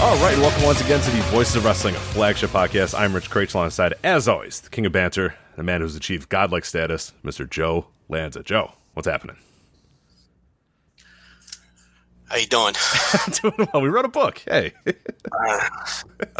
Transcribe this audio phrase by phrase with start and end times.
[0.00, 2.96] All right, welcome once again to the Voices of Wrestling, a flagship podcast.
[2.96, 6.64] I'm Rich Kraetsch alongside, as always, the king of banter, the man who's achieved godlike
[6.64, 7.50] status, Mr.
[7.50, 8.44] Joe Lanza.
[8.44, 9.36] Joe, what's happening?
[12.28, 12.74] How you doing?
[13.42, 13.82] Doing well.
[13.82, 14.40] We wrote a book.
[14.46, 15.68] Hey, uh,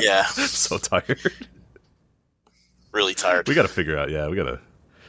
[0.01, 1.19] yeah, so tired.
[2.93, 3.49] really tired.
[3.49, 4.09] We got to figure out.
[4.09, 4.61] Yeah, we got to.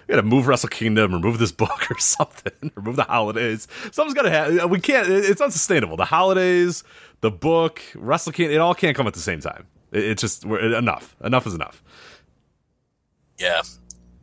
[0.09, 3.67] We got to move Wrestle Kingdom, remove this book or something, remove the holidays.
[3.91, 4.67] Something's got to happen.
[4.69, 5.07] We can't.
[5.07, 5.97] It's unsustainable.
[5.97, 6.83] The holidays,
[7.21, 9.67] the book, Wrestle Kingdom, it all can't come at the same time.
[9.91, 11.15] It, it's just enough.
[11.23, 11.83] Enough is enough.
[13.37, 13.61] Yeah,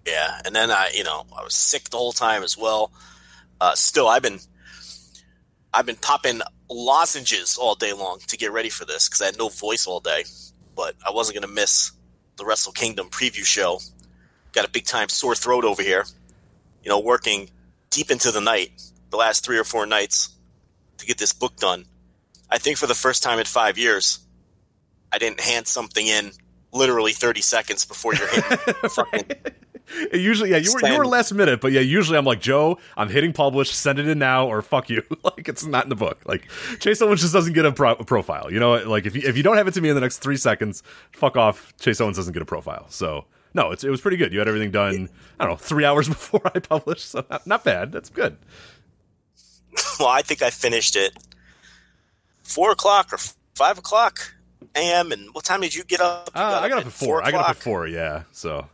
[0.04, 0.40] yeah.
[0.44, 2.90] And then I, you know, I was sick the whole time as well.
[3.60, 4.40] Uh, still, I've been,
[5.72, 9.38] I've been popping lozenges all day long to get ready for this because I had
[9.38, 10.24] no voice all day.
[10.74, 11.92] But I wasn't to miss
[12.38, 13.78] the Wrestle Kingdom preview show.
[14.56, 16.04] Got a big time sore throat over here.
[16.82, 17.50] You know, working
[17.90, 18.72] deep into the night,
[19.10, 20.30] the last three or four nights
[20.98, 21.84] to get this book done.
[22.50, 24.18] I think for the first time in five years,
[25.12, 26.32] I didn't hand something in
[26.72, 29.30] literally 30 seconds before you're hitting fucking
[30.12, 33.08] Usually, yeah, you were you were last minute, but yeah, usually I'm like Joe, I'm
[33.08, 35.02] hitting publish, send it in now, or fuck you.
[35.22, 36.22] like it's not in the book.
[36.26, 36.48] Like
[36.80, 38.52] Chase Owens just doesn't get a, pro- a profile.
[38.52, 40.19] You know, like if you if you don't have it to me in the next
[40.19, 40.82] three seconds,
[41.12, 41.72] fuck off.
[41.78, 42.86] Chase Owens doesn't get a profile.
[42.88, 43.26] So
[43.56, 44.33] no, it's it was pretty good.
[44.33, 45.09] You had everything done.
[45.41, 47.91] I don't know, three hours before I published, so not, not bad.
[47.91, 48.37] That's good.
[49.99, 51.17] well, I think I finished it
[52.43, 53.19] four o'clock or
[53.55, 54.34] five o'clock
[54.77, 55.11] a.m.
[55.11, 56.31] And what time did you get up?
[56.37, 57.25] You Uh, I got up at four.
[57.25, 57.87] I got up at four.
[57.89, 58.22] Yeah.
[58.31, 58.69] So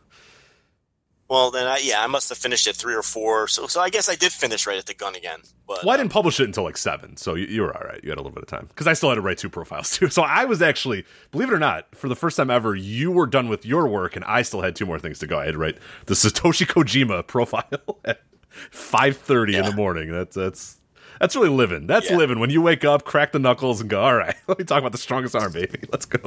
[1.29, 3.47] Well, then, I, yeah, I must have finished at three or four.
[3.47, 5.39] So, so I guess I did finish right at the gun again.
[5.67, 7.83] But Well, I didn't um, publish it until like seven, so you, you were all
[7.87, 7.99] right.
[8.03, 9.91] You had a little bit of time because I still had to write two profiles
[9.97, 10.09] too.
[10.09, 13.25] So I was actually, believe it or not, for the first time ever, you were
[13.25, 15.39] done with your work, and I still had two more things to go.
[15.39, 18.21] I had to write the Satoshi Kojima profile at
[18.69, 20.11] five thirty in the morning.
[20.11, 20.77] That's that's
[21.19, 21.87] that's really living.
[21.87, 22.17] That's Yeah.
[22.17, 24.01] living when you wake up, crack the knuckles, and go.
[24.03, 25.79] All right, let me talk about the strongest arm, baby.
[25.91, 26.19] Let's go.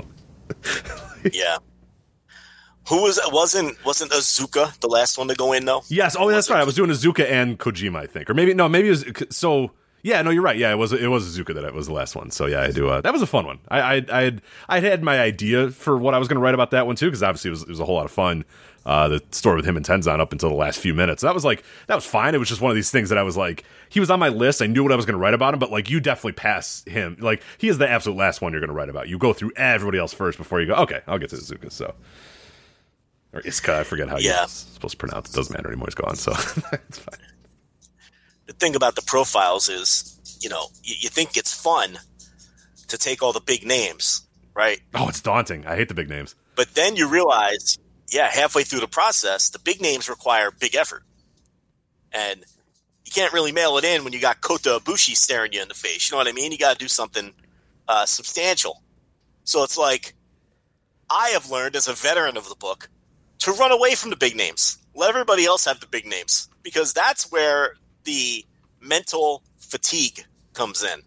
[1.33, 1.59] yeah.
[2.89, 5.83] Who was wasn't wasn't Azuka the last one to go in though?
[5.89, 6.17] Yes.
[6.19, 6.61] Oh, that's right.
[6.61, 9.73] I was doing Azuka and Kojima, I think, or maybe no, maybe it was so.
[10.03, 10.57] Yeah, no, you're right.
[10.57, 12.31] Yeah, it was it was Azuka that was the last one.
[12.31, 12.89] So yeah, I do.
[12.89, 13.59] Uh, that was a fun one.
[13.69, 16.55] I I I had, I had my idea for what I was going to write
[16.55, 18.45] about that one too, because obviously it was it was a whole lot of fun.
[18.85, 21.23] Uh, the story with him and Tenzan up until the last few minutes.
[21.23, 22.37] That was like that was fine.
[22.37, 24.29] It was just one of these things that I was like, he was on my
[24.29, 24.63] list.
[24.63, 26.85] I knew what I was going to write about him, but like you definitely pass
[26.87, 27.17] him.
[27.19, 29.09] Like he is the absolute last one you're going to write about.
[29.09, 30.75] You go through everybody else first before you go.
[30.75, 31.73] Okay, I'll get to Azuka.
[31.73, 31.97] So.
[33.33, 34.41] Or Iska, I forget how Yeah.
[34.41, 35.37] you're supposed to pronounce it.
[35.37, 35.87] Doesn't matter anymore.
[35.89, 36.33] He's gone, so
[36.73, 37.19] it's fine.
[38.47, 41.99] the thing about the profiles is, you know, you, you think it's fun
[42.89, 44.23] to take all the big names,
[44.55, 44.81] right?
[44.95, 45.67] Oh, it's daunting.
[45.67, 46.35] I hate the big names.
[46.55, 47.79] But then you realize,
[48.11, 51.03] yeah, halfway through the process, the big names require big effort.
[52.13, 52.41] And
[53.05, 55.75] you can't really mail it in when you got Kota Ibushi staring you in the
[55.75, 56.09] face.
[56.09, 56.53] You know what I mean?
[56.53, 57.35] You got to do something
[57.89, 58.83] uh, substantial.
[59.45, 60.15] So it's like,
[61.11, 62.89] I have learned as a veteran of the book
[63.41, 64.79] to run away from the big names.
[64.95, 67.75] Let everybody else have the big names because that's where
[68.05, 68.45] the
[68.81, 70.25] mental fatigue
[70.55, 71.03] comes in.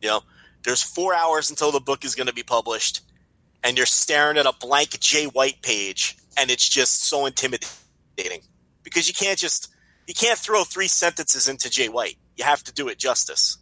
[0.00, 0.20] You know,
[0.64, 3.02] there's four hours until the book is going to be published
[3.64, 8.42] and you're staring at a blank Jay White page, and it's just so intimidating
[8.82, 9.72] because you can't just
[10.06, 12.18] you can't throw three sentences into Jay White.
[12.36, 13.56] You have to do it justice.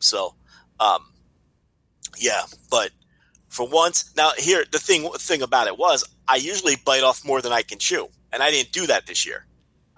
[0.00, 0.34] So,
[0.80, 1.12] um,
[2.18, 2.90] yeah, but
[3.56, 7.40] for once, now here the thing thing about it was I usually bite off more
[7.40, 9.46] than I can chew, and I didn't do that this year.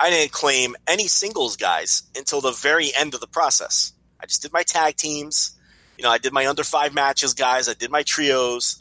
[0.01, 3.93] I didn't claim any singles guys until the very end of the process.
[4.21, 5.57] I just did my tag teams.
[5.97, 7.69] You know, I did my under five matches guys.
[7.69, 8.81] I did my trios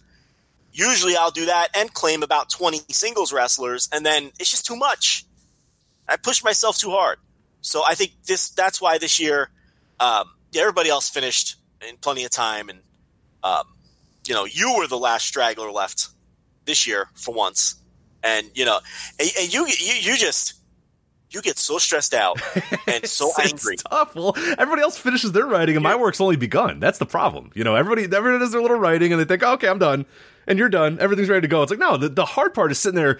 [0.78, 4.76] usually I'll do that and claim about 20 singles wrestlers and then it's just too
[4.76, 5.26] much.
[6.08, 7.18] I push myself too hard.
[7.62, 9.50] So I think this that's why this year
[10.00, 11.56] um, everybody else finished
[11.88, 12.80] in plenty of time and
[13.44, 13.64] um,
[14.28, 16.10] you know you were the last straggler left
[16.66, 17.76] this year for once
[18.24, 18.80] and you know,
[19.20, 20.54] and, and you you you just
[21.30, 22.40] you get so stressed out
[22.88, 23.74] and so angry.
[23.74, 24.16] It's tough.
[24.16, 26.80] Well, everybody else finishes their writing, and my work's only begun.
[26.80, 27.52] That's the problem.
[27.54, 30.06] You know, everybody everybody does their little writing, and they think, okay, I'm done,
[30.48, 30.98] and you're done.
[31.00, 31.62] Everything's ready to go.
[31.62, 33.20] It's like no, the, the hard part is sitting there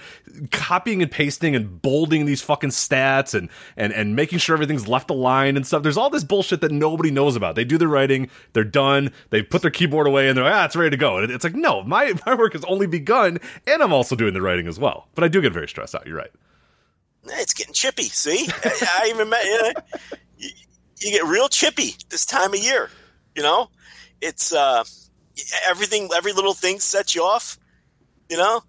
[0.52, 5.10] copying and pasting and bolding these fucking stats and and and making sure everything's left
[5.10, 5.84] aligned and stuff.
[5.84, 7.56] There's all this bullshit that nobody knows about.
[7.56, 10.66] They do their writing, they're done, they put their keyboard away, and they're like, ah,
[10.66, 11.18] it's ready to go.
[11.18, 14.42] And it's like, no, my my work has only begun, and I'm also doing the
[14.42, 15.08] writing as well.
[15.16, 16.08] But I do get very stressed out.
[16.08, 16.32] You're right.
[17.30, 18.04] It's getting chippy.
[18.04, 19.72] See, I, even met, you, know,
[20.38, 20.50] you,
[21.00, 22.90] you get real chippy this time of year.
[23.36, 23.70] You know,
[24.22, 24.84] it's uh,
[25.68, 26.10] everything.
[26.16, 27.58] Every little thing sets you off.
[28.30, 28.64] You know,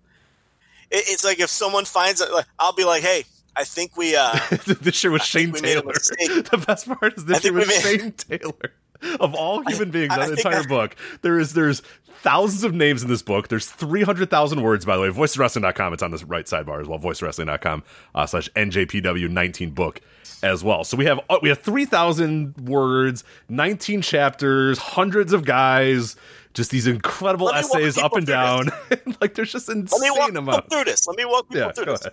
[0.91, 3.25] it, it's like if someone finds it, like, I'll be like, "Hey,
[3.56, 4.38] I think we uh,
[4.81, 5.93] this year was Shane we made a Taylor.
[6.43, 8.73] The best part is this year was made- Shane Taylor.
[9.20, 11.82] Of all human beings on the entire book, there is there's
[12.23, 13.47] thousands of names in this book.
[13.47, 15.09] There's 300,000 words, by the way.
[15.09, 15.93] VoicesWrestling.com.
[15.93, 16.99] It's on this right sidebar as well.
[16.99, 17.85] VoicesWrestling.com
[18.17, 20.00] uh, slash NJPW19 book
[20.43, 20.82] as well.
[20.85, 26.17] So we have uh, we have 3,000 words, 19 chapters, hundreds of guys,
[26.54, 28.68] just these incredible Let me walk essays up and down.
[29.20, 30.70] like there's just insane let me walk people amount.
[30.70, 31.06] through this.
[31.06, 32.12] Let me walk people Yeah, through go this." ahead.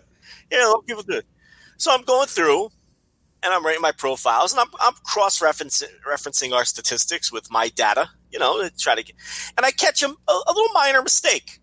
[0.52, 1.26] Yeah, let people through it.
[1.78, 2.70] So I'm going through
[3.44, 8.10] and I'm writing my profiles and I'm, I'm cross referencing our statistics with my data,
[8.32, 9.16] you know, to try to get,
[9.58, 10.12] and I catch a, a,
[10.48, 11.60] a little minor mistake.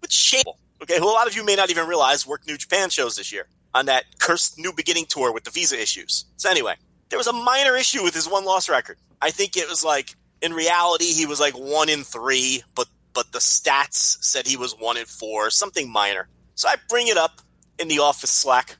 [0.00, 0.58] Which shameful.
[0.82, 3.32] Okay, who a lot of you may not even realize worked New Japan shows this
[3.32, 6.24] year on that cursed New Beginning tour with the visa issues.
[6.36, 6.74] So anyway,
[7.12, 8.96] there was a minor issue with his one loss record.
[9.20, 13.32] I think it was like in reality he was like one in three, but but
[13.32, 16.28] the stats said he was one in four, something minor.
[16.54, 17.42] So I bring it up
[17.78, 18.76] in the office Slack.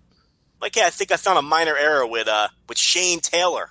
[0.62, 3.68] Like, yeah, I think I found a minor error with uh with Shane Taylor.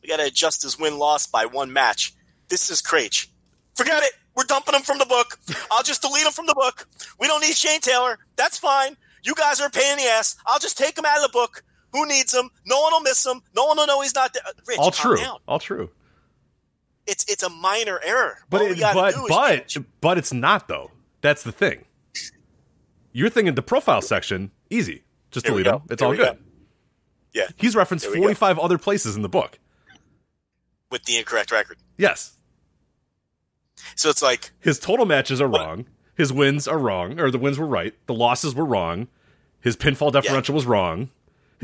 [0.00, 2.14] We got to adjust his win loss by one match.
[2.48, 3.26] This is Kraetsch.
[3.74, 4.12] Forget it.
[4.36, 5.40] We're dumping him from the book.
[5.72, 6.86] I'll just delete him from the book.
[7.18, 8.18] We don't need Shane Taylor.
[8.36, 8.96] That's fine.
[9.24, 10.36] You guys are a pain in the ass.
[10.46, 11.64] I'll just take him out of the book.
[11.94, 12.50] Who needs him?
[12.66, 13.40] No one will miss him.
[13.56, 14.42] No one will know he's not there.
[14.66, 15.16] Rich, All true.
[15.16, 15.38] down.
[15.48, 15.90] All true.
[17.06, 18.38] It's it's a minor error.
[18.50, 20.90] But it, but but but it's not though.
[21.22, 21.84] That's the thing.
[23.12, 25.04] You're thinking the profile section easy.
[25.30, 25.82] Just delete him.
[25.90, 26.36] It's Here all good.
[26.36, 26.38] go.
[27.32, 28.22] Yeah, He's referenced Here we go.
[28.24, 29.58] 45 other places in the book.
[30.90, 31.78] with the incorrect record.
[31.98, 32.36] Yes.
[33.96, 35.86] So it's like His total matches are wrong.
[36.16, 37.92] His wins are wrong, or the wins were right.
[38.06, 39.08] The losses were wrong.
[39.60, 41.10] His pinfall differential was wrong.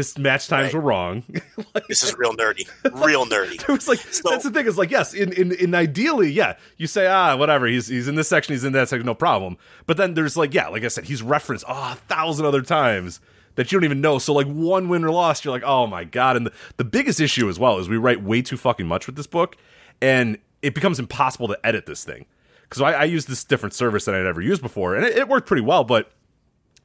[0.01, 0.75] His match times Right.
[0.75, 1.23] were wrong.
[1.75, 2.67] like, this is real nerdy,
[3.05, 3.61] real nerdy.
[3.69, 4.67] it was like So- that's the thing.
[4.67, 7.67] Is like yes, in, in in ideally, yeah, you say ah whatever.
[7.67, 8.55] He's he's in this section.
[8.55, 9.05] He's in that section.
[9.05, 9.59] No problem.
[9.87, 13.21] But then there's like yeah, like I said, he's referenced oh, a thousand other times
[13.57, 14.19] that you don't even know.
[14.19, 16.37] So like one win or loss, you're like oh my god.
[16.37, 19.17] And the, the biggest issue as well is we write way too fucking much with
[19.17, 19.57] this book,
[20.01, 22.25] and it becomes impossible to edit this thing.
[22.63, 25.29] Because I, I used this different service that I'd ever used before, and it, it
[25.29, 25.85] worked pretty well.
[25.85, 26.11] But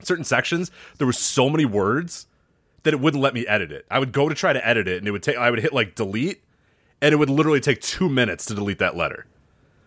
[0.01, 2.27] certain sections, there were so many words
[2.85, 3.85] that it wouldn't let me edit it.
[3.91, 5.37] I would go to try to edit it, and it would take.
[5.37, 6.41] I would hit like delete,
[7.01, 9.25] and it would literally take two minutes to delete that letter.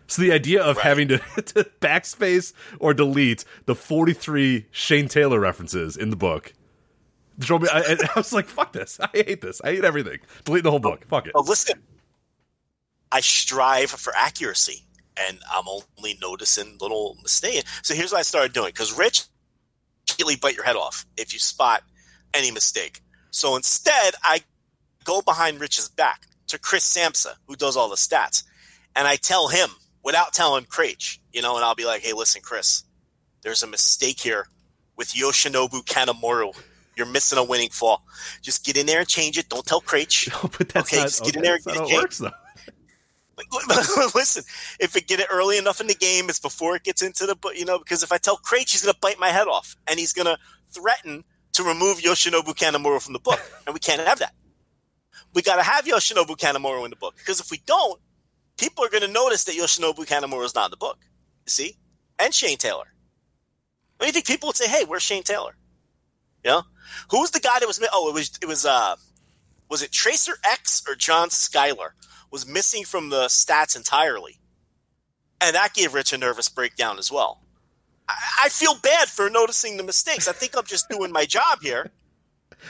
[0.07, 0.85] So the idea of Right.
[0.87, 6.53] having to, to backspace or delete the forty-three Shane Taylor references in the book
[7.39, 7.69] drove me.
[7.73, 8.99] I, I was like, "Fuck this!
[9.01, 9.61] I hate this!
[9.65, 10.19] I hate everything!
[10.45, 11.07] Delete the whole book!
[11.07, 11.83] Fuck it!" Oh, listen,
[13.13, 14.85] I strive for accuracy,
[15.29, 17.81] and I'm only noticing little mistakes.
[17.83, 19.25] So here's what I started doing because Rich
[20.19, 21.83] immediately bite your head off if you spot
[22.35, 23.01] any mistake.
[23.31, 24.41] So instead, I
[25.05, 28.43] go behind Rich's back to Chris Samsa, who does all the stats,
[28.97, 29.71] and I tell him
[30.03, 32.85] without telling Kraetsch, you know, and I'll be like, "Hey, listen, Chris,
[33.43, 34.49] there's a mistake here
[34.97, 36.55] with Yoshinobu Kanemaru."
[36.97, 38.03] You're missing a winning fall.
[38.43, 39.49] Just get in there and change it.
[39.49, 40.29] Don't tell Kraetsch.
[40.59, 41.05] but that's Okay, not.
[41.09, 42.31] just get in there and get it works, though.
[44.17, 44.43] Listen,
[44.81, 47.37] if it get it early enough in the game, it's before it gets into the,
[47.55, 50.01] you know, because if I tell Kraetsch, he's going to bite my head off and
[50.01, 50.37] he's going to
[50.73, 51.23] threaten
[51.59, 53.41] to remove Yoshinobu Kanemaru from the book.
[53.67, 54.33] And we can't have that.
[55.35, 58.01] We got to have Yoshinobu Kanemaru in the book because if we don't,
[58.57, 60.99] people are going to notice that Yoshinobu Kanemaru is not in the book.
[61.47, 61.77] You see?
[62.19, 62.95] And Shane Taylor.
[63.99, 65.57] What do you think people would say, hey, where's Shane Taylor?
[66.43, 66.63] You know?
[67.11, 68.97] Who was the guy that was, oh, it was, it was, uh,
[69.69, 71.91] was it Tracer X or John Skyler?
[72.31, 74.39] was missing from the stats entirely.
[75.41, 77.41] And that gave Rich a nervous breakdown as well.
[78.09, 80.29] I, I feel bad for noticing the mistakes.
[80.29, 81.91] I think I'm just doing my job here.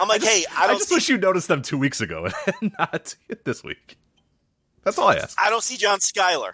[0.01, 2.29] I'm like, hey, I I just see, wish you noticed them two weeks ago
[2.61, 3.15] and not
[3.45, 3.97] this week.
[4.85, 5.37] That's all I ask.
[5.41, 6.53] I don't see John Skyler.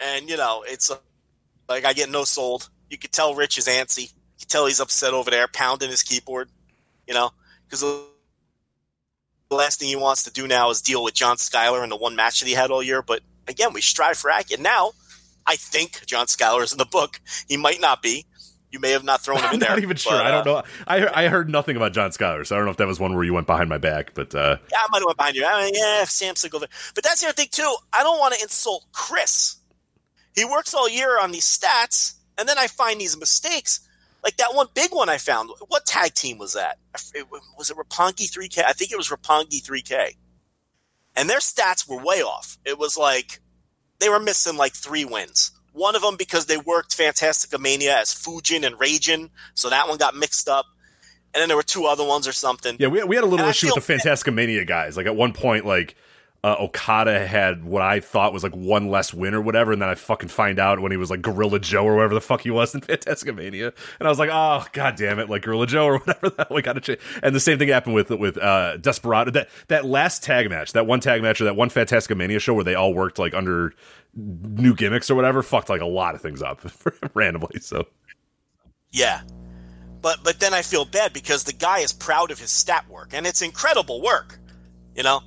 [0.00, 0.96] And, you know, it's uh,
[1.68, 2.70] like I get no sold.
[2.88, 4.12] You could tell Rich is antsy.
[4.12, 6.48] You could tell he's upset over there, pounding his keyboard,
[7.06, 7.30] you know,
[7.66, 11.90] because the last thing he wants to do now is deal with John Skyler in
[11.90, 13.02] the one match that he had all year.
[13.02, 14.60] But again, we strive for accurate.
[14.60, 14.92] Now,
[15.48, 17.20] I think John Skyler is in the book.
[17.48, 18.26] He might not be.
[18.70, 19.70] You may have not thrown him in I'm there.
[19.70, 20.12] not even sure.
[20.12, 20.62] but, I don't uh, know.
[20.86, 23.14] I I heard nothing about John Skyler, so I don't know if that was one
[23.14, 24.12] where you went behind my back.
[24.14, 25.46] But uh, Yeah, I might have went behind you.
[25.46, 26.58] I mean, yeah, Samson go.
[26.60, 27.74] But that's the other thing too.
[27.92, 29.56] I don't want to insult Chris.
[30.34, 33.80] He works all year on these stats, and then I find these mistakes.
[34.22, 35.48] Like that one big one I found.
[35.68, 36.78] What tag team was that?
[37.14, 37.26] It-
[37.56, 38.64] Was it Roppongi 3K?
[38.66, 40.16] I think it was Roppongi 3K.
[41.16, 42.58] And their stats were way off.
[42.64, 43.40] It was like
[44.00, 45.52] they were missing like three wins.
[45.72, 49.98] One of them because they worked Fantastica Mania as Fujin and Raijin, so that one
[49.98, 50.66] got mixed up.
[51.34, 52.76] And then there were two other ones or something.
[52.78, 54.96] yeah, we we had a little And issue with the Fantastica Mania guys.
[54.96, 55.94] Like at one point, like
[56.44, 59.88] uh, Okada had what I thought was like one less win or whatever, and then
[59.88, 62.50] I fucking find out when he was like Gorilla Joe or whatever the fuck he
[62.50, 65.86] was in Fantastica Mania, and I was like, oh god damn it, like Gorilla Joe
[65.86, 67.00] or whatever that we got to change.
[67.22, 69.32] And the same thing happened with with uh, Desperado.
[69.32, 72.54] That that last tag match, that one tag match or that one Fantastica Mania show
[72.54, 73.72] where they all worked like under
[74.14, 76.60] new gimmicks or whatever, fucked like a lot of things up
[77.14, 77.58] randomly.
[77.60, 77.88] So
[78.92, 79.22] Yeah.
[80.00, 83.10] But but then I feel bad because the guy is proud of his stat work
[83.12, 84.38] and it's incredible work.
[84.94, 85.22] You know?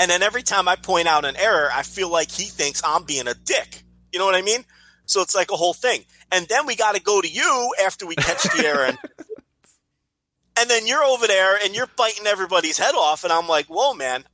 [0.00, 3.04] And then every time I point out an error, I feel like he thinks I'm
[3.04, 3.82] being a dick.
[4.10, 4.64] You know what I mean?
[5.04, 6.06] So it's like a whole thing.
[6.32, 8.98] And then we got to go to you after we catch the error and
[10.58, 13.92] and then you're over there and you're biting everybody's head off and I'm like, "Whoa,
[13.92, 14.24] man.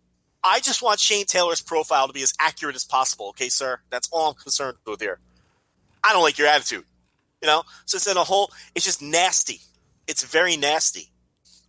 [0.45, 3.81] I just want Shane Taylor's profile to be as accurate as possible, okay, sir?
[3.91, 5.19] That's all I'm concerned with here.
[6.05, 6.85] I don't like your attitude.
[7.43, 7.65] You know?
[7.87, 9.63] So it's in a whole it's just nasty.
[10.07, 11.11] It's very nasty.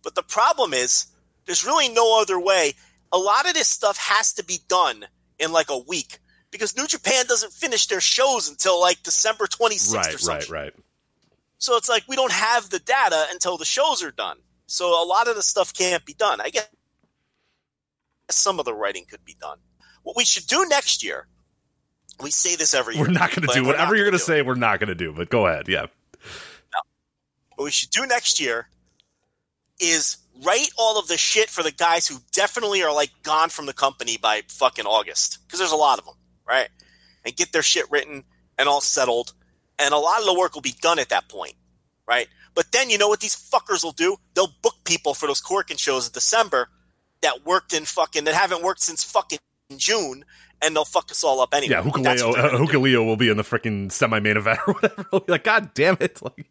[0.04, 1.06] But the problem is
[1.46, 2.74] there's really no other way.
[3.12, 5.06] A lot of this stuff has to be done
[5.38, 6.18] in like a week
[6.50, 10.52] because New Japan doesn't finish their shows until like December 26th or right, something.
[10.52, 10.74] right, right.
[11.58, 14.38] So it's like we don't have the data until the shows are done.
[14.66, 16.40] So a lot of the stuff can't be done.
[16.40, 16.68] I guess
[18.30, 19.58] some of the writing could be done.
[20.02, 21.26] What we should do next year,
[22.22, 23.04] we say this every year.
[23.04, 24.42] We're not going to do whatever you're going to say.
[24.42, 25.12] We're not going to do.
[25.12, 25.68] But go ahead.
[25.68, 25.86] Yeah.
[27.56, 28.68] What we should do next year
[29.80, 33.66] is write all of the shit for the guys who definitely are like gone from
[33.66, 36.14] the company by fucking August because there's a lot of them,
[36.46, 36.68] right?
[37.24, 38.24] And get their shit written
[38.56, 39.32] and all settled,
[39.78, 41.54] and a lot of the work will be done at that point,
[42.06, 42.28] right?
[42.54, 44.16] But then you know what these fuckers will do?
[44.34, 46.68] They'll book people for those Korakuen shows in December
[47.20, 49.38] that worked in fucking that haven't worked since fucking
[49.76, 50.24] June,
[50.62, 51.74] and they'll fuck us all up anyway.
[51.74, 52.58] Yeah, Hikuleo, uh.
[52.58, 55.06] Hikuleo will be in the freaking semi-main event or whatever.
[55.28, 56.20] Like, God damn it!
[56.22, 56.46] Like,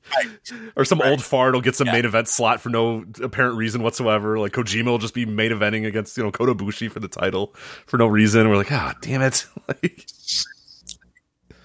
[0.76, 1.94] or some old fart will get some Yeah.
[1.94, 4.40] main event slot for no apparent reason whatsoever.
[4.40, 7.54] Like Kojima will just be main eventing against you know Kota Ibushi for the title
[7.86, 8.50] for no reason.
[8.50, 9.46] We're like, ah, damn it!
[9.68, 10.06] like,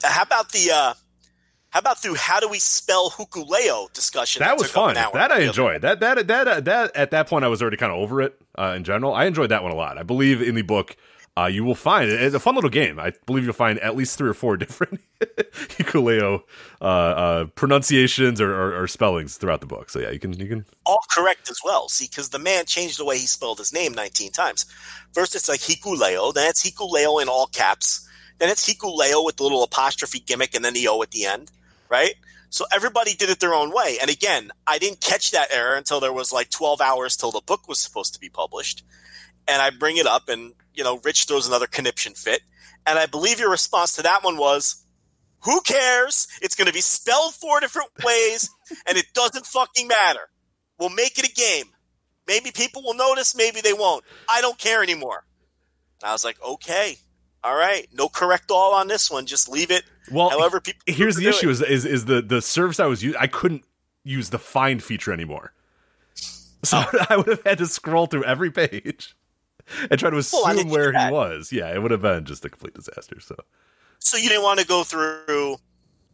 [0.04, 0.94] How about the uh
[1.70, 4.40] how about through how do we spell Hikuleo discussion?
[4.40, 4.94] that was fun.
[4.94, 5.80] That I enjoyed.
[5.82, 8.38] That that that uh, that at that point I was already kind of over it
[8.58, 9.14] uh, in general.
[9.14, 9.96] I enjoyed that one a lot.
[9.96, 10.96] I believe in the book.
[11.34, 12.98] Uh, you will find it's a fun little game.
[12.98, 15.00] I believe you'll find at least three or four different
[15.78, 16.42] ukulele
[16.80, 19.88] uh, uh, pronunciations or, or, or spellings throughout the book.
[19.88, 21.88] So yeah, you can you can all correct as well.
[21.88, 24.66] See, because the man changed the way he spelled his name 19 times.
[25.12, 28.06] First, it's like Hikuleo, then it's Hikuleo in all caps,
[28.38, 31.50] then it's Hikuleo with the little apostrophe gimmick and then the O at the end,
[31.88, 32.14] right?
[32.50, 33.96] So everybody did it their own way.
[33.98, 37.40] And again, I didn't catch that error until there was like 12 hours till the
[37.40, 38.84] book was supposed to be published.
[39.48, 42.42] And I bring it up, and, you know, Rich throws another conniption fit.
[42.86, 44.84] And I believe your response to that one was,
[45.40, 46.28] who cares?
[46.40, 48.50] It's going to be spelled four different ways,
[48.86, 50.30] and it doesn't fucking matter.
[50.78, 51.66] We'll make it a game.
[52.26, 54.04] Maybe people will notice, maybe they won't.
[54.28, 55.24] I don't care anymore.
[56.00, 56.96] And I was like, okay,
[57.44, 59.26] all right, no correct all on this one.
[59.26, 59.82] Just leave it.
[60.10, 60.80] Well, however people.
[60.86, 61.52] here's the issue: it.
[61.52, 63.20] is, is is the the service I was using?
[63.20, 63.64] I couldn't
[64.04, 65.52] use the find feature anymore,
[66.16, 67.06] so Oh.
[67.10, 69.16] I would have had to scroll through every page
[69.90, 71.52] and try to Well, I assume didn't where he was.
[71.52, 73.20] Yeah, it would have been just a complete disaster.
[73.20, 73.36] So
[73.98, 75.56] So you didn't want to go through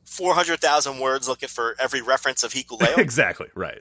[0.05, 2.97] four hundred thousand words looking for every reference of Hikuleo.
[2.99, 3.81] exactly right.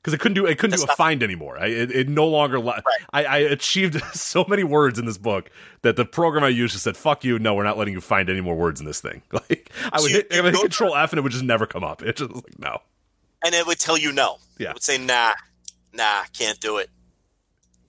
[0.00, 1.58] Because it couldn't do it couldn't That's do a not- find anymore.
[1.58, 2.60] I, it, it no longer.
[2.60, 2.80] Li-
[3.12, 5.50] I, I achieved so many words in this book
[5.82, 7.40] that the program I used just said, "Fuck you!
[7.40, 10.02] No, we're not letting you find any more words in this thing." Like I So
[10.04, 12.02] would you- hit, I would hit Control F and it would just never come up.
[12.02, 12.78] It just was like no.
[13.44, 14.36] and it would tell you no.
[14.58, 14.70] Yeah.
[14.70, 15.32] It would say, nah,
[15.92, 16.88] nah, can't do it.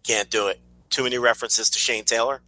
[0.03, 0.59] Can't do it.
[0.89, 2.41] Too many references to Shane Taylor,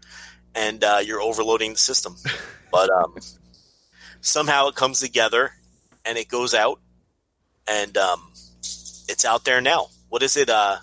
[0.55, 2.15] and uh, you're overloading the system.
[2.71, 3.15] But um,
[4.21, 5.53] somehow it comes together,
[6.05, 6.79] and it goes out,
[7.67, 8.31] and um,
[8.61, 9.87] it's out there now.
[10.09, 10.49] What is it?
[10.49, 10.77] Uh,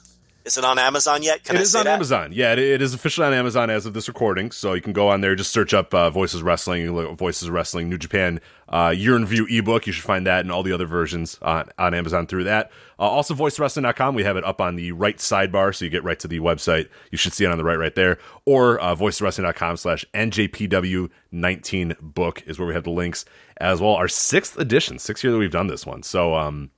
[0.44, 1.44] Is it on Amazon yet?
[1.44, 1.94] Can It I is on that?
[1.94, 2.30] Amazon.
[2.32, 4.50] Yeah, it, it is officially on Amazon as of this recording.
[4.52, 7.98] So you can go on there, just search up uh, Voices Wrestling, Voices Wrestling New
[7.98, 9.86] Japan uh, Year in View ebook.
[9.86, 12.70] You should find that and all the other versions on, on Amazon through that.
[12.98, 14.14] Uh, also, voicewrestling.com.
[14.14, 16.88] We have it up on the right sidebar, so you get right to the website.
[17.10, 18.18] You should see it on the right right there.
[18.44, 23.24] Or uh, voicewrestling.com slash NJPW19 book is where we have the links
[23.58, 23.94] as well.
[23.94, 26.02] Our sixth edition, sixth year that we've done this one.
[26.02, 26.70] So, um,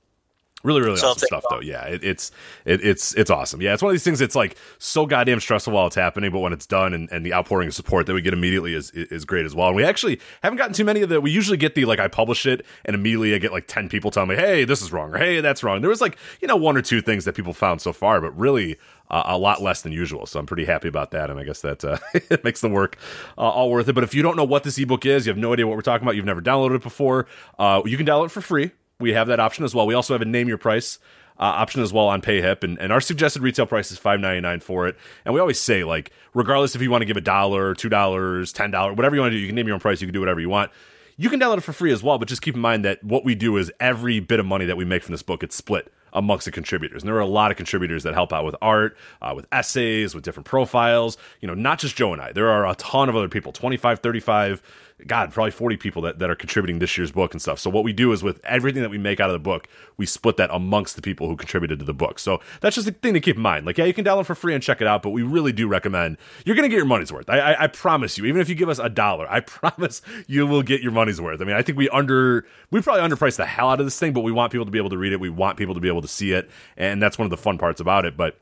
[0.61, 1.61] Really, really So awesome stuff, though.
[1.61, 2.31] Yeah, it, it's
[2.65, 3.61] it, it's it's awesome.
[3.61, 4.19] Yeah, it's one of these things.
[4.19, 7.33] that's like so goddamn stressful while it's happening, but when it's done and, and the
[7.33, 9.67] outpouring of support that we get immediately is is great as well.
[9.67, 11.21] And we actually haven't gotten too many of the.
[11.21, 14.11] We usually get the like I publish it and immediately I get like ten people
[14.11, 16.57] telling me, "Hey, this is wrong," or "Hey, that's wrong." There was like you know
[16.57, 18.77] one or two things that people found so far, but really.
[19.11, 21.61] Uh, a lot less than usual, so I'm pretty happy about that, and I guess
[21.61, 22.95] that uh, it makes the work
[23.39, 23.93] uh, all worth it.
[23.93, 25.81] But if you don't know what this ebook is, you have no idea what we're
[25.81, 27.25] talking about, you've never downloaded it before,
[27.57, 28.69] uh, you can download it for free.
[28.99, 29.87] We have that option as well.
[29.87, 30.99] We also have a name your price
[31.39, 34.41] uh, option as well on PayHip, and, and our suggested retail price is five ninety
[34.41, 34.97] nine for it.
[35.23, 38.51] And we always say like, regardless if you want to give a dollar, two dollars,
[38.51, 40.01] ten dollars, whatever you want to do, you can name your own price.
[40.01, 40.69] You can do whatever you want.
[41.15, 43.23] You can download it for free as well, but just keep in mind that what
[43.23, 45.91] we do is every bit of money that we make from this book, it's split
[46.13, 47.03] amongst the contributors.
[47.03, 50.15] And there are a lot of contributors that help out with art, uh, with essays,
[50.15, 51.17] with different profiles.
[51.39, 52.31] You know, not just Joe and I.
[52.31, 54.61] There are a ton of other people, 25, 35,
[55.07, 57.59] God, probably 40 people that, that are contributing this year's book and stuff.
[57.59, 60.05] So what we do is with everything that we make out of the book, we
[60.05, 62.19] split that amongst the people who contributed to the book.
[62.19, 63.65] So that's just a thing to keep in mind.
[63.65, 65.67] Like, yeah, you can download for free and check it out, but we really do
[65.67, 67.29] recommend you're going to get your money's worth.
[67.29, 70.45] I, I, I promise you, even if you give us a dollar, I promise you
[70.45, 71.41] will get your money's worth.
[71.41, 74.13] I mean, I think we under, we probably underpriced the hell out of this thing,
[74.13, 75.19] but we want people to be able to read it.
[75.19, 76.49] We want people to be able to see it.
[76.77, 78.17] And that's one of the fun parts about it.
[78.17, 78.37] But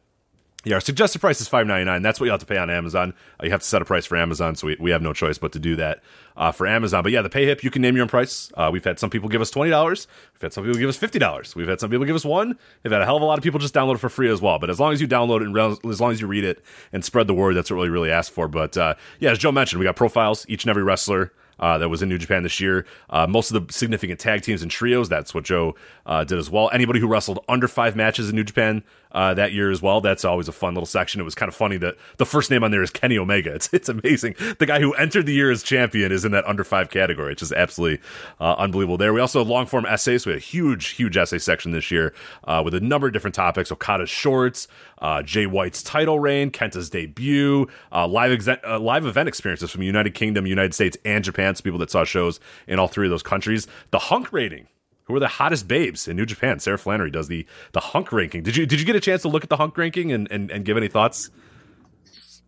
[0.68, 2.02] yeah, our suggested price is five ninety nine.
[2.02, 3.14] That's what you have to pay on Amazon.
[3.40, 5.38] Uh, you have to set a price for Amazon, so we, we have no choice
[5.38, 6.02] but to do that
[6.36, 7.04] uh, for Amazon.
[7.04, 8.52] But yeah, the pay hip, you can name your own price.
[8.56, 10.08] Uh, we've had some people give us twenty dollars.
[10.34, 11.56] We've had some people give us fifty dollars.
[11.56, 12.58] We've had some people give us one.
[12.84, 14.42] We've had a hell of a lot of people just download it for free as
[14.42, 14.60] well.
[14.60, 16.64] But as long as you download it and re- as long as you read it
[16.92, 18.48] and spread the word, that's what we really ask for.
[18.48, 21.90] But uh, yeah, as Joe mentioned, we got profiles each and every wrestler uh, that
[21.90, 22.86] was in New Japan this year.
[23.10, 26.50] Uh, most of the significant tag teams and trios, that's what Joe uh, did as
[26.50, 26.70] well.
[26.72, 30.26] Anybody who wrestled under five matches in New Japan uh, that year as well, that's
[30.26, 31.20] always a fun little section.
[31.22, 33.48] It was kind of funny that the first name on there is Kenny Omega.
[33.58, 34.36] It's, it's amazing.
[34.60, 37.32] The guy who entered the year as champion is in that under five category.
[37.32, 38.00] It's just absolutely
[38.40, 39.14] uh, unbelievable there.
[39.14, 40.28] We also have long form essays.
[40.28, 43.34] We had a huge, huge essay section this year uh, with a number of different
[43.34, 44.68] topics Okada's shorts,
[45.00, 50.14] uh, Jay White's title reign, Kenta's debut, uh, live, uh, live event experiences from United
[50.14, 51.48] Kingdom, United States, and Japan.
[51.64, 53.68] People that saw shows in all three of those countries.
[53.92, 54.68] The hunk rating.
[55.08, 56.60] Who are the hottest babes in New Japan?
[56.60, 58.44] Sarah Flannery does the the hunk ranking.
[58.44, 60.52] Did you did you get a chance to look at the hunk ranking and, and,
[60.52, 61.32] and give any thoughts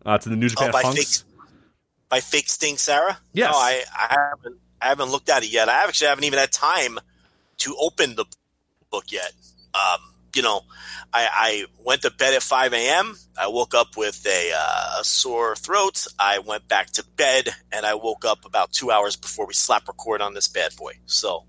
[0.04, 1.24] uh, to the New Japan Oh, by hunks?
[2.10, 3.18] by fake Sting Sarah?
[3.32, 3.50] Yes.
[3.50, 5.68] No, I, I haven't I haven't looked at it yet.
[5.70, 6.98] I actually haven't even had time
[7.58, 8.26] to open the
[8.90, 9.32] book yet.
[9.74, 10.00] Um,
[10.34, 10.60] you know,
[11.12, 13.16] I, I went to bed at 5 a.m.
[13.38, 16.06] I woke up with a, uh, a sore throat.
[16.18, 19.88] I went back to bed and I woke up about two hours before we slap
[19.88, 20.92] record on this bad boy.
[21.06, 21.44] So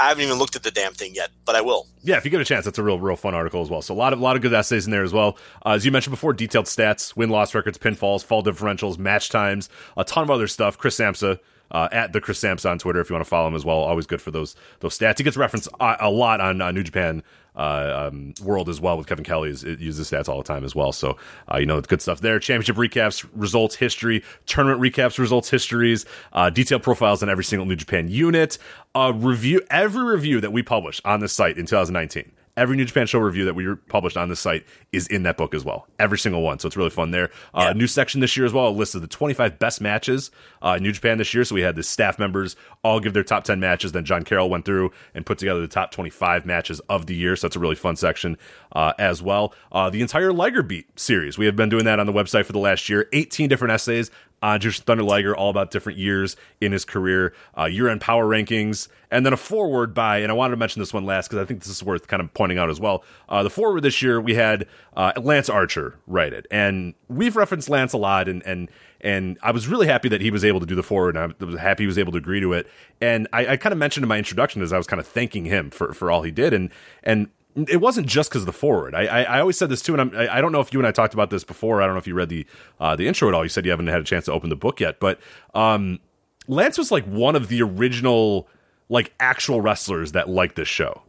[0.00, 1.86] I haven't even looked at the damn thing yet, but I will.
[2.02, 3.82] Yeah, if you get a chance, that's a real, real fun article as well.
[3.82, 5.36] So a lot of, lot of good essays in there as well.
[5.64, 9.68] Uh, as you mentioned before, detailed stats, win loss records, pinfalls, fall differentials, match times,
[9.98, 10.78] a ton of other stuff.
[10.78, 11.38] Chris Samsa.
[11.72, 13.76] Uh, at the Chris Samsa on Twitter, if you want to follow him as well,
[13.76, 15.18] always good for those those stats.
[15.18, 17.22] He gets referenced a, a lot on uh, New Japan
[17.60, 19.50] uh, um, World as well with Kevin Kelly.
[19.50, 21.16] Is, it uses stats all the time as well, so
[21.52, 22.38] uh, you know it's good stuff there.
[22.38, 27.76] Championship recaps, results, history, tournament recaps, results, histories, uh, detailed profiles on every single New
[27.76, 28.58] Japan unit.
[28.94, 33.06] Uh, review every review that we publish on this site in 2019 every New Japan
[33.06, 35.86] show review that we published on this site is in that book as well.
[35.98, 36.58] Every single one.
[36.58, 37.30] So it's really fun there.
[37.54, 37.72] Uh, Yeah.
[37.72, 40.82] New section this year as well, a list of the 25 best matches uh, in
[40.82, 41.42] New Japan this year.
[41.44, 43.92] So we had the staff members all give their top 10 matches.
[43.92, 47.34] Then John Carroll went through and put together the top 25 matches of the year.
[47.34, 48.36] So that's a really fun section
[48.72, 49.54] uh, as well.
[49.72, 51.38] Uh, the entire Liger Beat series.
[51.38, 53.08] We have been doing that on the website for the last year.
[53.14, 54.10] 18 different essays
[54.42, 58.88] on Jushin Thunder Liger, all about different years in his career, uh, year-end power rankings,
[59.10, 61.46] and then a forward by, and I wanted to mention this one last because I
[61.46, 63.04] think this is worth kind of pointing out as well.
[63.28, 67.68] Uh, the forward this year we had uh, Lance Archer write it, and we've referenced
[67.68, 70.66] Lance a lot, and and and I was really happy that he was able to
[70.66, 72.66] do the forward, and I was happy he was able to agree to it.
[73.00, 75.44] And I, I kind of mentioned in my introduction as I was kind of thanking
[75.44, 76.70] him for for all he did, and
[77.02, 78.94] and it wasn't just because of the forward.
[78.94, 80.80] I, I I always said this too, and I'm, I I don't know if you
[80.80, 81.82] and I talked about this before.
[81.82, 82.46] I don't know if you read the
[82.78, 83.42] uh, the intro at all.
[83.42, 85.20] You said you haven't had a chance to open the book yet, but
[85.54, 85.98] um,
[86.46, 88.48] Lance was like one of the original
[88.88, 91.02] like actual wrestlers that liked this show.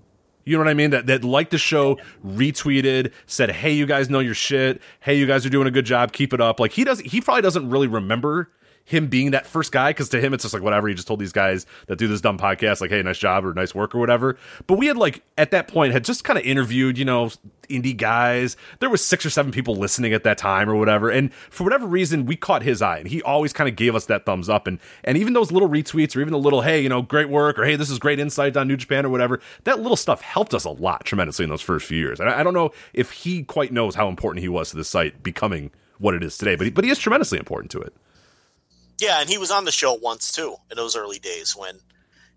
[0.43, 0.89] You know what I mean?
[0.89, 4.81] That that liked the show, retweeted, said, "Hey, you guys know your shit.
[4.99, 6.11] Hey, you guys are doing a good job.
[6.11, 6.99] Keep it up." Like he does.
[7.01, 8.49] He probably doesn't really remember
[8.91, 10.87] him being that first guy because to him it's just like whatever.
[10.87, 13.53] He just told these guys that do this dumb podcast like, hey, nice job or
[13.53, 14.37] nice work or whatever.
[14.67, 17.31] But we had like at that point had just kind of interviewed, you know,
[17.69, 18.57] indie guys.
[18.79, 21.87] There was six or seven people listening at that time or whatever, and for whatever
[21.87, 24.67] reason, we caught his eye, and he always kind of gave us that thumbs up.
[24.67, 27.57] And and even those little retweets or even the little hey, you know, great work
[27.57, 29.39] or hey, this is great insight on New Japan or whatever.
[29.63, 32.19] That little stuff helped us a lot tremendously in those first few years.
[32.19, 34.83] And I, I don't know if he quite knows how important he was to the
[34.83, 37.93] site becoming what it is today, but he, but he is tremendously important to it.
[39.01, 41.75] Yeah, and he was on the show once too in those early days when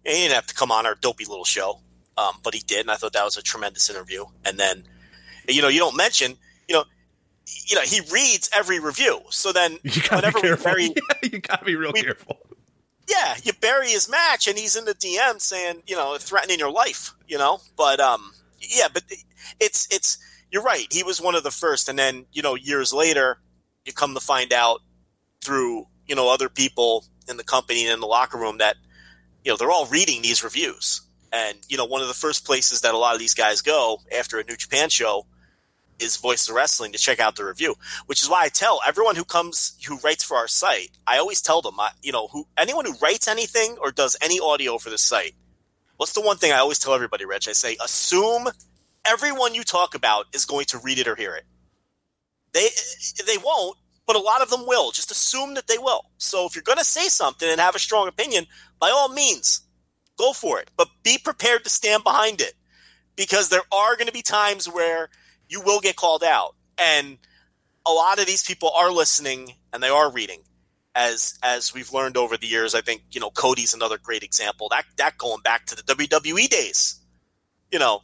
[0.05, 1.81] he didn't have to come on our dopey little show,
[2.17, 4.25] um, but he did, and I thought that was a tremendous interview.
[4.45, 4.85] And then,
[5.49, 6.37] you know, you don't mention,
[6.69, 6.85] you know,
[7.67, 9.21] you know, he reads every review.
[9.31, 10.65] So then, You gotta whenever be careful.
[10.65, 10.85] bury,
[11.23, 12.39] Yeah, you gotta be real we- careful.
[13.09, 16.71] yeah, you bury his match, and he's in the DM saying, you know, threatening your
[16.71, 17.61] life, you know.
[17.77, 19.03] But um, yeah, but
[19.61, 20.17] it's it's
[20.51, 20.87] you're right.
[20.91, 23.39] He was one of the first, and then you know, years later,
[23.85, 24.81] you come to find out
[25.43, 28.77] through you know other people in the company and in the locker room that
[29.45, 32.83] you know they're all reading these reviews, and you know, one of the first places
[32.83, 35.27] that a lot of these guys go after a New Japan show
[35.99, 37.75] is Voice of Wrestling to check out the review,
[38.07, 40.91] which is why I tell everyone who comes who writes for our site.
[41.07, 44.39] I always tell them, I, you know, who anyone who writes anything or does any
[44.41, 45.35] audio for the site.
[45.97, 47.49] What's the one thing I always tell everybody, Rich?
[47.49, 48.49] I say, assume
[49.05, 51.45] everyone you talk about is going to read it or hear it.
[52.53, 52.69] They
[53.27, 54.91] they won't, but a lot of them will.
[54.91, 56.07] Just assume that they will.
[56.19, 58.47] So if you're going to say something and have a strong opinion,
[58.79, 59.63] by all means,
[60.19, 60.71] go for it.
[60.77, 62.55] But be prepared to stand behind it
[63.17, 65.09] because there are going to be times where
[65.49, 66.55] you will get called out.
[66.79, 67.19] And
[67.87, 70.41] a lot of these people are listening and they are reading.
[70.97, 74.69] As as we've learned over the years, I think you know Cody's another great example.
[74.69, 77.01] That that going back to the WWE days,
[77.73, 78.03] you know,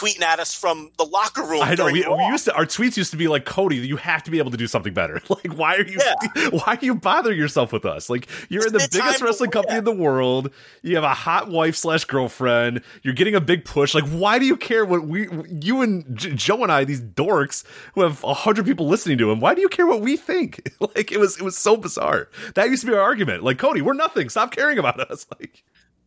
[0.00, 1.62] tweeting at us from the locker room.
[1.62, 4.22] I know we, we used to our tweets used to be like Cody, you have
[4.24, 5.20] to be able to do something better.
[5.30, 6.00] Like why are you
[6.50, 8.10] why are you bothering yourself with us?
[8.10, 10.50] Like you're in the It's biggest wrestling company in the world.
[10.82, 12.82] You have a hot wife slash girlfriend.
[13.02, 13.94] You're getting a big push.
[13.94, 17.64] Like why do you care what we you and J- Joe and I these dorks
[17.94, 19.40] who have a hundred people listening to him?
[19.40, 20.68] Why do you care what we think?
[20.96, 22.28] Like it was it was so bizarre.
[22.54, 23.42] That used to be our argument.
[23.44, 24.28] Like Cody, we're nothing.
[24.28, 25.26] Stop caring about us.
[25.38, 25.62] Like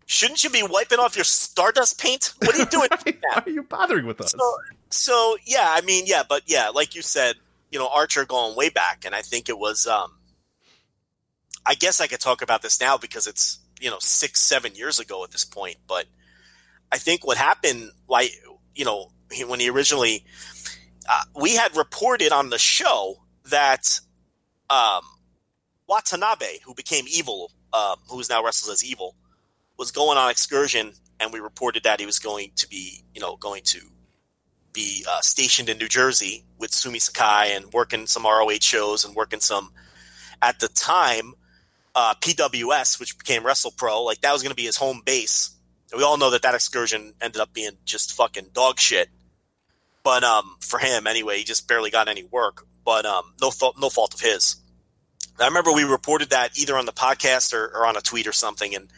[0.06, 2.34] Shouldn't you be wiping off your Stardust paint?
[2.40, 2.90] What are you doing?
[3.22, 4.32] why are you bothering with us?
[4.32, 4.58] So,
[4.90, 7.36] so yeah, I mean, yeah, but yeah, like you said,
[7.72, 9.88] you know, Archer going way back, and I think it was.
[9.88, 10.14] um
[11.66, 15.00] I guess I could talk about this now because it's you know six, seven years
[15.00, 15.78] ago at this point.
[15.88, 16.06] But
[16.92, 18.30] I think what happened, why
[18.76, 19.12] you know,
[19.48, 20.26] when he originally,
[21.10, 24.00] uh, we had reported on the show that
[24.70, 25.02] um,
[25.88, 29.16] Watanabe, who became evil, um, who is now wrestles as evil,
[29.84, 33.36] was going on excursion, and we reported that he was going to be, you know,
[33.36, 33.82] going to
[34.72, 39.14] be uh, stationed in New Jersey with Sumie Sakai and working some ROH shows and
[39.14, 39.74] working some
[40.42, 41.34] at the time
[41.96, 44.04] uh, PWS, which became Wrestle Pro.
[44.04, 45.54] Like that was going to be his home base.
[45.92, 49.10] And we all know that that excursion ended up being just fucking dog shit.
[50.02, 52.66] But um, for him anyway, he just barely got any work.
[52.86, 54.56] But um, no fault, no fault of his.
[55.42, 58.34] I remember we reported that either on the podcast or, or on a tweet or
[58.34, 58.90] something, and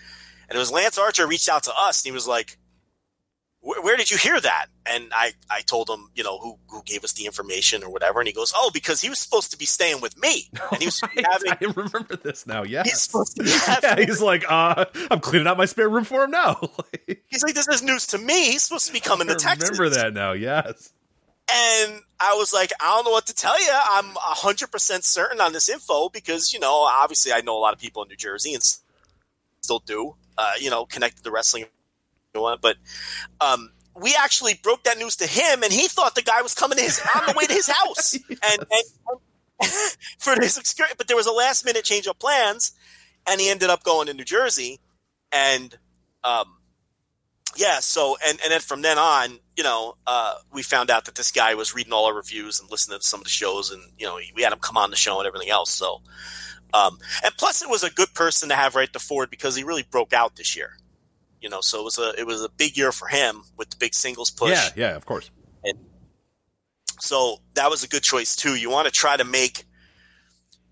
[0.50, 2.58] and it was Lance Archer reached out to us and he was like,
[3.66, 4.68] where, did you hear that?
[4.86, 8.20] And I, I told him, you know, who, who gave us the information or whatever.
[8.20, 10.52] And he goes, oh, because he was supposed to be staying with me.
[10.72, 12.62] And he was Right, having, I remember this now.
[12.62, 15.90] Yeah, he's supposed to be having, yeah, he's like, uh, I'm cleaning out my spare
[15.90, 16.62] room for him now.
[17.28, 18.52] He's like, this is news to me.
[18.52, 19.72] He's supposed to be coming to I Texas.
[19.80, 20.34] remember that now.
[20.34, 20.94] Yes.
[21.52, 23.72] And I was like, I don't know what to tell you.
[23.92, 27.80] I'm 100% certain on this info because, you know, obviously I know a lot of
[27.80, 28.64] people in New Jersey and
[29.62, 31.66] still do, uh, you know, connected to wrestling.
[32.34, 32.78] But
[33.40, 36.78] um, we actually broke that news to him and he thought the guy was coming
[36.78, 38.18] to his, on the way to his house.
[38.30, 39.20] And, and
[40.20, 42.74] for this excursion, but there was a last minute change of plans
[43.26, 44.82] and he ended up going to New Jersey.
[45.32, 45.78] And,
[46.26, 46.58] um,
[47.56, 51.16] yeah, so and and then from then on, you know, uh, we found out that
[51.16, 53.82] this guy was reading all our reviews and listening to some of the shows, and
[53.98, 55.72] you know, we had him come on the show and everything else.
[55.72, 56.02] So,
[56.74, 59.64] um, and plus, it was a good person to have right to Ford because he
[59.64, 60.78] really broke out this year.
[61.42, 63.78] You know, so it was a it was a big year for him with the
[63.78, 64.52] big singles push.
[64.52, 65.30] Yeah, yeah, of course.
[65.64, 65.78] And
[67.00, 68.56] So that was a good choice too.
[68.56, 69.66] You want to try to make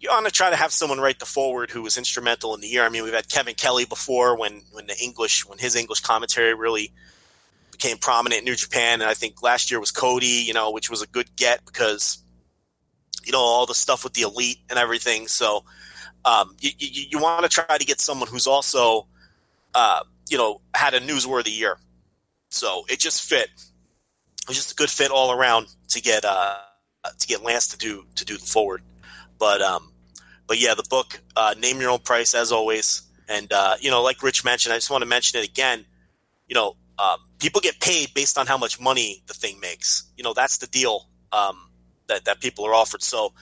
[0.03, 2.67] you want to try to have someone write the forward who was instrumental in the
[2.67, 2.83] year.
[2.83, 6.53] I mean, we've had Kevin Kelly before when when the English when his English commentary
[6.53, 6.91] really
[7.71, 10.89] became prominent in New Japan, and I think last year was Cody, you know, which
[10.89, 12.17] was a good get because
[13.23, 15.27] you know all the stuff with the elite and everything.
[15.27, 15.63] So
[16.25, 19.07] um, you, you, you want to try to get someone who's also
[19.73, 21.77] uh, you know had a newsworthy year.
[22.49, 23.49] So it just fit.
[24.43, 26.57] It was just a good fit all around to get uh,
[27.17, 28.81] to get Lance to do to do the forward.
[29.39, 29.93] But um,
[30.47, 33.03] but yeah, the book, uh, name your own price as always.
[33.27, 35.85] And, uh, you know, like Rich mentioned, I just want to mention it again.
[36.47, 40.03] You know, um, people get paid based on how much money the thing makes.
[40.17, 41.69] You know, that's the deal um,
[42.07, 43.01] that, that people are offered.
[43.01, 43.33] So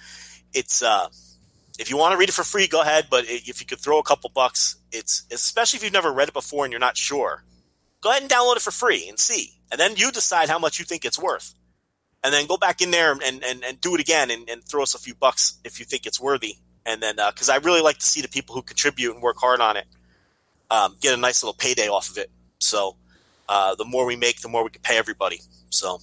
[0.53, 1.09] it's, uh,
[1.79, 3.07] if you want to read it for free, go ahead.
[3.10, 6.34] But if you could throw a couple bucks, it's especially if you've never read it
[6.34, 7.43] before and you're not sure,
[8.01, 9.51] go ahead and download it for free and see.
[9.71, 11.53] And then you decide how much you think it's worth.
[12.23, 14.84] And then go back in there and, and, and do it again and, and throw
[14.84, 17.81] us a few bucks if you think it's worthy and then because uh, I really
[17.81, 19.86] like to see the people who contribute and work hard on it
[20.69, 22.31] um, get a nice little payday off of it.
[22.60, 22.95] So
[23.49, 25.41] uh, the more we make, the more we can pay everybody.
[25.69, 25.99] So,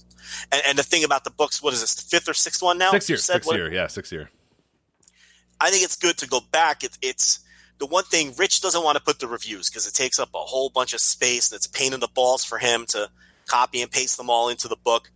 [0.51, 2.77] and, and, the thing about the books, what is this, the fifth or sixth one
[2.77, 2.91] now?
[2.91, 4.29] Six year, six what, year, yeah, six year.
[5.59, 6.83] I think it's good to go back.
[6.83, 7.39] It, it's
[7.79, 10.39] the one thing Rich doesn't want to put the reviews because it takes up a
[10.39, 13.09] whole bunch of space and it's pain in the balls for him to
[13.45, 15.11] copy and paste them all into the book.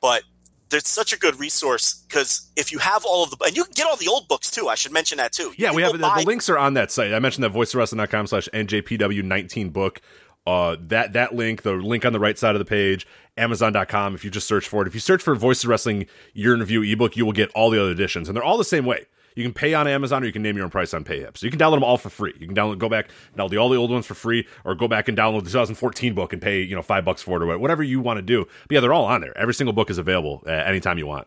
[0.00, 0.22] But
[0.70, 3.72] there's such a good resource because if you have all of the and you can
[3.74, 4.68] get all the old books too.
[4.68, 5.48] I should mention that too.
[5.50, 7.12] You yeah, we have the, the, links are on that site.
[7.12, 10.00] I mentioned that voicesofwrestling.com slash njpw19 book.
[10.46, 14.14] Uh, that that link, the link on the right side of the page, Amazon.com.
[14.14, 16.82] If you just search for it, if you search for Voices Wrestling Year in Review
[16.82, 19.06] ebook, you will get all the other editions, and they're all the same way.
[19.34, 21.38] You can pay on Amazon or you can name your own price on PayHip.
[21.38, 22.34] So you can download them all for free.
[22.38, 25.08] You can download, go back, download all the old ones for free, or go back
[25.08, 27.82] and download the 2014 book and pay you know five bucks for it or whatever
[27.82, 28.46] you want to do.
[28.68, 29.36] But yeah, they're all on there.
[29.36, 31.26] Every single book is available uh, anytime you want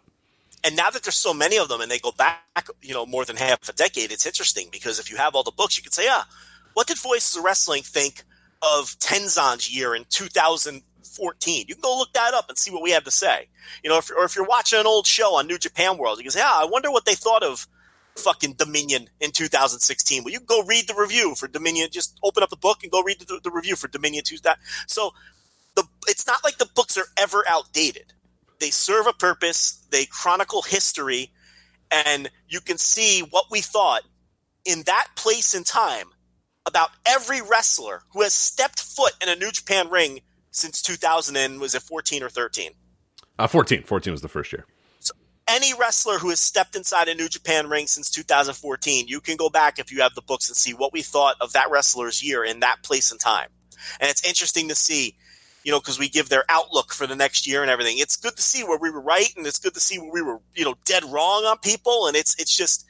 [0.64, 3.26] and now that there's so many of them and they go back, you know, more
[3.26, 5.94] than half a decade, it's interesting because if you have all the books, you could
[5.94, 6.28] say, ah,
[6.74, 8.24] what did Voices of Wrestling think
[8.62, 11.66] of Tenzan's year in 2014?
[11.68, 13.48] You can go look that up and see what we have to say.
[13.84, 16.24] You know, if, or if you're watching an old show on New Japan World, you
[16.24, 17.68] can say, ah, I wonder what they thought of
[18.18, 20.24] fucking Dominion in 2016.
[20.24, 21.90] Well, you can go read the review for Dominion.
[21.92, 24.58] Just open up the book and go read the, the review for Dominion 2000.
[24.88, 25.12] So
[25.76, 28.14] the, it's not like the books are ever outdated
[28.64, 31.32] they serve a purpose, they chronicle history,
[31.92, 34.04] and you can see what we thought
[34.64, 36.08] in that place and time
[36.66, 40.22] about every wrestler who has stepped foot in a New Japan ring
[40.52, 42.72] since 2000 and was it 14 or 13?
[43.38, 43.84] Uh, 14.
[43.84, 44.66] 14 was the first year.
[45.48, 49.50] Any wrestler who has stepped inside a New Japan ring since 2014, you can go
[49.50, 52.44] back if you have the books and see what we thought of that wrestler's year
[52.44, 53.50] in that place and time.
[54.00, 55.16] And it's interesting to see
[55.64, 57.98] you know, because we give their outlook for the next year and everything.
[57.98, 60.22] It's good to see where we were right, and it's good to see where we
[60.22, 62.08] were, you know, dead wrong on people.
[62.08, 62.86] And it's it's just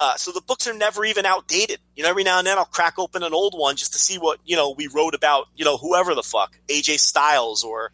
[0.00, 1.78] uh, so the books are never even outdated.
[1.94, 4.18] You know, every now and then I'll crack open an old one just to see
[4.18, 7.92] what you know we wrote about, you know, whoever the fuck, AJ Styles or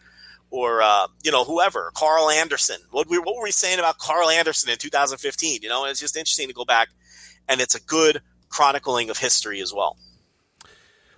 [0.52, 2.76] or uh, you know whoever, Karl Anderson.
[2.92, 5.62] What we what were we saying about Karl Anderson in 2015?
[5.62, 6.90] You know, it's just interesting to go back,
[7.48, 9.96] and it's a good chronicling of history as well.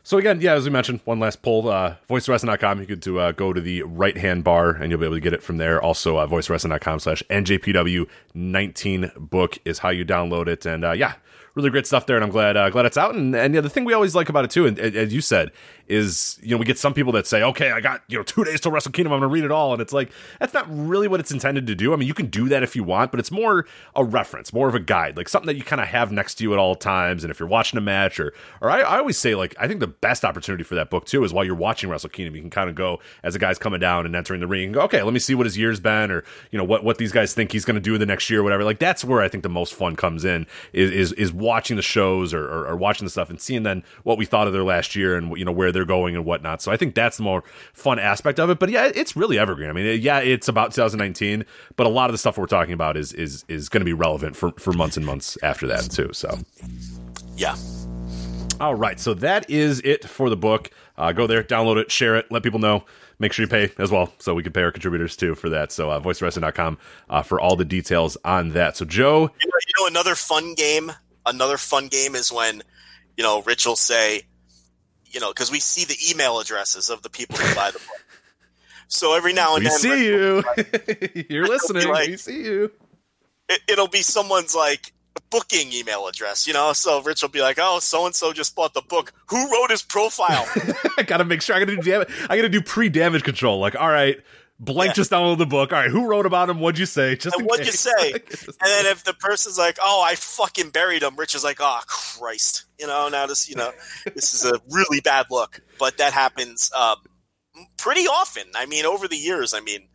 [0.06, 2.78] So again, yeah, as we mentioned, one last poll, uh, voicewrestling.com.
[2.78, 5.20] You could to, uh, go to the right hand bar and you'll be able to
[5.20, 5.82] get it from there.
[5.82, 10.66] Also, uh, voicewrestling.com slash NJPW19 book is how you download it.
[10.66, 11.14] And uh, yeah,
[11.54, 12.16] really great stuff there.
[12.16, 13.14] And I'm glad, uh, glad it's out.
[13.14, 15.50] And, and yeah, the thing we always like about it too, and, as you said,
[15.88, 18.42] is you know we get some people that say okay i got you know two
[18.42, 21.06] days till wrestle kingdom i'm gonna read it all and it's like that's not really
[21.06, 23.20] what it's intended to do i mean you can do that if you want but
[23.20, 26.10] it's more a reference more of a guide like something that you kind of have
[26.10, 28.80] next to you at all times and if you're watching a match or or I,
[28.80, 31.44] I, always say like i think the best opportunity for that book too is while
[31.44, 34.16] you're watching wrestle kingdom you can kind of go as a guy's coming down and
[34.16, 36.64] entering the ring go okay let me see what his year's been or you know
[36.64, 38.78] what what these guys think he's gonna do in the next year or whatever like
[38.78, 42.32] that's where i think the most fun comes in is is, is watching the shows
[42.32, 44.96] or, or, or watching the stuff and seeing then what we thought of their last
[44.96, 46.62] year and you know where they're going and whatnot.
[46.62, 48.58] So I think that's the more fun aspect of it.
[48.58, 49.70] But yeah, it's really evergreen.
[49.70, 51.44] I mean, yeah, it's about 2019,
[51.76, 53.92] but a lot of the stuff we're talking about is is is going to be
[53.92, 56.12] relevant for for months and months after that too.
[56.12, 56.38] So
[57.36, 57.56] yeah.
[58.60, 60.70] All right, so that is it for the book.
[60.96, 62.84] Uh, go there, download it, share it, let people know.
[63.18, 65.72] Make sure you pay as well, so we can pay our contributors too for that.
[65.72, 66.78] So, uh, voicewrestling.com
[67.10, 68.76] uh, for all the details on that.
[68.76, 70.92] So, Joe, you know, you know, another fun game.
[71.26, 72.62] Another fun game is when
[73.16, 74.22] you know Rich will say,
[75.06, 78.04] you know, because we see the email addresses of the people who buy the book.
[78.88, 79.72] So every now and then.
[79.82, 80.44] we then, see you.
[80.56, 81.88] Like, You're listening.
[81.88, 82.70] Like, we see you.
[83.48, 84.92] It, will be someone's like
[85.30, 86.72] booking email address, you know.
[86.72, 89.12] So Rich will be like, "Oh, so and so just bought the book.
[89.26, 90.46] Who wrote his profile?"
[90.98, 91.56] I gotta make sure.
[91.56, 92.08] I gotta do damage.
[92.28, 93.58] I gotta do pre damage control.
[93.58, 94.18] Like, all right,
[94.60, 94.94] Blank yeah.
[94.94, 95.72] just download the book.
[95.72, 96.60] All right, who wrote about him?
[96.60, 97.16] What'd you say?
[97.16, 97.84] Just and what'd case.
[97.84, 98.12] you say?
[98.12, 101.80] and then if the person's like, "Oh, I fucking buried him," Rich is like, "Oh
[101.86, 103.08] Christ," you know.
[103.08, 103.72] Now this, you know,
[104.14, 105.60] this is a really bad look.
[105.78, 106.98] But that happens um,
[107.76, 108.44] pretty often.
[108.54, 109.54] I mean, over the years.
[109.54, 109.88] I mean,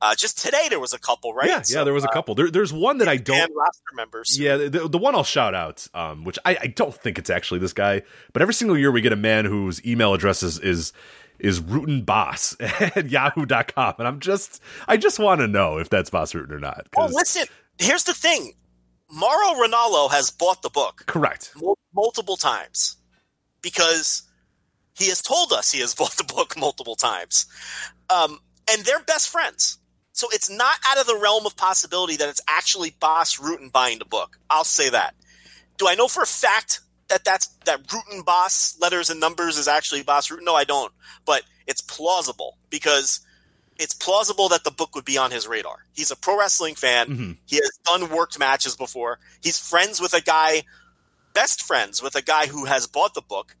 [0.00, 1.48] uh, just today there was a couple, right?
[1.48, 2.34] Yeah, so, yeah, there was a couple.
[2.34, 4.38] There, there's one that I don't roster members.
[4.38, 7.60] Yeah, the, the one I'll shout out, um, which I, I don't think it's actually
[7.60, 10.92] this guy, but every single year we get a man whose email address is, is
[11.38, 13.94] is Rutten Bas at yahoo.com.
[13.98, 16.86] And I'm just, I just want to know if that's Bas Rutten or not.
[16.96, 17.46] Oh, listen,
[17.78, 18.52] here's the thing.
[19.10, 21.52] Mauro Ranallo has bought the book Correct.
[21.60, 22.96] mul- multiple times
[23.62, 24.22] because
[24.98, 27.46] he has told us he has bought the book multiple times.
[28.10, 29.78] Um, and they're best friends.
[30.12, 33.98] So it's not out of the realm of possibility that it's actually Bas Rutten buying
[33.98, 34.38] the book.
[34.48, 35.14] I'll say that.
[35.76, 39.68] Do I know for a fact that that's that Rutten Bas letters and numbers is
[39.68, 40.44] actually Bas Rutten?
[40.44, 40.92] No, I don't.
[41.24, 43.20] But it's plausible because
[43.78, 45.84] it's plausible that the book would be on his radar.
[45.92, 47.08] He's a pro wrestling fan.
[47.08, 47.36] Mhm.
[47.46, 49.18] He has done worked matches before.
[49.42, 50.64] He's friends with a guy,
[51.34, 53.54] best friends with a guy who has bought the book.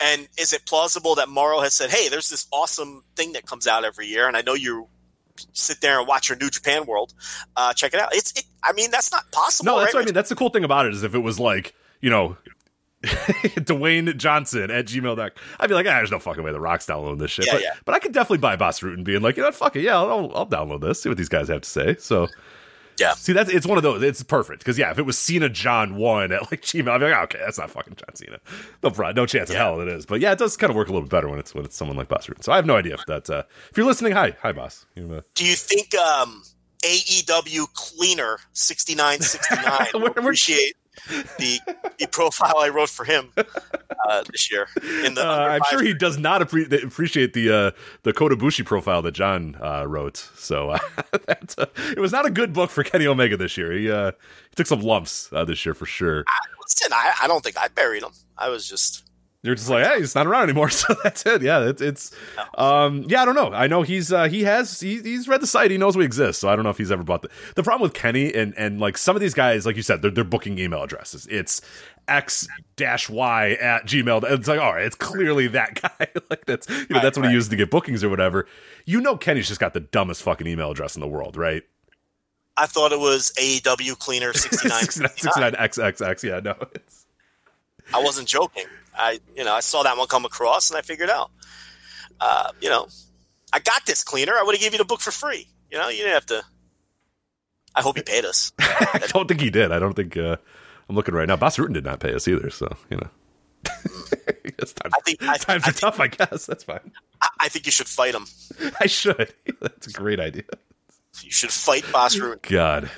[0.00, 3.66] And is it plausible that Mauro has said, "Hey, there's this awesome thing that comes
[3.66, 4.86] out every year, and I know you
[5.52, 7.12] sit there and watch your New Japan World.
[7.56, 9.72] Uh, check it out." It's, it, I mean, that's not possible.
[9.72, 10.00] No, that's right?
[10.00, 10.14] what I mean.
[10.14, 12.36] That's the cool thing about it is if it was like, you know,
[13.04, 15.30] Dwayne Johnson at gmail.com,
[15.60, 17.46] I'd be like, ah, there's no fucking way the Rock's downloading this shit.
[17.46, 17.74] Yeah, but, yeah.
[17.84, 19.82] but I could definitely buy Bas Rutten being like, you know, fuck it.
[19.82, 21.96] Yeah, I'll, I'll download this, see what these guys have to say.
[21.98, 22.28] So,
[22.98, 23.14] Yeah.
[23.14, 24.02] See, that's it's one of those.
[24.02, 27.04] It's perfect because yeah, if it was Cena John one at like Gmail, I'd be
[27.04, 28.38] like, oh, okay, that's not fucking John Cena.
[28.82, 30.04] No, pro- no chance in hell it is.
[30.04, 31.76] But yeah, it does kind of work a little bit better when it's when it's
[31.76, 32.42] someone like Boss Root.
[32.42, 33.30] So I have no idea if that.
[33.30, 34.86] Uh, if you're listening, hi, hi, boss.
[34.96, 36.42] You, uh, Do you think um,
[36.82, 40.74] AEW Cleaner sixty nine sixty nine appreciate
[41.38, 41.60] the
[41.98, 44.66] the profile I wrote for him uh, this year?
[45.04, 47.70] In the Uh, I'm sure he does not appre- appreciate the uh,
[48.02, 50.16] the Kota Ibushi profile that John uh, wrote.
[50.36, 50.78] So uh,
[51.26, 53.72] that's, uh, it was not a good book for Kenny Omega this year.
[53.72, 54.12] He uh,
[54.50, 56.24] he took some lumps uh, this year for sure.
[56.62, 58.12] Listen, I, I don't think I buried him.
[58.36, 59.07] I was just
[59.44, 60.68] You're just like, hey, he's not around anymore.
[60.78, 61.42] So that's it.
[61.42, 62.12] Yeah, it's, it's
[62.56, 63.52] um, yeah, I don't know.
[63.52, 65.70] I know he's uh, he has he, he's read the site.
[65.70, 66.40] He knows we exist.
[66.40, 67.30] So I don't know if he's ever bought the.
[67.54, 70.10] The problem with Kenny and and like some of these guys, like you said, they're
[70.10, 71.26] they're booking email addresses.
[71.30, 71.60] It's
[72.08, 74.24] x dash y at gmail.
[74.30, 76.08] It's like, all right, it's clearly that guy.
[76.30, 78.46] like that's you know that's what he uses to get bookings or whatever.
[78.86, 81.62] You know, Kenny's just got the dumbest fucking email address in the world, right?
[82.56, 84.82] I thought it was AEW Cleaner sixty nine.
[84.82, 86.22] 69 xxx.
[86.22, 86.56] Yeah, no.
[86.74, 87.06] It's,
[87.94, 88.64] I wasn't joking.
[88.98, 91.30] I you know I saw that one come across and I figured out.
[92.20, 92.88] Uh, you know,
[93.52, 94.34] I got this cleaner.
[94.34, 95.46] I would have gave you the book for free.
[95.70, 96.42] You know, you didn't have to.
[97.74, 98.50] I hope he paid us.
[98.58, 99.70] I don't think he did.
[99.72, 100.16] I don't think.
[100.16, 100.36] Uh,
[100.88, 101.36] I'm looking right now.
[101.36, 102.50] Bas Rutten did not pay us either.
[102.50, 103.08] So you know.
[104.28, 106.00] I guess times, I think- I- times I are think- tough.
[106.00, 106.90] I guess that's fine.
[107.22, 108.26] I, I think you should fight him.
[108.80, 109.32] I should.
[109.60, 110.44] That's a great idea.
[111.22, 112.42] You should fight Bas Rutten.
[112.50, 112.90] God,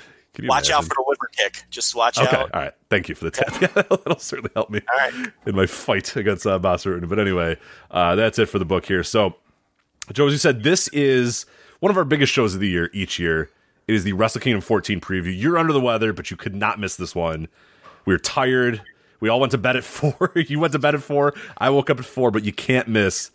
[0.43, 1.63] Watch out for the liver kick.
[1.69, 2.53] Just watch Okay, out.
[2.53, 2.73] all right.
[2.89, 3.49] Thank you for the tip.
[3.61, 5.31] Yeah, that'll certainly help me All right.
[5.45, 7.57] in my fight against uh, Boss But anyway,
[7.91, 9.03] uh, that's it for the book here.
[9.03, 9.35] So,
[10.13, 11.45] Joe, as you said, this is
[11.81, 13.49] one of our biggest shows of the year each year.
[13.87, 15.37] It is the Wrestle Kingdom 14 preview.
[15.37, 17.47] You're under the weather, but you could not miss this one.
[18.05, 18.81] We were tired.
[19.19, 20.31] We all went to bed at four.
[20.35, 21.33] you went to bed at four.
[21.57, 23.31] I woke up at four, but you can't miss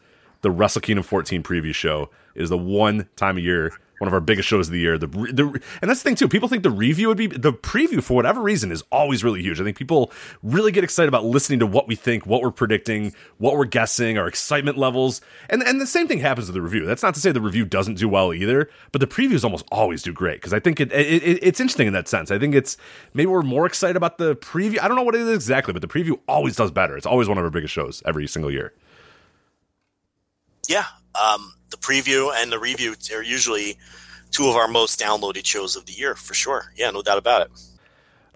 [0.47, 2.09] the Wrestle Kingdom 14 preview show.
[2.37, 4.97] is the one time a year, one of our biggest shows of the year.
[4.97, 6.29] The, the and that's the thing too.
[6.29, 9.61] People think the review would be the preview for whatever reason is always really huge.
[9.61, 10.13] I think people
[10.45, 14.19] really get excited about listening to what we think, what we're predicting, what we're guessing,
[14.19, 16.87] our excitement levels, and and the same thing happens with the review.
[16.87, 20.01] That's not to say the review doesn't do well either, but the previews almost always
[20.01, 22.31] do great because I think it, it, it it's interesting in that sense.
[22.31, 22.77] I think it's
[23.15, 24.79] maybe we're more excited about the preview.
[24.81, 26.97] I don't know what it is exactly, but the preview always does better.
[26.97, 28.73] It's always one of our biggest shows every single year.
[30.69, 30.87] Yeah.
[31.15, 33.79] Um, the preview and the review are usually
[34.31, 36.73] two of our most downloaded shows of the year for sure.
[36.77, 37.51] Yeah, no doubt about it.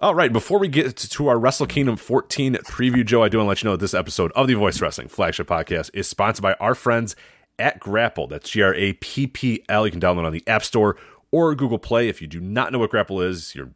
[0.01, 3.47] All right, before we get to our Wrestle Kingdom 14 preview, Joe, I do want
[3.47, 6.43] to let you know that this episode of the Voice Wrestling flagship podcast is sponsored
[6.43, 7.17] by our friends
[7.59, 8.31] at GRAPPL.
[8.31, 9.85] That's G R A P P L.
[9.85, 10.97] You can download on the App Store
[11.31, 12.09] or Google Play.
[12.09, 13.71] If you do not know what GRAPPL is, you're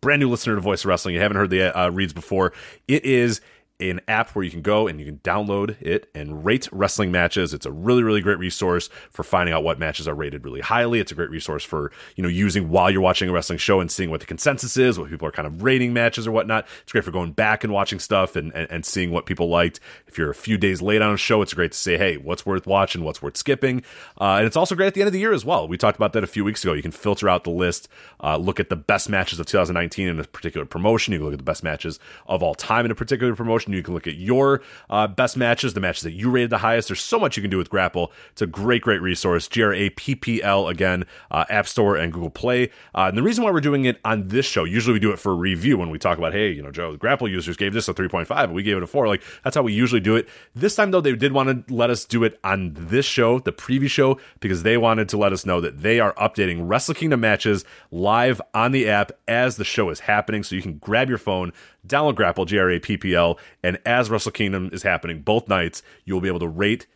[0.00, 1.14] brand new listener to Voice Wrestling.
[1.14, 2.54] You haven't heard the uh, reads before.
[2.88, 3.42] It is
[3.80, 7.54] an app where you can go and you can download it and rate wrestling matches.
[7.54, 11.00] It's a really, really great resource for finding out what matches are rated really highly.
[11.00, 13.90] It's a great resource for, you know, using while you're watching a wrestling show and
[13.90, 16.66] seeing what the consensus is, what people are kind of rating matches or whatnot.
[16.82, 19.80] It's great for going back and watching stuff and, and, and seeing what people liked.
[20.06, 22.44] If you're a few days late on a show, it's great to say, hey, what's
[22.44, 23.82] worth watching, what's worth skipping.
[24.20, 25.66] Uh, and it's also great at the end of the year as well.
[25.66, 26.72] We talked about that a few weeks ago.
[26.72, 27.88] You can filter out the list,
[28.22, 31.12] uh, look at the best matches of 2019 in a particular promotion.
[31.12, 33.69] You can look at the best matches of all time in a particular promotion.
[33.72, 36.88] You can look at your uh, best matches, the matches that you rated the highest.
[36.88, 38.08] There's so much you can do with GRAPPL.
[38.32, 39.48] It's a great, great resource.
[39.48, 42.70] G R A P P L again, uh, App Store and Google Play.
[42.94, 45.18] Uh, and the reason why we're doing it on this show, usually we do it
[45.18, 47.88] for a review when we talk about, hey, you know, Joe, GRAPPL users gave this
[47.88, 49.08] a 3.5, but we gave it a 4.
[49.08, 50.28] Like, that's how we usually do it.
[50.54, 53.52] This time, though, they did want to let us do it on this show, the
[53.52, 57.20] preview show, because they wanted to let us know that they are updating Wrestle Kingdom
[57.20, 60.42] matches live on the app as the show is happening.
[60.42, 61.52] So you can grab your phone,
[61.86, 65.48] download GRAPPL, G R A P P L, and as Wrestle Kingdom is happening both
[65.48, 66.86] nights, you'll be able to rate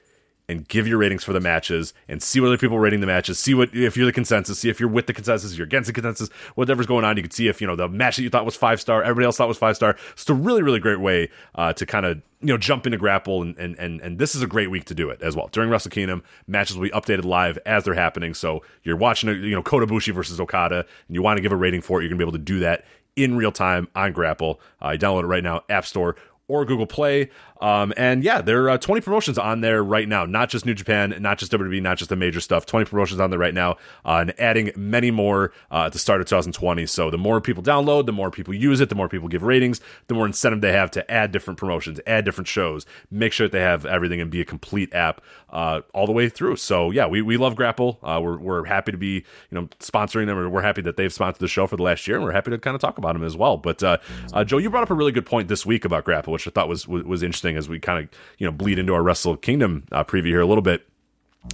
[0.49, 3.07] and give your ratings for the matches and see what other people are rating the
[3.07, 3.39] matches.
[3.39, 4.59] See what if you're the consensus.
[4.59, 5.57] See if you're with the consensus.
[5.57, 6.29] You're against the consensus.
[6.55, 8.57] Whatever's going on, you can see if you know the match that you thought was
[8.57, 9.97] five star, everybody else thought was five star.
[10.13, 13.43] It's a really really great way uh, to kind of you know jump into GRAPPL
[13.43, 15.49] and, and and and this is a great week to do it as well.
[15.51, 18.35] During Wrestle Kingdom, matches will be updated live as they're happening.
[18.35, 21.57] So you're watching you know Kota Ibushi versus Okada, and you want to give a
[21.57, 22.85] rating for it, you're gonna be able to do that
[23.17, 24.59] in real time on GRAPPL.
[24.81, 26.17] Uh, download it right now, App Store
[26.49, 27.31] or Google Play.
[27.65, 30.75] Um, and yeah, there are uh, 20 promotions on there right now, not just New
[30.75, 32.67] Japan, not just WWE, not just the major stuff.
[32.67, 36.21] 20 promotions on there right now, uh, and adding many more uh, at the start
[36.21, 36.85] of 2020.
[36.85, 39.81] So the more people download, the more people use it, the more people give ratings,
[40.09, 43.53] the more incentive they have to add different promotions, add different shows, make sure that
[43.53, 46.57] they have everything and be a complete app uh, all the way through.
[46.57, 47.97] So yeah, we, we love GRAPPL.
[48.03, 50.51] Uh, we're, we're happy to be you know sponsoring them.
[50.53, 52.59] We're happy that they've sponsored the show for the last year, and we're happy to
[52.59, 53.57] kind of talk about them as well.
[53.57, 53.97] But uh,
[54.45, 56.69] Joe, you brought up a really good point this week about GRAPPL, which I thought
[56.69, 59.85] was was, was interesting as we kind of you know bleed into our Wrestle Kingdom
[59.93, 60.87] uh, preview here a little bit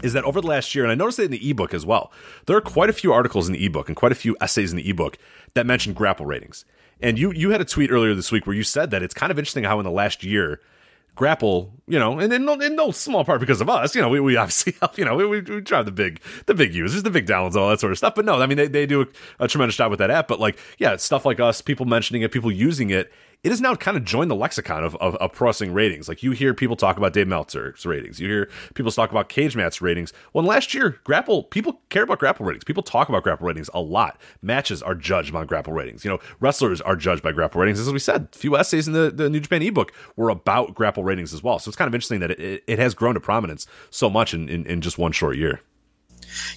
[0.02, 2.12] is that over the last year, and I noticed it in the ebook as well,
[2.46, 4.76] there are quite a few articles in the ebook and quite a few essays in
[4.76, 5.18] the ebook
[5.54, 6.64] that mention GRAPPL ratings.
[7.00, 9.32] And you you had a tweet earlier this week where you said that it's kind
[9.32, 10.60] of interesting how in the last year
[11.16, 14.08] GRAPPL, you know, and in no, in no small part because of us, you know,
[14.08, 17.10] we, we obviously, you know, we, we, we drive the big, the big users, the
[17.10, 18.14] big downloads, all that sort of stuff.
[18.14, 19.06] But no, I mean, they, they do a,
[19.40, 20.28] a tremendous job with that app.
[20.28, 23.12] But like, yeah, stuff like us, people mentioning it, people using it,
[23.42, 26.08] it has now kind of joined the lexicon of, of, of processing ratings.
[26.08, 28.20] Like you hear people talk about Dave Meltzer's ratings.
[28.20, 30.12] You hear people talk about Cage Match ratings.
[30.32, 32.64] Well, last year, GRAPPL, people care about GRAPPL ratings.
[32.64, 34.20] People talk about GRAPPL ratings a lot.
[34.42, 36.04] Matches are judged on GRAPPL ratings.
[36.04, 37.80] You know, wrestlers are judged by GRAPPL ratings.
[37.80, 41.04] As we said, a few essays in the, the New Japan ebook were about GRAPPL
[41.04, 41.58] ratings as well.
[41.58, 44.48] So it's kind of interesting that it, it has grown to prominence so much in,
[44.48, 45.60] in, in just one short year.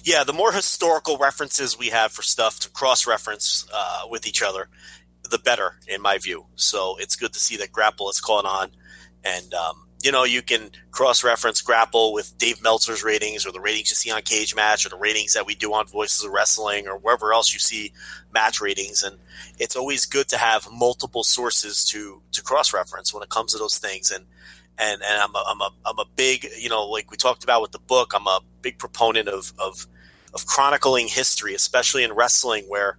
[0.02, 4.42] Yeah, the more historical references we have for stuff to cross reference uh, with each
[4.42, 4.68] other,
[5.34, 6.46] the better, in my view.
[6.54, 8.70] So it's good to see that GRAPPL is caught on.
[9.24, 13.60] And, um, you know, you can cross reference GRAPPL with Dave Meltzer's ratings or the
[13.60, 16.30] ratings you see on Cage Match or the ratings that we do on Voices of
[16.30, 17.92] Wrestling or wherever else you see
[18.32, 19.02] match ratings.
[19.02, 19.16] And
[19.58, 23.58] it's always good to have multiple sources to, to cross reference when it comes to
[23.58, 24.12] those things.
[24.12, 24.26] And,
[24.78, 27.60] and, and I'm a, I'm a, I'm a big, you know, like we talked about
[27.60, 29.88] with the book, I'm a big proponent of, of,
[30.32, 32.98] of chronicling history, especially in wrestling where,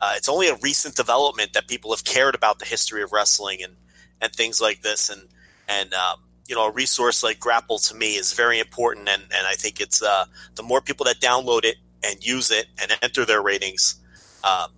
[0.00, 3.62] uh, it's only a recent development that people have cared about the history of wrestling
[3.62, 3.76] and
[4.20, 5.08] and things like this.
[5.08, 5.22] And
[5.68, 9.08] and um, you know, a resource like GRAPPL to me is very important.
[9.08, 10.26] And and I think it's uh,
[10.56, 13.96] the more people that download it and use it and enter their ratings,
[14.42, 14.70] um,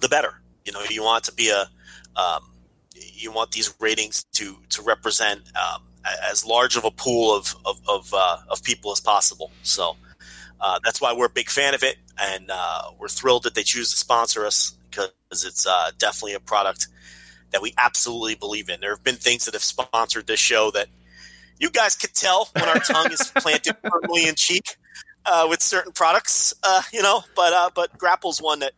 [0.00, 0.40] the better.
[0.64, 1.68] You know, you want to be a
[2.20, 2.42] um,
[2.94, 5.82] you want these ratings to to represent um,
[6.30, 9.50] as large of a pool of of of, uh, of people as possible.
[9.62, 9.96] So.
[10.60, 13.62] Uh, that's why we're a big fan of it, and uh, we're thrilled that they
[13.62, 15.10] choose to sponsor us because
[15.44, 16.88] it's uh, definitely a product
[17.50, 18.80] that we absolutely believe in.
[18.80, 20.88] There have been things that have sponsored this show that
[21.58, 24.76] you guys could tell when our tongue is planted firmly in cheek
[25.24, 27.22] uh, with certain products, uh, you know.
[27.34, 28.72] But uh, but GRAPPL's one that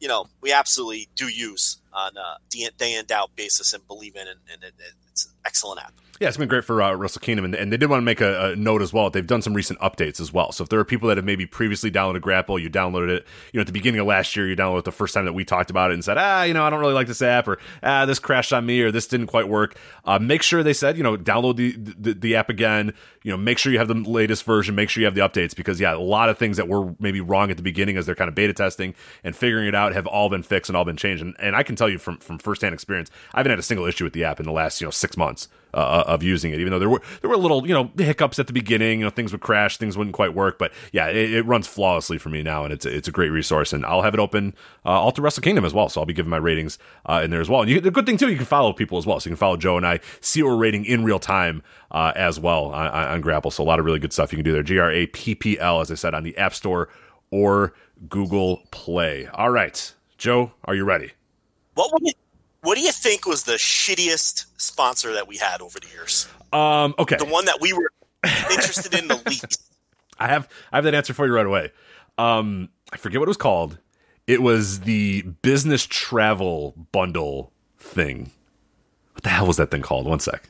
[0.00, 4.16] you know we absolutely do use on a day in day out basis and believe
[4.16, 4.74] in, and, and it,
[5.10, 5.94] it's an excellent app.
[6.22, 8.20] Yeah, it's been great for uh, Wrestle Kingdom, and, and, they did want to make
[8.20, 9.10] a, a, note as well.
[9.10, 10.52] They've done some recent updates as well.
[10.52, 13.58] So if there are people that have maybe previously downloaded GRAPPL, you downloaded it, you
[13.58, 15.44] know, at the beginning of last year, you downloaded it the first time that we
[15.44, 17.58] talked about it and said, ah, you know, I don't really like this app, or
[17.82, 19.76] ah, this crashed on me, or this didn't quite work.
[20.04, 22.94] Uh, make sure they said, you know, download the, the the app again.
[23.24, 24.76] You know, make sure you have the latest version.
[24.76, 27.20] Make sure you have the updates because yeah, a lot of things that were maybe
[27.20, 28.94] wrong at the beginning as they're kind of beta testing
[29.24, 31.20] and figuring it out have all been fixed and all been changed.
[31.20, 33.86] And, and I can tell you from from firsthand experience, I haven't had a single
[33.86, 36.60] issue with the app in the last you know six months uh, of using it.
[36.60, 39.10] Even though there were there were little you know hiccups at the beginning, you know
[39.10, 42.42] things would crash, things wouldn't quite work, but yeah, it, it runs flawlessly for me
[42.42, 43.72] now, and it's it's a great resource.
[43.72, 44.54] And I'll have it open
[44.84, 47.30] uh, all through Wrestle Kingdom as well, so I'll be giving my ratings uh, in
[47.30, 47.62] there as well.
[47.62, 49.38] And you, the good thing too, you can follow people as well, so you can
[49.38, 52.88] follow Joe and I, see what we're rating in real time uh, as well on,
[52.88, 53.52] on GRAPPL.
[53.52, 54.62] So a lot of really good stuff you can do there.
[54.62, 56.88] G R A P P L, as I said, on the App Store
[57.30, 57.74] or
[58.08, 59.26] Google Play.
[59.28, 61.12] All right, Joe, are you ready?
[61.74, 62.16] What would it,
[62.62, 66.28] what do you think was the shittiest sponsor that we had over the years?
[66.52, 67.90] Um, okay, the one that we were
[68.50, 69.62] interested in the least.
[70.18, 71.72] I have I have that answer for you right away.
[72.18, 73.78] Um, I forget what it was called.
[74.26, 78.30] It was the business travel bundle thing.
[79.14, 80.06] What the hell was that thing called?
[80.06, 80.48] One sec.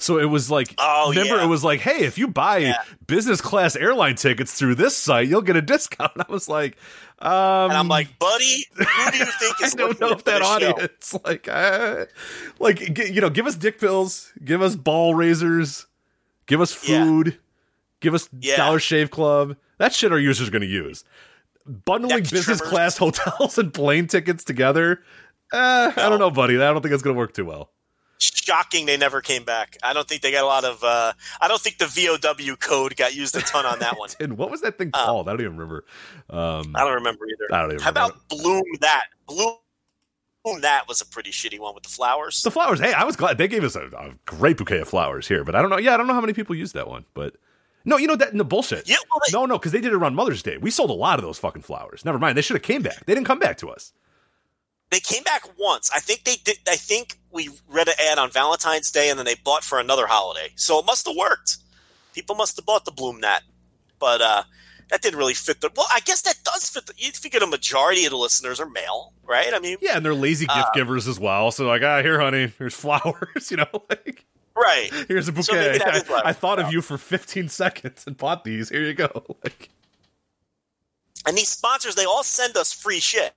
[0.00, 1.44] So it was like, oh, remember, yeah.
[1.44, 2.76] it was like, hey, if you buy Yeah.
[3.08, 6.12] business class airline tickets through this site, you'll get a discount.
[6.18, 6.76] I was like,
[7.20, 10.38] um, And I'm like, buddy, who do you think I is don't know if that
[10.38, 10.70] this show?
[10.70, 12.04] audience, like, uh,
[12.58, 15.86] like, g- you know, give us dick pills, give us ball razors,
[16.46, 17.04] give us Yeah.
[17.04, 17.38] food,
[18.00, 18.56] give us Yeah.
[18.56, 19.56] Dollar Shave Club.
[19.78, 21.04] That shit our users are going to use.
[21.66, 22.62] Bundling Neck business trimmers.
[22.62, 25.02] class hotels and plane tickets together.
[25.52, 26.54] Uh, I don't know, buddy.
[26.56, 27.70] I don't think it's going to work too well.
[28.18, 29.76] Shocking they never came back.
[29.82, 30.82] I don't think they got a lot of.
[30.82, 34.08] Uh, I don't think the VOW code got used a ton on that one.
[34.20, 35.28] And what was that thing Um, called?
[35.28, 35.84] I don't even remember.
[36.30, 37.54] Um, I don't remember either.
[37.54, 38.14] I don't even How remember.
[38.14, 39.04] about Bloom that?
[39.26, 39.56] Bloom
[40.62, 42.42] that was a pretty shitty one with the flowers.
[42.42, 42.80] The flowers.
[42.80, 45.54] Hey, I was glad they gave us a, a great bouquet of flowers here, but
[45.54, 45.76] I don't know.
[45.78, 47.04] Yeah, I don't know how many people used that one.
[47.12, 47.36] But
[47.84, 48.88] no, you know that in no the bullshit.
[48.88, 50.56] Yeah, well, they- no, no, because they did it around Mother's Day.
[50.56, 52.02] We sold a lot of those fucking flowers.
[52.04, 52.36] Never mind.
[52.38, 53.04] They should have came back.
[53.04, 53.92] They didn't come back to us.
[54.90, 55.90] They came back once.
[55.94, 56.58] I think they did.
[56.68, 60.06] I think we read an ad on Valentine's Day, and then they bought for another
[60.06, 60.50] holiday.
[60.56, 61.58] So it must have worked.
[62.14, 63.42] People must have bought the Bloom that,
[63.98, 64.42] but uh,
[64.90, 65.70] that didn't really fit the.
[65.76, 66.86] Well, I guess that does fit.
[66.86, 69.52] The, you figure the majority of the listeners are male, right?
[69.52, 71.50] I mean, Yeah, and they're lazy gift Uh, givers as well.
[71.50, 73.50] So like, ah, here, honey, here's flowers.
[73.50, 74.24] You know, like
[74.56, 74.90] right.
[75.06, 75.76] here's a bouquet.
[75.76, 76.22] is I.
[76.24, 78.68] I thought of you for 15 seconds and bought these.
[78.70, 79.10] Here you go.
[79.44, 79.68] Like,
[81.26, 83.34] And these sponsors, they all send us free shit.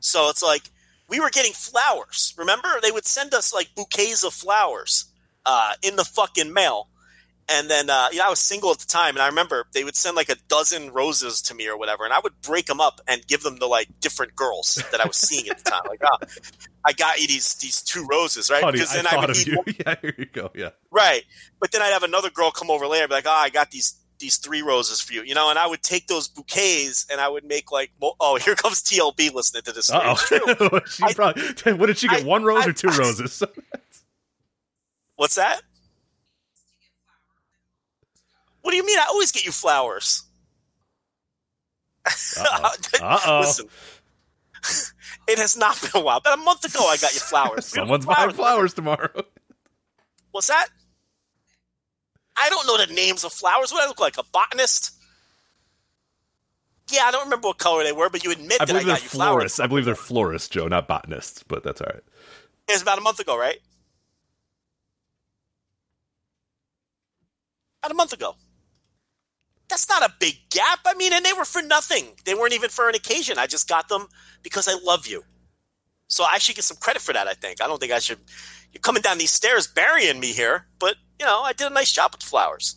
[0.00, 0.62] So it's like
[1.08, 2.34] we were getting flowers.
[2.36, 5.06] Remember, they would send us like bouquets of flowers
[5.46, 6.88] uh, in the fucking mail.
[7.50, 9.82] And then, uh, you know, I was single at the time, and I remember they
[9.82, 12.78] would send like a dozen roses to me or whatever, and I would break them
[12.78, 15.80] up and give them to like different girls that I was seeing at the time.
[15.88, 16.26] Like, oh,
[16.84, 18.62] I got you these these two roses, right?
[18.90, 19.54] I then thought would of need you.
[19.54, 20.50] more- Yeah, here you go.
[20.54, 20.70] Yeah.
[20.90, 21.22] Right.
[21.58, 23.70] But then I'd have another girl come over later and be like, oh, I got
[23.70, 25.22] these these three roses for you.
[25.22, 28.54] You know, and I would take those bouquets and I would make like, oh, here
[28.54, 30.06] comes TLB listening to this story.
[30.06, 30.40] Uh It's true.
[30.60, 30.80] oh.
[30.88, 31.42] she I- probably.
[31.74, 32.22] What did she get?
[32.22, 33.42] I- one rose I- or two roses?
[35.16, 35.60] What's that?
[38.62, 38.98] What do you mean?
[38.98, 40.24] I always get you flowers.
[42.06, 42.70] Uh-oh.
[43.02, 43.40] Uh-oh.
[43.40, 43.66] Listen,
[45.26, 46.20] it has not been a while.
[46.22, 47.66] But a month ago, I got you flowers.
[47.66, 49.10] Someone's buying flowers tomorrow.
[50.30, 50.68] What's that?
[52.40, 53.72] I don't know the names of flowers.
[53.72, 54.16] What do I look like?
[54.18, 54.92] A botanist?
[56.90, 59.02] Yeah, I don't remember what color they were, but you admit I that I got
[59.02, 59.32] you flowers.
[59.32, 59.60] florists.
[59.60, 62.02] I believe they're florists, Joe, not botanists, but that's all right.
[62.68, 63.58] It was about a month ago, right?
[67.82, 68.36] About a month ago.
[69.68, 70.80] That's not a big gap.
[70.86, 72.06] I mean, and they were for nothing.
[72.24, 73.38] They weren't even for an occasion.
[73.38, 74.06] I just got them
[74.42, 75.24] because I love you.
[76.08, 77.62] So I should get some credit for that, I think.
[77.62, 78.18] I don't think I should.
[78.72, 81.92] You're coming down these stairs burying me here, but, you know, I did a nice
[81.92, 82.76] job with the flowers.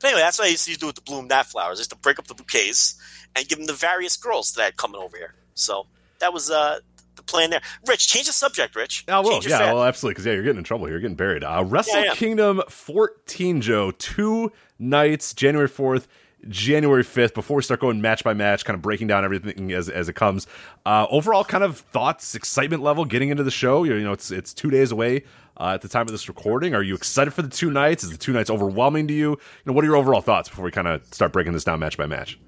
[0.00, 1.78] But anyway, that's what I used to do with the Bloom That flowers.
[1.78, 2.98] is to break up the bouquets
[3.36, 5.34] and give them to various girls that I had coming over here.
[5.54, 5.86] So
[6.20, 6.78] that was uh,
[7.16, 7.60] the plan there.
[7.86, 9.04] Rich, change the subject, Rich.
[9.08, 9.42] I will.
[9.42, 9.74] Yeah, fat.
[9.74, 10.14] well, absolutely.
[10.14, 10.94] Because yeah, you're getting in trouble here.
[10.94, 11.44] You're getting buried.
[11.44, 12.14] Uh, Wrestle yeah.
[12.14, 13.90] Kingdom 14, Joe.
[13.92, 16.06] Two nights, January 4th,
[16.48, 17.34] January 5th.
[17.34, 20.14] Before we start going match by match, kind of breaking down everything as as it
[20.14, 20.46] comes.
[20.86, 23.84] Uh, overall, kind of thoughts, excitement level, getting into the show.
[23.84, 25.24] You know, it's it's two days away.
[25.56, 28.02] Uh, at the time of this recording, are you excited for the two nights?
[28.02, 29.30] Is the two nights overwhelming to you?
[29.30, 31.78] You know, what are your overall thoughts before we kind of start breaking this down
[31.80, 32.38] match by match?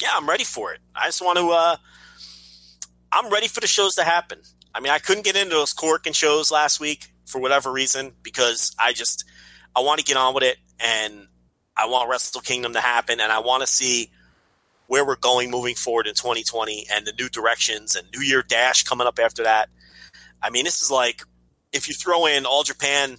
[0.00, 0.80] yeah, I'm ready for it.
[0.94, 1.50] I just want to.
[1.50, 1.76] Uh,
[3.12, 4.40] I'm ready for the shows to happen.
[4.74, 8.74] I mean, I couldn't get into those Korakuen shows last week for whatever reason because
[8.78, 9.24] I just
[9.74, 11.26] I want to get on with it and
[11.76, 14.10] I want Wrestle Kingdom to happen and I want to see
[14.86, 18.82] where we're going moving forward in 2020 and the new directions and New Year Dash
[18.82, 19.68] coming up after that.
[20.42, 21.22] I mean, this is like
[21.72, 23.16] if you throw in All Japan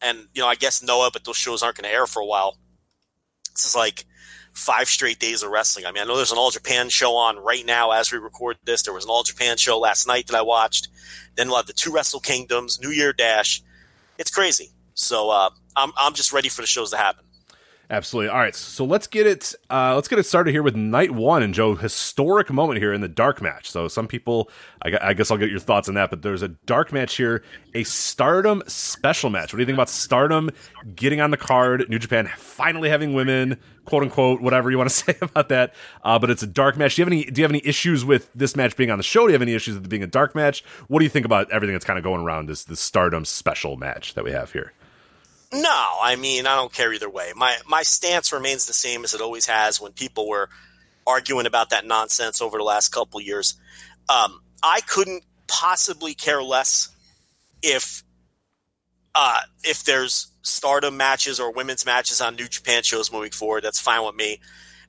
[0.00, 2.26] and you know, I guess Noah, but those shows aren't going to air for a
[2.26, 2.58] while.
[3.54, 4.04] This is like
[4.52, 5.86] five straight days of wrestling.
[5.86, 8.56] I mean, I know there's an All Japan show on right now as we record
[8.64, 8.82] this.
[8.82, 10.88] There was an All Japan show last night that I watched.
[11.36, 13.62] Then we'll have the two Wrestle Kingdoms, New Year Dash.
[14.18, 14.70] It's crazy.
[14.94, 17.24] So uh, I'm I'm just ready for the shows to happen.
[17.92, 18.30] Absolutely.
[18.30, 19.54] All right, so let's get it.
[19.68, 23.02] Uh, let's get it started here with night one, and Joe, historic moment here in
[23.02, 23.70] the dark match.
[23.70, 24.50] So some people,
[24.82, 26.08] I, I guess I'll get your thoughts on that.
[26.08, 29.52] But there's a dark match here, a Stardom special match.
[29.52, 30.48] What do you think about Stardom
[30.96, 31.84] getting on the card?
[31.90, 35.74] New Japan finally having women, quote unquote, whatever you want to say about that.
[36.02, 36.96] Uh, but it's a dark match.
[36.96, 37.24] Do you have any?
[37.24, 39.26] Do you have any issues with this match being on the show?
[39.26, 40.64] Do you have any issues with it being a dark match?
[40.88, 43.76] What do you think about everything that's kind of going around this this Stardom special
[43.76, 44.72] match that we have here?
[45.52, 47.32] No, I mean I don't care either way.
[47.36, 50.48] My my stance remains the same as it always has when people were
[51.06, 53.54] arguing about that nonsense over the last couple years.
[54.08, 56.88] Um, I couldn't possibly care less
[57.62, 58.02] if
[59.14, 63.62] uh, if there's stardom matches or women's matches on New Japan shows moving forward.
[63.62, 64.40] That's fine with me.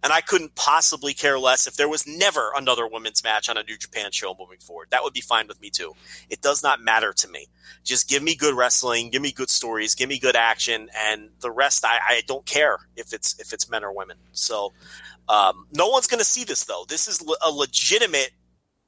[0.04, 3.64] And I couldn't possibly care less if there was never another women's match on a
[3.64, 4.90] New Japan show moving forward.
[4.92, 5.94] That would be fine with me too.
[6.30, 7.48] It does not matter to me.
[7.84, 11.52] Just give me good wrestling, give me good stories, give me good action, and the
[11.52, 14.18] rest I, I don't care if it's if it's men or women.
[14.34, 14.74] So
[15.30, 16.86] um, no one's going to see this though.
[16.88, 18.32] This is le- a legitimate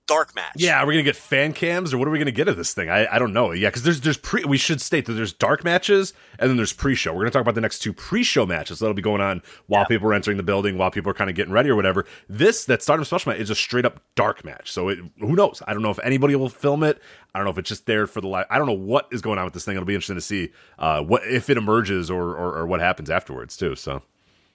[0.08, 0.54] dark match.
[0.56, 2.74] Yeah, are we gonna get fan cams or what are we gonna get of this
[2.74, 2.90] thing?
[2.90, 3.52] I, I don't know.
[3.52, 4.44] Yeah, because there's there's pre.
[4.44, 7.14] We should state that there's dark matches and then there's pre-show.
[7.14, 9.88] We're gonna talk about the next two pre-show matches that'll be going on while Yeah.
[9.88, 12.06] people are entering the building, while people are kind of getting ready or whatever.
[12.30, 14.72] This that Stardom special match is a straight up dark match.
[14.72, 15.62] So it, who knows?
[15.68, 17.02] I don't know if anybody will film it.
[17.34, 18.46] I don't know if it's just there for the live.
[18.50, 19.76] I don't know what is going on with this thing.
[19.76, 23.10] It'll be interesting to see uh, what if it emerges or, or or what happens
[23.10, 23.76] afterwards too.
[23.76, 24.04] So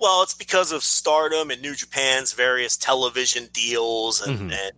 [0.01, 4.53] Well, it's because of Stardom and New Japan's various television deals and Mhm.
[4.53, 4.73] and,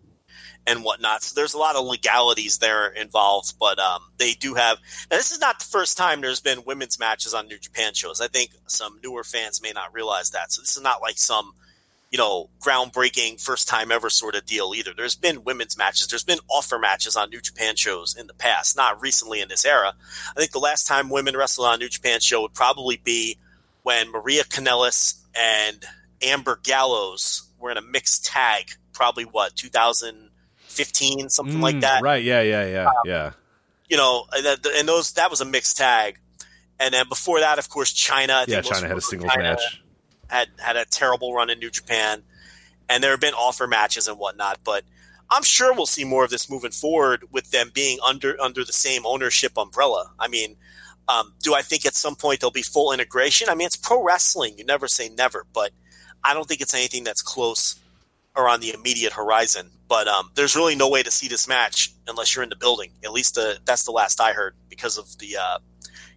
[0.66, 1.22] and whatnot.
[1.22, 4.78] So there's a lot of legalities there involved, but um, they do have.
[5.10, 8.20] Now, this is not the first time there's been women's matches on New Japan shows.
[8.20, 10.52] I think some newer fans may not realize that.
[10.52, 11.54] So this is not like some,
[12.10, 14.92] you know, groundbreaking first time ever sort of deal either.
[14.96, 16.06] There's been women's matches.
[16.06, 19.64] There's been offer matches on New Japan shows in the past, not recently in this
[19.64, 19.94] era.
[20.36, 23.38] I think the last time women wrestled on New Japan show would probably be
[23.82, 25.84] when Maria Kanellis and
[26.22, 29.56] Amber Gallows were in a mixed tag, probably what
[30.76, 32.02] 2015, something like Mm, that.
[32.02, 32.22] Right?
[32.22, 33.32] Yeah, yeah, yeah, yeah.
[33.88, 36.18] You know, and, and those that was a mixed tag.
[36.80, 38.46] And then before that, of course, Chyna.
[38.48, 39.82] Yeah, Chyna had a singles Chyna match.
[40.28, 42.22] Had had a terrible run in New Japan,
[42.88, 44.58] and there have been offer matches and whatnot.
[44.64, 44.84] But
[45.30, 48.72] I'm sure we'll see more of this moving forward with them being under under the
[48.72, 50.10] same ownership umbrella.
[50.18, 50.56] I mean,
[51.08, 53.48] um, do I think at some point there'll be full integration?
[53.50, 54.56] I mean, it's pro wrestling.
[54.56, 55.70] You never say never, but
[56.24, 57.78] I don't think it's anything that's close
[58.34, 59.70] or on the immediate horizon.
[59.93, 62.93] But um, there's really no way to see this match unless you're in the building.
[63.05, 65.59] At least the, that's the last I heard because of the uh,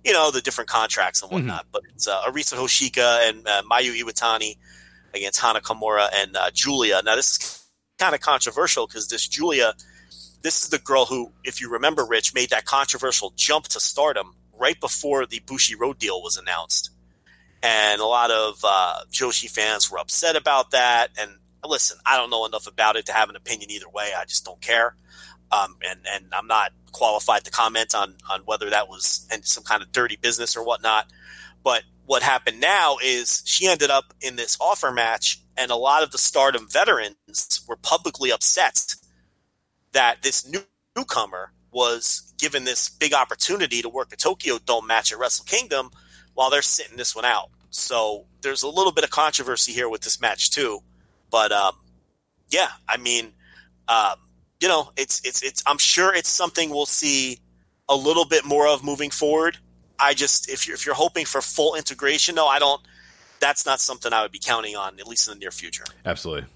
[0.02, 1.66] you know the different contracts and whatnot.
[1.74, 4.56] But it's uh, Arisa Hoshiki and uh, Mayu Iwatani
[5.14, 7.02] against Hana Kimura and uh, Julia.
[7.04, 7.66] Now this is
[8.00, 9.74] kind of controversial because this Julia,
[10.42, 14.38] this is the girl who, if you remember, Rich made that controversial jump to stardom
[14.58, 16.92] right before the Bushiroad deal was announced,
[17.62, 21.10] and a lot of uh, Joshi fans were upset about that.
[21.20, 24.11] And listen, I don't know enough about it to have an opinion either way.
[24.18, 24.95] I just don't care,
[25.51, 29.82] um, and and I'm not qualified to comment on on whether that was some kind
[29.84, 31.07] of dirty business or whatnot.
[31.63, 36.03] But what happened now is she ended up in this offer match, and a lot
[36.03, 38.95] of the Stardom veterans were publicly upset
[39.93, 40.61] that this new
[40.95, 45.91] newcomer was given this big opportunity to work a Tokyo Dome match at Wrestle Kingdom
[46.34, 47.49] while they're sitting this one out.
[47.70, 50.80] So there's a little bit of controversy here with this match too.
[51.32, 51.76] But um,
[52.50, 53.34] yeah, I mean,
[53.88, 54.16] um,
[54.60, 55.64] you know, it's it's it's.
[55.68, 57.40] I'm sure it's something we'll see
[57.90, 59.58] a little bit more of moving forward.
[60.00, 62.82] I just if you're if you're hoping for full integration, no, I don't.
[63.40, 65.84] That's not something I would be counting on, at least in the near future.
[66.06, 66.48] Absolutely.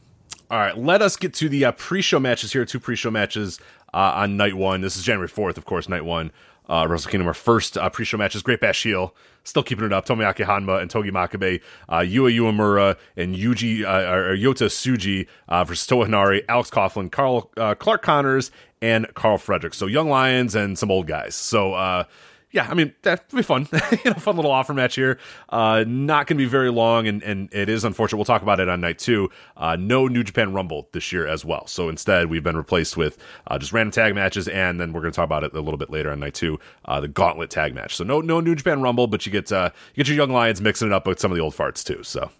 [0.49, 2.65] All right, let us get to the uh, pre-show matches here.
[2.65, 3.59] Two pre-show matches
[3.93, 4.81] uh, on night one.
[4.81, 5.87] This is January fourth, of course.
[5.87, 6.31] Night one,
[6.67, 7.27] uh, Wrestle Kingdom.
[7.27, 8.41] Our first uh, pre-show matches.
[8.41, 9.13] Great Bash Heel,
[9.43, 10.05] still keeping it up.
[10.05, 15.85] Tomoaki Honma and Togi Makabe, uh, Yua and Yuji uh, or Yota Tsuji uh, versus
[15.87, 19.73] Toa Henare, Alex Coughlin, Carl uh, Clark Connors, and Karl Frederick.
[19.73, 21.35] So young lions and some old guys.
[21.35, 22.05] So.
[22.51, 23.67] Yeah, I mean that'd be fun.
[23.91, 25.19] you know, fun little offer match here.
[25.49, 28.17] Uh, not going to be very long, and and it is unfortunate.
[28.17, 29.29] We'll talk about it on night two.
[29.55, 31.67] Uh, no New Japan Rumble this year as well.
[31.67, 35.11] So instead, we've been replaced with uh, just random tag matches, and then we're going
[35.11, 36.59] to talk about it a little bit later on night two.
[36.85, 37.95] Uh, the Gauntlet tag match.
[37.95, 40.59] So no no New Japan Rumble, but you get uh, you get your young lions
[40.59, 42.01] mixing it up with some of the old farts too.
[42.01, 42.31] So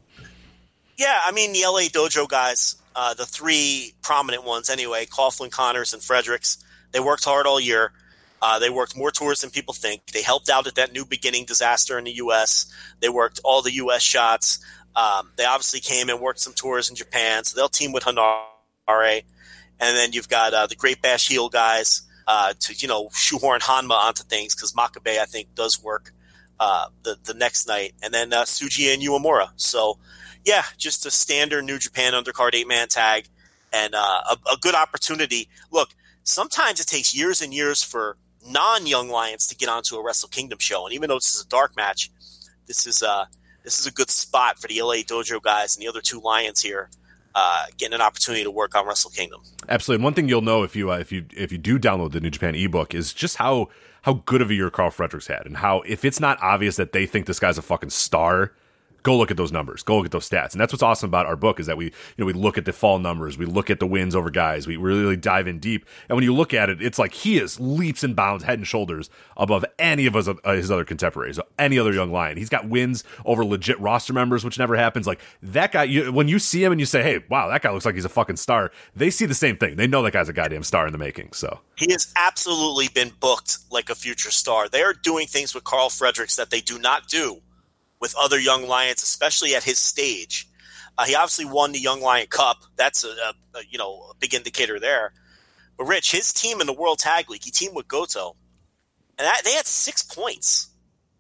[0.98, 5.94] Yeah, I mean the LA Dojo guys, uh, the three prominent ones anyway, Coughlin, Connors,
[5.94, 6.58] and Fredericks.
[6.94, 7.92] They worked hard all year.
[8.42, 10.06] Uh, they worked more tours than people think.
[10.08, 12.72] They helped out at that new beginning disaster in the U.S.
[13.00, 14.02] They worked all the U.S.
[14.02, 14.60] shots.
[14.96, 19.24] Um, they obviously came and worked some tours in Japan, so they'll team with Henare.
[19.82, 23.62] And then you've got uh, the Great Bash Heel guys uh, to you know shoehorn
[23.62, 26.14] Honma onto things because Makabe I think does work
[26.60, 29.50] uh, the the next night, and then uh, Tsuji and Uemura.
[29.56, 29.98] So
[30.46, 33.26] yeah, just a standard New Japan undercard eight man tag,
[33.74, 35.50] and uh, a, a good opportunity.
[35.72, 35.90] Look,
[36.24, 38.18] sometimes it takes years and years for
[38.48, 41.44] non young lions to get onto a Wrestle Kingdom show, and even though this is
[41.44, 42.10] a dark match,
[42.68, 43.26] this is uh
[43.64, 46.62] this is a good spot for the LA Dojo guys and the other two lions
[46.62, 46.90] here.
[47.36, 49.42] Uh, getting an opportunity to work on Wrestle Kingdom.
[49.70, 49.98] Absolutely.
[49.98, 52.20] And one thing you'll know if you uh, if you if you do download the
[52.20, 53.70] New Japan ebook is just how
[54.02, 56.92] how good of a year Karl Fredericks had, and how if it's not obvious that
[56.92, 58.54] they think this guy's a fucking star,
[59.04, 61.26] go look at those numbers, go look at those stats, and that's what's awesome about
[61.26, 63.70] our book is that we you know we look at the fall numbers, we look
[63.70, 66.70] at the wins over guys, we really dive in deep, and when you look at
[66.70, 70.28] it, it's like he is leaps and bounds, head and shoulders above any of his,
[70.28, 72.38] uh, his other contemporaries, any other young lion.
[72.38, 75.08] He's got wins over legit roster members, which never happens.
[75.08, 77.72] Like that guy, you, when you see him and you say, "Hey, wow, that guy
[77.72, 79.76] looks like he's a fucking star," they see the same thing.
[79.76, 81.34] They know that guy's a goddamn star in the making.
[81.34, 84.68] So He has absolutely been booked like a future star.
[84.70, 87.42] They are doing things with Karl Fredericks that they do not do
[88.00, 90.48] with other young lions, especially at his stage.
[90.98, 92.58] Uh, he obviously won the Young Lion Cup.
[92.76, 95.14] That's a, a, a you know a big indicator there.
[95.78, 98.36] But Rich, his team in the World Tag League, he teamed with Goto,
[99.18, 100.70] and that, they had six points.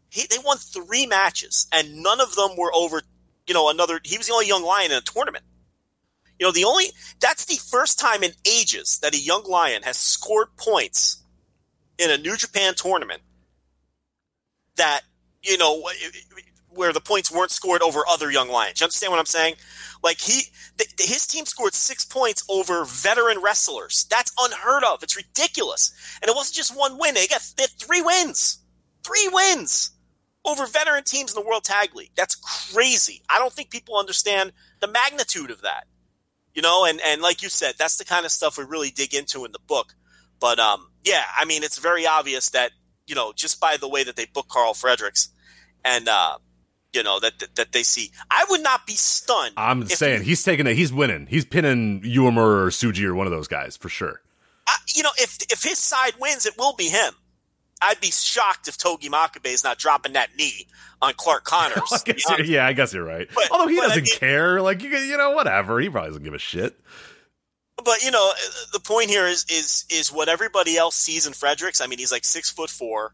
[0.09, 3.01] He, they won three matches, and none of them were over.
[3.47, 3.99] You know, another.
[4.03, 5.45] He was the only young lion in a tournament.
[6.39, 6.88] You know, the only
[7.19, 11.23] that's the first time in ages that a young lion has scored points
[11.97, 13.21] in a New Japan tournament
[14.75, 15.01] that
[15.41, 15.84] you know
[16.80, 18.80] where the points weren't scored over other young lions.
[18.80, 19.55] You understand what I'm saying?
[20.01, 20.43] Like he,
[20.77, 24.05] th- his team scored six points over veteran wrestlers.
[24.09, 25.03] That's unheard of.
[25.03, 25.91] It's ridiculous.
[26.21, 27.15] And it wasn't just one win.
[27.15, 28.59] They got three wins,
[29.03, 29.91] three wins
[30.45, 32.11] over veteran teams in the World Tag League.
[32.15, 33.23] That's crazy.
[33.30, 35.84] I don't think people understand the magnitude of that.
[36.55, 39.13] You know, and and like you said, that's the kind of stuff we really dig
[39.13, 39.95] into in the book.
[40.39, 42.71] But um, yeah, I mean, it's very obvious that
[43.05, 45.30] you know just by the way that they book Karl Fredericks
[45.84, 46.38] and uh,
[46.93, 48.11] you know that, that, that they see.
[48.31, 49.53] I would not be stunned.
[49.57, 50.75] I'm saying he's taking it.
[50.75, 51.27] He's winning.
[51.27, 54.21] He's pinning Uemura or Tsuji or one of those guys for sure.
[54.67, 57.13] I, you know, if if his side wins, it will be him.
[57.81, 60.67] I'd be shocked if Togi Makabe is not dropping that knee
[61.01, 62.03] on Clark Connors.
[62.29, 63.27] I yeah, I guess you're right.
[63.33, 65.79] But- Although he doesn't mean- care, like you, you know, whatever.
[65.79, 66.77] He probably doesn't give a shit.
[67.83, 68.31] But you know,
[68.73, 71.79] the point here is is is what everybody else sees in Fredericks.
[71.79, 73.13] I mean, he's like six foot four.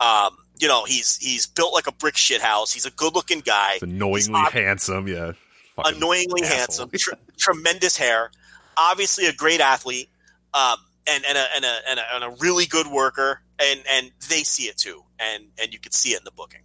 [0.00, 2.72] Um, you know, he's he's built like a brick shit house.
[2.72, 3.74] He's a good looking guy.
[3.74, 5.08] He's annoyingly ob- handsome.
[5.08, 5.32] Yeah,
[5.76, 6.58] Fucking annoyingly asshole.
[6.58, 8.30] handsome, tr- tremendous hair,
[8.76, 10.08] obviously a great athlete,
[10.54, 14.10] um, and and a, and, a, and, a, and a really good worker, and and
[14.28, 16.60] they see it too, and and you can see it in the booking.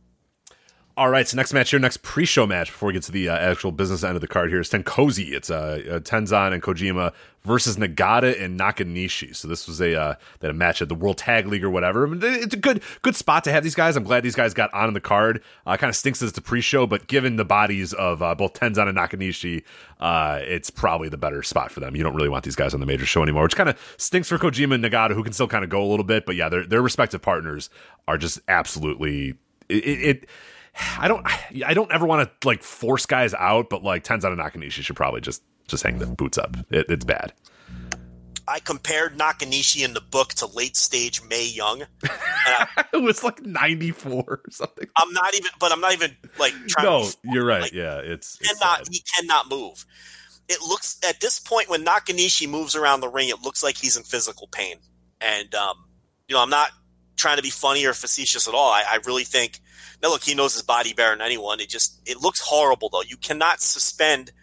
[0.95, 3.35] All right, so next match here, next pre-show match before we get to the uh,
[3.35, 5.31] actual business end of the card here is Tenkoji.
[5.31, 7.11] It's uh, uh, Tenzan and Kojima
[7.45, 9.35] versus Nagata and Nakanishi.
[9.35, 12.07] So this was a uh, that a match at the World Tag League or whatever.
[12.07, 13.95] I mean, it's a good good spot to have these guys.
[13.95, 15.43] I'm glad these guys got on in the card.
[15.65, 18.53] Uh, kind of stinks that it's a pre-show, but given the bodies of uh, both
[18.53, 19.63] Tenzan and Nakanishi,
[19.99, 21.95] uh, it's probably the better spot for them.
[21.95, 24.29] You don't really want these guys on the major show anymore, which kind of stinks
[24.29, 26.25] for Kojima and Nagata, who can still kind of go a little bit.
[26.25, 27.69] But yeah, their their respective partners
[28.07, 29.35] are just absolutely
[29.69, 29.83] it.
[29.83, 30.29] it, it
[30.97, 31.25] I don't
[31.63, 34.95] I don't ever want to like force guys out, but like Tenzan and Nakanishi should
[34.95, 36.55] probably just just hang the boots up.
[36.69, 37.33] It, it's bad.
[38.47, 41.83] I compared Nakanishi in the book to late stage Mae Young.
[42.93, 44.87] it was like 94 or something.
[44.97, 46.85] I'm not even, but I'm not even like trying.
[46.85, 47.61] No, to you're right.
[47.61, 48.87] like, yeah, it's, it's cannot sad.
[48.91, 49.85] he cannot move.
[50.49, 53.95] It looks at this point when Nakanishi moves around the ring, it looks like he's
[53.95, 54.75] in physical pain.
[55.21, 55.85] And um,
[56.27, 56.71] you know, I'm not
[57.15, 58.71] trying to be funny or facetious at all.
[58.71, 59.61] I, I really think
[60.01, 61.61] now look, he knows his body better than anyone.
[61.61, 63.03] It just it looks horrible though.
[63.03, 64.33] You cannot suspend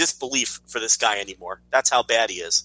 [0.00, 1.60] disbelief for this guy anymore.
[1.70, 2.64] That's how bad he is.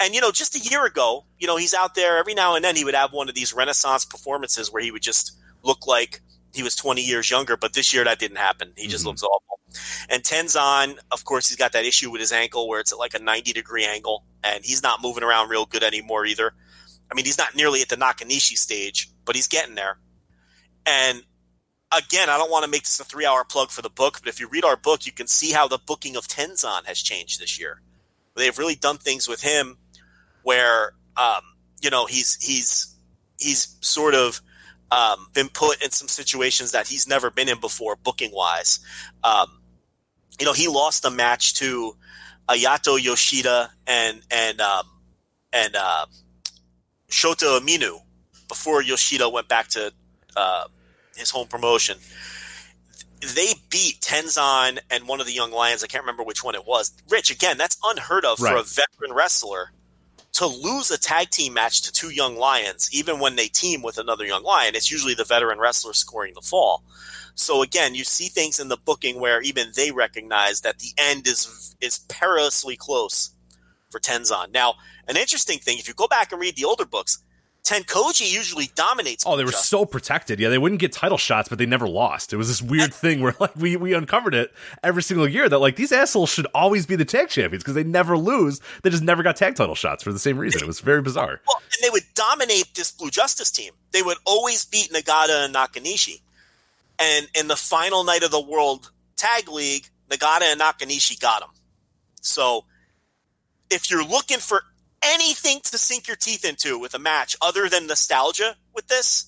[0.00, 2.64] And you know, just a year ago, you know, he's out there every now and
[2.64, 6.20] then he would have one of these renaissance performances where he would just look like
[6.52, 8.72] he was 20 years younger, but this year that didn't happen.
[8.76, 9.08] He just Mhm.
[9.08, 9.60] looks awful.
[10.08, 13.14] And Tenzan, of course, he's got that issue with his ankle where it's at like
[13.14, 16.54] a 90 degree angle, and he's not moving around real good anymore either.
[17.10, 19.98] I mean, he's not nearly at the Nakanishi stage, but he's getting there.
[20.86, 21.22] And
[21.96, 24.28] again, I don't want to make this a three hour plug for the book, but
[24.28, 27.40] if you read our book, you can see how the booking of Tenzan has changed
[27.40, 27.80] this year.
[28.36, 29.78] They've really done things with him
[30.42, 31.42] where, um,
[31.80, 32.94] you know, he's he's
[33.38, 34.40] he's sort of
[34.90, 38.80] um, been put in some situations that he's never been in before, booking wise.
[39.22, 39.60] Um,
[40.38, 41.96] you know, he lost a match to
[42.48, 44.86] Ayato Yoshida and and um,
[45.52, 46.06] and uh,
[47.08, 48.00] Shota Umino
[48.48, 49.92] before Yoshida went back to
[50.36, 50.64] uh,
[51.16, 51.98] his home promotion.
[53.20, 55.82] They beat Tenzan and one of the young lions.
[55.82, 56.92] I can't remember which one it was.
[57.08, 59.70] Rich, again, that's unheard of for a veteran wrestler
[60.34, 63.98] to lose a tag team match to two young lions, even when they team with
[63.98, 64.74] another young lion.
[64.74, 66.82] It's usually the veteran wrestler scoring the fall.
[67.34, 71.26] So again, you see things in the booking where even they recognize that the end
[71.26, 73.30] is is perilously close
[73.90, 74.52] for Tenzan.
[74.52, 74.74] Now,
[75.08, 77.18] an interesting thing, if you go back and read the older books,
[77.64, 79.24] Tenkoji usually dominates.
[79.26, 80.38] Oh, they were so protected.
[80.38, 82.34] Yeah, they wouldn't get title shots, but they never lost.
[82.34, 84.52] It was this weird thing where like we we uncovered it
[84.82, 87.82] every single year that like these assholes should always be the tag champions because they
[87.82, 88.60] never lose.
[88.82, 90.62] They just never got tag title shots for the same reason.
[90.62, 91.40] It was very bizarre.
[91.48, 93.72] Well, and they would dominate this Blue Justice team.
[93.92, 96.20] They would always beat Nagata and Nakanishi.
[96.98, 101.50] And in the final night of the World Tag League, Nagata and Nakanishi got them.
[102.20, 102.66] So
[103.70, 104.64] if you're looking for
[105.04, 109.26] anything to sink your teeth into with a match other than nostalgia with this,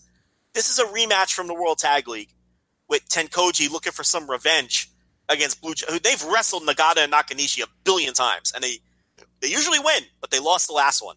[0.54, 2.32] this is a rematch from the World Tag League
[2.88, 4.88] with Tenkoji looking for some revenge
[5.28, 5.74] against Blue.
[5.74, 8.78] Ju- They've wrestled Nagata and Nakanishi a billion times, and they
[9.40, 11.16] they usually win, but they lost the last one.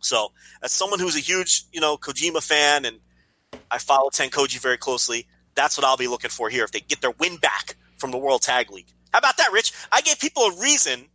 [0.00, 2.98] So, as someone who's a huge, you know, Kojima fan, and
[3.70, 7.00] I follow Tenkoji very closely, that's what I'll be looking for here if they get
[7.02, 8.88] their win back from the World Tag League.
[9.12, 9.72] How about that, Rich?
[9.92, 11.06] I gave people a reason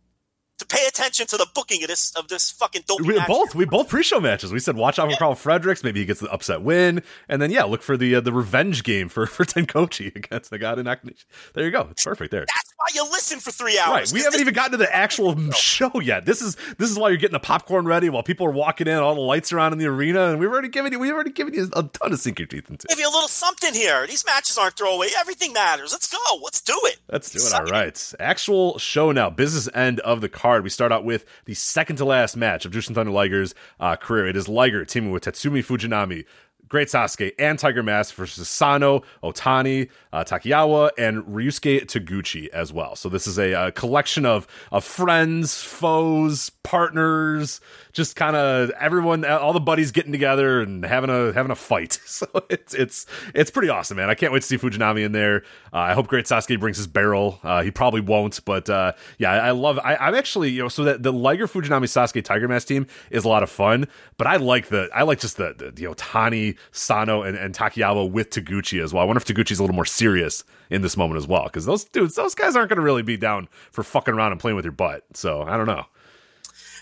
[0.58, 3.00] to pay attention to the booking of this of this fucking dope.
[3.02, 4.52] We both we both pre-show matches.
[4.52, 5.84] We said watch out for Karl Fredericks.
[5.84, 8.82] Maybe he gets the upset win, and then yeah, look for the uh, the revenge
[8.82, 10.86] game for for Tenkoji against the god in.
[10.86, 11.88] There you go.
[11.90, 12.46] It's perfect there.
[12.46, 14.12] That's you listen for three hours.
[14.12, 14.12] Right.
[14.12, 16.24] We haven't even gotten to the actual show yet.
[16.24, 18.96] This is this is why you're getting the popcorn ready while people are walking in.
[18.98, 21.30] All the lights are on in the arena, and we've already given you we've already
[21.30, 22.86] given you a ton of sink your teeth into.
[22.88, 24.06] Give you a little something here.
[24.06, 25.08] These matches aren't throwaway.
[25.18, 25.92] Everything matters.
[25.92, 26.18] Let's go.
[26.42, 26.98] Let's do it.
[27.10, 27.54] Let's do it.
[27.54, 28.14] All right.
[28.20, 29.30] Actual show now.
[29.30, 30.64] Business end of the card.
[30.64, 34.26] We start out with the second to last match of Jushin Thunder Liger's uh, career.
[34.26, 36.24] It is Liger teaming with Tatsumi Fujinami,
[36.68, 42.96] Great Sasuke, and Tiger Mask versus Sano, Otani, uh, Takaiwa, and Ryusuke Taguchi as well.
[42.96, 47.60] So this is a, a collection of of friends, foes, partners,
[47.92, 52.00] just kind of everyone, all the buddies getting together and having a having a fight.
[52.16, 53.04] So it's it's
[53.34, 54.08] it's pretty awesome, man.
[54.08, 55.42] I can't wait to see Fujinami in there.
[55.70, 57.38] Uh, I hope Great Sasuke brings his barrel.
[57.42, 59.78] Uh, he probably won't, but uh, yeah, I, I love.
[59.78, 63.26] I, I'm actually you know so that the Liger Fujinami Sasuke Tiger Mask team is
[63.26, 63.86] a lot of fun,
[64.16, 68.10] but I like the I like just the the, the Otani, Sano, and, and Takaiwa
[68.10, 69.02] with Taguchi as well.
[69.02, 71.84] I wonder if Taguchi's a little more serious in this moment as well because those
[71.84, 74.64] dudes, those guys aren't going to really be down for fucking around and playing with
[74.64, 75.04] your butt.
[75.12, 75.84] So I don't know.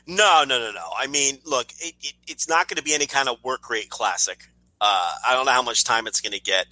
[0.06, 0.84] No, no, no, no.
[0.98, 3.88] I mean, look, it, it, it's not going to be any kind of work rate
[3.88, 4.44] classic.
[4.80, 6.66] Uh, I don't know how much time it's going to get.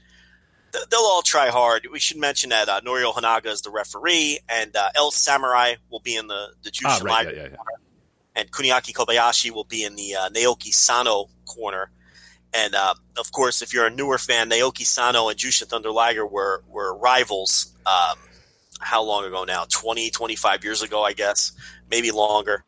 [0.72, 1.87] Th- They'll all try hard.
[1.91, 6.01] We should mention that uh, Norio Honaga is the referee, and uh, El Samurai will
[6.01, 7.57] be in the the Jushin Ah, right, Liger yeah, yeah, yeah.
[7.57, 7.80] corner,
[8.37, 11.91] and Kuniaki Kobayashi will be in the uh, Naoki Sano corner.
[12.55, 16.26] And uh, of course, if you're a newer fan, Naoki Sano and Jushin Thunder Liger
[16.26, 17.74] were were rivals.
[17.87, 18.18] Um,
[18.80, 19.64] how long ago now?
[19.70, 21.53] 20, 25 years ago, I guess,
[21.91, 22.64] maybe longer.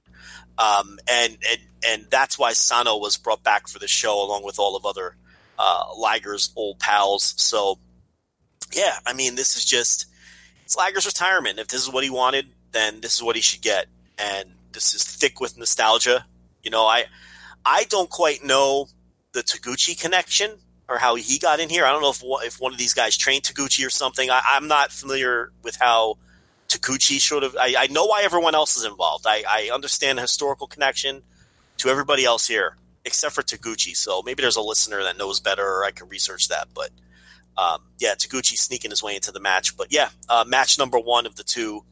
[0.58, 4.58] Um, and and and that's why Sano was brought back for the show along with
[4.58, 5.16] all of other
[5.58, 7.34] uh, Liger's old pals.
[7.36, 7.78] So
[8.72, 10.06] yeah, I mean, this is just
[10.64, 11.58] it's Liger's retirement.
[11.58, 13.86] If this is what he wanted, then this is what he should get.
[14.18, 16.26] And this is thick with nostalgia.
[16.62, 17.04] You know, I
[17.64, 18.88] I don't quite know
[19.32, 20.52] the Taguchi connection
[20.88, 21.84] or how he got in here.
[21.84, 24.30] I don't know if if one of these guys trained Taguchi or something.
[24.30, 26.18] I, I'm not familiar with how
[26.78, 27.56] Taguchi sort of.
[27.56, 29.26] I, I know why everyone else is involved.
[29.26, 31.22] I, I understand the historical connection
[31.78, 33.96] to everybody else here except for Taguchi.
[33.96, 36.68] So maybe there's a listener that knows better, or I can research that.
[36.74, 36.90] But
[37.56, 39.76] um, yeah, Taguchi sneaking his way into the match.
[39.76, 41.84] But yeah, uh, match number one of the two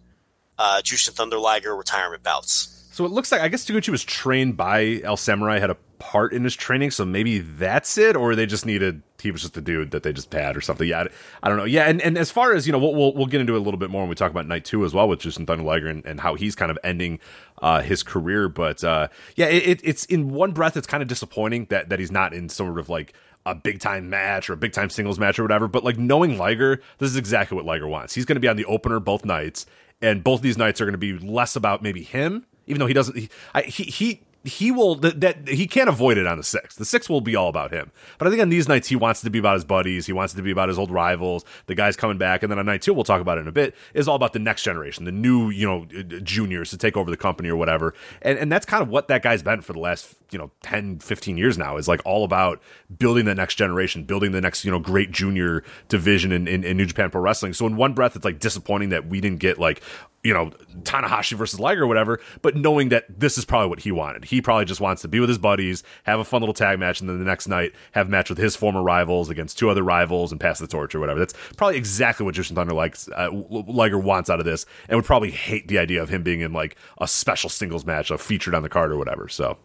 [0.59, 2.89] uh, Jushin Thunder Liger retirement bouts.
[2.93, 6.33] So it looks like I guess Taguchi was trained by El Samurai, had a part
[6.33, 9.61] in his training, so maybe that's it, or they just needed he was just a
[9.61, 10.87] dude that they just had or something.
[10.87, 11.05] Yeah,
[11.43, 11.64] I, don't know.
[11.64, 13.62] Yeah, and, and as far as you know, we'll, we'll we'll get into it a
[13.62, 15.89] little bit more when we talk about night two as well with Jushin Thunder Liger
[15.89, 17.18] and, and how he's kind of ending
[17.61, 18.49] uh, his career.
[18.49, 22.12] But uh, yeah, it, it's in one breath, it's kind of disappointing that that he's
[22.12, 23.14] not in sort of like
[23.47, 25.68] a big time match or a big time singles match or whatever.
[25.68, 28.14] But like knowing Liger, this is exactly what Liger wants.
[28.14, 29.66] He's going to be on the opener both nights,
[30.01, 32.95] and both these nights are going to be less about maybe him, even though he
[32.95, 33.16] doesn't.
[33.16, 36.78] He I, he, he he will that, that he can't avoid it on the sixth.
[36.78, 37.93] The sixth will be all about him.
[38.18, 40.07] But I think on these nights he wants it to be about his buddies.
[40.07, 42.43] He wants it to be about his old rivals, the guys coming back.
[42.43, 44.32] And then on night two, we'll talk about it in a bit, is all about
[44.32, 45.84] the next generation, the new you know
[46.20, 47.95] juniors to take over the company or whatever.
[48.22, 50.99] And and that's kind of what that guy's been for the last you know 10,
[50.99, 51.76] 15 years now.
[51.76, 52.61] Is like all about
[52.99, 56.76] building the next generation, building the next you know great junior division in, in, in
[56.76, 57.53] New Japan Pro Wrestling.
[57.53, 59.82] So in one breath, it's like disappointing that we didn't get like
[60.23, 60.51] you know
[60.83, 64.25] Tanahashi versus Liger or whatever, but knowing that this is probably what he wanted.
[64.25, 67.01] He probably just wants to be with his buddies, have a fun little tag match,
[67.01, 69.83] and then the next night have a match with his former rivals against two other
[69.83, 71.18] rivals and pass the torch or whatever.
[71.18, 73.09] That's probably exactly what Jushin Thunder likes.
[73.09, 76.41] Uh, Liger wants out of this, and would probably hate the idea of him being
[76.41, 79.29] in like a special singles match, a featured on the card or whatever.
[79.29, 79.59] So,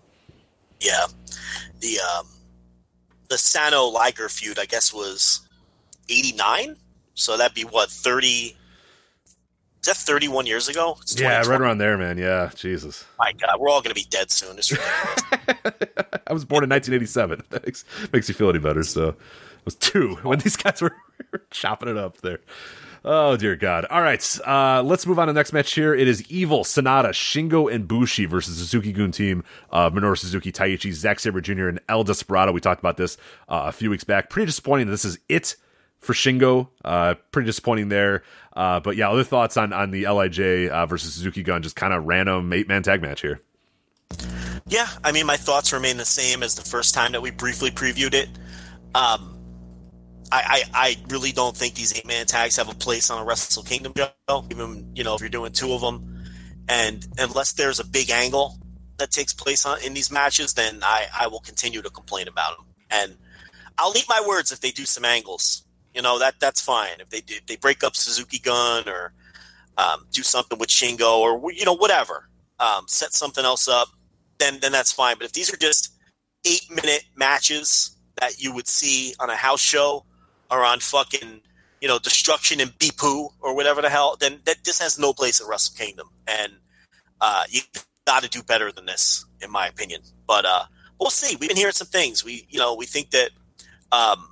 [0.80, 1.06] yeah,
[1.82, 2.28] the um,
[3.30, 5.42] the Sano Liger feud, I guess, was
[6.10, 6.78] eighty nine.
[7.14, 8.50] So that'd be what thirty.
[8.50, 8.58] 30
[9.88, 10.98] death 31 years ago?
[11.16, 12.18] yeah, right around there, man.
[12.18, 13.06] Yeah, Jesus.
[13.18, 14.58] My God, we're all going to be dead soon.
[16.28, 17.44] I was born in 1987.
[17.50, 18.84] That makes, makes you feel any better.
[18.84, 20.96] So I was two when these guys were
[21.52, 22.40] chopping it up there.
[23.06, 23.86] Oh dear God!
[23.86, 25.74] All right, uh, let's move on to the next match.
[25.74, 30.52] Here it is: Evil Sanada, Shingo and Bushi versus Suzuki Gun team uh, Minoru Suzuki,
[30.52, 32.52] Taichi, Zack Sabre Jr., and El Desperado.
[32.52, 33.16] We talked about this
[33.48, 34.30] uh, a few weeks back.
[34.30, 34.88] Pretty disappointing.
[34.88, 35.56] This is it
[36.00, 36.70] for Shingo.
[36.84, 38.24] Uh, pretty disappointing there.
[38.56, 40.40] Uh, but yeah, other thoughts on on the Lij
[40.70, 41.62] uh, versus Suzuki Gun?
[41.62, 43.42] Just kind of random eight man tag match here.
[44.68, 47.72] yeah, I mean, my thoughts remain the same as the first time that we briefly
[47.72, 48.30] previewed it.
[48.96, 49.38] Um,
[50.32, 53.26] I, I, I really don't think these eight man tags have a place on a
[53.26, 56.26] Wrestle Kingdom show, even you know if you're doing two of them,
[56.68, 58.58] and unless there's a big angle
[58.98, 62.58] that takes place on, in these matches, then I, I will continue to complain about
[62.58, 63.18] them, and
[63.78, 65.64] I'll eat my words if they do some angles.
[65.98, 69.14] You know that that's fine if they if they break up Suzuki Gun or
[69.78, 72.30] um, do something with Shingo or you know whatever.
[72.60, 73.90] um, set something else up,
[74.40, 75.18] then then that's fine.
[75.18, 75.94] But if these are just
[76.46, 80.06] eight minute matches that you would see on a house show
[80.52, 81.42] or on fucking
[81.82, 85.42] you know destruction and Beppu or whatever the hell, then that this has no place
[85.42, 86.54] at Wrestle Kingdom, and
[87.22, 87.62] uh, you
[88.08, 90.02] got to do better than this, in my opinion.
[90.28, 90.66] But uh,
[91.00, 91.38] we'll see.
[91.38, 92.26] We've been hearing some things.
[92.26, 93.32] We you know we think that
[93.94, 94.30] um,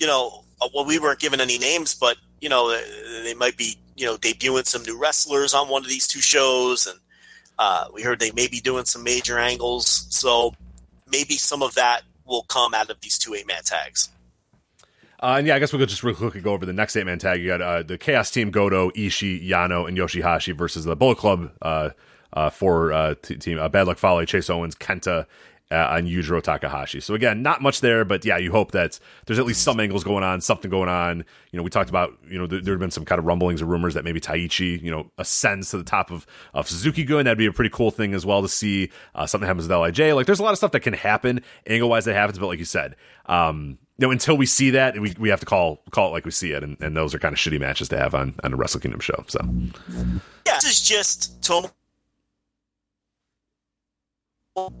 [0.00, 0.44] you know
[0.74, 2.76] well we weren't given any names, but you know
[3.24, 6.86] they might be you know debuting some new wrestlers on one of these two shows,
[6.86, 6.98] and
[7.58, 10.06] uh, we heard they may be doing some major angles.
[10.10, 10.54] So
[11.10, 14.10] maybe some of that will come out of these two eight man tags.
[15.22, 17.18] Uh, and yeah, I guess we'll just real quickly go over the next eight man
[17.18, 17.40] tag.
[17.42, 21.52] You got uh, the Chaos Team Goto, Ishii, Yano, and Yoshihashi versus the Bullet Club
[21.60, 21.90] uh,
[22.32, 25.26] uh, for uh, t- team uh, Bad Luck Fale, Chase Owens, Kenta,
[25.70, 27.00] uh, and Yujiro Takahashi.
[27.00, 30.02] So again, not much there, but yeah, you hope that there's at least some angles
[30.02, 31.24] going on, something going on.
[31.52, 33.62] You know, we talked about you know there, there have been some kind of rumblings
[33.62, 37.24] or rumors that maybe Taichi you know ascends to the top of of Suzuki Gun.
[37.24, 38.90] That'd be a pretty cool thing as well to see.
[39.14, 40.14] Uh, something happens with Lij.
[40.14, 42.58] Like there's a lot of stuff that can happen angle wise that happens, but like
[42.58, 42.96] you said.
[43.26, 46.24] Um, you know, until we see that, we, we have to call call it like
[46.24, 48.54] we see it, and, and those are kind of shitty matches to have on on
[48.54, 49.24] a Wrestle Kingdom show.
[49.28, 49.40] So,
[50.46, 51.66] yeah, this is just Tom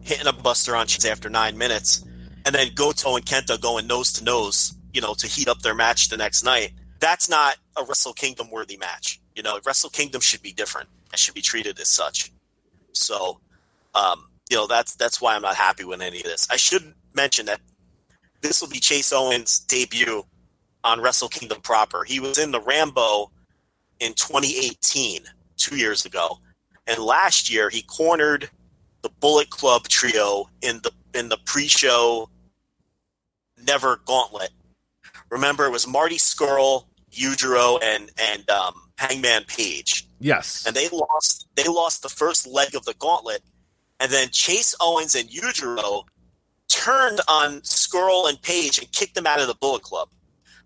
[0.02, 2.04] hitting a buster on Chase after nine minutes,
[2.44, 5.74] and then Goto and Kenta going nose to nose, you know, to heat up their
[5.74, 6.72] match the next night.
[6.98, 9.20] That's not a Wrestle Kingdom worthy match.
[9.34, 10.88] You know, Wrestle Kingdom should be different.
[11.12, 12.30] and should be treated as such.
[12.92, 13.40] So,
[13.94, 16.48] um, you know, that's that's why I'm not happy with any of this.
[16.50, 17.60] I should mention that
[18.42, 20.24] this will be Chase Owens' debut
[20.82, 22.04] on Wrestle Kingdom proper.
[22.04, 23.30] He was in the Rambo
[24.00, 25.22] in 2018,
[25.56, 26.38] two years ago,
[26.86, 28.50] and last year he cornered
[29.02, 32.28] the Bullet Club trio in the in the pre-show
[33.66, 34.50] Never Gauntlet.
[35.30, 40.06] Remember, it was Marty Scurll, Yujiro, and and um, Hangman Page.
[40.18, 41.46] yes, and they lost.
[41.56, 43.42] They lost the first leg of the gauntlet,
[43.98, 46.04] and then Chase Owens and Yujiro
[46.68, 50.08] turned on Scurll and Page and kicked them out of the Bullet Club.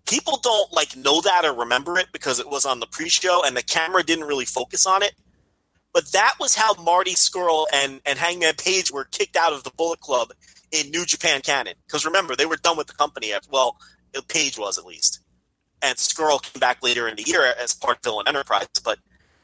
[0.07, 3.57] People don't like know that or remember it because it was on the pre-show and
[3.57, 5.13] the camera didn't really focus on it.
[5.95, 9.71] But that was how Marty Scurll and, and Hangman Page were kicked out of the
[9.71, 10.33] Bullet Club
[10.69, 11.75] in New Japan canon.
[11.87, 13.31] Because remember, they were done with the company.
[13.31, 13.77] After, well,
[14.27, 15.21] Page was at least.
[15.81, 18.67] And Scurll came back later in the year as part of Villain Enterprise.
[18.83, 18.99] But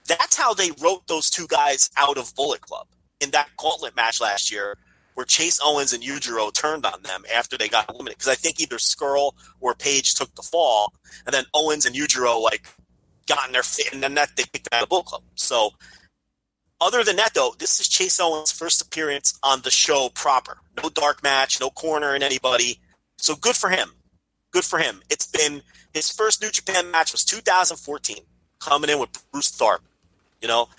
[0.05, 2.87] that's how they wrote those two guys out of Bullet Club
[3.21, 4.77] in that gauntlet match last year
[5.13, 8.17] where Chase Owens and Yujiro turned on them after they got eliminated.
[8.17, 10.93] Because I think either Scurll or Page took the fall,
[11.25, 12.67] and then Owens and Yujiro like
[13.25, 15.23] got in their fit, and then that they kicked out of Bullet Club.
[15.35, 15.71] So,
[16.82, 20.57] other than that, though, this is Chase Owens' first appearance on the show proper.
[20.82, 22.79] No dark match, no corner in anybody.
[23.17, 23.93] So good for him.
[24.51, 25.01] Good for him.
[25.09, 25.61] It's been
[25.93, 28.17] his first New Japan match was 2014,
[28.59, 29.82] coming in with Bruce Tharpe.
[30.41, 30.69] You know,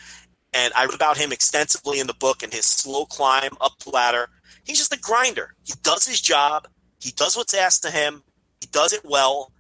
[0.53, 3.90] and I wrote about him extensively in the book and his slow climb up the
[3.90, 4.28] ladder.
[4.64, 5.55] He's just a grinder.
[5.64, 6.68] He does his job.
[7.00, 8.22] He does what's asked of him.
[8.61, 9.53] He does it well.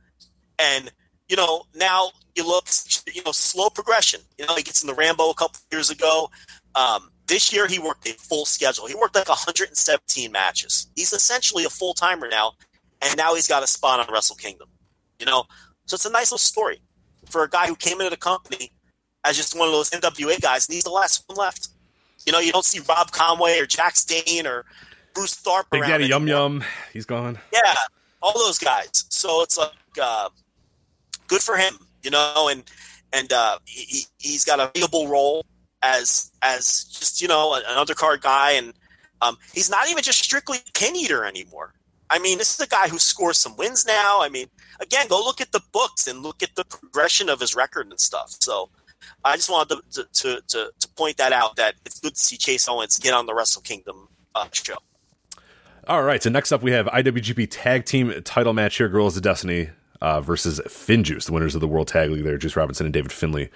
[0.58, 0.92] And,
[1.28, 2.66] you know, now you look,
[3.12, 4.20] you know, slow progression.
[4.38, 6.30] You know, he gets in the Rambo a couple years ago.
[6.74, 8.86] Um, this year he worked a full schedule.
[8.86, 10.88] He worked like 117 matches.
[10.96, 12.52] He's essentially a full timer now.
[13.00, 14.68] And now he's got a spot on Wrestle Kingdom.
[15.18, 15.44] You know,
[15.86, 16.80] so it's a nice little story
[17.28, 18.72] for a guy who came into the company
[19.24, 21.68] as just one of those NWA guys, and he's the last one left.
[22.26, 24.64] You know, you don't see Rob Conway or Jax Dane or
[25.14, 26.28] Bruce Tharpe Big around Daddy Yum.
[26.28, 27.38] Yum, he's gone.
[27.52, 27.74] Yeah,
[28.20, 29.04] all those guys.
[29.10, 30.28] So it's like uh,
[31.26, 32.64] good for him, you know, and
[33.12, 35.44] and uh, he, he's got a viable role
[35.82, 38.72] as as just you know an undercard guy, and
[39.20, 41.74] um, he's not even just strictly pin eater anymore.
[42.10, 44.20] I mean, this is a guy who scores some wins now.
[44.20, 44.48] I mean,
[44.80, 47.98] again, go look at the books and look at the progression of his record and
[47.98, 48.36] stuff.
[48.40, 48.68] So
[49.24, 52.36] I just wanted to to, to, to point that out that it's good to see
[52.36, 54.76] Chase Owens get on the Wrestle Kingdom uh, show.
[55.88, 59.22] All right, so next up we have IWGP Tag Team Title match here: Guerrillas of
[59.22, 59.70] Destiny
[60.02, 62.24] uh, versus FinJuice, the winners of the World Tag League.
[62.24, 63.50] There, Juice Robinson and David Finlay,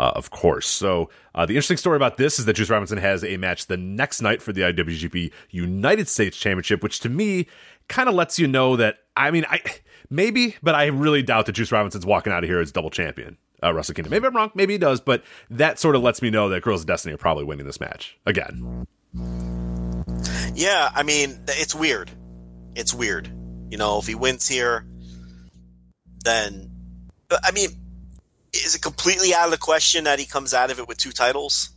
[0.00, 0.66] uh, of course.
[0.66, 3.76] So uh, the interesting story about this is that Juice Robinson has a match the
[3.76, 7.46] next night for the IWGP United States Championship, which to me
[7.88, 9.60] kind of lets you know that I mean, I
[10.10, 13.38] maybe, but I really doubt that Juice Robinson's walking out of here as double champion.
[13.62, 14.10] Uh, Wrestle Kingdom.
[14.10, 14.50] Maybe I'm wrong.
[14.56, 17.18] Maybe he does, but that sort of lets me know that Guerrillas of Destiny are
[17.18, 18.88] probably winning this match again.
[20.52, 22.10] Yeah, I mean, it's weird.
[22.74, 23.28] It's weird.
[23.70, 24.84] You know, if he wins here,
[26.24, 26.70] then
[27.44, 27.70] I mean,
[28.52, 31.12] is it completely out of the question that he comes out of it with two
[31.12, 31.70] titles?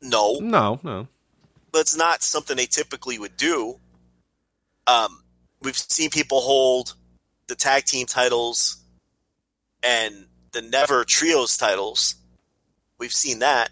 [0.00, 1.06] No, No, no.
[1.70, 3.78] but it's not something they typically would do.
[4.88, 5.22] Um,
[5.62, 6.94] we've seen people hold
[7.46, 8.78] the tag team titles
[9.82, 12.16] and the never trios titles.
[12.98, 13.70] We've seen that.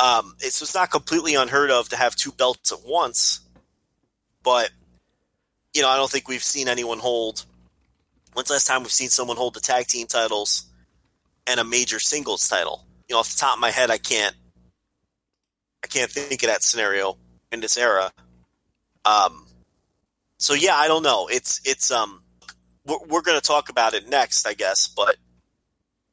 [0.00, 3.40] Um, it's it's not completely unheard of to have two belts at once,
[4.42, 4.70] but
[5.74, 7.44] you know I don't think we've seen anyone hold.
[8.32, 10.66] When's the last time we've seen someone hold the tag team titles
[11.46, 12.86] and a major singles title?
[13.08, 14.34] You know, off the top of my head, I can't.
[15.84, 17.16] I can't think of that scenario
[17.50, 18.12] in this era.
[19.04, 19.46] Um,
[20.38, 21.28] so yeah, I don't know.
[21.30, 22.22] It's it's um,
[22.86, 25.16] we're, we're going to talk about it next, I guess, but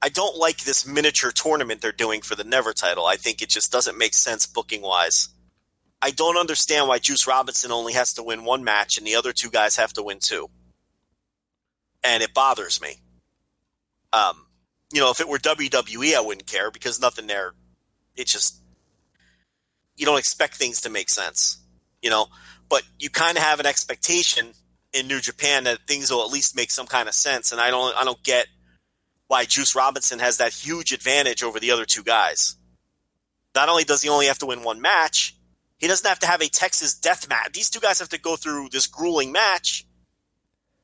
[0.01, 3.05] I don't like this miniature tournament they're doing for the Never title.
[3.05, 5.29] I think it just doesn't make sense booking wise.
[6.01, 9.33] I don't understand why Juice Robinson only has to win one match and the other
[9.33, 10.49] two guys have to win two.
[12.03, 12.95] And it bothers me.
[14.13, 14.45] Um,
[14.93, 17.53] you know, if it were WWE, I wouldn't care because nothing there.
[18.15, 18.61] It just
[19.95, 21.57] you don't expect things to make sense,
[22.01, 22.27] you know.
[22.69, 24.53] But you kind of have an expectation
[24.93, 27.69] in New Japan that things will at least make some kind of sense, and I
[27.69, 28.47] don't I don't get
[29.27, 32.55] why Juice Robinson has that huge advantage over the other two guys.
[33.53, 35.35] Not only does he only have to win one match,
[35.77, 37.53] he doesn't have to have a Texas death match.
[37.53, 39.85] These two guys have to go through this grueling match,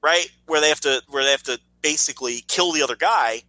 [0.05, 0.29] right?
[0.45, 3.41] Where they have to where they have to basically kill the other guy.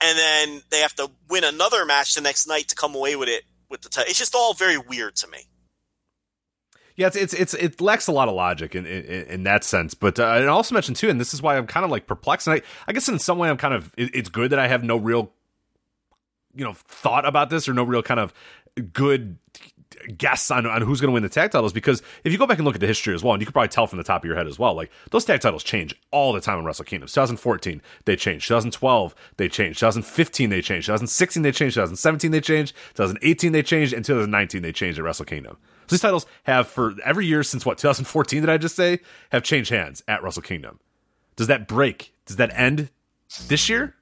[0.00, 3.28] And then they have to win another match the next night to come away with
[3.28, 4.08] it with the title.
[4.08, 5.40] It's just all very weird to me.
[6.96, 9.92] Yeah, it's it's, it's it lacks a lot of logic in in, in that sense.
[9.92, 12.46] But uh, I also mentioned too, and this is why I'm kind of like perplexed.
[12.46, 14.68] And I, I guess in some way I'm kind of it, it's good that I
[14.68, 15.30] have no real,
[16.54, 18.32] you know, thought about this or no real kind of
[18.92, 19.36] good
[20.16, 22.58] guess on, on who's going to win the tag titles because if you go back
[22.58, 24.22] and look at the history as well, and you can probably tell from the top
[24.22, 26.84] of your head as well, like those tag titles change all the time in Wrestle
[26.84, 27.06] Kingdom.
[27.06, 32.74] 2014 they changed, 2012 they changed, 2015 they changed, 2016 they changed, 2017 they changed,
[32.94, 35.56] 2018 they changed, and 2019 they changed at Wrestle Kingdom.
[35.86, 39.00] So these titles have for every year since what 2014 did I just say
[39.30, 40.78] have changed hands at Wrestle Kingdom.
[41.36, 42.14] Does that break?
[42.26, 42.90] Does that end
[43.48, 43.96] this year?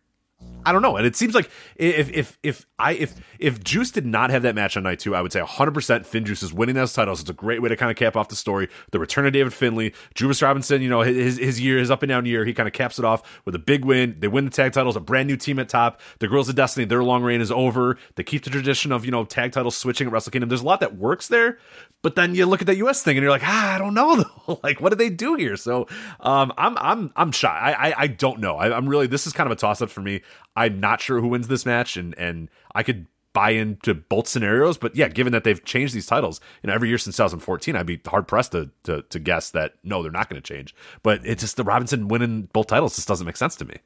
[0.65, 0.97] I don't know.
[0.97, 4.55] And it seems like if if if I if if Juice did not have that
[4.55, 7.21] match on night two, I would say 100% FinJuice is winning those titles.
[7.21, 8.69] It's a great way to kind of cap off the story.
[8.91, 12.09] The return of David Finlay, Juice Robinson, you know, his his year, his up and
[12.09, 14.17] down year, he kind of caps it off with a big win.
[14.19, 16.01] They win the tag titles, a brand new team at top.
[16.19, 17.97] The Guerrillas of Destiny, their long reign is over.
[18.17, 20.49] They keep the tradition of, you know, tag titles switching at Wrestle Kingdom.
[20.49, 21.59] There's a lot that works there,
[22.03, 24.17] but then you look at that US thing and you're like, ah, I don't know
[24.47, 24.61] though.
[24.63, 25.57] like, what did they do here?
[25.57, 25.87] So
[26.21, 27.49] um I'm I'm I'm shy.
[27.49, 28.57] I I, I don't know.
[28.57, 30.23] I, I'm really this is kind of a toss up for me.
[30.61, 34.77] I'm not sure who wins this match, and and I could buy into both scenarios.
[34.77, 37.87] But yeah, given that they've changed these titles, you know, every year since 2014, I'd
[37.87, 40.75] be hard pressed to to, to guess that no, they're not going to change.
[41.03, 43.77] But it's just the Robinson winning both titles just doesn't make sense to me.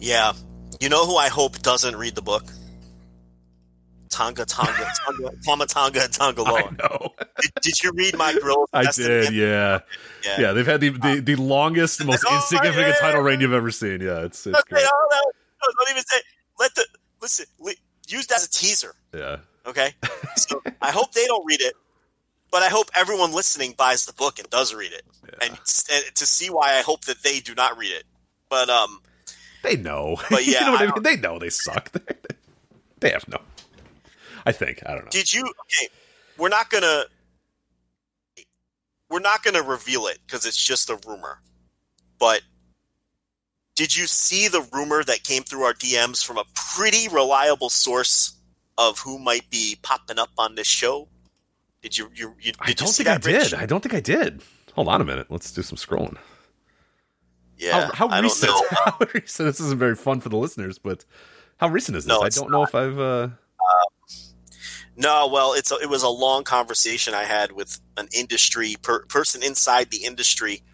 [0.00, 0.32] Yeah,
[0.80, 2.44] you know who I hope doesn't read the book.
[4.08, 6.64] Tonga, Tonga, Tonga, Tama Tonga, and Tonga Loa.
[6.64, 7.14] I know.
[7.40, 8.68] Did, did you read my girl?
[8.72, 9.80] I did, yeah.
[10.24, 10.40] Yeah.
[10.40, 10.52] yeah.
[10.52, 13.00] They've had the the, the longest, most Oh, insignificant yeah.
[13.00, 14.00] title reign you've ever seen.
[14.00, 14.82] Yeah, it's, it's Okay, great.
[14.84, 16.18] no, no, no, don't even say.
[16.58, 16.86] Let the
[17.22, 17.46] listen.
[17.60, 17.72] Le,
[18.08, 18.94] use that as a teaser.
[19.14, 19.36] Yeah.
[19.66, 19.92] Okay,
[20.36, 21.74] so I hope they don't read it,
[22.50, 25.02] but I hope everyone listening buys the book and does read it,
[25.42, 28.04] and, and to see why I hope that they do not read it.
[28.48, 29.02] But um,
[29.62, 30.16] They know.
[30.30, 31.02] But you yeah, know what I, I mean?
[31.02, 31.92] They know they suck.
[33.00, 33.38] they have no.
[34.48, 35.10] I think I don't know.
[35.10, 35.42] did you?
[35.42, 35.88] Okay,
[36.38, 37.04] we're not gonna
[39.10, 41.40] we're not gonna reveal it because it's just a rumor.
[42.18, 42.40] But
[43.76, 48.38] did you see the rumor that came through our DMs from a pretty reliable source
[48.78, 51.08] of who might be popping up on this show?
[51.82, 52.10] Did you?
[52.14, 53.52] you, you did I don't see think I did.
[53.52, 54.40] I don't think I did.
[54.72, 55.26] Hold on a minute.
[55.28, 56.16] Let's do some scrolling.
[57.58, 58.52] Yeah, how how recent?
[58.70, 59.46] How recent?
[59.48, 61.04] This isn't very fun for the listeners, but
[61.58, 62.08] how recent is this?
[62.08, 62.98] No, I don't know if I've.
[62.98, 63.28] uh
[64.98, 69.04] No, well, it's a, it was a long conversation I had with an industry per,
[69.06, 70.64] person inside the industry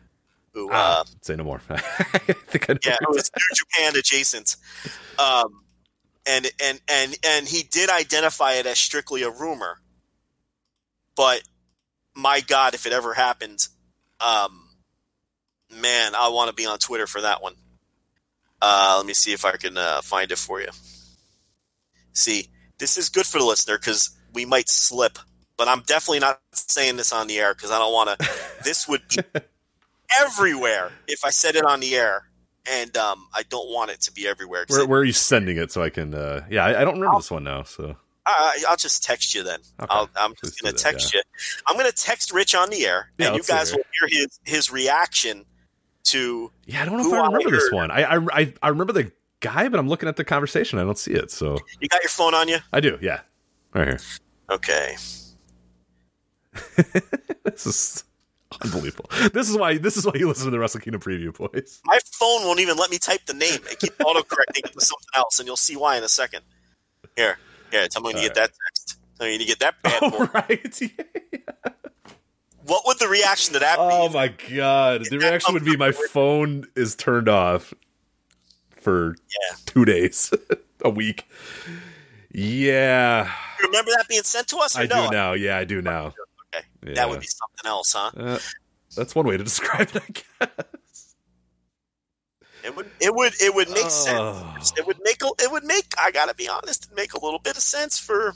[0.55, 1.61] who, uh, ah, say no more.
[1.69, 2.79] I think I know.
[2.87, 4.57] yeah, it was New Japan adjacent,
[5.19, 5.65] um,
[6.27, 9.79] and and and and he did identify it as strictly a rumor,
[11.17, 11.43] but
[12.15, 13.69] my God, if it ever happened,
[14.21, 14.69] um,
[15.71, 17.57] man, I want to be on Twitter for that one.
[18.63, 20.69] Uh, let me see if I can uh, find it for you.
[22.15, 22.49] See,
[22.79, 25.19] this is good for the listener because we might slip,
[25.57, 28.31] but I'm definitely not saying this on the air because I don't want to.
[28.65, 29.19] this would be
[30.21, 32.29] everywhere if I said it on the air,
[32.71, 34.65] and um, I don't want it to be everywhere.
[34.69, 36.15] Where, where are you sending it so I can?
[36.15, 37.63] uh Yeah, I, I don't remember this one now.
[37.63, 37.97] So
[38.27, 39.61] I, I'll just text you then.
[39.81, 41.21] Okay, I'll, I'm just going to that, text you.
[41.67, 44.41] I'm going to text Rich on the air, Yeah, and you guys will hear his
[44.45, 45.45] his reaction
[46.05, 46.51] to.
[46.67, 47.91] yeah, I don't know if I I remember this one.
[47.91, 49.13] I, I I I remember the
[49.45, 50.79] guy, but I'm looking at the conversation.
[50.79, 51.31] I don't see it.
[51.31, 52.59] So You got your phone on you?
[52.73, 52.99] I do.
[53.01, 53.21] Yeah,
[53.75, 53.99] right here.
[54.51, 54.97] Okay.
[57.45, 58.05] This is
[58.63, 59.11] unbelievable.
[59.35, 61.81] This is why this is why you listen to the Wrestle Kingdom preview, boys.
[61.85, 63.61] My phone won't even let me type the name.
[63.71, 66.41] It keeps autocorrecting it to something else, and you'll see why in a second.
[67.17, 67.39] Here,
[67.71, 68.99] Yeah, tell me when you get that text.
[69.19, 70.17] Tell me when you get that bad oh, boy.
[70.21, 70.81] Oh, right.
[71.33, 71.73] Yeah.
[72.67, 74.15] What would the reaction to that Oh be?
[74.15, 75.05] my god.
[75.11, 77.75] The reaction would be my phone is turned off
[78.85, 79.57] for Yeah.
[79.67, 80.33] two days,
[80.85, 81.25] a week.
[82.31, 83.31] Yeah,
[83.63, 84.77] Remember that being sent to us?
[84.77, 85.07] Or I no?
[85.07, 85.33] do now.
[85.35, 86.07] Yeah, I do now.
[86.55, 86.65] Okay.
[86.85, 86.95] Yeah.
[86.95, 88.11] That would be something else, huh?
[88.17, 88.39] Uh,
[88.97, 90.03] that's one way to describe it,
[90.41, 91.15] I guess.
[92.65, 93.89] It would it would it would make Oh.
[94.57, 94.73] sense.
[94.77, 97.57] It would make it would make I gotta be honest, it'd make a little bit
[97.57, 98.35] of sense for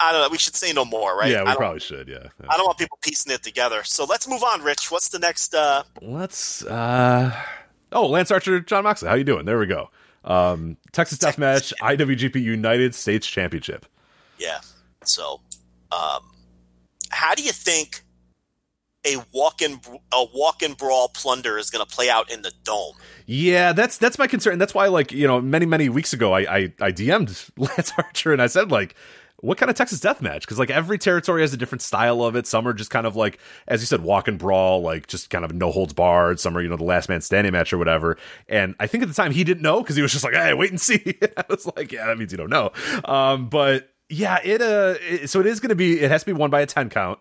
[0.00, 1.30] I don't know, we should say no more, right?
[1.30, 2.06] Yeah, we probably should.
[2.08, 2.28] Yeah.
[2.48, 3.82] I don't want people piecing it together.
[3.82, 4.90] So let's move on, Rich.
[4.92, 6.64] What's the next uh Let's.
[6.64, 7.34] uh
[7.92, 9.08] Oh, Lance Archer, Jon Moxley.
[9.08, 9.44] How you doing?
[9.44, 9.90] There we go.
[10.24, 13.86] Um Texas Deathmatch, IWGP United States Championship.
[14.38, 14.60] yeah.
[15.04, 15.40] So
[15.92, 16.22] um
[17.10, 18.02] how do you think
[19.06, 19.80] a walk-in
[20.12, 22.94] a walk-in brawl plunder is going to play out in the dome?
[23.26, 24.58] Yeah, that's that's my concern.
[24.58, 28.32] That's why, like, you know, many many weeks ago, I I, I DM'd Lance Archer
[28.32, 28.94] and I said like.
[29.40, 30.40] What kind of Texas death match?
[30.42, 32.46] Because like every territory has a different style of it.
[32.46, 33.38] Some are just kind of like,
[33.68, 36.40] as you said, walk and brawl, like just kind of no holds barred.
[36.40, 38.18] Some are you know the last man standing match or whatever.
[38.48, 40.54] And I think at the time he didn't know because he was just like, hey,
[40.54, 41.18] wait and see.
[41.36, 42.72] I was like, yeah, that means you don't know.
[43.04, 46.00] Um, but yeah, it uh, it, so it is going to be.
[46.00, 47.20] It has to be won by a ten count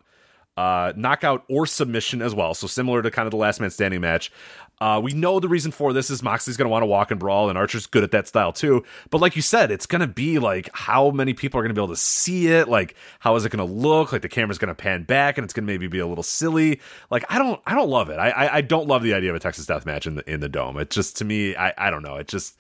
[0.58, 2.54] uh, knockout or submission as well.
[2.54, 4.32] So similar to kind of the last man standing match.
[4.80, 7.20] Uh, we know the reason for this is Moxley's going to want to walk and
[7.20, 8.84] brawl, and Archer's good at that style too.
[9.10, 11.80] But like you said, it's going to be like how many people are going to
[11.80, 12.68] be able to see it?
[12.68, 14.12] Like how is it going to look?
[14.12, 16.24] Like the camera's going to pan back, and it's going to maybe be a little
[16.24, 16.80] silly.
[17.10, 18.20] Like I don't, I don't love it.
[18.20, 20.42] I, I, I don't love the idea of a Texas Death Match in the in
[20.42, 20.78] the dome.
[20.78, 22.16] It just to me, I, I don't know.
[22.16, 22.60] It just.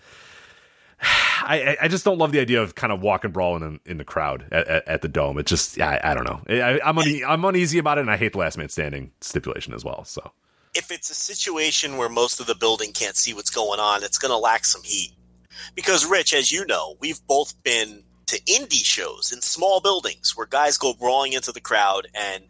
[1.01, 3.97] I, I just don't love the idea of kind of walk and brawl in, in
[3.97, 5.37] the crowd at, at, at the dome.
[5.37, 6.41] It just, I, I don't know.
[6.49, 9.75] I, I'm une- I'm uneasy about it, and I hate the last man standing stipulation
[9.75, 10.03] as well.
[10.03, 10.31] So
[10.73, 14.17] if it's a situation where most of the building can't see what's going on, it's
[14.17, 15.11] going to lack some heat.
[15.75, 20.45] Because, Rich, as you know, we've both been to indie shows in small buildings where
[20.45, 22.43] guys go brawling into the crowd and,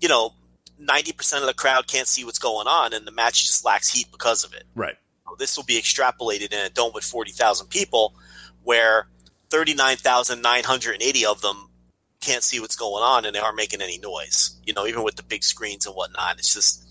[0.00, 0.34] you know,
[0.80, 4.06] 90% of the crowd can't see what's going on and the match just lacks heat
[4.12, 4.64] because of it.
[4.74, 4.96] right,
[5.38, 8.14] This will be extrapolated in a dome with 40,000 people
[8.62, 9.08] where
[9.50, 11.70] 39,980 of them
[12.20, 14.56] can't see what's going on and they aren't making any noise.
[14.64, 16.38] You know, even with the big screens and whatnot.
[16.38, 16.84] It's just,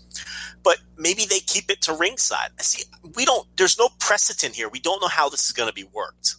[0.62, 2.50] but maybe they keep it to ringside.
[2.60, 2.84] See,
[3.14, 4.68] we don't, there's no precedent here.
[4.68, 6.36] We don't know how this is going to be worked.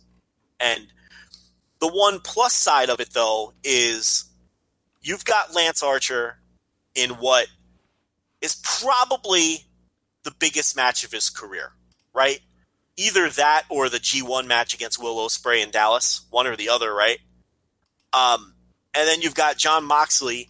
[0.59, 0.87] And
[1.79, 4.25] the one plus side of it, though, is
[5.01, 6.39] you've got Lance Archer
[6.95, 7.47] in what
[8.41, 9.65] is probably
[10.23, 11.73] the biggest match of his career,
[12.13, 12.39] right?
[12.95, 16.93] Either that or the G1 match against Will Ospreay in Dallas, one or the other,
[16.93, 17.19] right?
[18.13, 18.53] Um,
[18.93, 20.49] and then you've got Jon Moxley,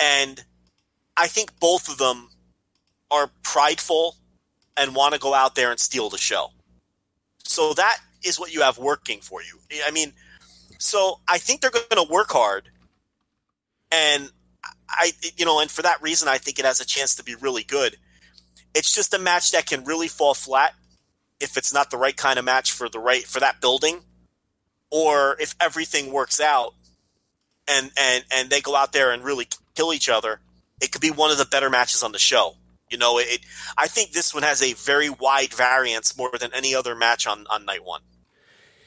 [0.00, 0.44] and
[1.16, 2.30] I think both of them
[3.10, 4.16] are prideful
[4.76, 6.48] and want to go out there and steal the show.
[7.44, 9.58] So that is what you have working for you.
[9.86, 10.12] I mean,
[10.78, 12.68] so I think they're going to work hard,
[13.90, 14.30] and
[14.88, 17.34] I, you know, and for that reason, I think it has a chance to be
[17.34, 17.96] really good.
[18.74, 20.72] It's just a match that can really fall flat
[21.40, 24.00] if it's not the right kind of match for the right for that building,
[24.90, 26.74] or if everything works out
[27.68, 30.40] and and and they go out there and really kill each other.
[30.82, 32.56] It could be one of the better matches on the show.
[32.90, 33.40] You know, it.
[33.78, 37.46] I think this one has a very wide variance more than any other match on
[37.48, 38.02] on night one.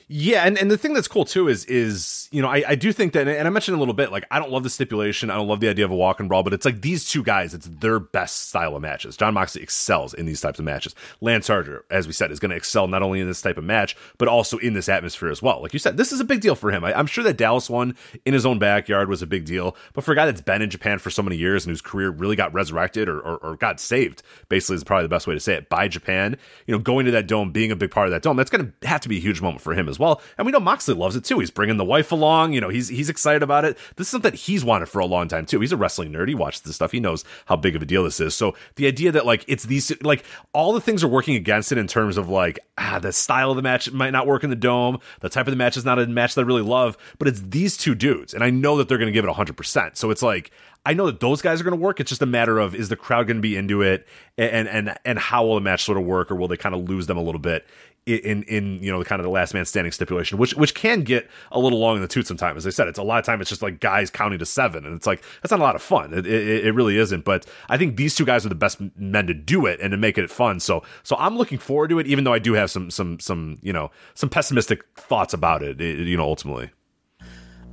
[0.07, 2.93] Yeah, and, and the thing that's cool too is is you know I, I do
[2.93, 5.35] think that and I mentioned a little bit like I don't love the stipulation I
[5.35, 7.55] don't love the idea of a walk and brawl but it's like these two guys
[7.55, 9.17] it's their best style of matches.
[9.17, 10.93] Jon Moxley excels in these types of matches.
[11.21, 13.63] Lance Archer as we said is going to excel not only in this type of
[13.63, 15.59] match but also in this atmosphere as well.
[15.59, 16.85] Like you said this is a big deal for him.
[16.85, 17.95] I, I'm sure that Dallas one
[18.25, 20.69] in his own backyard was a big deal but for a guy that's been in
[20.69, 23.79] Japan for so many years and whose career really got resurrected or, or, or got
[23.79, 26.37] saved basically is probably the best way to say it by Japan
[26.67, 28.71] you know going to that dome being a big part of that dome that's going
[28.81, 30.93] to have to be a huge moment for him as well and we know Moxley
[30.93, 31.39] loves it too.
[31.39, 32.53] He's bringing the wife along.
[32.53, 33.77] You know, he's he's excited about it.
[33.95, 35.59] This is something he's wanted for a long time too.
[35.59, 36.27] He's a wrestling nerd.
[36.27, 36.91] He watches this stuff.
[36.91, 38.35] He knows how big of a deal this is.
[38.35, 40.23] So the idea that like it's these like
[40.53, 43.55] all the things are working against it in terms of like ah the style of
[43.55, 44.99] the match might not work in the dome.
[45.21, 46.97] The type of the match is not a match that I really love.
[47.17, 49.57] But it's these two dudes, and I know that they're going to give it hundred
[49.57, 49.97] percent.
[49.97, 50.51] So it's like
[50.85, 51.99] I know that those guys are going to work.
[51.99, 54.07] It's just a matter of is the crowd going to be into it,
[54.37, 56.87] and and and how will the match sort of work, or will they kind of
[56.87, 57.65] lose them a little bit
[58.05, 61.01] in in you know the kind of the last man standing stipulation, which which can
[61.01, 62.57] get a little long in the tooth sometimes.
[62.57, 64.85] As I said, it's a lot of time it's just like guys counting to seven,
[64.85, 66.13] and it's like that's not a lot of fun.
[66.13, 67.25] It, it, it really isn't.
[67.25, 69.97] But I think these two guys are the best men to do it and to
[69.97, 70.59] make it fun.
[70.59, 73.57] So so I'm looking forward to it, even though I do have some some some
[73.61, 75.81] you know some pessimistic thoughts about it.
[75.81, 76.69] it you know, ultimately.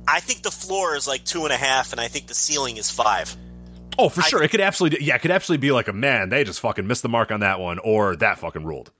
[0.07, 2.77] I think the floor is like two and a half, and I think the ceiling
[2.77, 3.35] is five.
[3.97, 4.41] Oh, for sure.
[4.41, 6.29] It could absolutely, yeah, it could absolutely be like a man.
[6.29, 8.91] They just fucking missed the mark on that one, or that fucking ruled.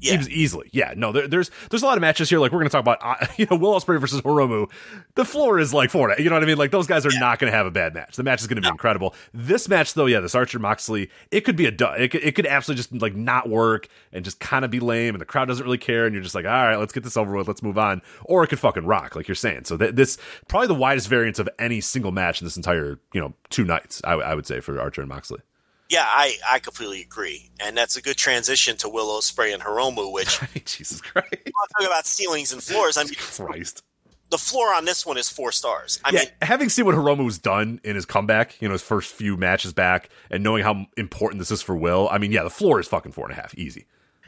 [0.00, 0.22] Yeah.
[0.28, 0.68] Easily.
[0.72, 2.38] Yeah, no, there, there's there's a lot of matches here.
[2.38, 4.70] Like we're gonna talk about, uh, you know, Will Ospreay versus Hiromu.
[5.14, 6.20] The floor is like for it.
[6.20, 6.58] You know what I mean?
[6.58, 8.16] Like those guys are not gonna have a bad match.
[8.16, 9.14] The match is gonna be incredible.
[9.34, 12.46] This match though, yeah, this Archer Moxley, it could be a it could, it could
[12.46, 15.64] absolutely just like not work and just kind of be lame, and the crowd doesn't
[15.64, 17.78] really care, and you're just like, all right, let's get this over with, let's move
[17.78, 19.64] on, or it could fucking rock, like you're saying.
[19.64, 20.18] So th- this
[20.48, 24.00] probably the widest variance of any single match in this entire you know two nights.
[24.04, 25.40] I, I would say for Archer and Moxley.
[25.88, 27.50] Yeah, I, I completely agree.
[27.60, 32.06] And that's a good transition to Will Ospreay and Hiromu, which Jesus Christ, talking about
[32.06, 32.98] ceilings and floors.
[32.98, 33.82] I mean, Christ.
[34.30, 35.98] the floor on this one is four stars.
[36.04, 39.12] I yeah, mean, having seen what Hiromu's done in his comeback, you know, his first
[39.14, 42.50] few matches back, and knowing how important this is for Will, I mean, yeah, the
[42.50, 43.86] floor is fucking four and a half, easy.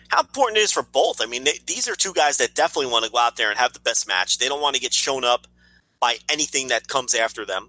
[0.09, 1.21] how important it is for both.
[1.21, 3.59] I mean, they, these are two guys that definitely want to go out there and
[3.59, 4.39] have the best match.
[4.39, 5.47] They don't want to get shown up
[6.01, 7.69] by anything that comes after them.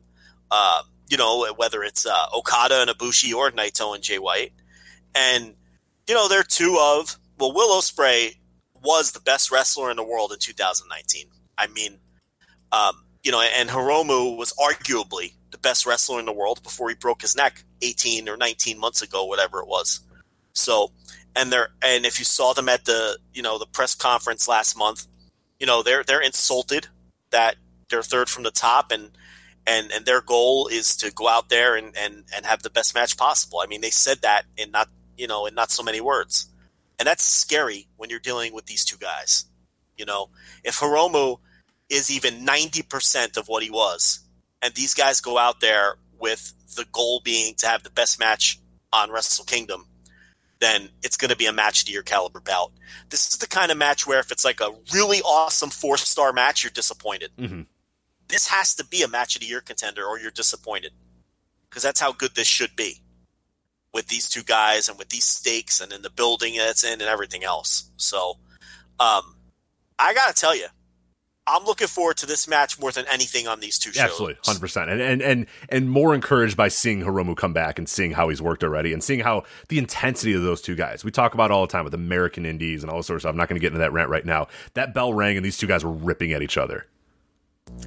[0.50, 4.54] Uh, you know, whether it's uh, Okada and Ibushi or Naito and Jay White.
[5.14, 5.54] And,
[6.08, 8.38] you know, they're two of, well, Will Ospreay
[8.82, 11.26] was the best wrestler in the world in 2019.
[11.58, 12.00] I mean,
[12.72, 16.96] um, you know, and Hiromu was arguably the best wrestler in the world before he
[16.96, 20.00] broke his neck 18 or 19 months ago, whatever it was.
[20.54, 20.92] So,
[21.36, 24.78] and they're and if you saw them at the you know the press conference last
[24.78, 25.08] month,
[25.60, 26.88] you know they're they're insulted
[27.30, 27.56] that
[27.90, 29.12] they're third from the top and
[29.68, 32.96] and and their goal is to go out there and and and have the best
[32.96, 33.60] match possible.
[33.60, 36.48] I mean, they said that in not you know in not so many words,
[37.00, 39.46] and that's scary when you're dealing with these two guys.
[39.98, 40.30] You know,
[40.64, 41.38] if Hiromu
[41.90, 44.20] is even ninety percent of what he was,
[44.62, 48.60] and these guys go out there with the goal being to have the best match
[48.94, 49.86] on Wrestle Kingdom,
[50.60, 52.72] then it's going to be a match to your caliber bout.
[53.10, 56.32] This is the kind of match where if it's like a really awesome four star
[56.32, 57.32] match, you're disappointed.
[57.38, 57.66] Mhm.
[58.32, 60.92] This has to be a match of the year contender, or you're disappointed
[61.70, 63.02] because that's how good this should be
[63.94, 67.10] with these two guys and with these stakes and in the building that's in and
[67.10, 67.92] everything else.
[67.98, 68.38] So,
[69.00, 69.36] um,
[70.00, 70.68] I got to tell you,
[71.48, 74.04] I'm looking forward to this match more than anything on these two shows.
[74.04, 77.90] Absolutely, hundred percent, and and and and more encouraged by seeing Hiromu come back and
[77.90, 81.04] seeing how he's worked already, and seeing how the intensity of those two guys.
[81.04, 83.32] We talk about all the time with American Indies and all this sort of stuff.
[83.32, 84.48] I'm not going to get into that rant right now.
[84.76, 86.86] That bell rang, and these two guys were ripping at each other.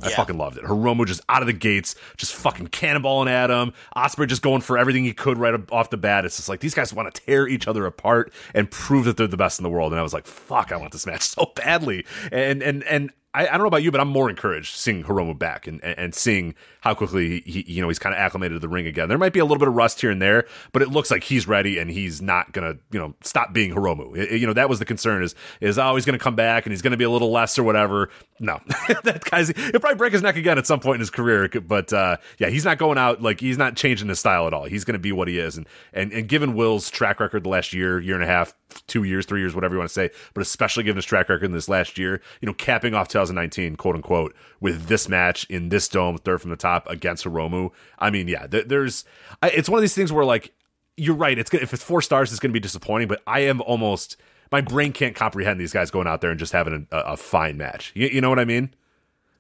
[0.02, 0.16] I Yeah.
[0.16, 0.65] fucking loved it.
[0.65, 3.73] Hiromu just out of the gates, just fucking cannonballing at him.
[3.97, 6.24] Ospreay just going for everything he could right off the bat.
[6.24, 9.27] It's just like these guys want to tear each other apart and prove that they're
[9.27, 9.93] the best in the world.
[9.93, 12.05] And I was like, fuck, I want this match so badly.
[12.32, 15.39] And and and I, I don't know about you, but I'm more encouraged seeing Hiromu
[15.39, 18.61] back and, and, and seeing how quickly he, you know he's kind of acclimated to
[18.61, 19.09] the ring again.
[19.09, 21.24] There might be a little bit of rust here and there, but it looks like
[21.24, 24.16] he's ready and he's not gonna you know stop being Hiromu.
[24.16, 26.73] It- you know that was the concern is is oh he's gonna come back and
[26.73, 28.09] he's gonna be a little less or whatever.
[28.40, 28.61] No,
[29.05, 31.48] that guy's he'll probably break his neck again at some point in his career.
[31.48, 34.65] But uh, yeah, he's not going out like he's not changing his style at all.
[34.65, 35.56] He's gonna be what he is.
[35.56, 38.55] And and and given Will's track record the last year, year and a half,
[38.87, 41.45] two years, three years, whatever you want to say, but especially given his track record
[41.45, 45.69] in this last year, you know, capping off 2019, quote unquote, with this match in
[45.69, 47.71] this dome, third from the top against Hiromu.
[47.99, 49.05] I mean, yeah, there, there's,
[49.43, 50.53] I, it's one of these things where like,
[50.97, 51.39] you're right.
[51.39, 53.09] It's gonna, if it's four stars, it's going to be disappointing.
[53.09, 54.17] But I am almost,
[54.53, 57.57] my brain can't comprehend these guys going out there and just having a, a fine
[57.57, 57.93] match.
[57.95, 58.75] You, you know what I mean?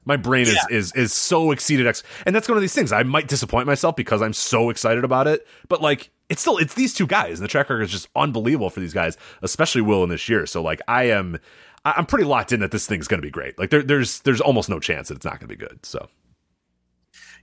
[0.04, 2.92] My brain is, is is so exceeded ex, and that's one of these things.
[2.92, 6.74] I might disappoint myself because I'm so excited about it, but like it's still it's
[6.74, 10.02] these two guys, and the track record is just unbelievable for these guys, especially Will
[10.04, 10.46] in this year.
[10.46, 11.38] So like I am,
[11.84, 13.58] I'm pretty locked in that this thing's going to be great.
[13.58, 15.84] Like there, there's there's almost no chance that it's not going to be good.
[15.84, 16.08] So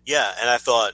[0.05, 0.93] Yeah, and I thought,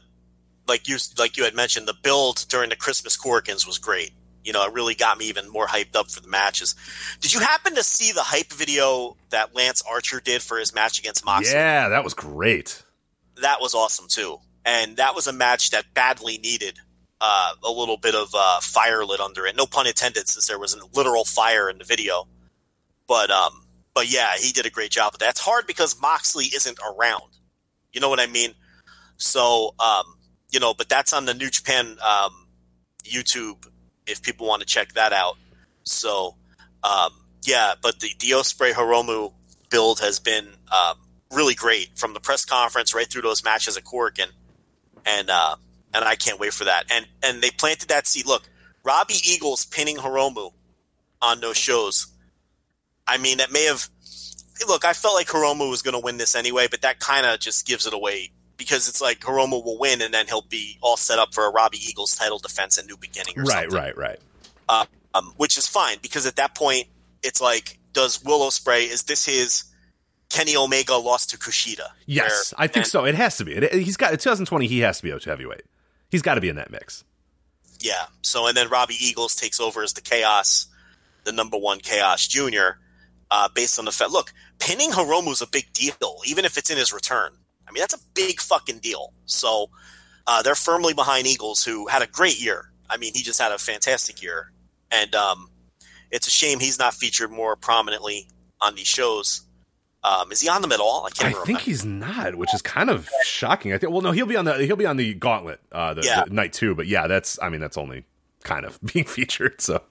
[0.67, 4.11] like you like you had mentioned, the build during the Christmas Korakuens was great.
[4.43, 6.75] You know, it really got me even more hyped up for the matches.
[7.19, 10.99] Did you happen to see the hype video that Lance Archer did for his match
[10.99, 11.53] against Moxley?
[11.53, 12.83] yeah, that was great.
[13.41, 16.79] That was awesome too, and that was a match that badly needed
[17.19, 19.55] uh, a little bit of uh, fire lit under it.
[19.55, 22.27] No pun intended, since there was a literal fire in the video.
[23.07, 25.31] But um, but yeah, he did a great job with that.
[25.31, 27.37] It's hard because Moxley isn't around.
[27.93, 28.53] You know what I mean?
[29.17, 30.05] So um,
[30.51, 32.47] you know, but that's on the New Japan um,
[33.03, 33.67] YouTube
[34.05, 35.37] if people want to check that out.
[35.83, 36.35] So
[36.83, 37.11] um,
[37.43, 39.33] yeah, but the Ospreay Hiromu
[39.69, 40.97] build has been um,
[41.31, 44.31] really great from the press conference right through those matches at Korakuen,
[45.05, 45.55] and uh,
[46.01, 46.85] and I can't wait for that.
[46.91, 48.25] And and they planted that seed.
[48.25, 48.43] Look,
[48.83, 50.51] Robbie Eagles pinning Hiromu
[51.21, 52.07] on those shows.
[53.07, 53.87] I mean, that may have.
[54.67, 57.39] Look, I felt like Hiromu was going to win this anyway, but that kind of
[57.39, 60.97] just gives it away because it's like Hiromu will win, and then he'll be all
[60.97, 63.95] set up for a Robbie Eagles title defense and new beginning or Right, something right,
[63.97, 64.19] right.
[65.13, 66.87] um, which is fine because at that point
[67.23, 69.63] it's like, does Will Ospreay is this his
[70.29, 71.89] Kenny Omega lost to Kushida?
[72.07, 73.05] Yes, Where- I think and- so.
[73.05, 73.53] It has to be.
[73.53, 74.65] It, he's got 2020.
[74.67, 75.61] He has to be a heavyweight.
[76.09, 77.03] He's got to be in that mix.
[77.79, 78.05] Yeah.
[78.21, 80.67] So and then Robbie Eagles takes over as the Chaos,
[81.23, 82.79] the number one Chaos Junior,
[83.29, 84.11] uh, based on the fact.
[84.11, 87.33] Look, pinning Hiromu is a big deal, even if it's in his return.
[87.67, 89.13] I mean, that's a big fucking deal.
[89.25, 89.69] So
[90.25, 92.71] uh, they're firmly behind Eagles, who had a great year.
[92.89, 94.51] I mean, he just had a fantastic year,
[94.91, 95.49] and um,
[96.11, 98.29] it's a shame he's not featured more prominently
[98.61, 99.41] on these shows.
[100.07, 101.05] Um, is he on them at all?
[101.05, 101.45] I can't I remember.
[101.45, 103.73] think he's not, which is kind of shocking.
[103.73, 103.91] I think.
[103.91, 106.23] Well, no, he'll be on the he'll be on the Gauntlet, uh, the, Yeah.
[106.25, 106.75] the night two.
[106.75, 108.05] But yeah, that's I mean that's only
[108.43, 109.59] kind of being featured.
[109.61, 109.81] So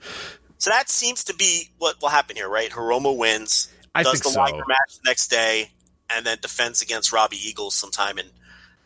[0.59, 2.70] So that seems to be what will happen here, right?
[2.70, 4.40] Hiromu wins, I does think the so.
[4.40, 5.70] Liger match the next day,
[6.09, 8.26] and then defends against Robbie Eagles sometime in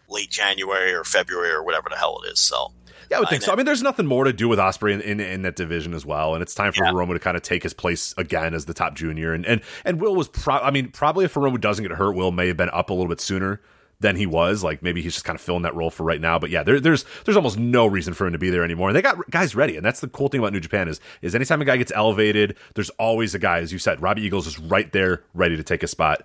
[0.09, 2.41] late January or February or whatever the hell it is.
[2.41, 2.73] So
[3.11, 3.53] Yeah, I would I think so.
[3.53, 6.07] I mean, there's nothing more to do with Ospreay in, in, in that division as
[6.07, 6.93] well, and it's time for Yeah.
[6.93, 9.33] Hiromu to kind of take his place again as the top junior.
[9.35, 12.31] And and and Will was, pro- I mean, probably if Hiromu doesn't get hurt, Will
[12.31, 13.61] may have been up a little bit sooner
[13.99, 14.63] than he was.
[14.65, 16.39] Like maybe he's just kind of filling that role for right now.
[16.39, 18.89] But yeah, there, there's there's almost no reason for him to be there anymore.
[18.91, 21.35] And they got guys ready, and that's the cool thing about New Japan is is
[21.35, 24.59] anytime a guy gets elevated, there's always a guy, as you said, Robbie Eagles is
[24.59, 26.23] right there, ready to take a spot.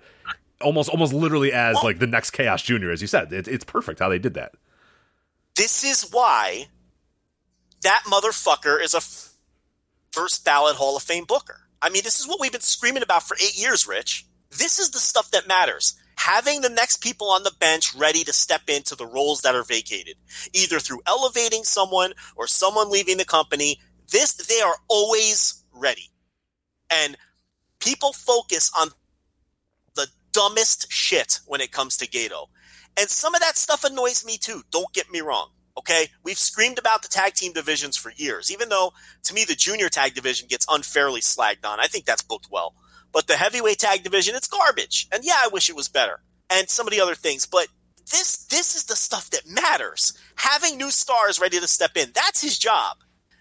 [0.60, 3.30] Almost, almost literally as like the next Chaos Junior, as you said.
[3.32, 4.52] It, it's perfect how they did that.
[5.54, 6.68] this is why
[7.86, 9.00] that motherfucker is a
[10.12, 11.60] first ballot Hall of Fame booker.
[11.80, 14.26] I mean, this is what we've been screaming about for eight years, Rich.
[14.50, 15.94] This is the stuff that matters.
[16.16, 19.62] Having the next people on the bench ready to step into the roles that are
[19.62, 20.16] vacated,
[20.52, 23.80] either through elevating someone or someone leaving the company.
[24.10, 26.10] This, they are always ready.
[26.90, 27.16] And
[27.78, 28.88] people focus on
[29.94, 32.46] the dumbest shit when it comes to Gedo.
[32.98, 34.62] And some of that stuff annoys me too.
[34.70, 35.50] Don't get me wrong.
[35.78, 36.08] Okay.
[36.22, 38.92] We've screamed about the tag team divisions for years, even though
[39.24, 41.80] to me the junior tag division gets unfairly slagged on.
[41.80, 42.74] I think that's booked well.
[43.12, 45.06] But the heavyweight tag division, it's garbage.
[45.12, 46.20] And yeah, I wish it was better.
[46.50, 47.46] And some of the other things.
[47.46, 47.68] But
[48.10, 50.12] this this is the stuff that matters.
[50.36, 52.10] Having new stars ready to step in.
[52.14, 52.98] That's his job.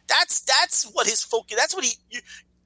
[0.07, 2.19] That's that's what his focus that's what he you,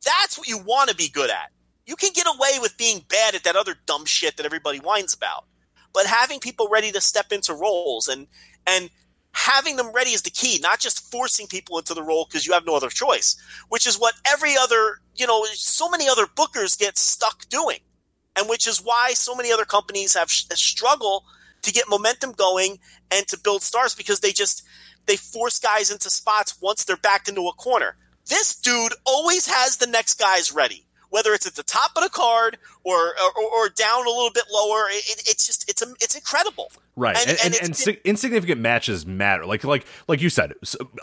[0.03, 1.51] that's what you want to be good at.
[1.85, 5.13] You can get away with being bad at that other dumb shit that everybody whines
[5.13, 5.45] about
[5.93, 8.27] but having people ready to step into roles and
[8.67, 8.89] and
[9.33, 12.53] having them ready is the key not just forcing people into the role because you
[12.53, 13.35] have no other choice
[13.69, 17.79] which is what every other you know so many other bookers get stuck doing
[18.35, 21.25] and which is why so many other companies have sh- struggle
[21.61, 22.79] to get momentum going
[23.11, 24.63] and to build stars because they just
[25.05, 27.95] they force guys into spots once they're backed into a corner.
[28.27, 32.09] This dude always has the next guys ready whether it's at the top of the
[32.09, 32.57] card
[32.89, 34.85] or or, or down a little bit lower.
[34.89, 36.71] It, it's just it's a, it's incredible.
[36.95, 39.45] Right, and and, and, and sig- insignificant matches matter.
[39.45, 40.53] Like like like you said,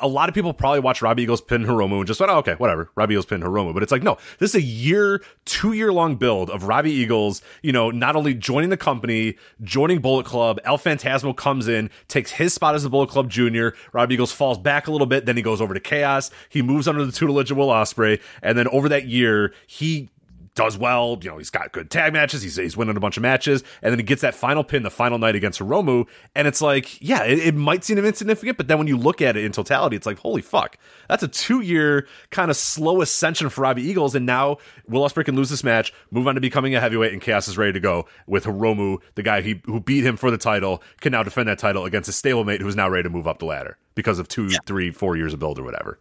[0.01, 2.53] a lot of people probably watch Robbie Eagles pin Hiromu and just went, oh, okay,
[2.55, 2.91] whatever.
[2.97, 6.17] Robbie Eagles pin Hiromu, but it's like no, this is a year, two year long
[6.17, 7.41] build of Robbie Eagles.
[7.63, 10.61] You know, not only joining the company, joining Bullet Club.
[10.65, 13.75] El Phantasmo comes in, takes his spot as the Bullet Club Junior.
[13.93, 16.31] Robbie Eagles falls back a little bit, then he goes over to Chaos.
[16.51, 20.11] He moves under the tutelage of Will Ospreay, and then over that year, he
[20.57, 21.19] does well.
[21.23, 22.43] You know, he's got good tag matches.
[22.43, 23.63] He's, he's winning a bunch of matches.
[23.83, 26.07] And then he gets that final pin the final night against Hiromu.
[26.35, 29.37] And it's like, yeah, it, it might seem insignificant, but then when you look at
[29.37, 30.77] it in totality, it's like, holy fuck.
[31.09, 34.15] That's a two year kind of slow ascension for Robbie Eagles.
[34.17, 34.57] And now
[34.89, 37.57] Will Ospreay can lose this match, move on to becoming a heavyweight, and Chaos is
[37.57, 41.13] ready to go with Hiromu, the guy he, who beat him for the title, can
[41.13, 43.77] now defend that title against a stablemate who's now ready to move up the ladder
[43.95, 45.99] because of two, three, four years of build or whatever.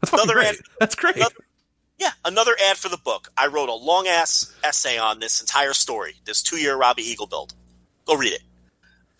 [0.00, 0.60] That's fucking Another great.
[0.80, 1.16] That's great.
[1.16, 1.34] another-
[1.98, 3.28] Yeah, another ad for the book.
[3.36, 7.26] I wrote a long ass essay on this entire story, this two year Robbie Eagle
[7.26, 7.54] build.
[8.06, 8.42] Go read it.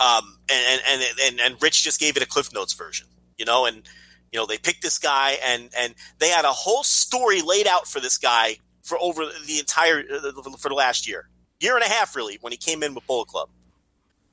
[0.00, 3.66] Um, and, and, and, and Rich just gave it a Cliff Notes version, you know,
[3.66, 3.82] and,
[4.30, 7.88] you know, they picked this guy and, and they had a whole story laid out
[7.88, 11.28] for this guy for over the entire, uh, for the last year,
[11.58, 13.48] year and a half, really, when he came in with Bullet Club,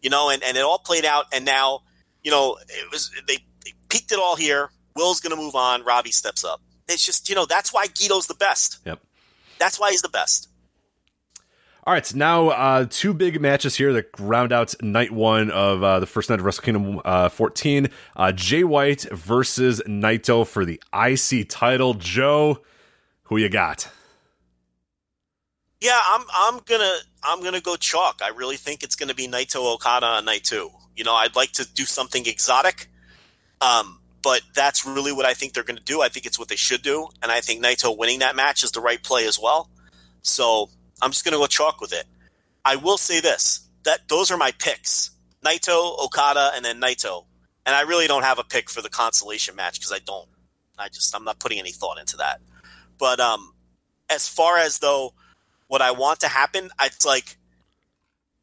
[0.03, 1.25] you know, and, and it all played out.
[1.33, 1.81] And now,
[2.23, 4.69] you know, it was, they, they peaked it all here.
[4.95, 5.83] Will's going to move on.
[5.83, 6.61] Robbie steps up.
[6.87, 8.79] It's just, you know, that's why Gedo's the best.
[8.85, 8.99] Yep.
[9.59, 10.49] That's why he's the best.
[11.87, 15.83] All right, so now uh, two big matches here that round out night one of
[15.83, 17.89] uh, the first night of Wrestle Kingdom uh, 14.
[18.15, 21.93] Uh, Jay White versus Naito for the IC title.
[21.93, 22.63] Joe,
[23.23, 23.87] who you got?
[25.79, 26.93] Yeah, I'm I'm gonna
[27.23, 28.21] I'm gonna go chalk.
[28.23, 30.71] I really think it's gonna be Naito Okada on night two.
[30.95, 32.89] You know, I'd like to do something exotic,
[33.61, 36.01] um, but that's really what I think they're gonna do.
[36.01, 38.71] I think it's what they should do, and I think Naito winning that match is
[38.71, 39.69] the right play as well.
[40.23, 42.05] So I'm just gonna go chalk with it.
[42.65, 45.11] I will say this: that those are my picks:
[45.45, 47.25] Naito, Okada, and then Naito.
[47.67, 50.27] And I really don't have a pick for the consolation match because I don't.
[50.79, 52.41] I just I'm not putting any thought into that.
[52.97, 53.53] But um,
[54.09, 55.13] as far as though
[55.67, 57.37] what I want to happen, it's like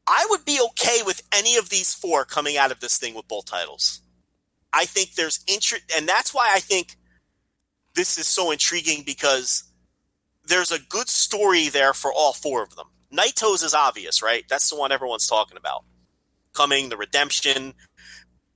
[0.06, 3.26] I would be okay with any of these four coming out of this thing with
[3.26, 4.00] both titles.
[4.73, 6.97] I think there's interest, and that's why I think
[7.94, 9.65] this is so intriguing because
[10.44, 12.86] there's a good story there for all four of them.
[13.12, 14.44] Naito's is obvious, right?
[14.49, 15.85] That's the one everyone's talking about.
[16.55, 17.74] Coming, the redemption,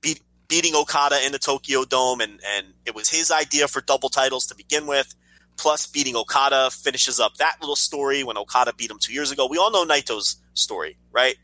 [0.01, 4.09] beat, beating Okada in the Tokyo Dome, and, and it was his idea for double
[4.09, 5.13] titles to begin with.
[5.57, 9.47] Plus, beating Okada finishes up that little story when Okada beat him two years ago.
[9.47, 11.35] We all know Naito's story, right?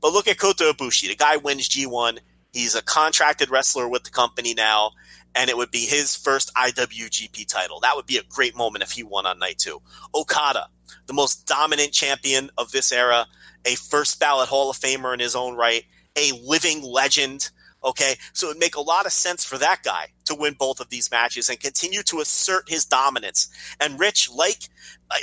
[0.00, 1.08] But look at Kota Ibushi.
[1.08, 2.18] The guy wins G1.
[2.52, 4.92] He's a contracted wrestler with the company now,
[5.34, 7.80] and it would be his first IWGP title.
[7.80, 9.80] That would be a great moment if he won on night two.
[10.14, 10.68] Okada,
[11.06, 13.26] the most dominant champion of this era,
[13.64, 15.84] a first ballot Hall of Famer in his own right,
[16.16, 17.50] a living legend.
[17.84, 20.80] Okay, so it would make a lot of sense for that guy to win both
[20.80, 23.48] of these matches and continue to assert his dominance.
[23.80, 24.68] And Rich, like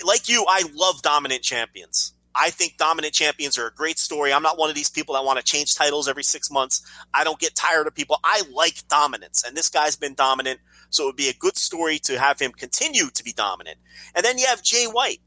[0.05, 2.14] like you, I love dominant champions.
[2.35, 4.33] I think dominant champions are a great story.
[4.33, 6.81] I'm not one of these people that want to change titles every six months.
[7.13, 8.19] I don't get tired of people.
[8.23, 10.59] I like dominance, and this guy's been dominant,
[10.89, 13.77] so it would be a good story to have him continue to be dominant.
[14.13, 15.21] And then you have Jay White.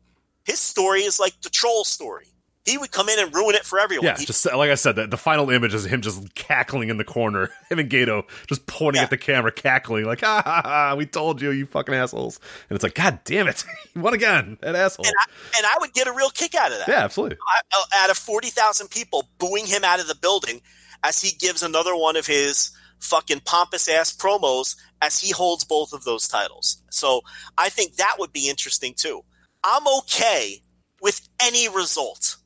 [0.44, 2.28] His story is like the troll story
[2.68, 4.04] he would come in and ruin it for everyone.
[4.06, 6.96] Yeah, He- just like I said, the, the final image is him just cackling in
[6.96, 7.50] the corner.
[7.70, 9.04] Him and Gedo just pointing Yeah.
[9.04, 10.94] at the camera, cackling like, "Ha ha ha!
[10.96, 12.40] We told you, you fucking assholes!"
[12.70, 13.62] And it's like, God damn it,
[13.94, 15.06] he won again, that asshole.
[15.06, 16.88] and I, and I would get a real kick out of that.
[16.88, 17.36] yeah, absolutely.
[17.46, 20.62] I- uh, out of 40,000 people booing him out of the building
[21.04, 22.70] as he gives another one of his
[23.00, 26.82] fucking pompous ass promos as he holds both of those titles.
[26.90, 27.20] So
[27.56, 29.22] I think that would be interesting too.
[29.62, 30.62] I'm okay
[31.00, 32.37] with any result,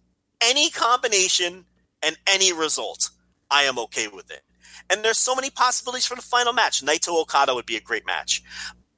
[0.42, 1.64] any combination
[2.02, 3.10] and any result.
[3.50, 4.42] I am okay with it.
[4.90, 6.84] And there's so many possibilities for the final match.
[6.84, 8.42] Naito Okada would be a great match.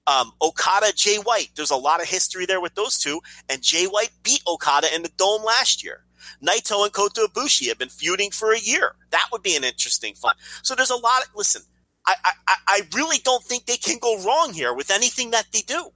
[0.07, 1.51] Um, Okada, Jay White.
[1.57, 5.03] There's a lot of history there with those two, and Jay White beat Okada in
[5.03, 6.05] the Dome last year.
[6.43, 8.95] Naito and Kota Ibushi have been feuding for a year.
[9.11, 10.35] That would be an interesting fun.
[10.62, 11.23] So there's a lot.
[11.23, 11.62] Of, listen,
[12.07, 15.47] I, I I- I really don't think they can go wrong here with anything that
[15.53, 15.91] they do.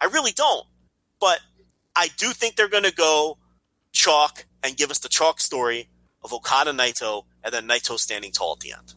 [0.00, 0.66] I really don't.
[1.20, 1.40] But
[1.96, 3.38] I do think they're going to go
[3.92, 5.88] chalk and give us the chalk story
[6.22, 8.94] of Okada Naito and then Naito standing tall at the end.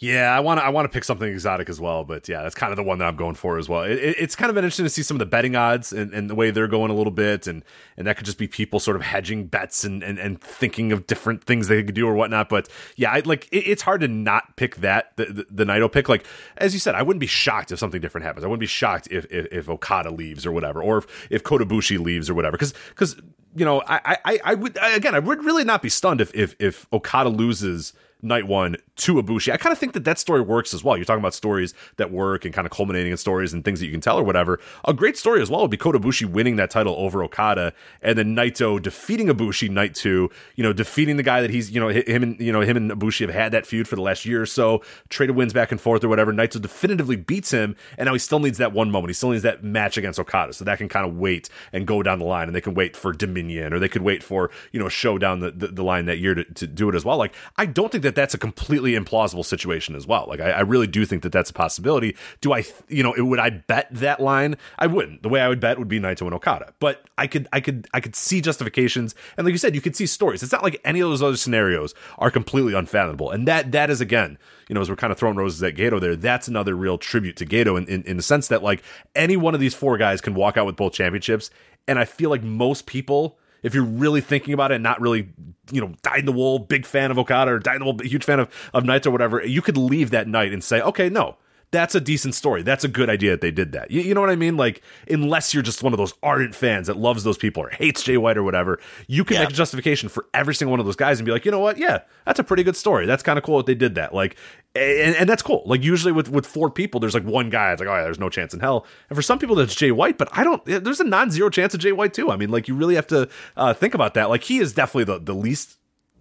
[0.00, 0.64] Yeah, I want to.
[0.66, 2.98] I want to pick something exotic as well, but yeah, that's kind of the one
[2.98, 3.84] that I'm going for as well.
[3.84, 6.28] It, it- it's kind of interesting to see some of the betting odds and, and
[6.28, 7.64] the way they're going a little bit, and
[7.96, 11.06] and that could just be people sort of hedging bets and and, and thinking of
[11.06, 12.48] different things they could do or whatnot.
[12.48, 15.90] But yeah, I like it, it's hard to not pick that the, the, the Naito
[15.90, 16.08] pick.
[16.08, 16.26] Like
[16.58, 18.44] as you said, I wouldn't be shocked if something different happens.
[18.44, 21.64] I wouldn't be shocked if if, if Okada leaves or whatever, or if if Kota
[21.64, 23.16] Ibushi leaves or whatever, because because
[23.54, 26.54] you know I I I would again I would really not be stunned if if
[26.58, 27.92] if Okada loses
[28.24, 29.52] night one to Ibushi.
[29.52, 30.96] I kind of think that that story works as well.
[30.96, 33.86] You're talking about stories that work and kind of culminating in stories and things that
[33.86, 34.60] you can tell or whatever.
[34.84, 37.72] A great story as well would be Kota Ibushi winning that title over Okada
[38.02, 41.80] and then Naito defeating Ibushi night two, you know, defeating the guy that he's, you
[41.80, 44.24] know, him and, you know, him and Ibushi have had that feud for the last
[44.24, 46.32] year or so, traded wins back and forth or whatever.
[46.32, 49.10] Naito definitively beats him and now he still needs that one moment.
[49.10, 50.52] He still needs that match against Okada.
[50.52, 52.96] So that can kind of wait and go down the line and they can wait
[52.96, 56.06] for Dominion or they could wait for, you know, show down the, the, the line
[56.06, 57.16] that year to, to do it as well.
[57.16, 60.26] Like, I don't think that that's a completely implausible situation as well.
[60.28, 62.16] Like, I, I really do think that that's a possibility.
[62.40, 64.56] Do I, you know, would I bet that line?
[64.78, 65.22] I wouldn't.
[65.22, 66.72] The way I would bet would be Naito and Okada.
[66.78, 69.14] But I could, I could, I could see justifications.
[69.36, 70.42] And like you said, you could see stories.
[70.42, 73.30] It's not like any of those other scenarios are completely unfathomable.
[73.30, 74.38] And that, that is again,
[74.68, 77.36] you know, as we're kind of throwing roses at Gedo there, that's another real tribute
[77.36, 78.82] to Gedo in, in, in the sense that like
[79.14, 81.50] any one of these four guys can walk out with both championships.
[81.86, 85.30] And I feel like most people, if you're really thinking about it, and not really,
[85.72, 87.98] you know, dyed in the wool, big fan of Okada or dyed in the wool,
[87.98, 91.08] huge fan of, of Naito or whatever, you could leave that night and say, okay,
[91.08, 91.36] no,
[91.70, 92.62] that's a decent story.
[92.62, 93.90] That's a good idea that they did that.
[93.90, 94.56] You, you know what I mean?
[94.56, 98.02] Like, unless you're just one of those ardent fans that loves those people or hates
[98.04, 98.78] Jay White or whatever,
[99.08, 99.40] you can Yeah.
[99.40, 101.58] make a justification for every single one of those guys and be like, you know
[101.58, 101.76] what?
[101.78, 103.06] Yeah, that's a pretty good story.
[103.06, 104.14] That's kind of cool that they did that.
[104.14, 104.36] Like,
[104.76, 105.62] and, and that's cool.
[105.66, 107.72] Like, usually with with four people, there's like one guy.
[107.72, 108.86] It's like, oh yeah, there's no chance in hell.
[109.08, 110.16] And for some people, that's Jay White.
[110.18, 110.64] But I don't.
[110.64, 112.30] There's a non-zero chance of Jay White too.
[112.30, 114.30] I mean, like, you really have to uh, think about that.
[114.30, 115.76] Like, he is definitely the the least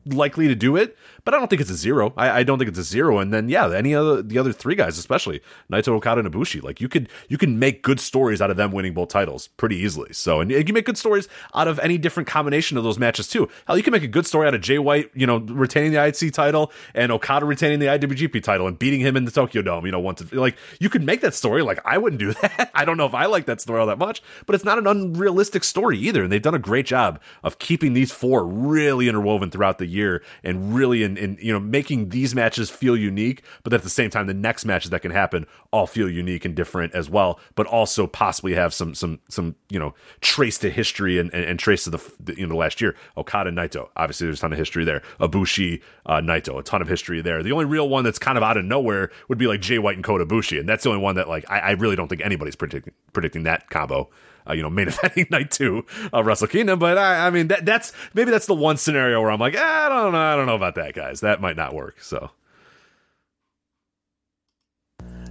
[0.06, 2.14] likely to do it, but I don't think it's a zero.
[2.18, 3.20] I, I don't think it's a zero.
[3.20, 5.42] And then yeah, any other the other three guys, especially
[5.72, 8.72] Naito, Okada, and Ibushi, like you could you can make good stories out of them
[8.72, 10.14] winning both titles pretty easily.
[10.14, 13.28] So and you can make good stories out of any different combination of those matches
[13.28, 13.50] too.
[13.68, 16.04] Hell, you can make a good story out of Jay White, you know, retaining the
[16.04, 19.86] IC title and Okada retaining the IWGP title and beating him in the Tokyo Dome.
[19.86, 21.62] You know, once like you could make that story.
[21.62, 22.72] Like I wouldn't do that.
[22.74, 24.88] I don't know if I like that story all that much, but it's not an
[24.88, 26.24] unrealistic story either.
[26.24, 30.24] And they've done a great job of keeping these four really interwoven throughout the year
[30.44, 34.10] and really in, in you know making these matches feel unique, but at the same
[34.10, 37.66] time the next matches that can happen all feel unique and different as well, but
[37.68, 41.84] also possibly have some some some you know trace to history and, and, and trace
[41.84, 42.96] to the, the you know last year.
[43.18, 45.02] Okada Naito, obviously there's a ton of history there.
[45.20, 47.44] Ibushi uh, Naito, a ton of history there.
[47.44, 49.96] The only real one that's kind of out of nowhere would be like Jay White
[49.96, 52.22] and Kota Ibushi, and that's the only one that like I, I really don't think
[52.22, 54.10] anybody's predicting predicting that combo
[54.48, 56.80] uh, you know, main eventing night two of Wrestle Kingdom.
[56.80, 59.90] But I, I mean, that that's maybe that's the one scenario where I'm like, I
[59.90, 61.22] don't know, I don't know about that, guys.
[61.22, 62.02] That might not work.
[62.02, 62.32] So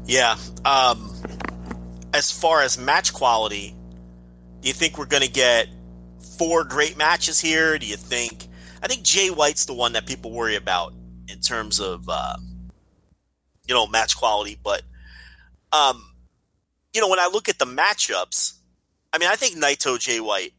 [0.06, 0.36] Yeah.
[0.64, 1.10] Um,
[2.12, 3.74] as far as match quality,
[4.60, 5.68] do you think we're going to get
[6.38, 7.78] four great matches here?
[7.78, 8.48] Do you think?
[8.82, 10.92] I think Jay White's the one that people worry about
[11.28, 12.36] in terms of uh,
[13.66, 14.58] you know match quality.
[14.62, 14.82] But
[15.72, 16.04] um,
[16.92, 18.54] you know, when I look at the matchups,
[19.12, 20.52] I mean, I think Naito Jay White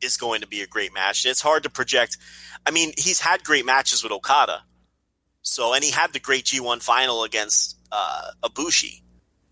[0.00, 1.24] is going to be a great match.
[1.26, 2.16] It's hard to project.
[2.66, 4.62] I mean, he's had great matches with Okada.
[5.42, 9.02] So, and he had the great G1 final against uh, Ibushi.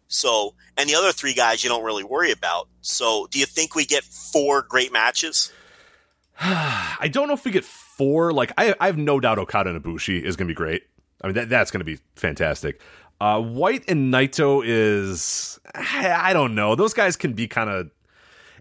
[0.08, 2.68] So, and the other three guys you don't really worry about.
[2.80, 5.52] So, do you think we get four great matches?
[6.40, 8.32] I don't know if we get four.
[8.32, 10.82] Like, I, I have no doubt Okada and Ibushi is going to be great.
[11.22, 12.80] I mean, that, that's going to be fantastic.
[13.20, 16.74] Uh, White and Naito is, I don't know.
[16.74, 17.90] Those guys can be kind of.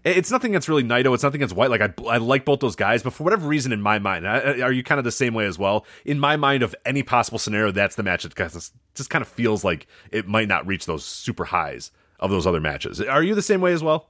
[0.08, 1.12] It's nothing against really Naito.
[1.14, 1.68] It's nothing against White.
[1.68, 4.60] Like I, I like both those guys, but for whatever reason, in my mind, I,
[4.60, 5.84] are you kind of the same way as well?
[6.04, 9.26] In my mind, of any possible scenario, that's the match that just, just kind of
[9.26, 13.00] feels like it might not reach those super highs of those other matches.
[13.00, 14.08] Are you the same way as well?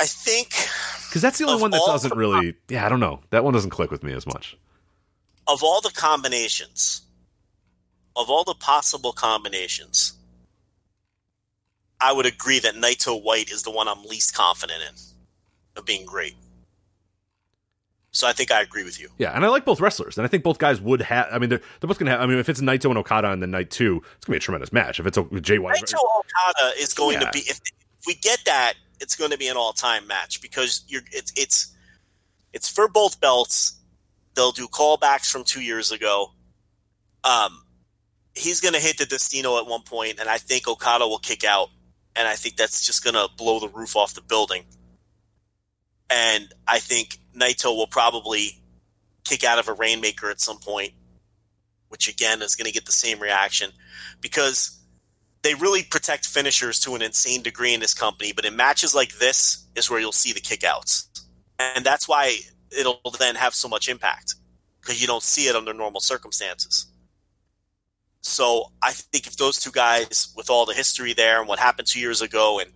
[0.00, 0.48] I think
[1.08, 2.54] because that's the only one that doesn't the- really.
[2.68, 3.20] Yeah, I don't know.
[3.30, 4.58] That one doesn't click with me as much.
[5.46, 7.02] of all the combinations,
[8.16, 10.14] of all the possible combinations,
[12.00, 14.94] I would agree that Naito White is the one I'm least confident in
[15.76, 16.34] of being great.
[18.10, 19.10] So I think I agree with you.
[19.18, 21.28] Yeah, and I like both wrestlers, and I think both guys would have.
[21.30, 22.20] I mean, they're, they're both gonna have.
[22.22, 24.40] I mean, if it's Naito and Okada on the night two, it's gonna be a
[24.40, 24.98] tremendous match.
[24.98, 27.26] If it's a Jay White, Naito Okada is going Yeah.
[27.26, 30.40] to be if, if we get that, it's going to be an all time match
[30.40, 31.74] because you're it's it's
[32.54, 33.78] it's for both belts.
[34.34, 36.32] They'll do callbacks from two years ago.
[37.22, 37.64] Um,
[38.34, 41.42] he's going to hit the Destino at one point, and I think Okada will kick
[41.44, 41.68] out,
[42.16, 44.64] and I think that's just going to blow the roof off the building.
[46.08, 48.62] And I think Naito will probably
[49.24, 50.92] kick out of a Rainmaker at some point,
[51.88, 53.72] which again is going to get the same reaction
[54.20, 54.80] because
[55.42, 58.32] they really protect finishers to an insane degree in this company.
[58.32, 61.06] But in matches like this is where you'll see the kickouts,
[61.58, 62.38] and that's why
[62.76, 64.36] it'll then have so much impact
[64.80, 66.86] because you don't see it under normal circumstances.
[68.26, 71.86] So I think if those two guys, with all the history there and what happened
[71.86, 72.70] two years ago, and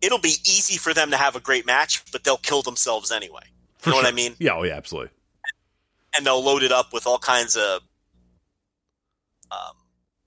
[0.00, 3.42] it'll be easy for them to have a great match, but they'll kill themselves anyway.
[3.78, 4.06] For you know what.
[4.06, 4.34] I mean?
[4.38, 5.10] Yeah, oh yeah, absolutely.
[6.16, 7.82] and they'll load it up with all kinds of
[9.50, 9.76] um,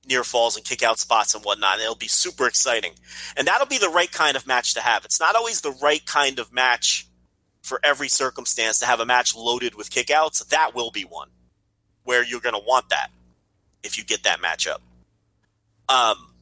[0.07, 1.73] near falls and kick out spots and whatnot.
[1.73, 2.93] And it'll be super exciting,
[3.35, 5.03] and that'll be the right kind of match to have.
[5.03, 7.07] It's not always the right kind of match
[7.63, 10.47] for every circumstance to have a match loaded with kickouts.
[10.47, 11.29] That will be one
[12.03, 13.09] where you're going to want that
[13.87, 14.77] if you get that matchup.
[15.89, 16.33] Um,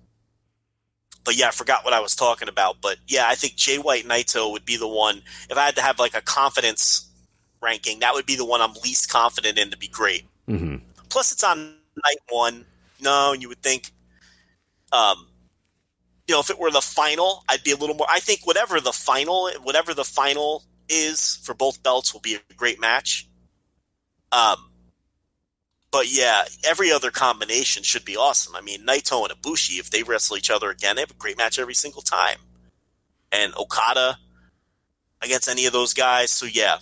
[1.23, 2.77] but yeah, I forgot what I was talking about.
[2.81, 5.21] But yeah, I think Jay White Naito would be the one.
[5.49, 7.09] If I had to have like a confidence
[7.61, 10.25] ranking, that would be the one I'm least confident in to be great.
[10.47, 10.75] hmm
[11.09, 12.65] Plus, it's on night one.
[13.01, 13.91] No, and you would think,
[14.91, 15.27] um,
[16.27, 18.07] you know, if it were the final, I'd be a little more.
[18.09, 22.53] I think whatever the final, whatever the final is for both belts, will be a
[22.55, 23.27] great match.
[24.31, 24.71] Um,
[25.95, 28.53] but yeah, every other combination should be awesome.
[28.53, 31.37] I mean, Naito and Ibushi, if they wrestle each other again, they have a great
[31.37, 32.37] match every single time.
[33.31, 34.17] And Okada
[35.21, 36.31] against any of those guys.
[36.31, 36.79] So yeah,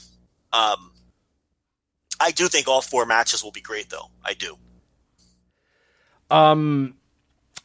[0.51, 0.93] um,
[2.19, 4.09] I do think all four matches will be great, though.
[4.25, 4.57] I do.
[6.31, 6.95] Um.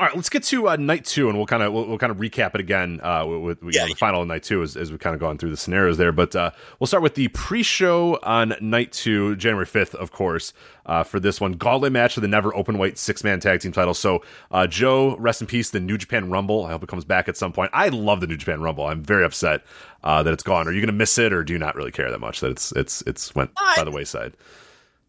[0.01, 2.13] All right, let's get to uh, night two, and we'll kind of we'll, we'll kind
[2.13, 3.97] of recap it again uh, with, with Yeah, know, the yeah.
[3.97, 6.13] final of night two as, as we've kind of gone through the scenarios there.
[6.13, 10.53] But uh, we'll start with the pre-show on night two, January fifth, of course,
[10.89, 13.71] uh, for this one gauntlet match for the never open weight six man tag team
[13.71, 13.95] title.
[13.95, 16.65] So uh, Joe, rest in peace, the New Japan Rumble.
[16.65, 17.71] I hope it comes back at some point.
[17.73, 18.87] I love the New Japan Rumble.
[18.87, 19.63] I'm very upset
[20.03, 20.67] uh, that it's gone.
[20.67, 22.51] Are you going to miss it, or do you not really care that much that
[22.51, 24.33] it's it's it's went I- by the wayside?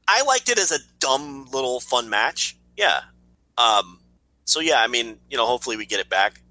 [0.08, 2.58] I liked it as a dumb little fun match.
[2.76, 3.02] Yeah.
[3.58, 4.00] Um,
[4.46, 6.42] so yeah, I mean, you know, hopefully we get it back.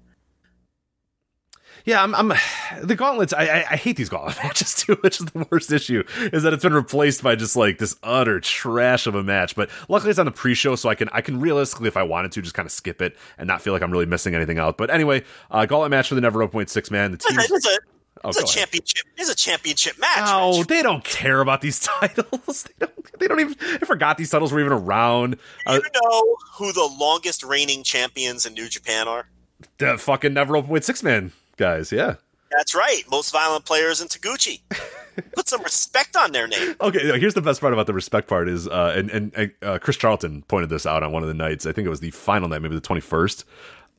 [1.85, 2.33] Yeah, I'm, I'm
[2.83, 3.33] the gauntlets.
[3.33, 6.03] I, I I hate these gauntlet matches too, which is the worst issue.
[6.33, 9.55] Is that it's been replaced by just like this utter trash of a match.
[9.55, 12.31] But luckily, it's on the pre-show, so I can I can realistically, if I wanted
[12.33, 14.77] to, just kind of skip it and not feel like I'm really missing anything out.
[14.77, 17.11] But anyway, uh, gauntlet match for the never open six man.
[17.11, 17.39] The team.
[17.39, 17.79] It's a,
[18.21, 18.57] Oh, it's a go ahead.
[18.57, 19.05] championship.
[19.17, 20.25] It's a championship match.
[20.25, 20.67] Oh, Rich.
[20.67, 22.63] they don't care about these titles.
[22.63, 23.19] They don't.
[23.19, 23.55] They don't even.
[23.61, 25.37] I forgot these titles were even around.
[25.65, 29.29] Uh, you know who the longest reigning champions in New Japan are?
[29.77, 31.91] the fucking never open weight six man guys.
[31.91, 32.15] Yeah.
[32.51, 33.03] That's right.
[33.11, 34.61] Most violent players in Taguchi.
[35.35, 36.75] Put some respect on their name.
[36.81, 39.77] Okay, no, here's the best part about the respect part is, uh, and and uh,
[39.77, 41.65] Chris Charlton pointed this out on one of the nights.
[41.67, 43.43] I think it was the final night, maybe the 21st.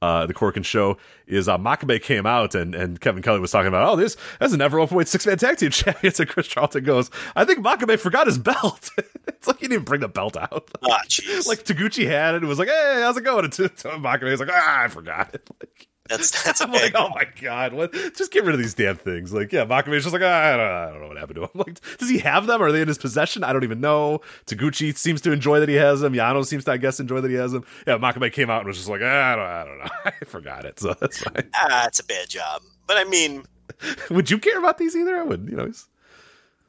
[0.02, 0.96] uh, the Korakuen show
[1.26, 4.54] is uh, Makabe came out and, and Kevin Kelly was talking about, oh, this that's
[4.54, 6.18] an ever openweight six man tag team champions.
[6.18, 8.90] And Chris Charlton goes, I think Makabe forgot his belt.
[9.28, 10.70] it's like he didn't bring the belt out.
[10.82, 11.46] Ah, jeez.
[11.46, 12.42] like Taguchi had it.
[12.42, 13.44] It was like, hey, how's it going?
[13.44, 15.48] And to, to Makabe was like, ah, I forgot it.
[15.60, 17.92] Like, that's that's like, oh my god, what?
[17.92, 19.32] Just get rid of these damn things.
[19.32, 21.48] Like, yeah, Makabe's just like, ah, I, don't, I don't know what happened to him.
[21.60, 22.62] Like, does he have them?
[22.62, 23.44] Are they in his possession?
[23.44, 24.20] I don't even know.
[24.46, 26.14] Taguchi seems to enjoy that he has them.
[26.14, 27.64] Yano seems to, I guess, enjoy that he has them.
[27.86, 29.90] Yeah, Makabe came out and was just like, ah, I don't, I don't know.
[30.22, 31.50] I forgot it, so that's fine.
[31.54, 32.62] ah, it's a bad job.
[32.86, 33.44] But I mean,
[34.10, 35.16] Would you care about these either?
[35.16, 35.48] I would.
[35.48, 35.70] You know,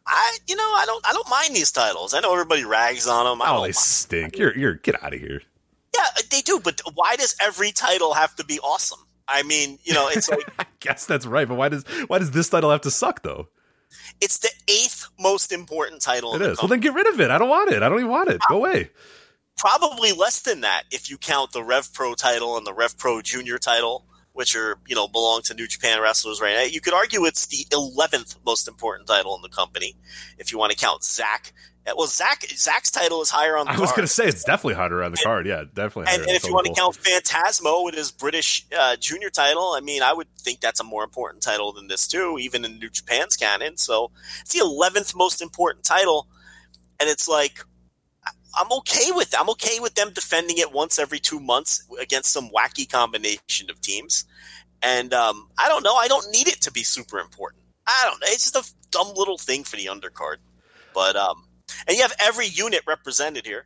[0.08, 2.14] I you know I don't I don't mind these titles.
[2.14, 3.42] I know everybody rags on them.
[3.42, 3.76] I oh, they mind.
[3.76, 4.38] stink.
[4.38, 5.42] You're, you're, get out of here.
[5.96, 6.60] Yeah, they do.
[6.64, 9.00] But why does every title have to be awesome?
[9.32, 12.32] I mean, you know, it's like I guess that's right, but why does, why does
[12.32, 13.48] this title have to suck though?
[14.20, 16.36] it's the eighth most important title.
[16.36, 16.58] It is.
[16.58, 16.64] the.
[16.64, 17.32] Well, then get rid of it.
[17.32, 17.84] I don't want it.
[17.84, 18.42] I don't even want it.
[18.48, 18.90] Go away.
[19.58, 23.22] probably less than that if you count the Rev Pro title and the Rev Pro
[23.22, 26.64] Junior title, which are you know belong to New Japan wrestlers right now.
[26.64, 29.96] You could argue it's the eleventh most important title in the company
[30.38, 31.54] if you want to count Zack.
[31.88, 33.80] Uh, Well, Zack Zack's title is higher on the card.
[33.80, 35.48] I was going to say it's definitely higher on the card.
[35.48, 36.14] Yeah, definitely.
[36.14, 39.80] And, and if you want to count Phantasmo with his British uh, junior title, I
[39.82, 42.90] mean, I would think that's a more important title than this too, even in New
[42.90, 43.78] Japan's canon.
[43.78, 46.28] So it's the eleventh most important title,
[47.00, 47.64] and it's like
[48.60, 52.50] I'm okay with I'm okay with them defending it once every two months against some
[52.50, 54.26] wacky combination of teams.
[54.84, 55.96] And um, I don't know.
[55.96, 57.64] I don't need it to be super important.
[57.88, 58.28] I don't know.
[58.30, 60.38] It's just a dumb little thing for the undercard.
[60.94, 61.46] But um,
[61.88, 63.66] and you have every unit represented here.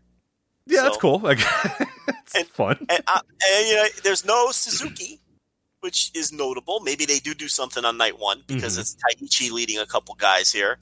[0.65, 1.19] yeah, that's cool.
[1.19, 1.39] Like,
[2.07, 2.77] it's And- fun.
[2.89, 3.19] and, uh,
[3.53, 5.19] and you know, there's no Suzuki,
[5.81, 6.79] which is notable.
[6.79, 8.81] Maybe they do do something on night one because Mhm.
[8.81, 10.79] it's Taichi leading a couple guys here,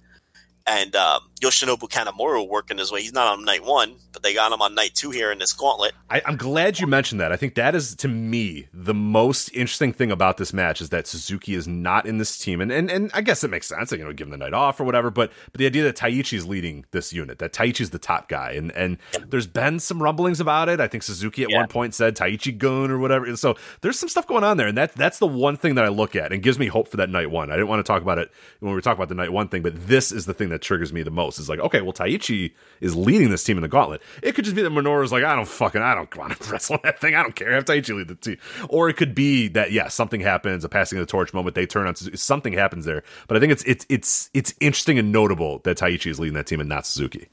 [0.66, 3.02] and um, Yoshinobu Kanemaru working his way.
[3.02, 5.52] He's not on night one, but they got him on night two here in this
[5.54, 5.94] gauntlet.
[6.10, 7.32] I, I'm glad you mentioned that.
[7.32, 11.08] I think that is to me the most interesting thing about this match is that
[11.08, 13.92] Suzuki is not in this team, and and, and I guess it makes sense.
[13.92, 15.10] You know, give him the night off or whatever.
[15.12, 18.52] But but the idea that Taichi is leading this unit, that Taichi's the top guy,
[18.52, 18.98] and and
[19.28, 20.80] there's been some rumblings about it.
[20.80, 21.58] I think Suzuki at Yeah.
[21.60, 23.36] one point said Taichi Gun or whatever.
[23.36, 25.90] So there's some stuff going on there, and that that's the one thing that I
[25.90, 27.52] look at and gives me hope for that night one.
[27.52, 29.48] I didn't want to talk about it when we were talking about the night one
[29.50, 31.33] thing, but this is the thing that triggers me the most.
[31.40, 34.02] Is like, okay, well, Taichi is leading this team in the gauntlet.
[34.22, 36.80] It could just be that Minoru's like, I don't fucking, I don't want to wrestle
[36.84, 37.16] that thing.
[37.16, 37.52] I don't care.
[37.52, 38.38] Have Taichi lead the team.
[38.70, 41.66] Or it could be that, yeah, something happens, a passing of the torch moment, they
[41.66, 43.04] turn on something happens there.
[43.28, 46.48] But I think it's it's it's it's interesting and notable that Taichi is leading that
[46.48, 47.30] team and not Suzuki.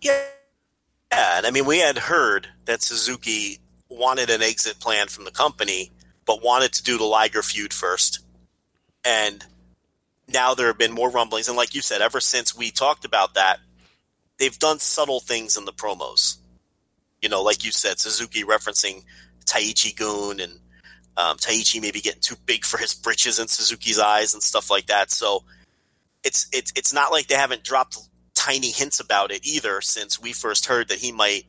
[0.00, 0.20] Yeah,
[1.12, 1.38] yeah.
[1.38, 3.58] And I mean, we had heard that Suzuki
[3.88, 5.90] wanted an exit plan from the company,
[6.24, 8.20] but wanted to do the Liger feud first,
[9.04, 9.44] and
[10.28, 11.48] now there have been more rumblings.
[11.48, 13.58] And like you said, ever since we talked about that,
[14.38, 16.38] they've done subtle things in the promos.
[17.22, 19.04] You know, like you said, Suzuki referencing
[19.46, 20.60] Taichi Gun and
[21.16, 24.86] um, Taichi maybe getting too big for his britches in Suzuki's eyes and stuff like
[24.86, 25.10] that.
[25.10, 25.44] So
[26.24, 27.98] it's it's it's not like they haven't dropped
[28.34, 31.46] tiny hints about it either since we first heard that he might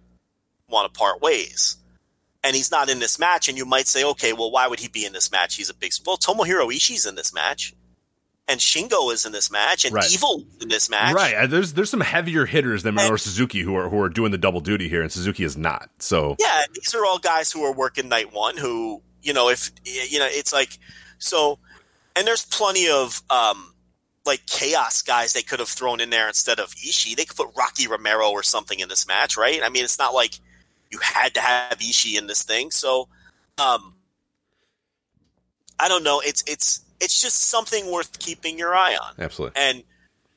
[0.70, 1.78] want to part ways.
[2.44, 4.88] And he's not in this match, and you might say, okay, well, why would he
[4.88, 5.56] be in this match?
[5.56, 6.18] He's a big well.
[6.18, 7.74] Tomohiro Ishii's in this match,
[8.48, 10.12] and Shingo is in this match, and Right.
[10.12, 11.14] Evil in this match.
[11.14, 11.36] Right.
[11.36, 14.38] uh, There's there's some heavier hitters than Minoru Suzuki who are who are doing the
[14.38, 15.90] double duty here, and Suzuki is not.
[16.00, 18.58] So Yeah, these are all guys who are working night one.
[18.58, 20.78] Who you know, if you know, it's like
[21.18, 21.60] so.
[22.16, 23.74] And there's plenty of um,
[24.26, 27.16] like chaos guys they could have thrown in there instead of Ishii.
[27.16, 29.60] They could put Rocky Romero or something in this match, right?
[29.64, 30.40] I mean, it's not like
[30.90, 32.72] you had to have Ishii in this thing.
[32.72, 33.08] So,
[33.60, 33.94] um,
[35.80, 36.22] I don't know.
[36.26, 39.14] It's it's it's just something worth keeping your eye on.
[39.20, 39.60] absolutely.
[39.62, 39.84] And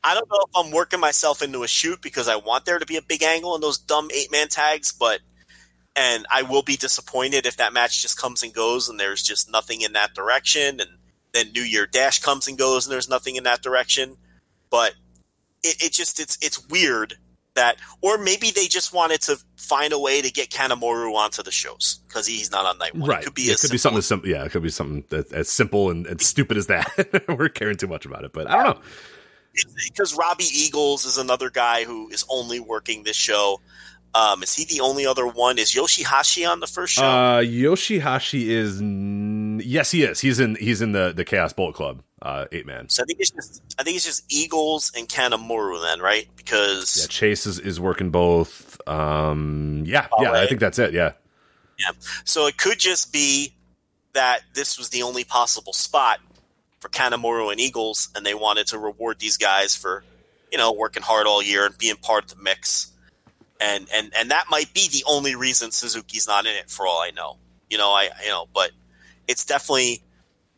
[0.03, 2.87] I don't know if I'm working myself into a shoot because I want there to
[2.87, 5.21] be a big angle in those dumb eight man tags, but
[5.97, 9.51] and I will be disappointed if that match just comes and goes and there's just
[9.51, 10.91] nothing in that direction, and
[11.33, 14.17] then New Year Dash comes and goes and there's nothing in that direction.
[14.71, 14.95] But
[15.63, 17.19] it, it just it's it's weird
[17.61, 21.53] that, or maybe they just wanted to find a way to get Kanemaru onto the
[21.53, 23.09] shows because he's not on night one.
[23.09, 23.23] Right.
[23.23, 24.29] It could be it could be something as simple.
[24.29, 27.25] Yeah, it could be something that, as simple and, stupid as that.
[27.39, 28.83] We're caring too much about it, but I don't know.
[29.89, 33.61] because Robbie Eagles is another guy who is only working this show.
[34.13, 35.59] Um, is he the only other one?
[35.59, 37.05] Is Yoshihashi on the first show?
[37.05, 40.21] Uh, Yoshihashi is n- yes, he is.
[40.21, 42.89] He's in he's in the the Chaos Bullet Club uh, eight man.
[42.89, 46.29] so I think it's just I think it's just Eagles and Kanemaru then, right?
[46.37, 48.81] Because Yeah, Chase is, is working both.
[48.89, 50.93] Um, yeah, yeah, I think that's it.
[50.93, 51.13] Yeah,
[52.25, 53.55] so it could just be
[54.13, 56.21] that this was the only possible spot
[56.81, 60.05] for Kanemaru and Eagles, and they wanted to reward these guys for
[60.53, 62.93] you know working hard all year and being part of the mix.
[63.63, 67.01] And and and that might be the only reason Suzuki's not in it, for all
[67.01, 67.37] I know.
[67.69, 68.73] You know, I you know, but
[69.29, 70.03] it's definitely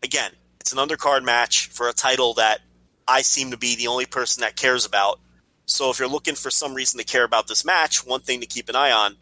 [0.02, 0.32] again,
[0.62, 2.60] it's an undercard match for a title that
[3.08, 5.18] I seem to be the only person that cares about.
[5.66, 8.46] So if you're looking for some reason to care about this match, one thing to
[8.46, 9.16] keep an eye on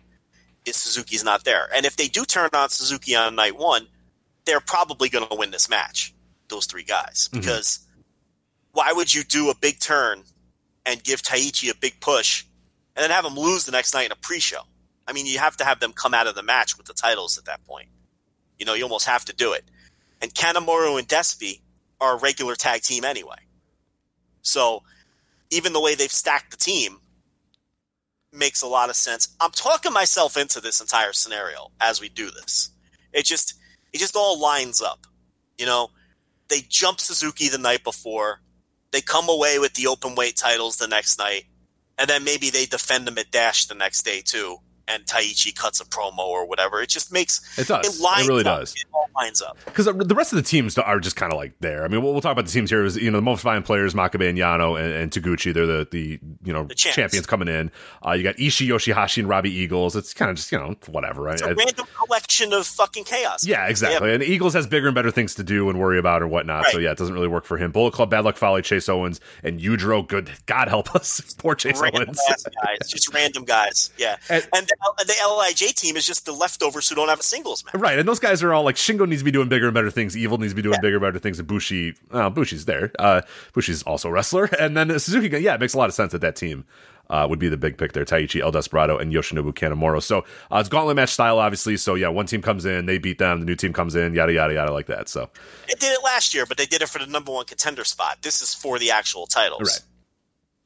[0.67, 1.67] is Suzuki's not there.
[1.75, 3.87] And if they do turn on Suzuki on night one,
[4.45, 6.15] they're probably going to win this match.
[6.49, 7.41] Those three guys, mm-hmm.
[7.41, 7.87] because
[8.73, 10.25] why would you do a big turn
[10.85, 12.45] and give Taichi a big push
[12.95, 14.61] and then have them lose the next night in a pre-show?
[15.09, 17.39] I mean, you have to have them come out of the match with the titles
[17.39, 17.89] at that point.
[18.59, 19.65] You know, you almost have to do it.
[20.20, 21.60] And Kanemaru and Despy
[22.01, 23.36] are a regular tag team anyway.
[24.42, 24.82] So
[25.51, 27.01] even the way they've stacked the team
[28.32, 29.28] makes a lot of sense.
[29.40, 32.70] I'm talking myself into this entire scenario as we do this.
[33.12, 33.55] It just
[33.92, 35.06] it just all lines up.
[35.59, 35.90] You know,
[36.48, 38.40] they jump Suzuki the night before.
[38.92, 41.44] They come away with the open weight titles the next night,
[41.98, 44.59] and then maybe they defend them at Dash the next day too.
[44.93, 46.81] And Taichi cuts a promo or whatever.
[46.81, 47.87] It just makes It does.
[47.87, 48.61] It lines really up.
[48.61, 48.75] does.
[48.75, 49.57] It all lines up.
[49.65, 51.85] because the rest of the teams are just kind of like there.
[51.85, 52.85] I mean, we'll, we'll talk about the teams here.
[52.85, 55.53] Is you know the most fine players, Makabe and Yano and, and Taguchi.
[55.55, 57.71] They're the the you know champions coming in.
[58.07, 59.97] Uh, you got Ishii, Yoshihashi, and Robbie Eagles.
[59.97, 61.29] It's kind of just you know whatever.
[61.29, 63.47] It's a random collection of fucking chaos.
[63.47, 64.12] Yeah, exactly.
[64.15, 66.67] And Eagles has bigger and better things to do and worry about or whatnot.
[66.67, 67.73] So yeah, it doesn't really work for him.
[67.73, 70.07] Bullet Club, Bad Luck Fale, Chase Owens, and Yujiro.
[70.07, 72.21] Good God help us, poor Chase random Owens.
[72.65, 73.91] guys, just random guys.
[73.99, 77.23] Yeah, And- and, the, the LIJ team is just the leftovers who don't have a
[77.23, 77.75] singles match.
[77.75, 79.91] Right, and those guys are all like Shingo needs to be doing bigger and better
[79.91, 80.17] things.
[80.17, 81.39] Evil needs to be doing bigger and better things.
[81.39, 82.93] And Bushi, uh, Bushi's there.
[82.99, 83.23] Uh,
[83.53, 84.45] Bushi's also a wrestler.
[84.61, 86.65] And then Suzuki, yeah, it makes a lot of sense that that team
[87.11, 88.05] uh, would be the big pick there.
[88.05, 90.01] Taichi, El Desperado, and Yoshinobu Kanemaru.
[90.02, 90.20] So
[90.51, 91.77] uh, it's gauntlet match style, obviously.
[91.77, 93.40] So yeah, one team comes in, they beat them.
[93.40, 95.09] The new team comes in, yada yada yada, like that.
[95.09, 95.28] So
[95.69, 98.19] it did it last year, but they did it for the number one contender spot.
[98.23, 99.61] This is for the actual titles.
[99.61, 99.86] Right.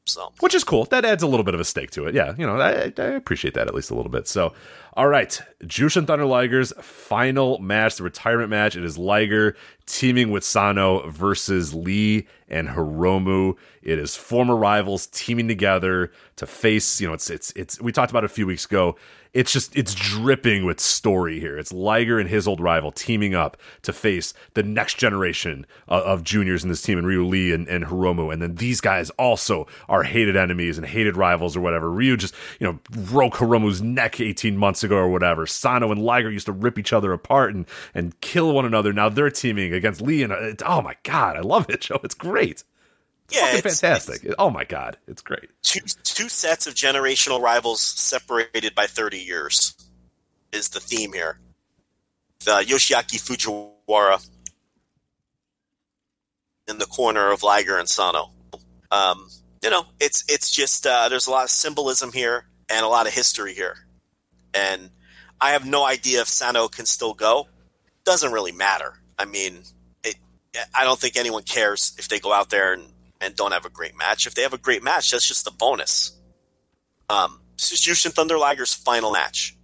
[0.07, 0.85] So which is cool.
[0.85, 2.15] That adds a little bit of a stake to it.
[2.15, 4.29] Yeah, you know, I, I appreciate that at least a little bit.
[4.29, 4.53] So,
[4.97, 8.77] all right, Jushin Thunder Liger's final match, the retirement match.
[8.77, 9.57] It is Liger
[9.87, 13.57] teaming with Sano versus Lee and Hiromu.
[13.83, 17.01] It is former rivals teaming together to face.
[17.01, 17.81] You know, it's it's it's.
[17.81, 18.95] We talked about a few weeks ago.
[19.35, 21.59] It's just it's dripping with story here.
[21.59, 26.25] It's Liger and his old rival teaming up to face the next generation of, of
[26.25, 28.33] juniors in this team, and Ryu Lee and, and Hiromu.
[28.33, 31.91] And then these guys also are hated enemies and hated rivals or whatever.
[31.91, 35.47] Ryu just you know broke Hiromu's neck 18 months ago or whatever.
[35.47, 38.93] Sano and Liger used to rip each other apart and and kill one another.
[38.93, 42.01] Now they're teaming against Lee, and uh, oh my god, I love it, Joe.
[42.05, 42.63] It's great.
[43.31, 44.35] Yeah, it's, fantastic.
[44.39, 45.49] oh my god, it's great.
[45.63, 49.75] two two sets of generational rivals separated by 30 years
[50.53, 51.39] is the theme here.
[52.45, 54.29] The Yoshiaki Fujiwara
[56.69, 58.31] in the corner of Liger and Sano.
[58.91, 59.29] Um,
[59.63, 63.07] you know, it's it's just uh, there's a lot of symbolism here and a lot
[63.07, 63.87] of history here,
[64.53, 64.91] and
[65.41, 67.49] I have no idea if Sano can still go.
[68.05, 69.01] Doesn't really matter.
[69.19, 69.63] I mean,
[70.03, 70.17] it.
[70.75, 72.85] I don't think anyone cares if they go out there and
[73.25, 74.27] and don't have a great match.
[74.27, 76.19] If they have a great match, that's just a bonus.
[77.09, 79.57] Um, this is Jushin Thunder Liger's final match.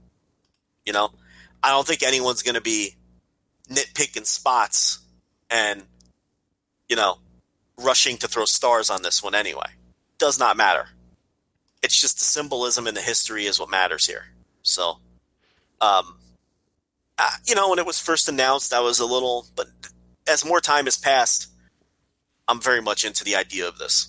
[0.87, 1.11] You know,
[1.62, 2.97] I don't think anyone's going to be
[3.69, 5.01] nitpicking spots
[5.51, 5.82] and,
[6.89, 7.19] you know,
[7.78, 9.70] rushing to throw stars on this one anyway.
[10.19, 10.89] Does not matter.
[11.82, 14.24] It's just the symbolism and the history is what matters here.
[14.62, 14.99] So,
[15.81, 16.19] um,
[17.19, 19.66] uh, you know, when it was first announced, I was a little, but
[20.27, 21.49] as more time has passed,
[22.48, 24.08] I'm very much into the idea of this.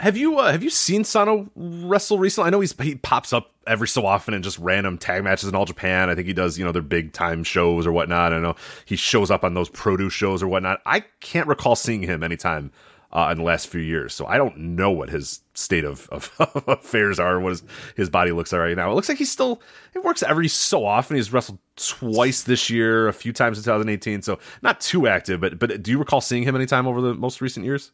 [0.00, 2.48] Have you uh, have you seen Sano wrestle recently?
[2.48, 5.54] I know he's he pops up every so often in just random tag matches in
[5.54, 6.10] all Japan.
[6.10, 8.32] I think he does you know their big time shows or whatnot.
[8.32, 10.80] I know he shows up on those produce shows or whatnot.
[10.84, 12.72] I can't recall seeing him anytime
[13.12, 16.64] uh, in the last few years, so I don't know what his state of, of
[16.66, 17.38] affairs are.
[17.40, 17.62] What his
[17.94, 18.90] his body looks like right now.
[18.90, 19.60] It looks like he's still
[19.92, 21.16] he works every so often.
[21.16, 25.40] He's wrestled twice this year, a few times in 2018, so not too active.
[25.40, 27.90] But but do you recall seeing him anytime over the most recent years?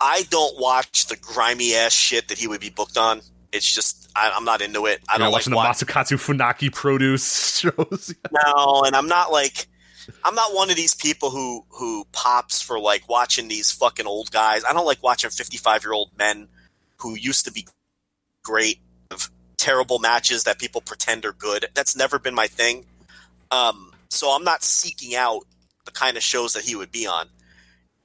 [0.00, 3.20] I don't watch the grimy ass shit that he would be booked on.
[3.52, 5.00] It's just I, I'm not into it.
[5.08, 8.12] I You're don't not like watching the watch, Masakatsu Funaki produce shows.
[8.32, 9.67] no, and I'm not like
[10.24, 14.30] I'm not one of these people who who pops for like watching these fucking old
[14.30, 14.64] guys.
[14.64, 16.48] I don't like watching 55 year old men
[16.98, 17.66] who used to be
[18.42, 18.80] great
[19.10, 21.66] of terrible matches that people pretend are good.
[21.74, 22.86] That's never been my thing.
[23.50, 25.42] Um, so I'm not seeking out
[25.84, 27.28] the kind of shows that he would be on.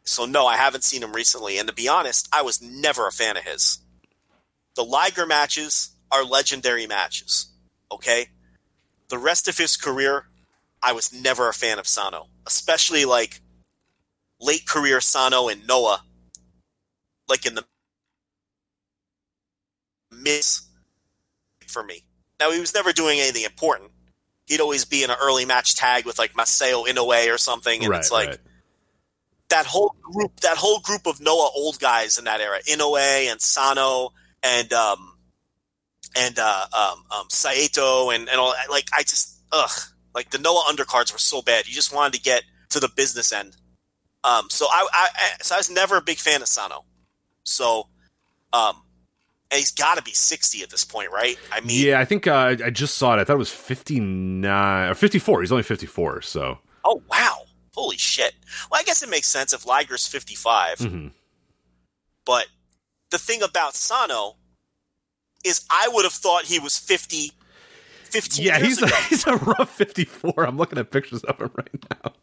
[0.03, 1.57] So no, I haven't seen him recently.
[1.57, 3.80] And to be honest, I was never a fan of his.
[4.75, 7.47] The Liger matches are legendary matches.
[7.91, 8.27] Okay?
[9.09, 10.27] The rest of his career,
[10.84, 12.27] I was never a fan of Sano.
[12.45, 13.41] Especially like
[14.39, 16.03] late career Sano and Noah.
[17.27, 17.64] Like in the
[20.11, 20.68] miss
[21.68, 22.03] for me.
[22.39, 23.91] Now he was never doing anything important,
[24.45, 27.89] he'd always be in an early match tag with like Masao Inoue or something, and
[27.89, 28.38] right, it's like right.
[29.49, 33.41] that whole group, that whole group of Noah old guys in that era, Inoue and
[33.41, 35.18] Sano and um
[36.15, 39.72] and uh um, um Saito and and all like I just ugh
[40.15, 41.68] like the Noah undercards were so bad.
[41.68, 43.56] You just wanted to get to the business end.
[44.23, 46.85] Um, so I, I, I so I was never a big fan of Sano.
[47.44, 47.88] So,
[48.53, 48.84] um,
[49.52, 51.38] and he's got to be sixty at this point, right?
[51.52, 53.19] I mean, Yeah, I think uh, I just saw it.
[53.19, 55.41] I thought it was 59 or 54.
[55.41, 56.57] He's only 54, so.
[56.85, 57.44] oh wow,
[57.76, 58.34] holy shit.
[58.72, 61.11] Well, I guess it makes sense if Liger's 55 Mhm.
[62.26, 62.48] But
[63.10, 64.38] the thing about Sano
[65.44, 67.31] is, I would have thought he was 50,
[68.14, 70.45] 15 Yeah, he's a, he's a rough 54.
[70.45, 72.14] I'm looking at pictures of him right now.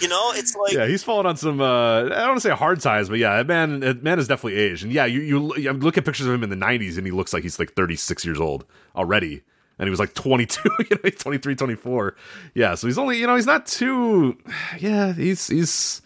[0.00, 1.60] you know, it's like yeah, he's fallen on some.
[1.60, 4.84] Uh, I don't want to say hard times, but yeah, man, man is definitely aged.
[4.84, 5.38] And yeah, you you
[5.72, 8.24] look at pictures of him in the '90s, and he looks like he's like 36
[8.24, 8.64] years old
[8.96, 9.42] already,
[9.78, 10.60] and he was like 22,
[10.90, 12.16] you know, 23, 24.
[12.54, 14.36] Yeah, so he's only, you know, he's not too.
[14.78, 16.02] Yeah, he's he's.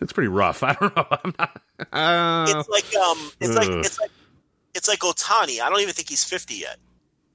[0.00, 0.62] It's pretty rough.
[0.62, 1.06] I don't know.
[1.10, 1.62] I'm not.
[1.92, 4.10] Uh, it's like um, it's like it's like
[4.74, 5.60] it's like Otani.
[5.60, 6.78] I don't even think he's 50 yet.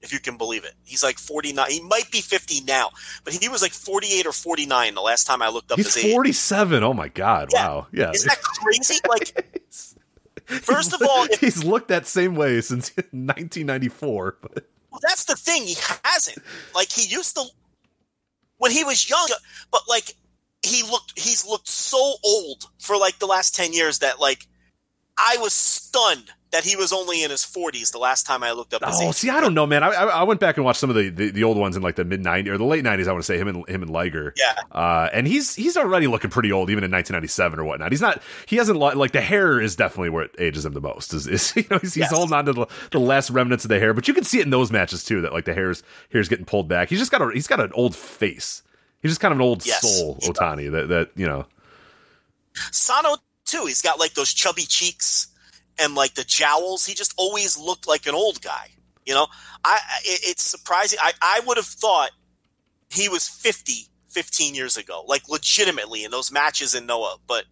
[0.02, 1.70] If you can believe it, he's like 49.
[1.70, 2.92] He might be 50 now,
[3.26, 6.06] but he was like 48 or 49 the last time I looked up he's his
[6.06, 6.14] age.
[6.14, 6.84] 47.
[6.84, 7.50] Oh my god!
[7.52, 7.68] Yeah.
[7.68, 7.88] Wow.
[7.92, 8.12] Yeah.
[8.14, 9.00] Isn't that crazy?
[9.10, 14.38] Like, first of all, if, he's looked that same way since 1994.
[14.42, 15.64] But well, that's the thing.
[15.64, 16.40] He hasn't.
[16.74, 17.44] Like, he used to
[18.58, 19.28] when he was young,
[19.72, 20.16] but like
[20.64, 21.20] he looked.
[21.20, 24.48] He's looked so old for like the last 10 years that like
[25.20, 28.74] I was stunned that he was only in his 40s the last time I looked
[28.74, 29.16] up his Oh, age.
[29.16, 29.84] see, I don't know, man.
[29.84, 31.96] I, I went back and watched some of the, the, the old ones in like
[31.96, 33.08] the mid '90s or the late '90s.
[33.08, 34.34] I want to say him and him and Liger.
[34.36, 34.56] Yeah.
[34.72, 37.92] Uh, and he's he's already looking pretty old, even in 1997 or whatnot.
[37.92, 38.22] He's not.
[38.48, 41.14] He hasn't like the hair is definitely where it ages him the most.
[41.14, 42.12] Is, is you know he's, he's Yes.
[42.12, 44.44] holding on to the, the last remnants of the hair, but you can see it
[44.46, 45.22] in those matches too.
[45.22, 46.90] That like the hair's hair's getting pulled back.
[46.90, 48.64] He's just got a he's got an old face.
[49.04, 49.82] He's just kind of an old Yes.
[49.82, 50.72] soul, Otani.
[50.72, 51.46] That that you know.
[52.72, 53.18] Sano
[53.50, 53.66] too.
[53.66, 55.28] He's got like those chubby cheeks
[55.80, 56.86] and like the jowls.
[56.86, 58.70] He just always looked like an old guy.
[59.06, 59.28] You know,
[59.64, 61.00] I it, it's surprising.
[61.02, 62.12] I I would have thought
[62.92, 67.18] he was 50 15 years ago, like legitimately in those matches in Noah.
[67.28, 67.46] But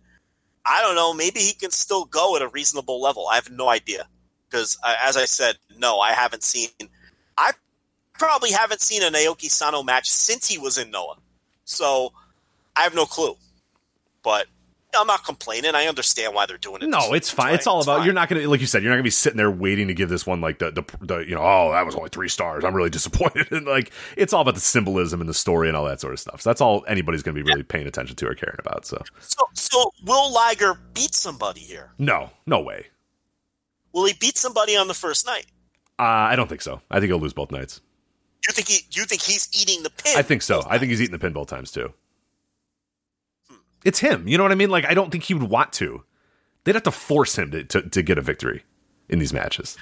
[0.65, 1.13] I don't know.
[1.13, 3.27] Maybe he can still go at a reasonable level.
[3.27, 4.07] I have no idea
[4.49, 6.69] because, uh, as I said, no, I haven't seen.
[7.37, 7.51] I
[8.13, 11.17] probably haven't seen a Naoki Sano match since he was in Noah,
[11.63, 12.11] so
[12.75, 13.35] I have no clue.
[14.23, 14.47] But
[14.97, 15.75] I'm not complaining.
[15.75, 16.89] I understand why they're doing it.
[16.89, 17.53] No, it's fine.
[17.55, 18.05] It's all about fine.
[18.05, 20.09] you're not gonna like you said you're not gonna be sitting there waiting to give
[20.09, 22.73] this one like the the, the you know oh that was only three stars I'm
[22.75, 26.01] really disappointed and like it's all about the symbolism and the story and all that
[26.01, 26.41] sort of stuff.
[26.41, 28.85] So that's all anybody's gonna be really paying attention to or caring about.
[28.85, 31.91] So So, so will Liger beat somebody here?
[31.97, 32.87] no, no way.
[33.93, 35.45] Will he beat somebody on the first night?
[35.99, 36.81] Uh, I don't think so.
[36.91, 37.81] I think he'll lose both nights.
[38.43, 38.85] Do you think he?
[38.91, 40.13] Do you think he's eating the pin?
[40.15, 40.61] I think so.
[40.69, 41.91] I think he's eating the pin both times too.
[43.87, 44.27] It's him.
[44.27, 44.69] You know what I mean?
[44.69, 46.03] Like I don't think he would want to.
[46.65, 48.65] They'd have to force him to, to, to get a victory
[49.07, 49.77] in these matches.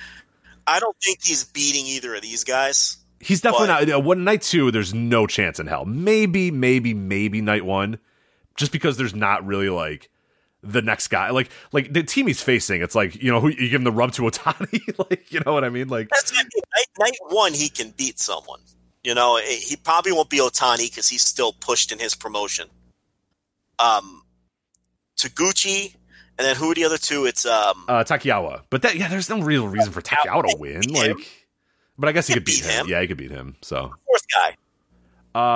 [0.68, 2.98] I don't think he's beating either of these guys.
[3.20, 3.96] He's definitely But- not.
[3.96, 5.86] Uh, one night two, there's no chance in hell.
[5.86, 7.98] Maybe, maybe, maybe night one,
[8.56, 10.12] just because there's not really like
[10.62, 11.32] the next guy.
[11.32, 13.92] Like, like the team he's facing, it's like you know who you give him the
[13.92, 15.00] rub to Otani.
[15.10, 15.88] like, you know what I mean?
[15.88, 17.54] Like, That's I mean, night, night one.
[17.54, 18.60] He can beat someone.
[19.04, 22.68] You know, he probably won't be Otani because he's still pushed in his promotion.
[23.80, 24.24] Um,
[25.18, 25.96] Taguchi,
[26.38, 27.26] and then who are the other two?
[27.26, 30.82] It's um, uh, Takaiwa, but that yeah, there's no real reason for Takaiwa to win.
[30.90, 31.16] Like,
[31.98, 32.86] but I guess he could beat beat him.
[32.86, 32.92] him.
[32.92, 33.56] Yeah, he could beat him.
[33.62, 34.56] So, fourth guy.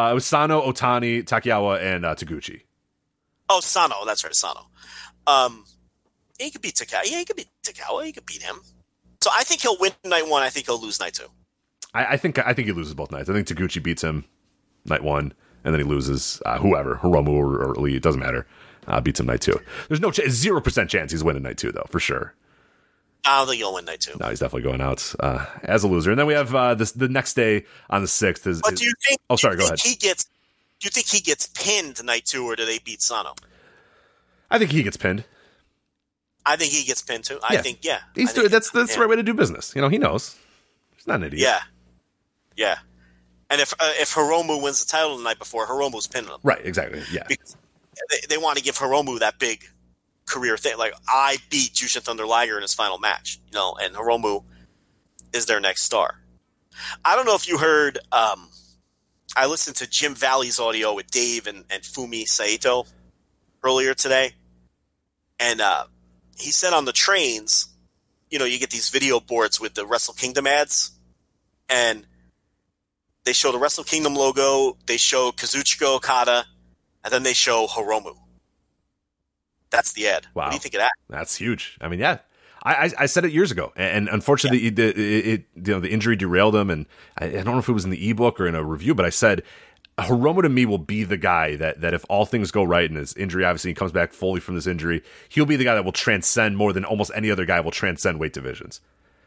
[0.08, 2.62] uh, it was Sano, Otani, Takaiwa, and uh, Taguchi.
[3.50, 4.06] Oh, Sano.
[4.06, 4.68] That's right, Sano.
[5.28, 5.66] Um,
[6.40, 7.02] he could beat Takaiwa.
[7.06, 8.06] Yeah, he could beat Takaiwa.
[8.06, 8.62] He could beat him.
[9.22, 10.44] So I think he'll win night one.
[10.44, 11.28] I think he'll lose night two.
[11.94, 13.30] I, I think I think he loses both nights.
[13.30, 14.24] I think Taguchi beats him
[14.86, 15.34] night one,
[15.64, 17.96] and then he loses uh, whoever Hiromu or, or Lee.
[17.96, 18.46] It doesn't matter.
[18.88, 19.60] Uh, beats him night two.
[19.88, 22.34] There's no zero percent chance he's winning night two though, for sure.
[23.26, 24.18] I don't think he'll win night two.
[24.20, 26.10] No, he's definitely going out uh, as a loser.
[26.10, 28.62] And then we have uh, this the next day on the sixth is.
[28.62, 29.20] But do you think?
[29.30, 29.80] Oh, sorry, go ahead.
[29.80, 30.26] He gets.
[30.26, 33.34] Do you think he gets pinned night two, or do they beat Sano?
[34.50, 35.26] I think he gets pinned.
[36.46, 37.38] I think he gets pinned too.
[37.48, 37.62] I Yeah.
[37.62, 38.00] think yeah.
[38.16, 39.76] He's I doing think that's that's the right way to do business.
[39.76, 40.36] You know, he knows.
[40.96, 41.42] He's not an idiot.
[41.44, 41.60] Yeah,
[42.56, 42.78] yeah.
[43.50, 46.64] And if uh, if Hiromu wins the title the night before, Hiromu's pinning him Right.
[46.64, 47.02] Exactly.
[47.12, 47.24] Yeah.
[47.28, 47.58] because
[48.10, 49.64] they, they want to give Hiromu that big
[50.26, 50.78] career thing.
[50.78, 54.44] Like I beat Jushin Thunder Liger in his final match, you know, and Hiromu
[55.34, 56.20] is their next star.
[57.04, 57.98] I don't know if you heard.
[58.12, 58.50] Um,
[59.36, 62.86] I listened to Jim Valley's audio with Dave and, and Fumi Saito
[63.64, 64.34] earlier today,
[65.40, 65.86] and uh,
[66.38, 67.68] he said on the trains,
[68.30, 70.92] you know, you get these video boards with the Wrestle Kingdom ads,
[71.68, 72.06] and
[73.26, 76.46] they show the Wrestle Kingdom logo, they show Kazuchika Okada,
[77.04, 78.16] and then they show Hiromu.
[79.70, 80.26] That's the ad.
[80.34, 80.92] What do you think of that?
[81.10, 81.78] That's huge.
[81.80, 82.20] I mean, yeah.
[82.64, 85.90] I, I, I said it years ago, and unfortunately, it, it, it, you know, the
[85.90, 86.70] injury derailed him.
[86.70, 86.88] And
[87.18, 89.06] I, I don't know if it was in the ebook or in a review, but
[89.06, 89.44] I said
[89.98, 92.98] Hiromu to me will be the guy that that if all things go right and
[92.98, 95.86] his injury, obviously, he comes back fully from this injury, he'll be the guy that
[95.86, 98.82] will transcend more than almost any other guy will transcend weight divisions.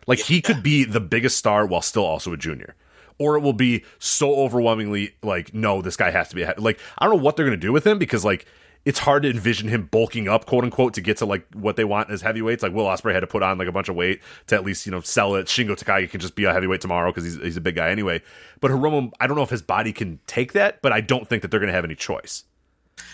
[0.07, 2.75] Like he could be the biggest star while still also a junior.
[3.23, 6.79] Or it will be so overwhelmingly like, no, this guy has to be a- like
[6.99, 8.47] I don't know what they're gonna do with him because like
[8.85, 11.85] it's hard to envision him bulking up, quote unquote, to get to like what they
[11.85, 12.63] want as heavyweights.
[12.65, 14.87] Like Will Ospreay had to put on like a bunch of weight to at least
[14.87, 15.47] you know sell it.
[15.47, 18.21] Shingo Takagi can just be a heavyweight tomorrow because he's he's a big guy anyway.
[18.61, 21.43] But Hiromu, I don't know if his body can take that, but I don't think
[21.43, 22.45] that they're gonna have any choice.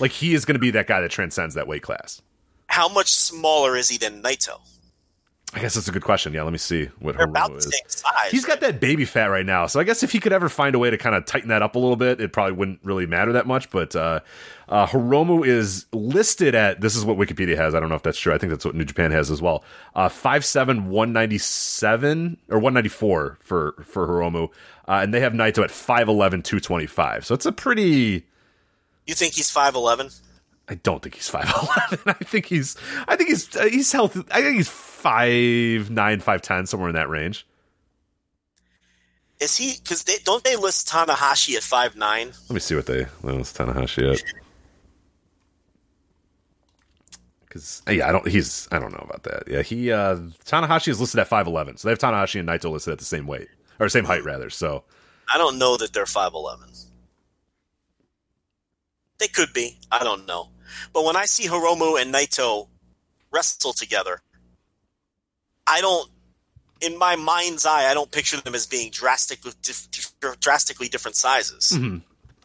[0.01, 2.23] Like he is gonna be that guy that transcends that weight class.
[2.69, 4.61] How much smaller is he than Naito?
[5.55, 6.35] I guess that's a good question.
[6.35, 7.65] Yeah, let me see what They're Hiromu the is.
[7.65, 8.31] same size.
[8.31, 10.75] He's got that baby fat right now, so I guess if he could ever find
[10.75, 13.07] a way to kind of tighten that up a little bit, it probably wouldn't really
[13.07, 13.71] matter that much.
[13.71, 14.21] But uh,
[14.69, 17.75] uh, Hiromu is listed at this is what Wikipedia has.
[17.75, 18.35] I don't know if that's true.
[18.35, 19.65] I think that's what New Japan has as well.
[19.95, 24.51] Uh, five seven one ninety seven or one ninety four for for Hiromu,
[24.87, 27.25] uh, and they have Naito at 5'11", 225.
[27.25, 28.27] So it's a pretty.
[29.07, 30.11] You think he's five eleven?
[30.71, 31.45] I don't think he's five
[31.91, 31.99] eleven.
[32.07, 32.77] I think he's.
[33.07, 33.57] I think he's.
[33.57, 34.23] Uh, he's healthy.
[34.31, 37.47] I think he's five nine, five ten, somewhere in that range.
[39.41, 39.77] Is he?
[39.83, 42.33] Because they don't they list Tanahashi at five nine?
[42.49, 43.07] Let me see what they.
[43.23, 44.23] list Tanahashi at.
[47.41, 48.27] Because yeah, I don't.
[48.29, 48.69] He's.
[48.71, 49.45] I don't know about that.
[49.49, 49.91] Yeah, he.
[49.91, 52.99] uh Tanahashi is listed at five eleven, so they have Tanahashi and Naito listed at
[52.99, 53.49] the same weight
[53.81, 54.51] or same height rather.
[54.51, 54.85] So
[55.33, 56.69] I don't know that they're five eleven.
[59.19, 59.79] They could be.
[59.91, 60.51] I don't know.
[60.93, 62.69] But when I see Hiromu and Naito
[63.31, 64.21] wrestle together,
[65.67, 66.11] I don't.
[66.81, 69.51] In my mind's eye, I don't picture them as being drastically,
[70.39, 71.73] drastically different sizes.
[71.75, 71.99] Mm-hmm.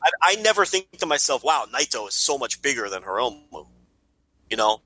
[0.03, 3.67] I, I never think to myself, "Wow, Naito is so much bigger than Hiromu."
[4.49, 4.81] You know,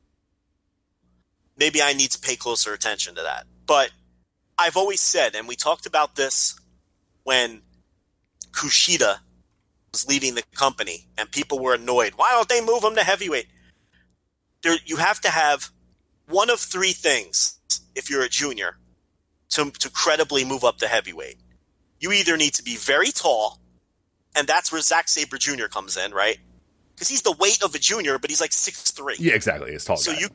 [1.57, 3.45] maybe I need to pay closer attention to that.
[3.65, 3.91] But
[4.57, 6.59] I've always said, and we talked about this
[7.23, 7.61] when
[8.51, 9.19] Kushida
[9.97, 12.13] was leaving the company, and people were annoyed.
[12.15, 13.47] Why don't they move him to heavyweight?
[14.61, 15.71] There, you have to have
[16.27, 17.59] one of three things
[17.95, 18.77] if you're a junior
[19.49, 21.37] to, to credibly move up to heavyweight.
[21.99, 23.59] You either need to be very tall,
[24.35, 25.65] and that's where Zack Sabre Jr.
[25.65, 26.37] comes in, right?
[26.93, 29.15] Because he's the weight of a junior, but he's like six three.
[29.17, 29.71] yeah, exactly.
[29.71, 29.97] He's tall.
[29.97, 30.19] So guy.
[30.19, 30.27] you,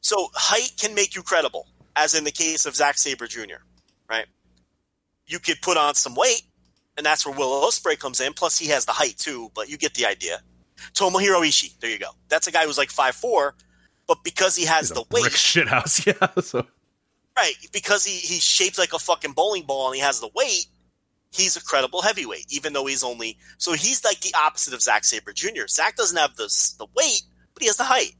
[0.00, 3.60] so height can make you credible, as in the case of Zack Sabre Jr.
[4.08, 4.26] Right?
[5.26, 6.42] You could put on some weight,
[6.96, 8.32] and that's where Will Ospreay comes in.
[8.34, 10.40] Plus, he has the height too, but you get the idea.
[10.94, 12.10] Tomohiro Ishii, there you go.
[12.28, 13.54] That's a guy who's like five four,
[14.06, 16.06] but because he has He's the weight, shit house.
[16.06, 16.28] Yeah.
[16.40, 16.66] So
[17.36, 17.54] right?
[17.72, 20.66] Because he he's shaped like a fucking bowling ball and he has the weight.
[21.30, 25.04] He's a credible heavyweight, even though he's only so he's like the opposite of Zack
[25.04, 25.66] Sabre Jr.
[25.68, 26.48] Zack doesn't have the
[26.78, 27.22] the weight,
[27.54, 28.14] but he has the height.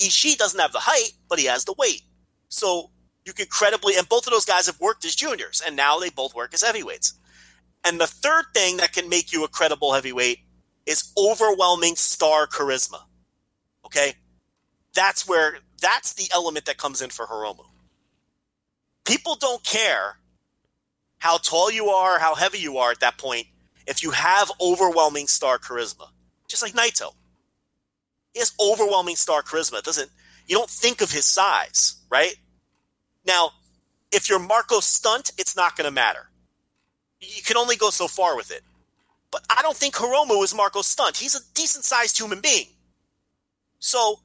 [0.00, 2.02] Ishii doesn't have the height, but he has the weight.
[2.48, 2.90] So
[3.24, 6.10] you can credibly, and both of those guys have worked as juniors, and now they
[6.10, 7.14] both work as heavyweights.
[7.84, 10.38] And the third thing that can make you a credible heavyweight
[10.86, 13.02] is overwhelming star charisma.
[13.84, 14.14] Okay,
[14.94, 17.66] that's where that's the element that comes in for Hiromu.
[19.04, 20.18] People don't care
[21.18, 23.46] how tall you are, how heavy you are at that point,
[23.86, 26.08] if you have overwhelming star charisma.
[26.48, 27.12] Just like Naito.
[28.32, 29.78] He has overwhelming star charisma.
[29.78, 30.10] It doesn't
[30.46, 32.34] you don't think of his size, right?
[33.26, 33.50] Now,
[34.12, 36.28] if you're Marco Stunt, it's not going to matter.
[37.26, 38.62] You can only go so far with it.
[39.30, 41.16] But I don't think Hiromu is Marco's Stunt.
[41.16, 42.68] He's a decent sized human being.
[43.78, 44.20] So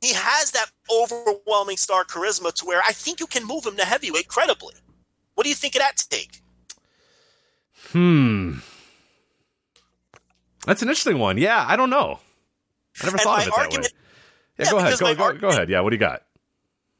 [0.00, 3.84] he has that overwhelming star charisma to where I think you can move him to
[3.84, 4.74] heavyweight credibly.
[5.34, 6.42] What do you think of that take?
[7.92, 8.58] Hmm.
[10.66, 11.38] That's an interesting one.
[11.38, 12.20] Yeah, I don't know.
[13.00, 13.88] I never And thought of it that way.
[14.58, 14.98] Yeah, Yeah, go ahead.
[14.98, 15.68] Go, go, go ahead.
[15.68, 16.22] Yeah, what do you got?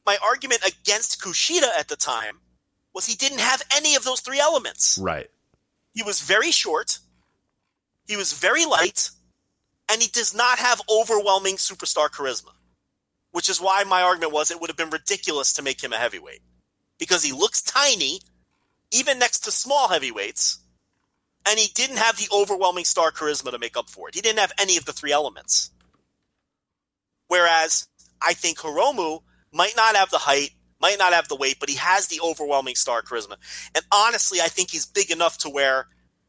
[0.06, 2.38] My argument against Kushida at the time
[2.94, 4.98] was he didn't have any of those three elements.
[5.00, 5.28] Right.
[5.94, 6.98] He was very short,
[8.06, 9.10] he was very light,
[9.90, 12.52] and he does not have overwhelming superstar charisma.
[13.30, 15.96] Which is why my argument was it would have been ridiculous to make him a
[15.96, 16.42] heavyweight.
[16.98, 18.20] Because he looks tiny,
[18.90, 20.58] even next to small heavyweights,
[21.48, 24.14] and he didn't have the overwhelming star charisma to make up for it.
[24.14, 25.70] He didn't have any of the three elements.
[27.28, 27.88] Whereas
[28.20, 30.50] I think Hiromu might not have the height,
[30.82, 33.36] might not have the weight, but he has the overwhelming star charisma.
[33.74, 35.86] And honestly, I think he's big enough to where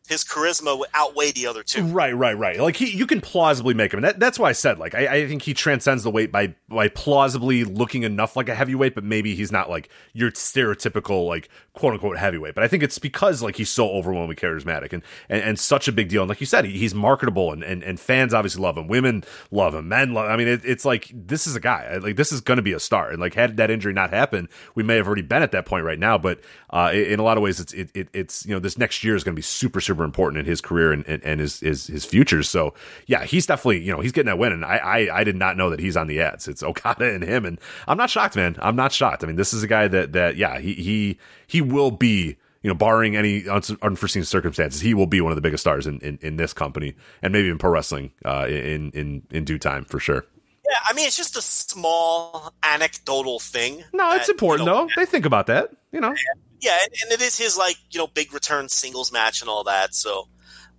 [0.07, 1.83] his charisma would outweigh the other two.
[1.83, 2.59] Right, right, right.
[2.59, 4.01] Like he, you can plausibly make him.
[4.01, 6.89] That, that's why I said, like, I, I think he transcends the weight by by
[6.89, 11.93] plausibly looking enough like a heavyweight, but maybe he's not like your stereotypical like quote
[11.93, 12.53] unquote heavyweight.
[12.53, 15.91] But I think it's because like he's so overwhelmingly charismatic and and, and such a
[15.91, 16.21] big deal.
[16.21, 18.87] And like you said, he, he's marketable, and, and and fans obviously love him.
[18.87, 19.87] Women love him.
[19.87, 20.29] Men love.
[20.29, 21.97] I mean, it, it's like this is a guy.
[21.97, 23.09] Like this is going to be a star.
[23.09, 25.83] And like had that injury not happened, we may have already been at that point
[25.85, 26.17] right now.
[26.17, 26.39] But
[26.69, 29.15] uh, in a lot of ways, it's it, it it's you know this next year
[29.15, 31.87] is going to be super super important in his career and, and, and his, his
[31.87, 32.49] his futures.
[32.49, 32.73] So
[33.07, 35.57] yeah, he's definitely you know he's getting that win, and I, I I did not
[35.57, 36.47] know that he's on the ads.
[36.47, 38.57] It's Okada and him, and I'm not shocked, man.
[38.61, 39.23] I'm not shocked.
[39.23, 41.17] I mean, this is a guy that that yeah he he
[41.47, 43.45] he will be you know, barring any
[43.81, 46.95] unforeseen circumstances, he will be one of the biggest stars in, in, in this company
[47.21, 50.25] and maybe in pro wrestling uh, in, in, in due time for sure.
[50.65, 53.83] Yeah, I mean, it's just a small anecdotal thing.
[53.91, 54.89] No, it's important you know, though.
[54.95, 56.15] They think about that, you know.
[56.61, 59.65] Yeah, and, and, it is his like you know big return singles match and all
[59.65, 59.93] that.
[59.93, 60.29] So,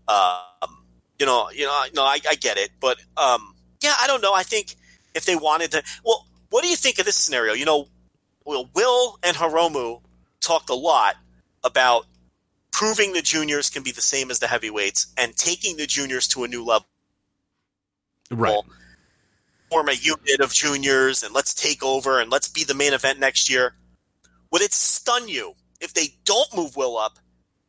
[0.09, 0.87] um,
[1.19, 4.33] you know, you know, no, I, I get it, but um, yeah, I don't know.
[4.33, 4.75] I think
[5.15, 7.53] if they wanted to, well, what do you think of this scenario?
[7.53, 7.89] You know,
[8.47, 10.01] Will, Will and Hiromu
[10.45, 11.17] talked a lot
[11.63, 12.07] about
[12.73, 16.45] proving the juniors can be the same as the heavyweights and taking the juniors to
[16.45, 16.87] a new level.
[18.31, 18.61] Right.
[19.71, 23.19] Form a unit of juniors and let's take over and let's be the main event
[23.19, 23.75] next year.
[24.51, 27.19] Would it stun you if they don't move Will up,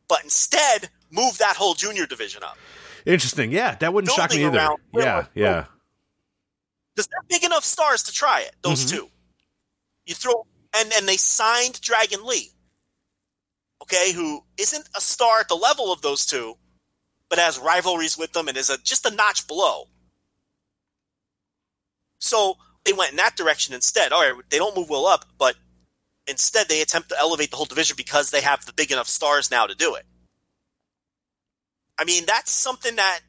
[0.08, 2.58] but instead move that whole junior division up?
[3.04, 3.52] Interesting.
[3.52, 4.68] Yeah, that wouldn't shock me either.
[4.92, 5.66] Yeah, yeah.
[6.94, 8.56] Because they're big enough stars to try it.
[8.62, 8.96] Those mm-hmm.
[8.96, 9.08] two.
[10.06, 10.46] You throw
[10.76, 12.50] and and they signed Dragon Lee
[13.86, 16.54] okay, who isn't a star at the level of those two,
[17.28, 19.84] but has rivalries with them and is a, just a notch below.
[22.18, 24.12] So they went in that direction instead.
[24.12, 25.54] All right, they don't move Will up, but
[26.26, 29.50] instead they attempt to elevate the whole division because they have the big enough stars
[29.50, 30.04] now to do it.
[31.98, 33.20] I mean, that's something that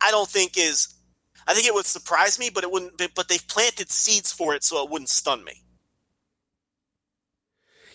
[0.00, 0.94] I don't think is.
[1.46, 3.14] I think it would surprise me, but it wouldn't.
[3.14, 5.62] But they've planted seeds for it, so it wouldn't stun me.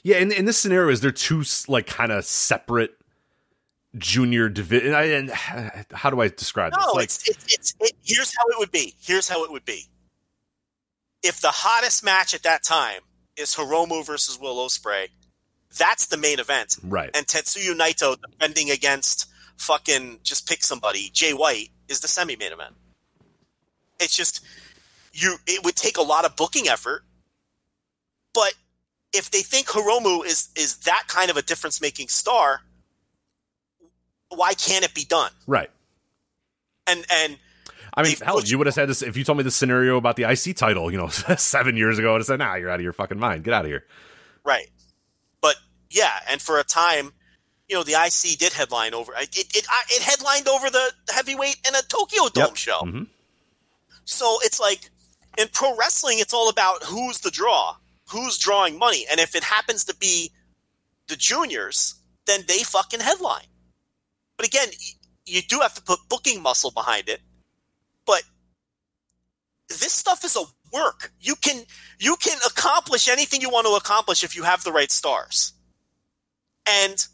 [0.05, 2.95] Yeah, in, in this scenario, is there two like kind of separate
[3.97, 4.93] junior division?
[4.93, 6.93] And, and, how do I describe no, this?
[6.93, 8.93] Like, it's, it's, it's it, here's how it would be.
[9.01, 9.89] Here's how it would be.
[11.23, 13.01] If the hottest match at that time
[13.35, 15.07] is Hiromu versus Will Ospreay,
[15.75, 16.77] that's the main event.
[16.83, 17.09] Right.
[17.15, 19.27] And Tetsuya Naito defending against
[19.57, 22.75] fucking just pick somebody, Jay White is the semi main event.
[23.99, 24.45] It's just
[25.13, 25.37] you.
[25.47, 27.03] It would take a lot of booking effort,
[28.35, 28.53] but
[29.15, 32.61] if they think Hiromu is is that kind of a difference making star,
[34.29, 35.31] why can't it be done?
[35.47, 35.69] Right.
[36.85, 37.37] And and
[37.93, 40.17] I mean, hell, you would have said this if you told me this scenario about
[40.17, 42.09] the IC title, you know, seven years ago.
[42.09, 43.43] I would have said, "Nah, you're out of your fucking mind.
[43.43, 43.85] Get out of here."
[44.43, 44.69] Right.
[45.41, 45.55] But
[45.89, 47.13] yeah, and for a time,
[47.69, 49.35] you know, the IC did headline over it.
[49.35, 52.55] It, it, it headlined over the heavyweight in a Tokyo Dome yep.
[52.57, 52.79] show.
[52.81, 53.03] Mm-hmm.
[54.03, 54.91] So it's like
[55.37, 57.77] in pro wrestling, it's all about who's the draw
[58.09, 59.05] who's drawing money.
[59.09, 60.31] And if it happens to be
[61.07, 61.95] the juniors,
[62.25, 63.47] then they fucking headline.
[64.37, 64.69] But again,
[65.25, 67.21] you do have to put booking muscle behind it.
[68.05, 68.23] But
[69.67, 71.11] this stuff is a work.
[71.19, 71.63] You can
[71.99, 75.53] you can accomplish anything you want to accomplish if you have the right stars.
[76.67, 77.07] And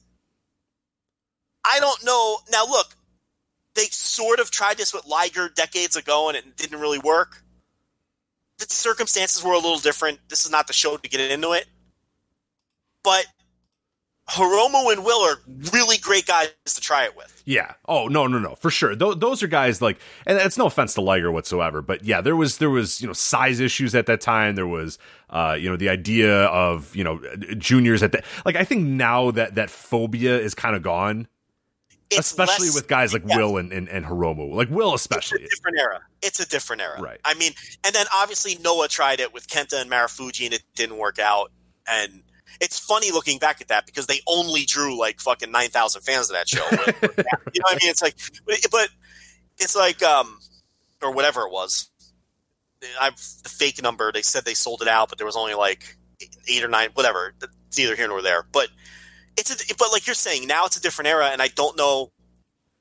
[1.65, 2.39] I don't know.
[2.51, 2.95] Now look,
[3.75, 7.43] they sort of tried this with Liger decades ago and it didn't really work
[8.69, 10.19] the circumstances were a little different.
[10.29, 11.65] This is not the show to get into it.
[13.03, 13.25] But
[14.29, 15.39] Hiromu and Will are
[15.73, 17.41] really great guys to try it with.
[17.45, 17.73] Yeah.
[17.85, 18.95] Oh no, no, no, for sure.
[18.95, 22.35] Th- those are guys like, and it's no offense to Liger whatsoever, but yeah, there
[22.35, 24.55] was there was you know size issues at that time.
[24.55, 27.19] There was uh you know the idea of you know
[27.57, 28.23] juniors at that.
[28.45, 31.27] Like I think now that that phobia is kind of gone
[32.19, 33.37] especially less, with guys like yeah.
[33.37, 35.43] Will and, and, and Hiromu, like Will especially.
[35.43, 35.99] It's a different era.
[36.21, 37.19] It's a different era, right?
[37.23, 40.97] I mean, and then obviously Noah tried it with Kenta and Marufuji, and it didn't
[40.97, 41.51] work out.
[41.87, 42.23] And
[42.59, 46.27] it's funny looking back at that because they only drew like fucking nine thousand fans
[46.27, 46.65] to that show.
[46.71, 47.89] you know what I mean?
[47.89, 48.15] It's like,
[48.71, 48.89] but
[49.57, 50.39] it's like, um,
[51.01, 51.89] or whatever it was.
[52.99, 54.11] I've the fake number.
[54.11, 55.97] They said they sold it out, but there was only like
[56.47, 57.33] eight or nine, whatever.
[57.41, 58.43] It's neither here nor there.
[58.51, 58.69] But
[59.37, 62.11] it's a, but like you're saying now it's a different era and i don't know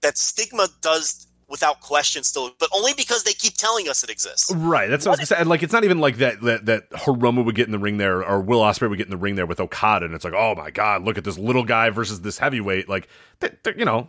[0.02, 4.52] that stigma does without question still but only because they keep telling us it exists.
[4.54, 6.66] Right that's what, what I was gonna say like it's not even like that that
[6.66, 9.16] that Hiromu would get in the ring there or Will Ospreay would get in the
[9.16, 11.90] ring there with Okada and it's like oh my god look at this little guy
[11.90, 13.08] versus this heavyweight like
[13.76, 14.06] you know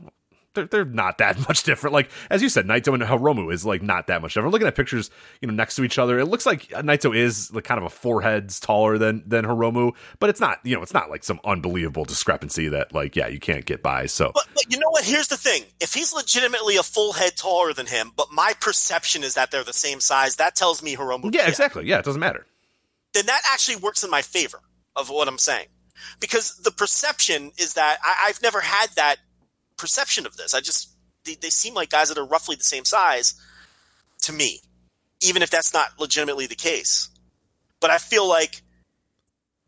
[0.53, 1.93] they're, they're not that much different.
[1.93, 4.51] Like as you said, Naito and Hiromu is like not that much different.
[4.51, 5.09] Looking at pictures,
[5.41, 7.89] you know, next to each other, it looks like Naito is like kind of a
[7.89, 10.59] four heads taller than than Hiromu, but it's not.
[10.63, 14.05] You know, it's not like some unbelievable discrepancy that like yeah, you can't get by.
[14.05, 15.03] So, but, but you know what?
[15.03, 19.23] Here's the thing: if he's legitimately a full head taller than him, but my perception
[19.23, 21.33] is that they're the same size, that tells me Hiromu.
[21.33, 21.85] Yeah, exactly.
[21.85, 22.45] Yeah, it doesn't matter.
[23.13, 24.59] Then that actually works in my favor
[24.95, 25.67] of what I'm saying,
[26.19, 29.17] because the perception is that I, I've never had that
[29.81, 30.53] perception of this.
[30.53, 30.93] I just
[31.25, 33.33] they, they seem like guys that are roughly the same size
[34.21, 34.61] to me,
[35.21, 37.09] even if that's not legitimately the case.
[37.79, 38.61] But I feel like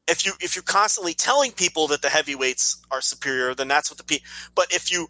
[0.08, 3.98] if you if you're constantly telling people that the heavyweights are superior, then that's what
[3.98, 4.28] the people.
[4.54, 5.08] But if you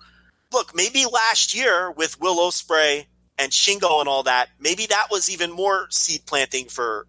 [0.53, 3.07] look, maybe last year with Will Ospreay
[3.37, 7.07] and Shingo and all that, maybe that was even more seed planting for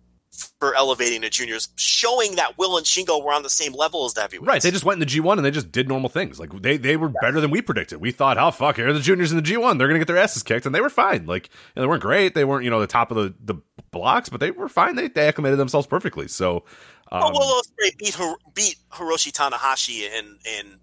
[0.58, 4.14] for elevating the juniors, showing that Will and Shingo were on the same level as
[4.14, 4.48] the heavyweights.
[4.48, 4.62] Right.
[4.62, 6.40] They just went in the G1 and they just did normal things.
[6.40, 8.00] Like they, they were better than we predicted.
[8.00, 9.78] We thought, oh fuck, here are the juniors in the G1.
[9.78, 11.26] They're gonna get their asses kicked, and they were fine.
[11.26, 12.34] Like they weren't great.
[12.34, 14.96] They weren't you know the top of the, the blocks, but they were fine.
[14.96, 16.28] They, they acclimated themselves perfectly.
[16.28, 16.64] So.
[17.12, 18.16] Um, well, Will Ospreay beat
[18.54, 20.80] beat Hiroshi Tanahashi in in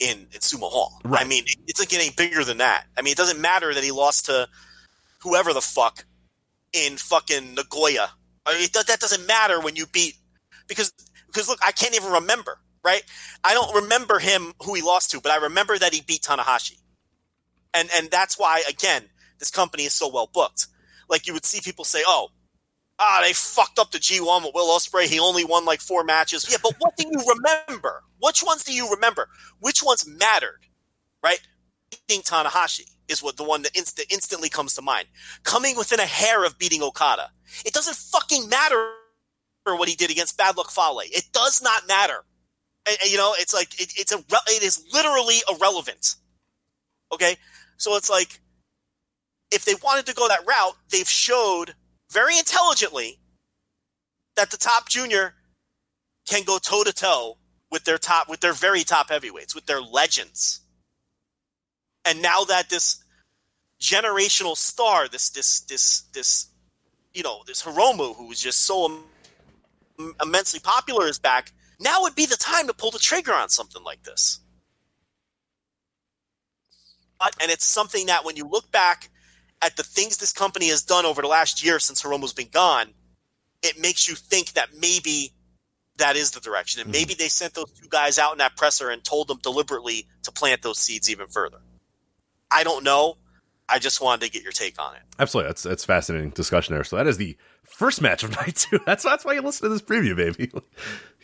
[0.00, 1.00] in, in Sumo Hall.
[1.04, 1.24] Right.
[1.24, 2.86] I mean, it's like getting bigger than that.
[2.96, 4.48] I mean, it doesn't matter that he lost to
[5.20, 6.04] whoever the fuck
[6.72, 8.10] in fucking Nagoya
[8.46, 10.14] I mean, that doesn't matter when you beat
[10.68, 10.92] because
[11.26, 12.58] because look, I can't even remember.
[12.84, 13.02] Right?
[13.42, 16.78] I don't remember him who he lost to, but I remember that he beat Tanahashi,
[17.72, 19.04] and and that's why again
[19.38, 20.66] this company is so well booked.
[21.08, 22.28] Like you would see people say, "Oh,
[22.98, 25.06] ah, they fucked up the G1 with Will Ospreay.
[25.06, 28.02] He only won like four matches." Yeah, but what do you remember?
[28.20, 29.28] Which ones do you remember?
[29.60, 30.60] Which ones mattered?
[31.22, 31.40] Right?
[31.90, 35.06] Beating Tanahashi is what the one that inst- instantly comes to mind.
[35.42, 37.30] Coming within a hair of beating Okada.
[37.64, 38.90] It doesn't fucking matter
[39.64, 41.00] what he did against Bad Luck Fale.
[41.04, 42.24] It does not matter.
[42.86, 44.18] And, and, you know, it's like it, it's a
[44.48, 46.16] it is literally irrelevant.
[47.12, 47.36] Okay,
[47.76, 48.40] so it's like
[49.50, 51.74] if they wanted to go that route, they've showed
[52.10, 53.20] very intelligently
[54.36, 55.34] that the top junior
[56.28, 57.38] can go toe to toe
[57.70, 60.60] with their top with their very top heavyweights with their legends
[62.04, 63.02] and now that this
[63.80, 66.48] generational star, this this this this
[67.12, 69.02] you know this Hiromu, who was just so
[69.98, 71.52] Im- immensely popular, is back.
[71.80, 74.40] Now would be the time to pull the trigger on something like this.
[77.18, 79.10] But, and it's something that when you look back
[79.62, 82.88] at the things this company has done over the last year since Hiromu's been gone,
[83.62, 85.32] it makes you think that maybe
[85.96, 86.80] that is the direction.
[86.80, 87.00] And mm-hmm.
[87.00, 90.32] maybe they sent those two guys out in that presser and told them deliberately to
[90.32, 91.58] plant those seeds even further.
[92.54, 93.16] I don't know.
[93.68, 95.02] I just wanted to get your take on it.
[95.18, 96.84] Absolutely, that's that's fascinating discussion there.
[96.84, 98.78] So that is the first match of night two.
[98.86, 100.50] That's that's why you listen to this preview, baby.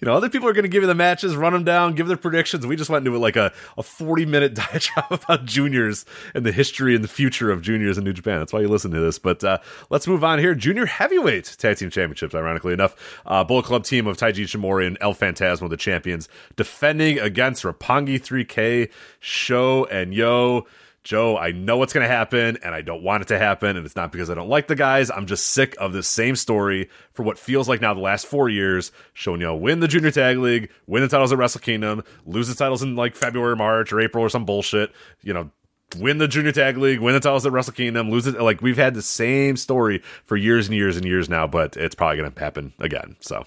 [0.01, 2.09] You know, other people are going to give you the matches, run them down, give
[2.09, 2.67] their predictions.
[2.67, 6.95] We just went into like a, a 40 minute diatribe about juniors and the history
[6.95, 8.39] and the future of juniors in New Japan.
[8.39, 9.19] That's why you listen to this.
[9.19, 9.59] But uh,
[9.91, 10.55] let's move on here.
[10.55, 13.21] Junior heavyweight tag team championships, ironically enough.
[13.27, 18.19] Uh, Bullet Club team of Taiji Ishimori and El Phantasmo, the champions, defending against Roppongi
[18.19, 20.67] 3K, Sho and Yo.
[21.03, 23.77] Joe, I know what's going to happen and I don't want it to happen.
[23.77, 25.11] And it's not because I don't like the guys.
[25.11, 28.49] I'm just sick of the same story for what feels like now the last four
[28.49, 28.93] years.
[29.15, 32.83] Shonyo win the Junior Tag League, win the titles at Wrestle Kingdom, lose the titles
[32.83, 34.93] in like February, March, or April or some bullshit.
[35.23, 35.51] You know,
[35.97, 38.39] win the Junior Tag League, win the titles at Wrestle Kingdom, lose it.
[38.41, 41.95] Like we've had the same story for years and years and years now, but it's
[41.95, 43.17] probably going to happen again.
[43.21, 43.47] So,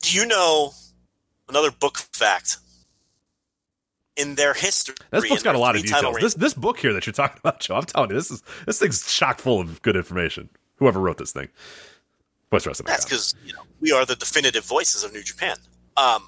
[0.00, 0.72] do you know
[1.48, 2.56] another book fact?
[4.16, 4.94] In their history.
[5.10, 6.16] This book's got a lot of details.
[6.20, 8.78] This this book here that you're talking about, Joe, I'm telling you, this is this
[8.78, 10.48] thing's chock full of good information.
[10.76, 11.48] Whoever wrote this thing.
[12.52, 15.56] Rest of That's because you know we are the definitive voices of New Japan.
[15.96, 16.22] Um,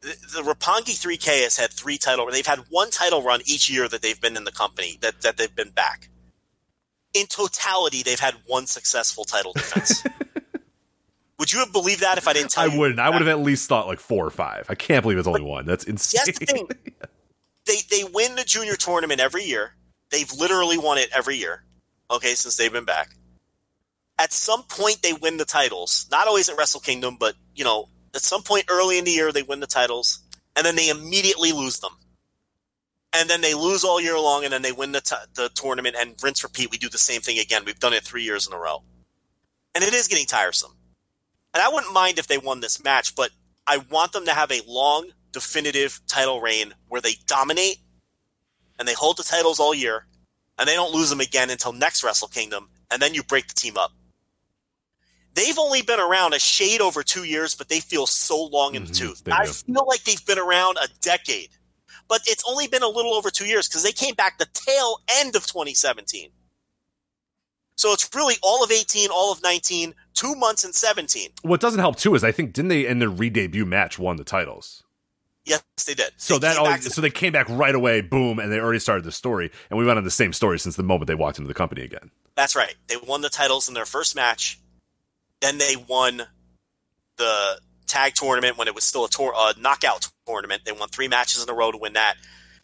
[0.00, 2.28] the, the Roppongi 3K has had three title.
[2.28, 5.36] They've had one title run each year that they've been in the company that that
[5.36, 6.08] they've been back.
[7.14, 10.02] In totality, they've had one successful title defense.
[11.42, 12.74] Would you have believed that if I didn't tell I you?
[12.74, 13.00] I wouldn't.
[13.00, 14.64] I would have at least thought like four or five.
[14.68, 15.66] I can't believe it's only but one.
[15.66, 16.22] That's insane.
[16.24, 16.68] That's the thing.
[17.66, 19.74] they they win the junior tournament every year.
[20.12, 21.64] They've literally won it every year.
[22.12, 23.16] Okay, since they've been back.
[24.20, 26.06] At some point, they win the titles.
[26.12, 29.32] Not always at Wrestle Kingdom, but you know, at some point early in the year,
[29.32, 30.20] they win the titles,
[30.54, 31.96] and then they immediately lose them.
[33.12, 35.96] And then they lose all year long, and then they win the, t- the tournament
[35.98, 36.70] and rinse repeat.
[36.70, 37.64] We do the same thing again.
[37.66, 38.84] We've done it three years in a row,
[39.74, 40.74] and it is getting tiresome
[41.54, 43.30] and I wouldn't mind if they won this match, but
[43.66, 47.78] I want them to have a long, definitive title reign where they dominate
[48.78, 50.06] and they hold the titles all year
[50.58, 53.54] and they don't lose them again until next Wrestle Kingdom, and then you break the
[53.54, 53.92] team up.
[55.34, 58.84] They've only been around a shade over two years, but they feel so long in
[58.84, 59.22] the mm-hmm, tooth.
[59.28, 61.48] I feel like they've been around a decade,
[62.06, 64.98] but it's only been a little over two years because they came back the tail
[65.20, 66.30] end of 2017.
[67.76, 71.30] So it's really all of 18, all of 19, two months and 17.
[71.42, 74.24] What doesn't help too is I think didn't they in their re-debut match won the
[74.24, 74.82] titles.
[75.44, 76.12] Yes, they did.
[76.18, 78.78] So They that always, back- so they came back right away, boom, and they already
[78.78, 81.38] started the story, and we went on the same story since the moment they walked
[81.38, 82.10] into the company again.
[82.36, 82.74] That's right.
[82.86, 84.60] They won the titles in their first match.
[85.40, 86.22] Then they won
[87.16, 90.62] the tag tournament when it was still a tour, uh, knockout tournament.
[90.64, 92.14] They won three matches in a row to win that,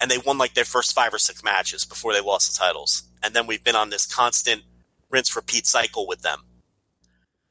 [0.00, 3.02] and they won like their first five or six matches before they lost the titles.
[3.22, 4.62] And then we've been on this constant
[5.10, 6.42] rinse repeat cycle with them.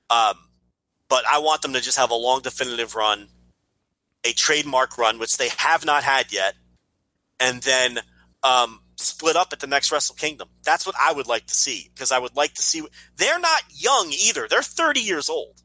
[0.09, 0.37] Um,
[1.09, 3.27] but I want them to just have a long definitive run,
[4.23, 6.55] a trademark run, which they have not had yet,
[7.39, 7.99] and then
[8.43, 10.49] um, split up at the next Wrestle Kingdom.
[10.63, 12.85] That's what I would like to see because I would like to see.
[13.17, 14.47] They're not young either.
[14.49, 15.61] They're 30 years old.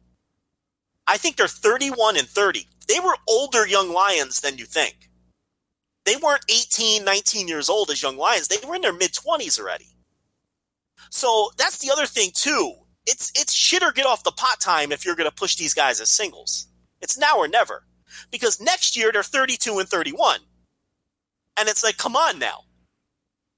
[1.07, 2.69] I think they're 31 and 30.
[2.89, 5.11] They were older young lions than you think.
[6.05, 8.49] They weren't 18, 19 years old as young lions.
[8.49, 9.87] They were in their mid 20s already.
[11.11, 12.73] So that's the other thing too.
[13.07, 15.75] It's it's shit or get off the pot time if you're going to push these
[15.75, 16.69] guys as singles.
[17.01, 17.85] It's now or never.
[18.31, 20.41] Because next year they're 32 and 31.
[21.59, 22.61] And it's like, come on now.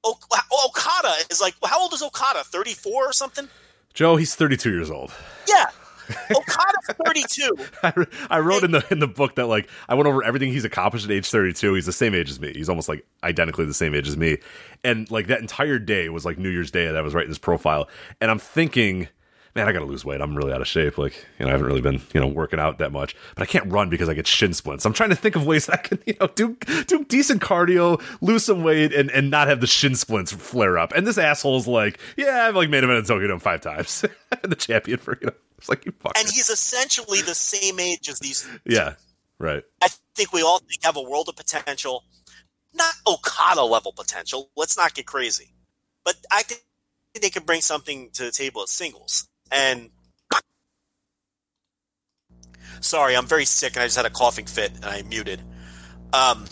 [0.05, 0.19] O-
[0.67, 2.45] Okada is like, how old is Okada?
[2.45, 3.49] 34 or something?
[3.95, 5.13] Joe, he's 32 years old.
[5.49, 5.67] Yeah.
[6.31, 7.57] Okada's 32.
[7.83, 7.93] I,
[8.29, 11.07] I wrote in the in the book that like I went over everything he's accomplished
[11.07, 11.75] at age 32.
[11.75, 12.53] He's the same age as me.
[12.55, 14.39] He's almost like identically the same age as me.
[14.83, 17.39] And like that entire day was like New Year's Day that I was writing this
[17.39, 17.89] profile.
[18.21, 19.09] And I'm thinking,
[19.55, 20.21] man, I got to lose weight.
[20.21, 20.99] I'm really out of shape.
[20.99, 23.15] Like, you know, I haven't really been, you know, working out that much.
[23.35, 24.85] But I can't run because I get shin splints.
[24.85, 26.57] I'm trying to think of ways that I can, you know, do
[26.87, 30.93] do decent cardio, lose some weight, and and not have the shin splints flare up.
[30.93, 34.05] And this asshole's like, yeah, I've like made him in Tokyo Dome five times,
[34.43, 35.35] the champion for you know.
[35.59, 36.19] It's like you fuck.
[36.19, 38.49] And he's essentially the same age as these.
[38.67, 38.95] yeah,
[39.39, 39.63] right.
[39.83, 42.05] I think we all think have a world of potential.
[42.75, 44.51] Not Okada level potential.
[44.57, 45.55] Let's not get crazy.
[46.05, 46.61] But I think
[47.23, 49.29] they can bring something to the table as singles.
[49.51, 49.91] And
[52.81, 55.41] sorry, I'm very sick and I just had a coughing fit and I muted.
[56.13, 56.45] Um,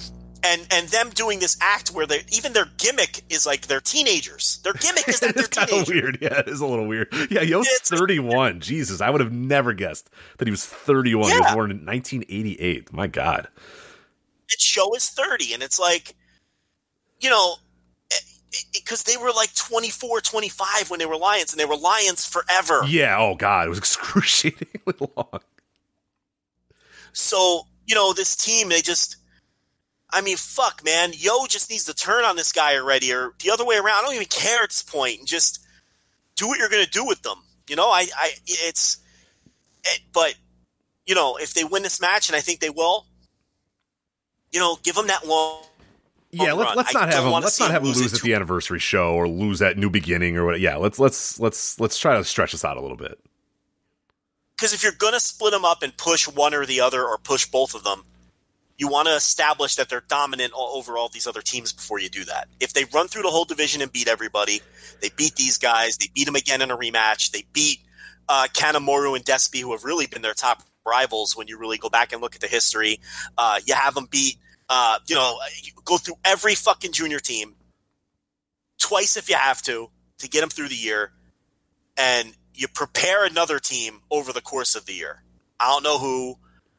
[0.45, 4.59] and and them doing this act where they even their gimmick is like they're teenagers.
[4.65, 5.95] Their gimmick is that they're it's kind of teenagers.
[5.95, 6.19] weird.
[6.21, 7.09] Yeah, it is a little weird.
[7.31, 8.61] Yeah, Yo's 31.
[8.61, 11.31] Jesus, I would have never guessed that he was 31.
[11.31, 12.93] He was born in 1988.
[12.93, 13.49] My God.
[14.51, 16.15] And Sho is 30 and it's like
[17.21, 17.55] you know
[18.73, 22.83] because they were like 24 25 when they were lions and they were lions forever
[22.87, 23.17] Yeah.
[23.19, 25.41] Oh God, it was excruciatingly long.
[27.13, 29.17] so you know this team they just
[30.11, 33.51] i mean fuck man yo just needs to turn on this guy already or the
[33.51, 35.59] other way around i don't even care at this point and just
[36.37, 37.37] do what you're gonna do with them
[37.69, 38.99] you know i i it's
[39.85, 40.35] it, but
[41.07, 43.07] you know if they win this match and i think they will
[44.53, 45.63] you know give them that long
[46.33, 47.31] Yeah, let's I not have him.
[47.33, 50.37] Let's not have him lose lose at the anniversary show or lose at New Beginning
[50.37, 50.61] or what.
[50.61, 53.19] Yeah, let's let's let's let's try to stretch this out a little bit.
[54.57, 57.19] because if you're going to split them up and push one or the other or
[57.19, 58.05] push both of them,
[58.79, 62.09] you want to establish that they're dominant o- over all these other teams before you
[62.09, 62.49] do that.
[62.61, 64.61] If they run through the whole division and beat everybody,
[65.01, 67.81] they beat these guys, they beat them again in a rematch, they beat
[68.29, 71.89] uh, Kanemaru and Despy, who have really been their top rivals when you really go
[71.91, 72.99] back and look at the history.
[73.37, 75.39] Uh, you have them beat, uh, you know,
[75.85, 77.55] go through every fucking junior team
[78.79, 81.13] twice if you have to to get them through the year
[81.97, 85.23] and you prepare another team over the course of the year.
[85.59, 86.37] I don't know who,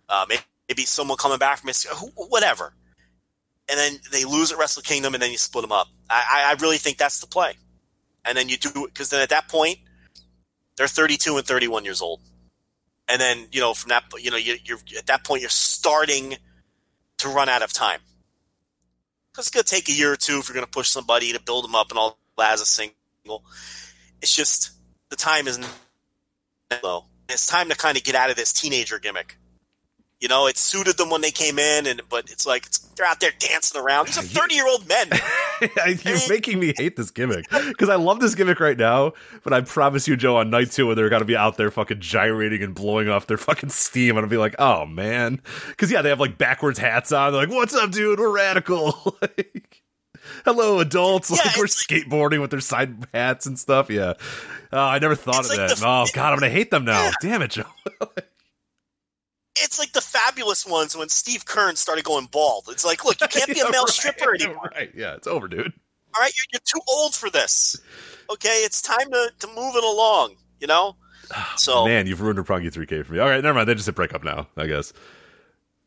[0.09, 1.71] uh, maybe, someone coming back from
[2.15, 2.73] whatever.
[3.69, 5.87] And then they lose at Wrestle Kingdom, and then you split them up.
[6.09, 7.53] I, I I really think that's the play.
[8.25, 9.77] And then you do it because then at that point,
[10.75, 12.21] they're 32 and 31 years old.
[13.07, 16.37] And then you know from that you know you, you're at that point you're starting
[17.23, 17.99] to run out of time.
[19.31, 21.33] Because it's going to take a year or two if you're going to push somebody
[21.33, 23.43] to build them up and all that as a single.
[24.21, 24.71] It's just
[25.09, 25.59] the time is
[26.83, 27.05] low.
[27.29, 29.37] It's time to kind of get out of this teenager gimmick.
[30.19, 33.05] You know, it suited them when they came in, and but it's like it's, they're
[33.05, 34.07] out there dancing around.
[34.07, 35.09] These are thirty-year-old men.
[36.05, 39.11] You're making me hate this gimmick because I love this gimmick right now,
[39.43, 41.99] but I promise you, Joe, on night two, when they're gonna be out there fucking
[41.99, 46.01] gyrating and blowing off their fucking steam, I'm gonna be like, oh man, because yeah,
[46.01, 47.33] they have like backwards hats on.
[47.33, 48.17] They're like, what's up, dude?
[48.17, 49.17] We're radical.
[49.21, 49.81] like,
[50.45, 51.31] hello, adults.
[51.31, 53.89] Yeah, like we're skateboarding with their side hats and stuff.
[53.89, 54.13] Yeah,
[54.71, 55.77] oh, I never thought of like that.
[55.77, 57.03] the- oh god, I'm gonna hate them now.
[57.03, 57.11] Yeah.
[57.21, 57.65] Damn it, Joe.
[59.63, 62.65] It's like the fabulous ones when Steve Keirn started going bald.
[62.69, 64.69] It's like, look, you can't be a male right, stripper anymore.
[64.75, 64.91] Right?
[64.93, 65.73] Yeah, it's over, dude.
[66.15, 67.79] All right, you're, you're too old for this.
[68.31, 70.35] Okay, it's time to to move it along.
[70.59, 70.95] You know.
[71.55, 73.19] So Man, you've ruined Roppongi 3K for me.
[73.19, 73.67] All right, never mind.
[73.69, 74.91] They just hit break up now, I guess.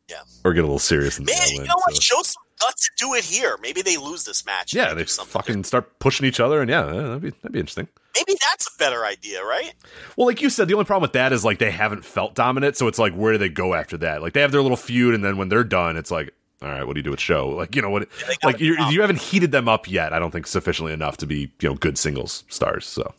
[0.09, 0.23] Yeah.
[0.45, 1.95] Or get a little serious in the Man, you know what?
[1.95, 2.01] so.
[2.01, 3.57] Show some guts to do it here.
[3.61, 4.75] Maybe they lose this match.
[4.75, 7.89] Yeah, they fucking start pushing each other, and yeah, that'd be that'd be interesting.
[8.15, 9.75] Maybe that's a better idea, right?
[10.17, 12.77] Well, like you said, the only problem with that is like they haven't felt dominant,
[12.77, 14.23] so it's like where do they go after that?
[14.23, 16.87] Like they have their little feud, and then when they're done, it's like, all right,
[16.87, 17.51] what do you do with Sho?
[17.51, 18.09] Like you know what?
[18.21, 20.13] gotta like you you haven't heated them up yet.
[20.13, 22.87] I don't think sufficiently enough to be you know good singles stars.
[22.87, 23.13] So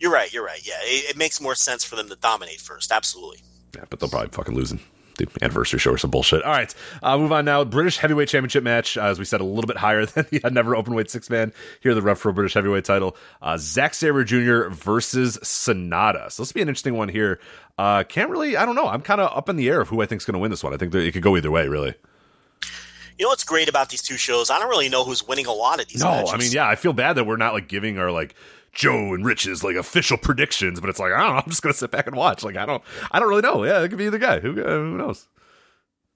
[0.00, 0.32] You're right.
[0.32, 0.66] You're right.
[0.66, 2.90] Yeah, it, it makes more sense for them to dominate first.
[2.90, 3.42] Absolutely.
[3.74, 4.80] yeah, but they'll probably fucking lose in
[5.16, 6.42] the anniversary show or some bullshit.
[6.42, 7.64] All right, uh, move on now.
[7.64, 10.76] British heavyweight championship match, uh, as we said, a little bit higher than the never
[10.76, 11.52] open weight six man.
[11.80, 13.16] Here, the Rev Pro British heavyweight title.
[13.42, 14.68] Uh, Zack Sabre Jr.
[14.68, 16.30] versus Sanada.
[16.30, 17.40] So this will be an interesting one here.
[17.78, 18.86] Uh, can't really, I don't know.
[18.86, 20.50] I'm kind of up in the air of who I think is going to win
[20.50, 20.72] this one.
[20.72, 21.94] I think that it could go either way, really.
[23.18, 24.50] You know what's great about these two shows?
[24.50, 26.02] I don't really know who's winning a lot of these.
[26.02, 26.32] No, matches.
[26.34, 28.34] I mean, yeah, I feel bad that we're not like giving our like
[28.76, 31.36] Joe and Rich's like official predictions, but it's like I don't know.
[31.44, 32.44] I'm just gonna sit back and watch.
[32.44, 33.64] Like I don't, I don't really know.
[33.64, 34.38] Yeah, it could be either guy.
[34.40, 35.26] Who, uh, who knows?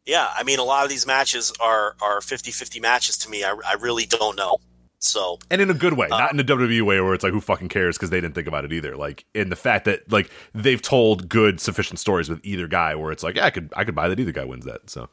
[0.07, 3.43] Yeah, I mean, a lot of these matches are are 50-50 matches to me.
[3.45, 4.59] I, I really don't know.
[5.03, 7.41] So And in a good way, not in a WWE way where it's like who
[7.41, 8.97] fucking cares because they didn't think about it either.
[8.97, 13.11] Like in the fact that like they've told good sufficient stories with either guy where
[13.11, 14.91] it's like yeah, I could I could buy that either guy wins that.
[14.91, 15.09] So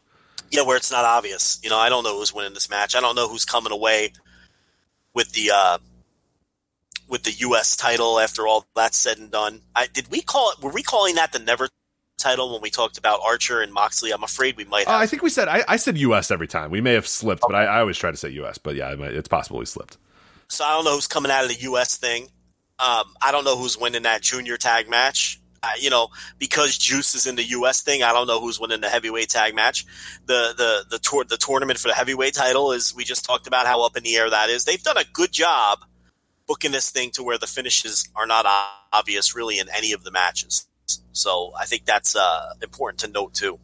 [0.51, 1.59] yeah, where it's not obvious.
[1.63, 2.95] You know, I don't know who's winning this match.
[2.95, 4.11] I don't know who's coming away
[5.13, 5.77] with the uh,
[7.07, 7.75] with the U.S.
[7.75, 9.61] title after all that's said and done.
[9.75, 10.63] I, did we call it?
[10.63, 11.69] Were we calling that the Never
[12.17, 14.11] title when we talked about Archer and Moxley?
[14.11, 14.91] I'm afraid we might uh.
[14.91, 16.31] I think we said I, I said U.S.
[16.31, 16.71] every time.
[16.71, 18.57] We may have slipped, but I, I always try to say U.S.
[18.57, 19.97] But yeah, it's possible we slipped.
[20.47, 21.97] so I don't know who's coming out of the U.S.
[21.97, 22.23] thing.
[22.79, 25.39] Um, I don't know who's winning that junior tag match.
[25.63, 27.81] Uh, you know, because Juice is in the U.S.
[27.81, 29.85] thing, I don't know who's winning the heavyweight tag match.
[30.27, 33.65] The the the tour the tournament for the heavyweight title is we just talked about
[33.65, 34.65] how up in the air that is.
[34.65, 35.79] They've done a good job
[36.47, 38.45] booking this thing to where the finishes are not
[38.93, 40.67] obvious really in any of the matches.
[41.11, 43.59] So I think that's uh, important to note too.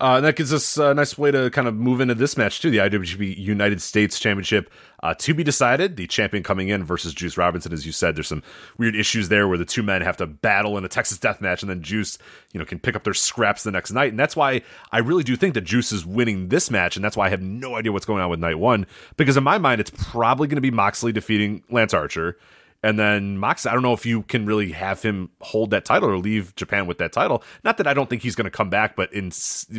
[0.00, 2.60] Uh, and that gives us a nice way to kind of move into this match
[2.60, 2.70] too.
[2.70, 4.70] The IWGP United States Championship
[5.02, 5.96] uh, to be decided.
[5.96, 8.14] The champion coming in versus Juice Robinson, as you said.
[8.14, 8.42] There's some
[8.76, 11.62] weird issues there where the two men have to battle in a Texas Death Match,
[11.62, 12.16] and then Juice,
[12.52, 14.10] you know, can pick up their scraps the next night.
[14.10, 14.62] And that's why
[14.92, 17.42] I really do think that Juice is winning this match, and that's why I have
[17.42, 20.56] no idea what's going on with Night One because in my mind it's probably going
[20.56, 22.38] to be Moxley defeating Lance Archer.
[22.82, 26.08] And then Mox, I don't know if you can really have him hold that title
[26.08, 27.42] or leave Japan with that title.
[27.64, 29.32] Not that I don't think he's going to come back, but in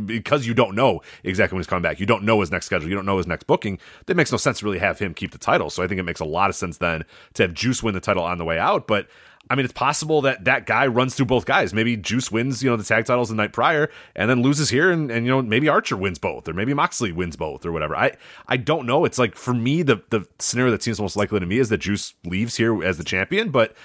[0.05, 2.89] because you don't know exactly when he's coming back, you don't know his next schedule,
[2.89, 3.79] you don't know his next booking.
[4.07, 5.69] That makes no sense to really have him keep the title.
[5.69, 7.05] So I think it makes a lot of sense then
[7.35, 8.85] to have Juice win the title on the way out.
[8.85, 9.07] But
[9.49, 11.73] I mean, it's possible that that guy runs through both guys.
[11.73, 14.91] Maybe Juice wins, you know, the tag titles the night prior, and then loses here,
[14.91, 17.95] and, and you know, maybe Archer wins both, or maybe Moxley wins both, or whatever.
[17.95, 18.15] I
[18.47, 19.05] I don't know.
[19.05, 21.79] It's like for me, the the scenario that seems most likely to me is that
[21.79, 23.49] Juice leaves here as the champion.
[23.49, 23.75] But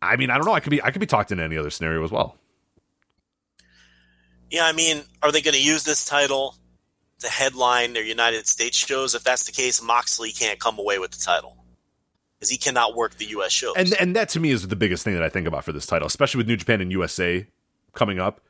[0.00, 0.54] I mean, I don't know.
[0.54, 2.36] I could be I could be talked into any other scenario as well.
[4.50, 6.54] Yeah, I mean, are they going to use this title
[7.18, 9.14] to headline their United States shows?
[9.14, 11.63] If that's the case, Moxley can't come away with the title
[12.44, 13.52] because he cannot work the U.S.
[13.52, 13.74] shows.
[13.76, 15.86] And and that to me is the biggest thing that I think about for this
[15.86, 17.46] title, especially with New Japan and USA
[17.94, 18.40] coming up.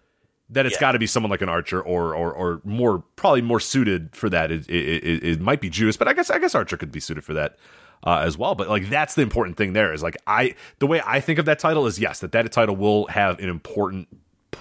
[0.51, 0.81] That it's Yeah.
[0.81, 4.29] got to be someone like an Archer, or or or more probably more suited for
[4.29, 4.53] that.
[4.53, 7.01] It, it, it, it might be Juice, but I guess I guess Archer could be
[7.01, 7.57] suited for that
[8.07, 8.55] uh, as well.
[8.55, 11.47] But like that's the important thing there is like I the way I think of
[11.47, 14.07] that title is yes that that title will have an important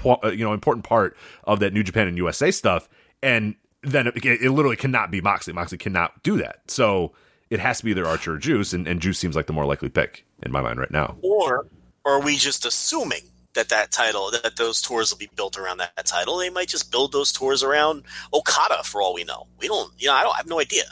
[0.05, 2.87] uh, you know important part of that New Japan and USA stuff,
[3.21, 5.51] and then it, it literally cannot be Moxley.
[5.51, 7.11] Moxley cannot do that, so
[7.53, 9.67] it has to be either Archer or Juice, and, and Juice seems like the more
[9.67, 11.17] likely pick in my mind right now.
[11.21, 11.67] or,
[12.03, 13.21] or are we just assuming
[13.53, 16.37] that that title, that those tours will be built around that, that title?
[16.37, 19.45] They might just build those tours around Okada for all we know.
[19.59, 20.85] We don't, you know, I don't I have no idea.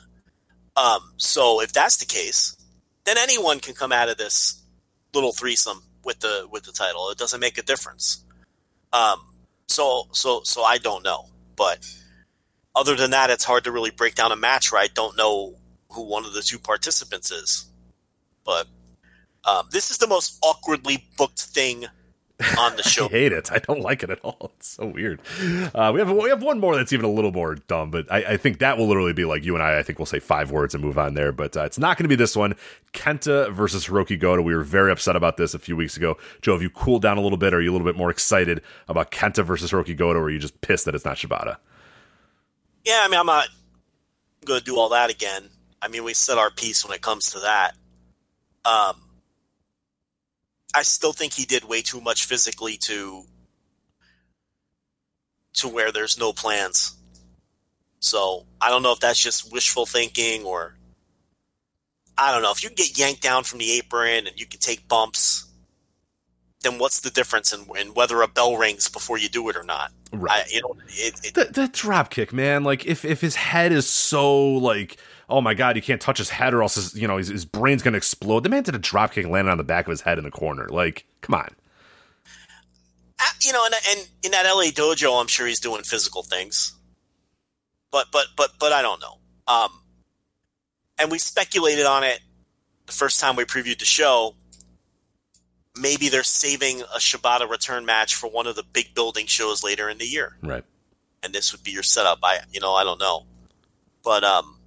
[0.77, 2.55] Um, so if that's the case,
[3.05, 4.61] then anyone can come out of this
[5.15, 7.09] little threesome with the with the title.
[7.09, 8.23] It doesn't make a difference.
[8.93, 9.19] Um,
[9.67, 11.25] so so so I don't know,
[11.55, 11.79] but
[12.75, 15.55] other than that, it's hard to really break down a match where I don't know
[15.93, 17.65] who one of the two participants is.
[18.45, 18.67] But
[19.45, 21.85] um, this is the most awkwardly booked thing
[22.57, 23.05] on the show.
[23.05, 23.51] I hate it.
[23.51, 24.51] I don't like it at all.
[24.57, 25.21] It's so weird.
[25.73, 28.33] Uh, we have we have one more that's even a little more dumb, but I,
[28.33, 29.79] I think that will literally be like you and I.
[29.79, 31.31] I think we'll say five words and move on there.
[31.31, 32.55] But uh, it's not going to be this one.
[32.93, 34.41] Kenta versus Hirooki Goto.
[34.41, 36.17] We were very upset about this a few weeks ago.
[36.41, 37.53] Joe, have you cooled down a little bit?
[37.53, 40.39] Are you a little bit more excited about Kenta versus Hirooki Goto, or are you
[40.39, 41.57] just pissed that it's not Shibata?
[42.83, 43.47] Yeah, I mean, I'm not
[44.45, 45.43] going to do all that again.
[45.81, 47.71] I mean, we said our piece when it comes to that.
[48.63, 49.01] Um,
[50.75, 53.23] I still think he did way too much physically to
[55.53, 56.95] to where there's no plans.
[57.99, 60.75] So I don't know if that's just wishful thinking or
[62.17, 62.51] I don't know.
[62.51, 65.45] If you can get yanked down from the apron and you can take bumps,
[66.61, 69.63] then what's the difference in, in whether a bell rings before you do it or
[69.63, 69.91] not?
[70.13, 72.63] I, you know, it, it, drop kick, man.
[72.63, 74.97] Like if if his head is so like,
[75.31, 77.45] oh my god, you can't touch his head or else his, you know his, his
[77.45, 78.41] brain's gonna explode.
[78.43, 80.31] The man did a drop kick, landing on the back of his head in the
[80.31, 80.67] corner.
[80.69, 81.49] Like, come on.
[83.19, 86.73] uh, you know, and, and in that LA dojo, I'm sure he's doing physical things.
[87.91, 89.17] But but but but I don't know.
[89.47, 89.81] Um,
[90.99, 92.19] and we speculated on it
[92.85, 94.35] the first time we previewed the show.
[95.79, 99.89] Maybe they're saving a Shibata return match for one of the big building shows later
[99.89, 100.63] in the year, Right.
[101.23, 102.19] and this would be your setup.
[102.23, 103.25] I you know I don't know,
[104.03, 104.57] but um,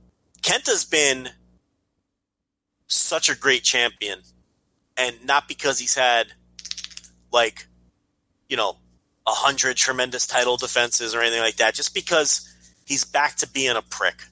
[0.45, 1.31] Kenta's been
[2.87, 4.19] such a great champion,
[4.95, 6.27] and not because he's had
[7.33, 7.67] like
[8.49, 8.77] you know
[9.27, 11.75] a hundred tremendous title defenses or anything like that.
[11.75, 12.47] Just because
[12.85, 14.23] he's back to being a prick,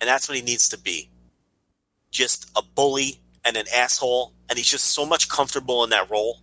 [0.00, 1.10] and that's what he needs to be.
[2.10, 6.38] Just a bully and an asshole, and he's just so much comfortable in that role.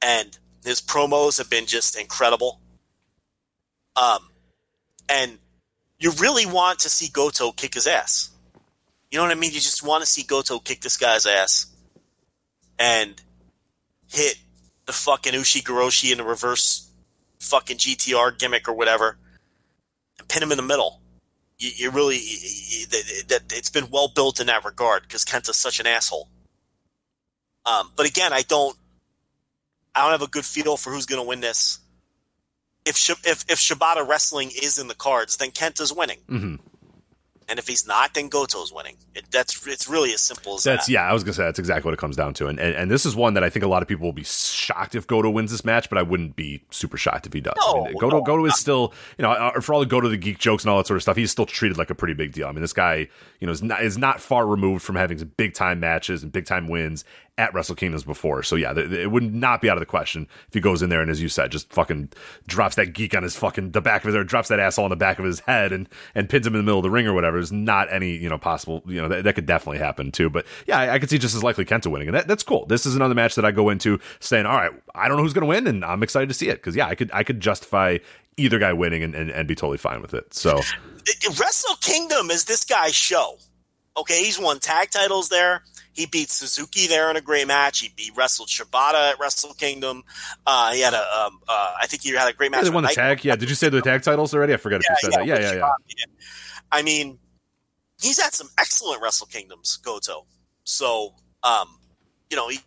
[0.00, 2.60] And his promos have been just incredible.
[3.96, 4.28] Um,
[5.08, 5.38] and
[6.04, 8.28] you really want to see Goto kick his ass.
[9.10, 9.52] You know what I mean?
[9.52, 11.64] You just want to see Goto kick this guy's ass
[12.78, 13.18] and
[14.12, 14.36] hit
[14.84, 16.90] the fucking Ushigoroshi in the reverse
[17.38, 19.16] fucking GTR gimmick or whatever
[20.18, 21.00] and pin him in the middle.
[21.56, 22.86] You, you really you,
[23.28, 26.28] that it's been well built in that regard because Kenta's such an asshole.
[27.64, 28.76] Um, but again, I don't
[29.94, 31.78] I don't have a good feel for who's going to win this.
[32.86, 32.96] If
[33.26, 36.18] if if Shibata wrestling is in the cards, then Kenta's winning.
[36.28, 36.58] Mhm.
[37.46, 38.96] And if he's not, then Goto's winning.
[39.14, 40.92] It, that's it's really as simple as That's that.
[40.92, 41.02] yeah.
[41.06, 43.04] I was gonna say that's exactly what it comes down to, and, and and this
[43.04, 45.50] is one that I think a lot of people will be shocked if Goto wins
[45.50, 47.52] this match, but I wouldn't be super shocked if he does.
[47.62, 50.16] I mean, Goto no, Goto is still you know uh, for all the Goto the
[50.16, 52.32] geek jokes and all that sort of stuff, he's still treated like a pretty big
[52.32, 52.48] deal.
[52.48, 53.08] I mean, this guy
[53.40, 56.32] you know is not is not far removed from having some big time matches and
[56.32, 57.04] big time wins
[57.36, 58.42] at Wrestle Kingdoms before.
[58.42, 60.90] So yeah, th- it would not be out of the question if he goes in
[60.90, 62.10] there and as you said, just fucking
[62.46, 64.90] drops that geek on his fucking the back of his or drops that asshole on
[64.90, 67.06] the back of his head and and pins him in the middle of the ring
[67.06, 67.36] or whatever.
[67.38, 70.30] There's not any you know possible you know that, that could definitely happen too.
[70.30, 72.66] But yeah, I, I could see just as likely Kenta winning, and that, that's cool.
[72.66, 75.32] This is another match that I go into saying, all right, I don't know who's
[75.32, 77.40] going to win, and I'm excited to see it because yeah, I could I could
[77.40, 77.98] justify
[78.36, 80.34] either guy winning and, and, and be totally fine with it.
[80.34, 80.60] So
[81.38, 83.38] Wrestle Kingdom is this guy's show.
[83.96, 85.62] Okay, he's won tag titles there.
[85.92, 87.78] He beat Suzuki there in a great match.
[87.78, 90.02] He beat wrestled Shibata at Wrestle Kingdom.
[90.44, 92.64] Uh, he had a, um, uh, I think he had a great match.
[92.64, 93.24] they won the tag.
[93.24, 94.52] Yeah, did you say the tag titles already?
[94.52, 95.26] I forgot if you said that.
[95.26, 95.60] Yeah, with yeah, yeah.
[95.60, 96.06] Shibata,
[96.72, 97.18] I mean,
[98.02, 100.26] he's had some excellent Wrestle Kingdoms, Goto.
[100.64, 101.14] So,
[101.44, 101.78] um,
[102.28, 102.58] you know, he,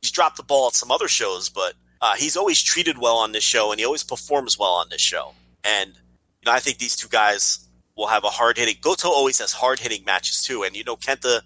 [0.00, 3.32] he's dropped the ball at some other shows, but uh, he's always treated well on
[3.32, 5.34] this show, and he always performs well on this show.
[5.62, 8.76] And you know, I think these two guys will have a hard hitting.
[8.80, 11.40] Goto always has hard hitting matches too, and you know, Kenta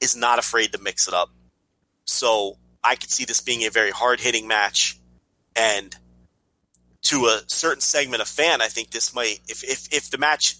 [0.00, 1.30] is not afraid to mix it up.
[2.04, 4.98] So I could see this being a very hard hitting match,
[5.54, 5.96] and
[7.02, 10.56] to a certain segment of fan, I think this might, if if if the match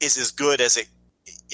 [0.00, 0.88] is as good as it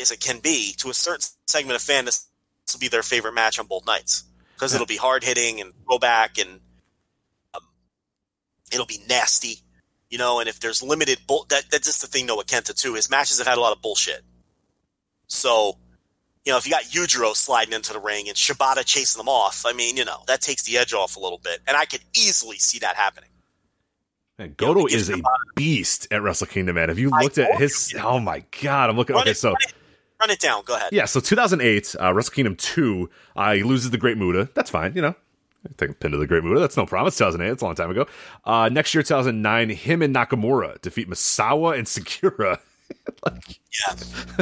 [0.01, 2.27] as it can be, to a certain segment of fan, this
[2.73, 4.24] will be their favorite match on both nights
[4.55, 6.61] because it'll be hard hitting and throwback and
[7.55, 7.62] um,
[8.73, 9.61] it'll be nasty,
[10.11, 10.41] you know.
[10.41, 12.95] And if there's limited bull, that that's just the thing though with Kenta too.
[12.95, 14.23] His matches have had a lot of bullshit.
[15.28, 15.77] So,
[16.45, 19.65] you know, if you got Yujiro sliding into the ring and Shibata chasing them off,
[19.66, 22.03] I mean, you know, that takes the edge off a little bit, and I could
[22.16, 23.31] easily see that happening.
[24.39, 25.23] Man, Goto it gives is a a-
[25.55, 26.91] beast at Wrestle Kingdom, man.
[26.91, 27.93] Have you I looked at his?
[27.93, 27.99] you.
[28.01, 29.15] Oh my god, I'm looking.
[29.15, 29.74] Run Okay, it, so run it,
[30.20, 30.62] run it down.
[30.65, 30.91] Go ahead.
[30.93, 34.49] yeah, so 2008, uh, Wrestle Kingdom 2, uh, he loses the Great Muta.
[34.55, 35.15] That's fine, you know.
[35.77, 36.61] Take a pin to the Great Muta.
[36.61, 37.09] That's no problem.
[37.09, 37.53] It's 2008.
[37.53, 38.07] It's a long time ago.
[38.45, 42.59] Uh, next year, 2009, him and Nakamura defeat Misawa and Sugiura.
[43.27, 43.95] Yeah.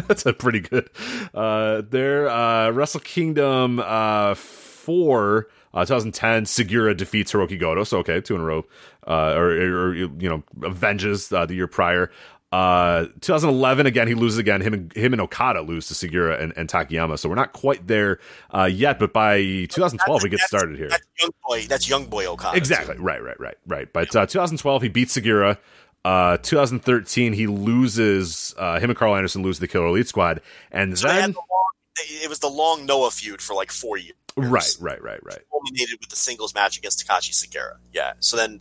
[0.07, 0.91] That's a pretty good.
[1.33, 7.85] Uh, there, uh, Wrestle Kingdom uh, 4, uh, 2010, Sugiura defeats Hirooki Goto.
[7.85, 8.65] So, okay, two in a row.
[9.07, 12.11] Uh, or, or, you know, avenges uh, the year prior.
[12.55, 14.61] Uh, 2011 again, he loses again.
[14.61, 17.19] Him and him and Okada lose to Sugiura and, and Takayama.
[17.19, 18.21] So we're not quite there
[18.55, 20.89] uh, yet, but by 2012 we get started here.
[20.89, 21.67] That's young boy.
[21.69, 22.57] That's young boy Okada.
[22.57, 22.97] Exactly.
[22.97, 23.93] Right, right, right, right.
[23.93, 25.59] But uh, 2012, he beats Sugiura.
[26.05, 28.55] Uh, 2013, he loses.
[28.57, 32.23] Uh, him and Karl Anderson lose the Killer Elite Squad, and So then the long,
[32.23, 34.15] it was the long Noah feud for like four years.
[34.37, 35.39] Right, right, right, right.
[35.51, 37.77] Culminated with the singles match against Takashi Sugiura.
[37.93, 38.15] Yeah.
[38.19, 38.61] So then,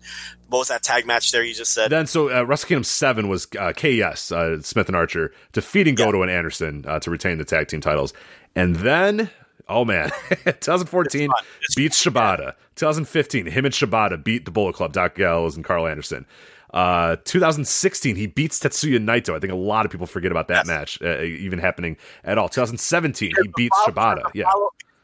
[0.49, 1.89] what was that tag match there you just said?
[1.89, 6.21] Then so uh, Wrestle Kingdom Seven was uh, KS uh, Smith and Archer defeating Goto
[6.21, 8.13] and Anderson uh, to retain the tag team titles,
[8.55, 9.29] and then.
[9.69, 10.11] Oh man,
[10.45, 11.45] 2014 It's fun.
[11.61, 12.53] It's beats Shibata.
[12.75, 16.25] 2015, him and Shibata beat the Bullet Club, Doc Gallows and Karl Anderson.
[16.73, 19.33] Uh, 2016, he beats Tetsuya Naito.
[19.33, 20.67] I think a lot of people forget about that Yes.
[20.67, 21.95] match uh, even happening
[22.25, 22.49] at all.
[22.49, 24.23] 2017, he beats Shibata.
[24.33, 24.51] Yeah.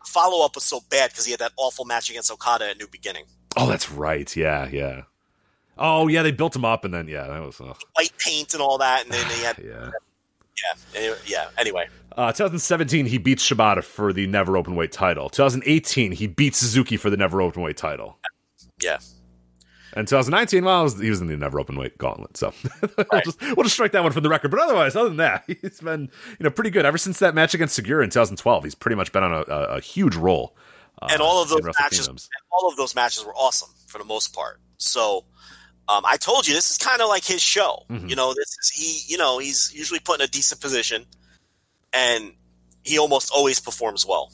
[0.10, 2.88] Follow, up was so bad because he had that awful match against Okada at New
[2.88, 3.26] Beginning.
[3.56, 4.36] Oh, that's right.
[4.36, 5.04] Yeah, yeah.
[5.78, 6.24] Oh, yeah.
[6.24, 9.04] They built him up, and then yeah, that was uh, white paint and all that,
[9.06, 9.92] and then they had yeah.
[10.58, 11.48] yeah, anyway- yeah.
[11.58, 15.30] Anyway, Uh, 2017, he beats Shibata for the never open weight title.
[15.30, 18.18] 2018, he beats Suzuki for the never open weight title.
[18.82, 18.98] yeah.
[19.94, 22.38] And 2019, well, was, he was in the never open weight gauntlet.
[22.38, 24.52] So we'll, just, we'll just strike that one from the record.
[24.52, 26.10] But otherwise, other than that, he's been
[26.40, 28.64] you know pretty good ever since that match against Sugiura in 2012.
[28.64, 30.56] He's pretty much been on a, a, a huge roll.
[31.02, 32.10] Uh, and all of those matches,
[32.52, 34.60] all of those matches were awesome for the most part.
[34.78, 35.26] So,
[35.88, 37.84] um, I told you this is kind of like his show.
[37.90, 38.10] Mhm.
[38.10, 39.12] You know, this is he.
[39.12, 41.06] You know, he's usually put in a decent position,
[41.94, 42.34] and
[42.84, 44.32] he almost always performs well.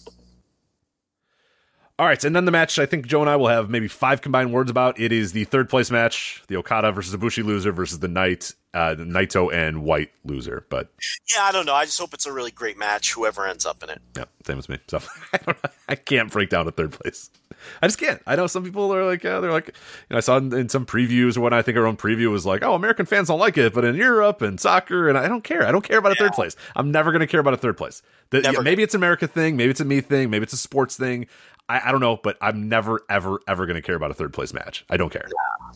[1.98, 4.22] All right, and then the match I think Joe and I will have maybe five
[4.22, 4.99] combined words about.
[4.99, 8.95] It is the third place match, the Okada versus Ibushi loser versus the Knight, uh,
[8.95, 10.65] the Naito and White loser.
[10.69, 10.90] But
[11.33, 11.74] Yeah, I don't know.
[11.74, 13.14] I just hope it's a really great match.
[13.14, 14.01] Whoever ends up in it.
[14.17, 14.77] yeah, same as me.
[14.90, 14.99] So
[15.33, 15.57] I, don't,
[15.88, 17.30] I can't break down a third place.
[17.82, 18.22] I just can't.
[18.27, 19.74] I know some people are like, uh, they're like, you
[20.11, 22.45] know, I saw in, in some previews or what I think our own preview was
[22.45, 25.45] like, oh, American fans don't like it, but in Europe and soccer, and I don't
[25.45, 25.65] care.
[25.65, 26.57] I don't care about a third place.
[26.75, 28.01] I'm never going to care about a third place.
[28.32, 30.57] The, yeah, maybe it's an America thing, maybe it's a me thing, maybe it's a
[30.57, 31.27] sports thing.
[31.68, 34.34] I, I don't know, but I'm never, ever, ever going to care about a third
[34.34, 34.85] place match.
[34.90, 35.27] I don't care.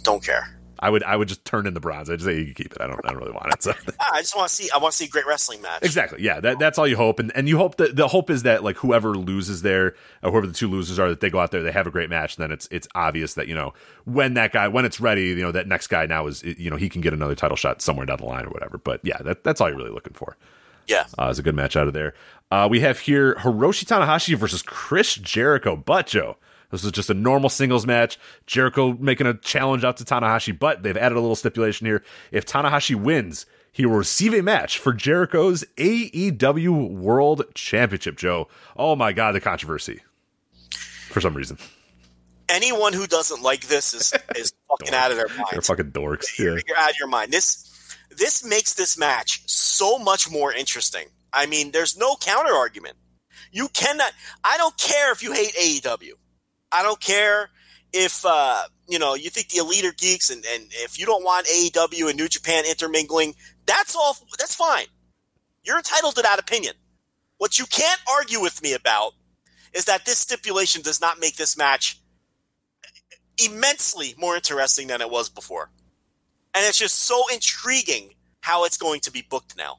[0.04, 0.56] Don't care.
[0.82, 2.10] I would, I would just turn in the bronze.
[2.10, 2.82] I just say you can keep it.
[2.82, 3.62] I don't, I don't really want it.
[3.62, 3.74] So.
[4.00, 4.70] I just want to see.
[4.74, 5.84] I want to see a great wrestling match.
[5.84, 6.22] Exactly.
[6.22, 6.40] Yeah.
[6.40, 8.78] That, that's all you hope, and and you hope that the hope is that like
[8.78, 11.74] whoever loses there, or whoever the two losers are, that they go out there, they
[11.74, 13.74] have a great match, and then it's it's obvious that you know
[14.06, 16.78] when that guy when it's ready, you know that next guy now is you know
[16.78, 18.78] he can get another title shot somewhere down the line or whatever.
[18.78, 20.38] But yeah, that that's all you're really looking for.
[20.90, 21.06] Yeah.
[21.20, 22.16] Uh, it's a good match out of there.
[22.52, 25.76] Uh, we have here Hiroshi Tanahashi versus Chris Jericho.
[25.76, 26.38] But Joe,
[26.72, 28.18] this is just a normal singles match.
[28.48, 32.04] Jericho making a challenge out to Tanahashi, but they've added a little stipulation here.
[32.32, 38.18] If Tanahashi wins, he will receive a match for Jericho's AEW World Championship.
[38.18, 40.02] Joe, oh my God, the controversy
[41.10, 41.58] for some reason.
[42.48, 45.50] Anyone who doesn't like this is is fucking out of their mind.
[45.52, 46.38] They're fucking dorks.
[46.40, 46.60] Yeah.
[46.68, 47.32] you're out of your mind.
[47.32, 51.06] This this makes this match so much more interesting.
[51.34, 52.98] I mean, there's no counter argument.
[53.52, 54.12] You cannot.
[54.44, 56.14] I don't care if you hate AEW.
[56.72, 57.50] I don't care
[57.94, 61.24] if uh, you know you think the elite are geeks, and, and if you don't
[61.24, 63.36] want AEW and New Japan intermingling,
[63.66, 64.18] that's all.
[64.38, 64.88] That's fine.
[65.64, 66.74] You're entitled to that opinion.
[67.38, 69.14] What you can't argue with me about
[69.74, 72.00] is that this stipulation does not make this match
[73.44, 75.70] immensely more interesting than it was before.
[76.54, 79.78] And it's just so intriguing how it's going to be booked now.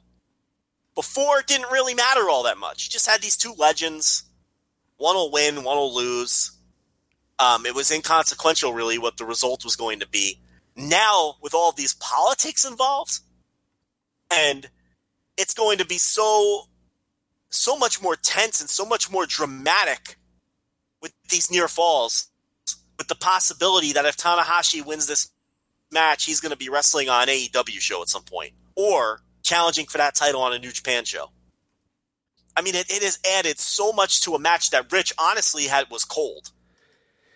[0.94, 2.85] Before, it didn't really matter all that much.
[2.85, 4.25] You just had these two legends.
[4.97, 6.52] One will win, one will lose.
[7.39, 10.41] Um, it was inconsequential, really, what the result was going to be.
[10.77, 13.20] Now, with all these politics involved,
[14.31, 14.69] and
[15.36, 16.65] it's going to be so
[17.49, 20.17] so much more tense and so much more dramatic
[21.02, 22.28] with these near falls
[22.97, 25.31] with the possibility that if Tanahashi wins this
[25.91, 29.99] match, he's going to be wrestling on AEW show at some point or challenging for
[29.99, 31.31] that title on a New Japan show.
[32.57, 35.91] I mean, it, it has added so much to a match that Rich honestly had
[35.91, 36.51] was cold.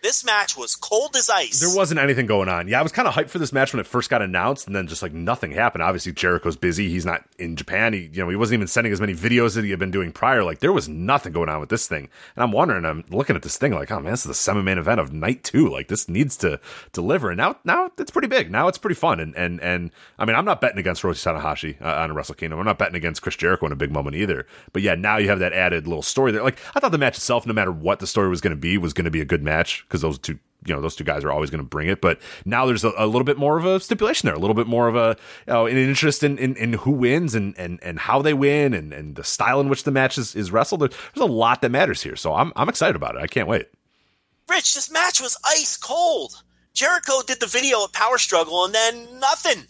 [0.05, 1.59] This match was cold as ice.
[1.59, 2.67] There wasn't anything going on.
[2.67, 4.75] Yeah, I was kind of hyped for this match when it first got announced, and
[4.75, 5.81] then just like nothing happened.
[5.81, 7.93] Obviously, Jericho's busy; he's not in Japan.
[7.93, 10.11] He, you know, he wasn't even sending as many videos as he had been doing
[10.11, 10.43] prior.
[10.43, 12.85] Like there was nothing going on with this thing, and I'm wondering.
[12.85, 15.43] I'm looking at this thing like, oh man, this is the semi-main event of night
[15.43, 15.67] two.
[15.69, 16.59] Like this needs to
[16.93, 18.51] deliver, and now, now it's pretty big.
[18.51, 21.81] Now it's pretty fun, and and and I mean, I'm not betting against Roshi Tanahashi
[21.81, 22.59] uh, on a Wrestle Kingdom.
[22.59, 24.45] I'm not betting against Chris Jericho in a big moment either.
[24.71, 26.43] But yeah, now you have that added little story there.
[26.43, 28.77] Like I thought the match itself, no matter what the story was going to be,
[28.77, 31.23] was going to be a good match because those two you know those two guys
[31.23, 33.65] are always going to bring it but now there's a, a little bit more of
[33.65, 35.15] a stipulation there a little bit more of a
[35.47, 38.73] you know, an interest in, in, in who wins and, and and how they win
[38.73, 41.69] and, and the style in which the match is, is wrestled there's a lot that
[41.69, 43.67] matters here so I'm, I'm excited about it i can't wait
[44.47, 46.43] Rich, this match was ice cold.
[46.73, 49.63] Jericho did the video at Power Struggle and then nothing.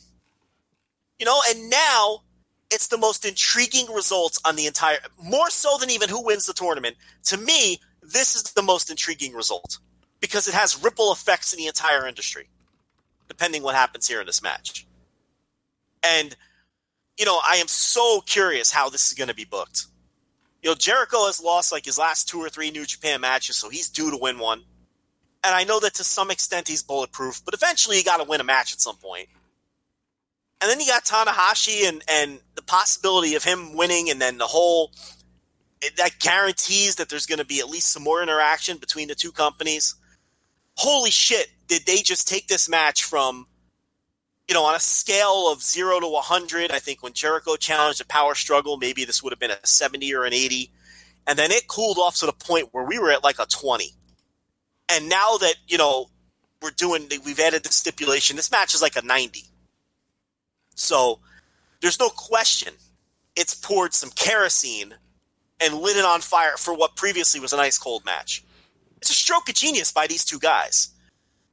[1.20, 2.24] You know, and now
[2.72, 6.54] it's the most intriguing results on the entire more so than even who wins the
[6.54, 6.98] tournament.
[7.26, 9.80] To me, this is the most intriguing result
[10.26, 12.50] because it has ripple effects in the entire industry,
[13.28, 14.86] depending what happens here in this match.
[16.04, 16.36] And
[17.18, 19.86] you know, I am so curious how this is going to be booked.
[20.62, 23.70] You know, Jericho has lost like his last two or three New Japan matches, so
[23.70, 24.64] he's due to win one.
[25.44, 28.42] And I know that to some extent he's bulletproof, but eventually you got to win
[28.42, 29.30] a match at some point.
[30.60, 34.48] And then you got Tanahashi and and the possibility of him winning, and then the
[34.48, 34.92] whole
[35.98, 39.32] that guarantees that there's going to be at least some more interaction between the two
[39.32, 39.96] companies.
[40.78, 41.48] Holy shit!
[41.68, 43.48] Did they just take this match from
[44.48, 48.06] you know, on a scale of zero to 100, I think when Jericho challenged the
[48.06, 50.70] power struggle, maybe this would have been a 70 or an 80.
[51.26, 53.90] And then it cooled off to the point where we were at like a 20.
[54.88, 56.12] And now that, you know,
[56.66, 58.36] we're doing we've added the stipulation.
[58.36, 59.44] This match is like a ninety,
[60.74, 61.20] so
[61.82, 62.74] there's no question.
[63.36, 64.96] It's poured some kerosene
[65.60, 68.44] and lit it on fire for what previously was an ice cold match.
[68.98, 70.90] It's a stroke of genius by these two guys,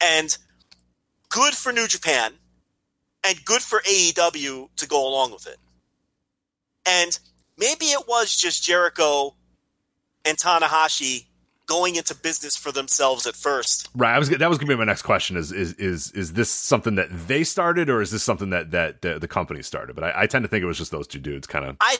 [0.00, 0.36] and
[1.28, 2.32] good for New Japan,
[3.26, 5.58] and good for AEW to go along with it.
[6.86, 7.18] And
[7.58, 9.34] maybe it was just Jericho
[10.24, 11.26] and Tanahashi
[11.66, 13.88] going into business for themselves at first.
[13.94, 14.14] Right.
[14.14, 15.36] I was that was gonna be my next question.
[15.36, 19.02] Is is is is this something that they started, or is this something that that
[19.02, 19.94] the, the company started?
[19.94, 21.96] But I, I, tend to think it was just those two dudes kind of I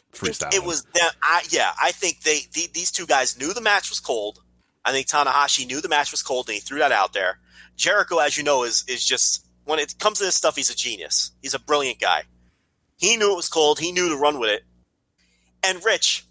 [0.53, 1.15] it was that.
[1.23, 1.73] I yeah.
[1.81, 4.43] I think they the, these two guys knew the match was cold.
[4.85, 7.39] I think Tanahashi knew the match was cold, and he threw that out there.
[7.77, 10.77] Jericho, as you know, is is just when it comes to this stuff, he's a
[10.77, 11.33] genius.
[11.41, 12.25] He's a brilliant guy.
[12.97, 13.78] He knew it was cold.
[13.78, 14.62] He knew to run with it.
[15.65, 16.25] And Rich,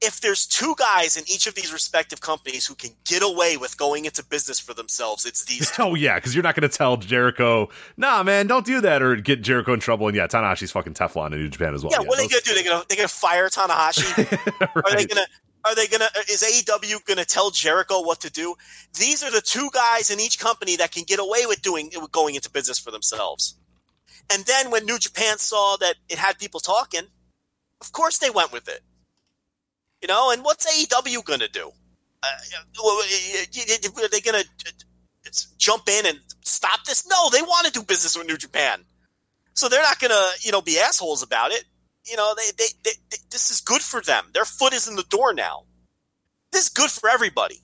[0.00, 3.76] if there's two guys in each of these respective companies who can get away with
[3.78, 5.70] going into business for themselves, it's these.
[5.70, 5.82] Two.
[5.84, 9.16] oh yeah, because you're not going to tell Jericho, "Nah, man, don't do that," or
[9.16, 10.08] get Jericho in trouble.
[10.08, 11.92] And yeah, Tanahashi's fucking Teflon in New Japan as well.
[11.92, 12.26] Yeah, yeah what those...
[12.26, 12.54] are they going to do?
[12.54, 14.16] They're going to they're going to fire Tanahashi?
[14.60, 14.76] right.
[14.84, 15.26] Are they going to?
[15.64, 16.08] Are they gonna?
[16.30, 18.54] Is AEW gonna tell Jericho what to do?
[18.98, 22.34] These are the two guys in each company that can get away with doing going
[22.34, 23.56] into business for themselves.
[24.32, 27.08] And then when New Japan saw that it had people talking,
[27.80, 28.80] of course they went with it.
[30.02, 31.70] You know, and what's AEW to do?
[32.22, 34.70] Uh, uh are they going to uh,
[35.26, 37.06] uh, jump in and stop this?
[37.08, 38.84] No, they want to do business with New Japan.
[39.54, 41.64] So they're not to, you know, be assholes about it.
[42.04, 44.26] You know, they, they, they, they, this is good for them.
[44.34, 45.64] Their foot is in the door now.
[46.52, 47.60] This is good for everybody.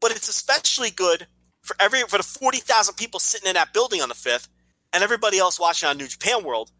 [0.00, 1.26] But it's especially good
[1.62, 4.48] for every for the 40,000 people sitting in that building on the 5th
[4.92, 6.72] and everybody else watching on New Japan World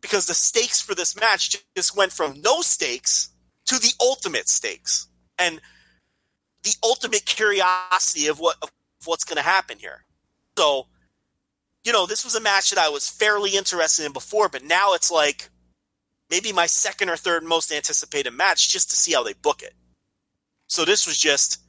[0.00, 3.30] because the stakes for this match just went from no stakes
[3.66, 5.60] to the ultimate stakes and
[6.62, 8.70] the ultimate curiosity of what of
[9.04, 10.04] what's going to happen here.
[10.58, 10.86] So,
[11.84, 14.94] you know, this was a match that I was fairly interested in before, but now
[14.94, 15.50] it's like
[16.30, 19.74] maybe my second or third most anticipated match just to see how they book it.
[20.66, 21.60] So this was just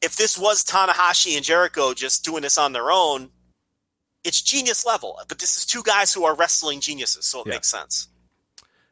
[0.00, 3.30] if this was Tanahashi and Jericho just doing this on their own,
[4.24, 5.18] it's genius level.
[5.28, 7.54] But this is two guys who are wrestling geniuses, so it yeah.
[7.54, 8.08] makes sense.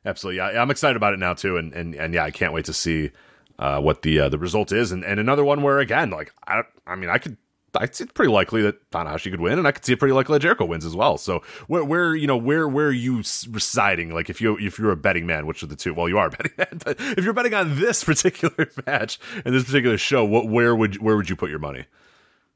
[0.05, 2.65] Absolutely, yeah, I'm excited about it now too, and and and yeah, I can't wait
[2.67, 3.11] to see
[3.59, 6.63] uh, what the uh, the result is, and and another one where again, like I,
[6.87, 7.37] I mean, I could.
[7.81, 10.41] It's pretty likely that Tanahashi could win, and I could see it pretty likely that
[10.41, 11.19] Jericho wins as well.
[11.19, 13.19] So, where, where, you know, where, where are you
[13.49, 14.13] residing?
[14.13, 15.95] Like, if you, if you're a betting man, which of the two?
[15.95, 19.55] Well, you are a betting man, but if you're betting on this particular match and
[19.55, 21.85] this particular show, what, where would, where would you put your money?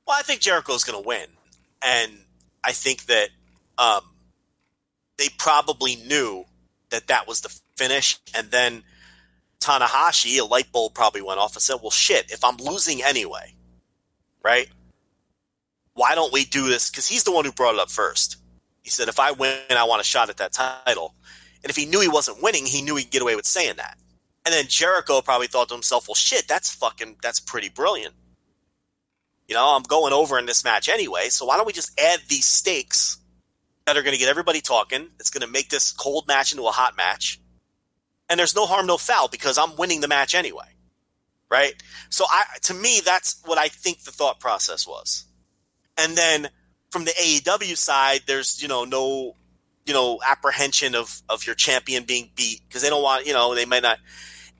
[0.06, 1.26] Well, I think Jericho's going to win,
[1.82, 2.12] and
[2.64, 3.28] I think that
[3.78, 4.00] um,
[5.16, 6.44] they probably knew
[6.90, 8.82] that that was the finish, and then
[9.60, 13.54] Tanahashi, a light bulb probably went off and said, "Well, shit, if I'm losing anyway,
[14.42, 14.68] right?
[15.94, 18.36] Why don't we do this?" Because he's the one who brought it up first.
[18.82, 21.14] He said, "If I win, I want a shot at that title."
[21.62, 23.98] And if he knew he wasn't winning, he knew he'd get away with saying that.
[24.44, 28.14] And then Jericho probably thought to himself, "Well, shit, that's fucking that's pretty brilliant."
[29.48, 32.20] You know, I'm going over in this match anyway, so why don't we just add
[32.28, 33.18] these stakes
[33.86, 35.10] that are going to get everybody talking?
[35.20, 37.40] It's going to make this cold match into a hot match.
[38.28, 40.64] And there's no harm, no foul because I'm winning the match anyway.
[41.50, 41.74] Right?
[42.08, 45.24] So I to me that's what I think the thought process was.
[45.96, 46.48] And then
[46.90, 49.34] from the AEW side, there's, you know, no
[49.86, 53.54] you know, apprehension of of your champion being beat because they don't want, you know,
[53.54, 53.98] they might not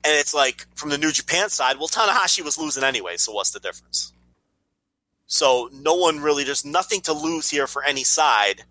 [0.03, 3.51] and it's like from the New Japan side, well Tanahashi was losing anyway, so what's
[3.51, 4.13] the difference?
[5.25, 8.63] So no one really, there's nothing to lose here for any side,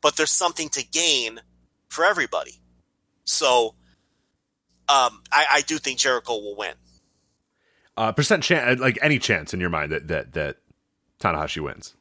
[0.00, 1.40] but there's something to gain
[1.88, 2.54] for everybody.
[3.24, 3.74] So
[4.88, 6.74] um, I, I, do think Jericho will win.
[7.96, 10.56] Uh, percent chance, like any chance in your mind that that that
[11.20, 11.94] Tanahashi wins.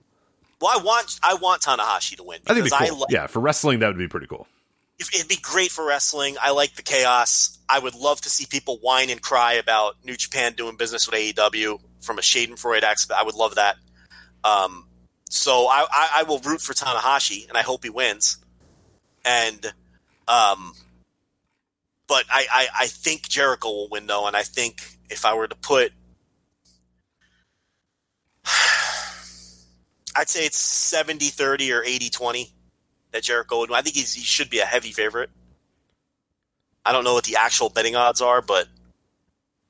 [0.62, 2.40] Well, I want I want Tanahashi to win.
[2.48, 3.00] I think cool.
[3.00, 4.48] Like, yeah, for wrestling that would be pretty cool.
[4.98, 6.38] It'd be great for wrestling.
[6.42, 7.60] I like the chaos.
[7.68, 11.20] I would love to see people whine and cry about New Japan doing business with
[11.20, 13.20] AEW from a Schadenfreude aspect.
[13.20, 13.76] I would love that.
[14.46, 14.88] Um,
[15.30, 18.38] so I, I, I, will root for Tanahashi, and I hope he wins.
[19.26, 19.66] And,
[20.28, 20.74] um,
[22.08, 25.48] but I, I, I think Jericho will win though, and I think if I were
[25.48, 25.92] to put,
[30.16, 32.52] I'd say it's 70-30 or 80-20
[33.12, 33.78] that Jericho would win.
[33.78, 35.30] I think he should be a heavy favorite.
[36.86, 38.68] I don't know what the actual betting odds are, but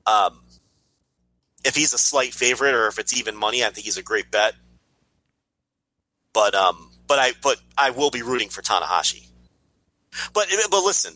[0.05, 0.41] um,
[1.63, 4.31] if he's a slight favorite or if it's even money, I think he's a great
[4.31, 4.53] bet.
[6.33, 9.27] But um, but I but I will be rooting for Tanahashi.
[10.33, 11.13] But but listen,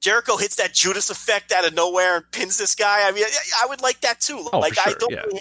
[0.00, 3.06] Jericho hits that Judas effect out of nowhere and pins this guy.
[3.06, 3.24] I mean,
[3.62, 4.48] I would like that too.
[4.52, 5.12] Oh, like sure, I don't.
[5.12, 5.40] Yeah.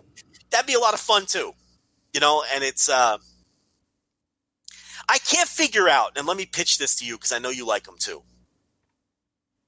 [0.50, 1.54] That'd be a lot of fun too.
[2.18, 3.20] You know, and it's uh
[5.08, 7.64] I can't figure out, and let me pitch this to you because I know you
[7.64, 8.24] like them too.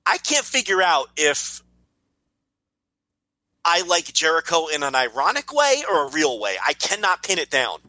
[0.04, 1.62] I can't figure out if
[3.64, 6.56] I like Jericho in an ironic way or a real way.
[6.68, 7.82] I cannot pin it down.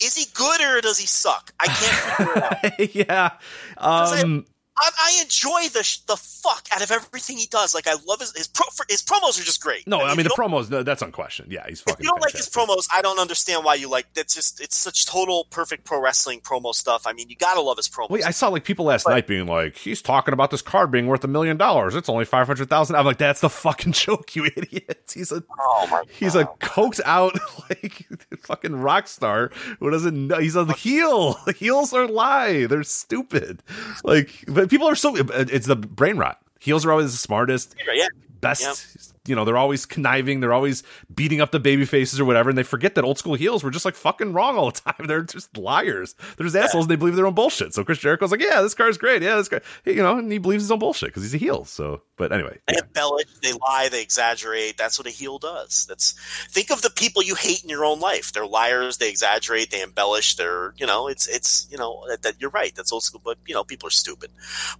[0.00, 1.52] Is he good or does he suck?
[1.58, 2.94] I can't figure it out.
[2.94, 3.30] yeah.
[3.76, 4.46] Um,
[4.80, 7.74] I, I enjoy the sh- the fuck out of everything he does.
[7.74, 9.86] Like I love his his, pro- his promos are just great.
[9.86, 10.70] no, I if mean the promos.
[10.70, 11.50] no, That's unquestioned.
[11.52, 12.04] Yeah, he's If fucking.
[12.04, 14.12] you don't like his promos, I don't understand why you like.
[14.14, 17.06] That's just it's such total perfect pro wrestling promo stuff.
[17.06, 18.10] I mean, you gotta love his promos.
[18.10, 21.06] Wait, I saw like people last night being like, "He's talking about this card being
[21.06, 21.94] worth a million dollars.
[21.94, 22.96] It's only five hundred thousand.
[22.96, 27.38] I'm like, "That's the fucking joke, you idiot." He's a oh he's a coked out
[27.70, 28.06] like
[28.48, 30.38] fucking rock star who doesn't know.
[30.38, 31.38] He's a heel.
[31.48, 32.66] The heels are lie.
[32.66, 33.62] They're stupid.
[34.04, 35.16] Like, but people are so.
[35.16, 36.40] It's the brain rot.
[36.60, 38.08] Heels are always the smartest, yeah.
[38.40, 39.14] best.
[39.28, 40.40] You know, they're always conniving.
[40.40, 40.82] They're always
[41.14, 43.70] beating up the baby faces or whatever, and they forget that old school heels were
[43.70, 44.94] just like fucking wrong all the time.
[45.06, 46.14] They're just liars.
[46.36, 46.84] They're just assholes.
[46.84, 47.74] And they believe their own bullshit.
[47.74, 49.22] So Chris Jericho's like, yeah, this car's great.
[49.22, 51.64] Yeah, this guy, you know, and he believes his own bullshit because he's a heel.
[51.64, 52.80] So, but anyway, They yeah.
[52.82, 54.76] embellish, they lie, they exaggerate.
[54.76, 55.86] That's what a heel does.
[55.88, 56.14] That's
[56.48, 58.32] think of the people you hate in your own life.
[58.32, 58.98] They're liars.
[58.98, 59.70] They exaggerate.
[59.70, 60.36] They embellish.
[60.36, 62.74] They're you know it's it's you know that, that you're right.
[62.74, 64.30] That's old school, but you know people are stupid.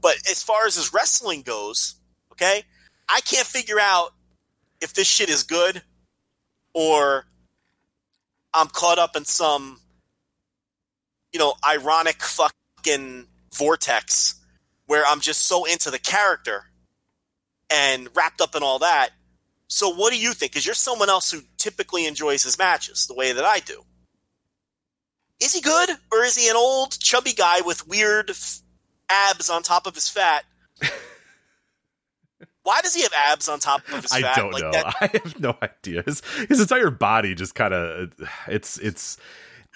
[0.00, 1.96] But as far as his wrestling goes,
[2.32, 2.64] okay,
[3.08, 4.10] I can't figure out
[4.81, 5.82] if this shit is good
[6.73, 7.26] or
[8.55, 9.81] I'm caught up in some
[11.32, 14.34] you know ironic fucking vortex
[14.86, 16.65] where I'm just so into the character
[17.70, 19.10] and wrapped up in all that.
[19.68, 20.52] So, what do you think?
[20.52, 23.82] Because you're someone else who typically enjoys his matches the way that I do.
[25.40, 28.60] Is he good, or is he an old chubby guy with weird f-
[29.08, 30.44] abs on top of his fat?
[32.68, 34.24] Why does he have abs on top of his body?
[34.24, 34.36] I fat?
[34.36, 34.70] don't Like know.
[34.72, 36.02] that- I have no idea.
[36.05, 39.16] His, his entire body just kind of uh, it's it's.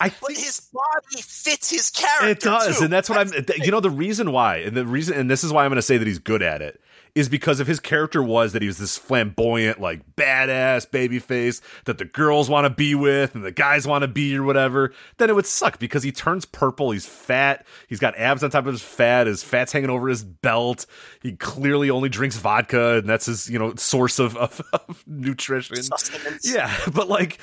[0.00, 2.28] I but think his body fits his character.
[2.28, 2.84] it does, too.
[2.84, 3.30] and that's what I'm.
[3.62, 5.82] You know, the reason why, and the reason, and this is why I'm going to
[5.82, 6.80] say that he's good at it,
[7.14, 11.60] is because if his character was that he was this flamboyant, like badass baby face
[11.84, 14.92] that the girls want to be with and the guys want to be or whatever,
[15.18, 16.90] then it would suck because he turns purple.
[16.90, 17.66] He's fat.
[17.86, 19.26] He's got abs on top of his fat.
[19.26, 20.86] His fat's hanging over his belt.
[21.20, 25.76] He clearly only drinks vodka, and that's his you know source of, of, of nutrition.
[25.76, 26.50] Sustenance.
[26.50, 27.38] Yeah, but like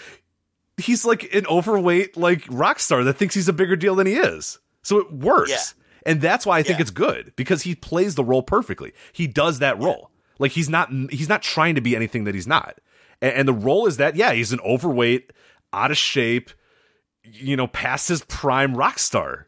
[0.78, 4.14] he's like an overweight like rock star that thinks he's a bigger deal than he
[4.14, 4.58] is.
[4.82, 5.52] So it works.
[5.52, 5.79] Yeah.
[6.10, 6.82] And that's why I think Yeah.
[6.84, 8.94] it's good because he plays the role perfectly.
[9.14, 10.12] He does that role.
[10.40, 12.80] Like he's not he's not trying to be anything that he's not.
[13.22, 15.32] And, and the role is that yeah, he's an overweight,
[15.74, 16.50] out of shape,
[17.24, 19.48] you know, past his prime rock star.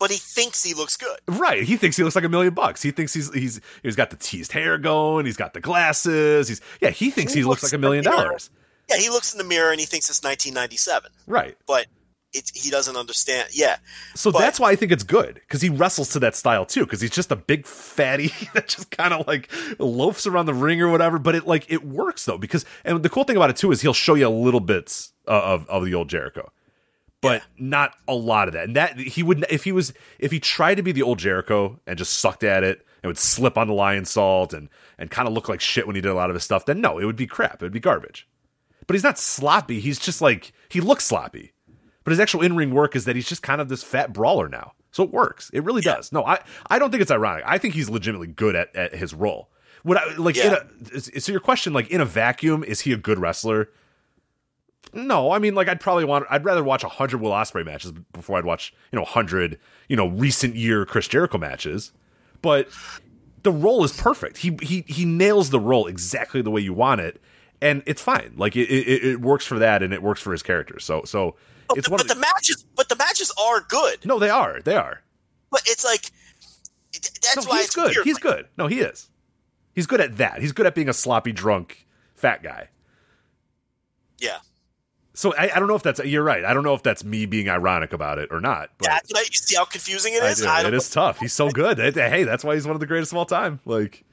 [0.00, 1.18] But he thinks he looks good.
[1.28, 1.62] Right.
[1.62, 2.82] He thinks he looks like a million bucks.
[2.82, 5.24] He thinks he's he's he's got the teased hair going.
[5.24, 6.48] He's got the glasses.
[6.48, 6.90] He's yeah.
[6.90, 8.50] He thinks he, He looks looks like a million like, you know, dollars.
[8.90, 11.56] Yeah, he looks in the mirror and he thinks it's 1997, Right.
[11.66, 11.86] but
[12.34, 13.48] it, he doesn't understand.
[13.52, 13.76] Yeah,
[14.14, 16.84] So But- that's why I think it's good because he wrestles to that style too.
[16.84, 19.48] Because he's just a big fatty that just kind of like
[19.78, 21.18] loafs around the ring or whatever.
[21.18, 23.80] But it like it works though because and the cool thing about it too is
[23.80, 26.52] he'll show you a little bits uh, of of the old Jericho,
[27.20, 28.64] but not a lot of that.
[28.64, 31.80] And that he would if he was if he tried to be the old Jericho
[31.86, 35.34] and just sucked at it and would slip on the Lionsault and and kind of
[35.34, 36.66] look like shit when he did a lot of his stuff.
[36.66, 37.54] Then no, it would be crap.
[37.54, 38.28] It would be garbage.
[38.86, 39.80] But he's not sloppy.
[39.80, 41.52] He's just like he looks sloppy.
[42.04, 44.48] But his actual in ring work is that he's just kind of this fat brawler
[44.48, 44.72] now.
[44.92, 45.50] So it works.
[45.52, 46.12] It really does.
[46.12, 46.38] No, I,
[46.70, 47.42] I don't think it's ironic.
[47.46, 49.48] I think he's legitimately good at, at his role.
[49.84, 50.58] Would I like in Yeah.
[50.94, 53.70] a, so your question like in a vacuum is he a good wrestler?
[54.92, 58.38] No, I mean like I'd probably want I'd rather watch 100 Will Ospreay matches before
[58.38, 59.58] I'd watch, you know, 100,
[59.88, 61.92] you know, recent year Chris Jericho matches.
[62.42, 62.68] But
[63.42, 64.36] the role is perfect.
[64.38, 67.20] He he he nails the role exactly the way you want it
[67.60, 68.34] and it's fine.
[68.36, 70.78] Like it it, it works for that and it works for his character.
[70.78, 71.34] So so
[71.68, 74.04] but, it's the, one but of the matches, but the matches are good.
[74.04, 74.60] No, they are.
[74.60, 75.02] They are.
[75.50, 76.10] But it's like
[76.92, 77.94] that's no, why he's good.
[77.94, 78.04] weird.
[78.04, 78.48] He's good.
[78.56, 79.08] No, he is.
[79.74, 80.40] He's good at that.
[80.40, 82.68] He's good at being a sloppy drunk fat guy.
[84.18, 84.38] Yeah,
[85.12, 86.44] So I, I don't know if that's you're right.
[86.44, 88.70] I don't know if that's me being ironic about it or not.
[88.78, 89.18] But yeah.
[89.18, 90.42] You see how confusing it is.
[90.42, 90.66] I do.
[90.66, 91.18] I It is tough.
[91.18, 91.78] He's so good.
[91.78, 93.60] Hey, that's why he's one of the greatest of all time.
[93.64, 94.04] Like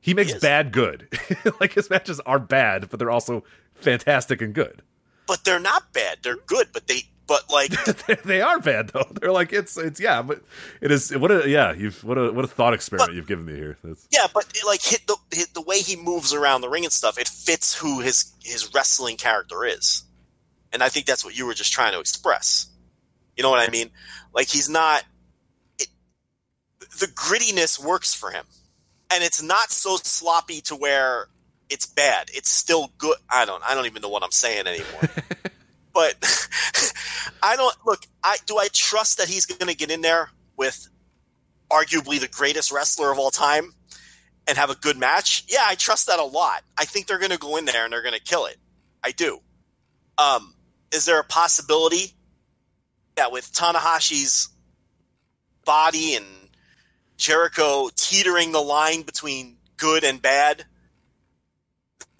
[0.00, 1.08] he makes He bad good.
[1.60, 3.42] like his matches are bad, but they're also
[3.74, 4.82] fantastic and good.
[5.30, 6.18] But they're not bad.
[6.24, 7.70] They're good, but they but like
[8.24, 9.06] they are bad though.
[9.20, 10.42] They're like it's it's yeah, but
[10.80, 11.72] it is what a yeah.
[11.72, 13.78] You've what a what a thought experiment But- you've given me here.
[13.84, 16.82] That's, yeah, but it, like hit the hit, the way he moves around the ring
[16.82, 20.02] and stuff, it fits who his his wrestling character is,
[20.72, 22.66] and I think that's what you were just trying to express.
[23.36, 23.90] You know what I mean?
[24.34, 25.04] Like he's not.
[25.78, 25.86] It,
[26.98, 28.46] the grittiness works for him,
[29.08, 31.28] and it's not so sloppy to where
[31.70, 32.30] it's bad.
[32.34, 33.16] It's still good.
[33.28, 33.62] I don't.
[33.66, 35.08] I don't even know what I'm saying anymore.
[35.94, 36.14] but
[37.42, 38.04] I don't look.
[38.22, 40.88] I do I trust that he's going to get in there with
[41.70, 43.72] arguably the greatest wrestler of all time
[44.46, 45.44] and have a good match?
[45.48, 46.62] Yeah, I trust that a lot.
[46.76, 48.56] I think they're going to go in there and they're going to kill it.
[49.02, 49.40] I do.
[50.18, 50.54] Um,
[50.92, 52.14] is there a possibility
[53.14, 54.48] that with Tanahashi's
[55.64, 56.26] body and
[57.16, 60.64] Jericho teetering the line between good and bad,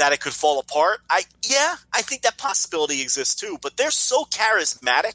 [0.00, 1.00] that it could fall apart?
[1.10, 3.58] I yeah, I think that possibility exists too.
[3.62, 5.14] But they're so charismatic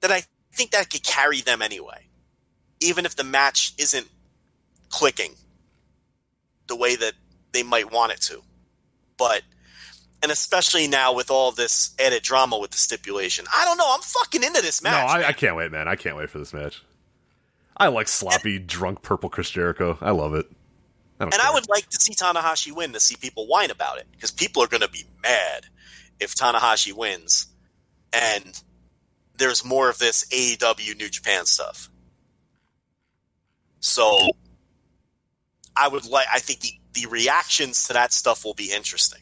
[0.00, 0.22] that I
[0.54, 2.06] think that could carry them anyway,
[2.80, 4.06] even if the match isn't
[4.88, 5.34] clicking
[6.68, 7.14] the way that
[7.52, 8.42] they might want it to.
[9.18, 9.42] But
[10.22, 13.92] and especially now with all this added drama with the stipulation, I don't know.
[13.92, 15.08] I'm fucking into this No, match.
[15.08, 15.88] I, I can't wait, man.
[15.88, 16.80] I can't wait for this match.
[17.76, 19.98] I like sloppy, drunk, purple Chris Jericho.
[20.00, 20.46] I love it.
[21.18, 21.40] I And care.
[21.42, 24.62] I would like to see Tanahashi win to see people whine about it because people
[24.62, 25.66] are going to be mad
[26.20, 27.48] if Tanahashi wins
[28.12, 28.62] and
[29.36, 31.90] there's more of this AEW New Japan stuff.
[33.80, 34.30] So
[35.76, 39.20] I would like, I think the, the reactions to that stuff will be interesting.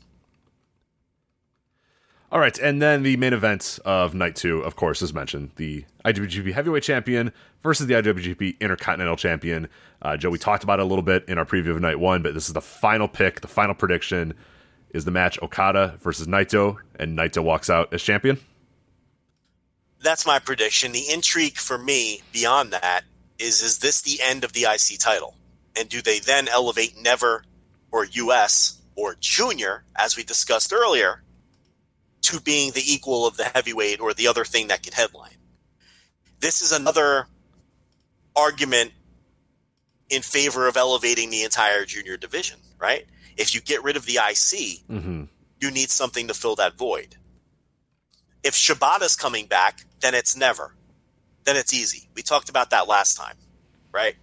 [2.32, 5.84] All right, and then the main event of night two, of course, as mentioned, the
[6.04, 7.32] IWGP Heavyweight Champion
[7.62, 9.68] versus the IWGP Intercontinental Champion.
[10.04, 12.22] Uh, Joe, we talked about it a little bit in our preview of night one,
[12.22, 14.34] but this is the final pick, the final prediction
[14.90, 18.38] is the match Okada versus Naito, and Naito walks out as champion.
[20.00, 20.92] That's my prediction.
[20.92, 23.04] The intrigue for me beyond that
[23.38, 25.34] is is this the end of the IC title?
[25.74, 27.42] And do they then elevate Never
[27.90, 31.22] or US or Junior, as we discussed earlier,
[32.22, 35.38] to being the equal of the heavyweight or the other thing that could headline?
[36.40, 37.26] This is another
[38.36, 38.92] argument
[40.10, 43.06] in favor of elevating the entire junior division, right?
[43.36, 45.24] If you get rid of the IC, Mm-hmm.
[45.60, 47.16] you need something to fill that void.
[48.42, 50.74] If Shibata's coming back, then it's never.
[51.44, 52.08] Then it's easy.
[52.14, 53.36] We talked about that last time,
[53.92, 54.16] right?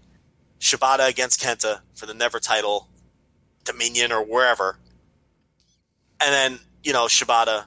[0.60, 2.88] Shibata against Kenta for the never title,
[3.64, 4.78] Dominion or wherever.
[6.20, 7.66] And then, you know, Shibata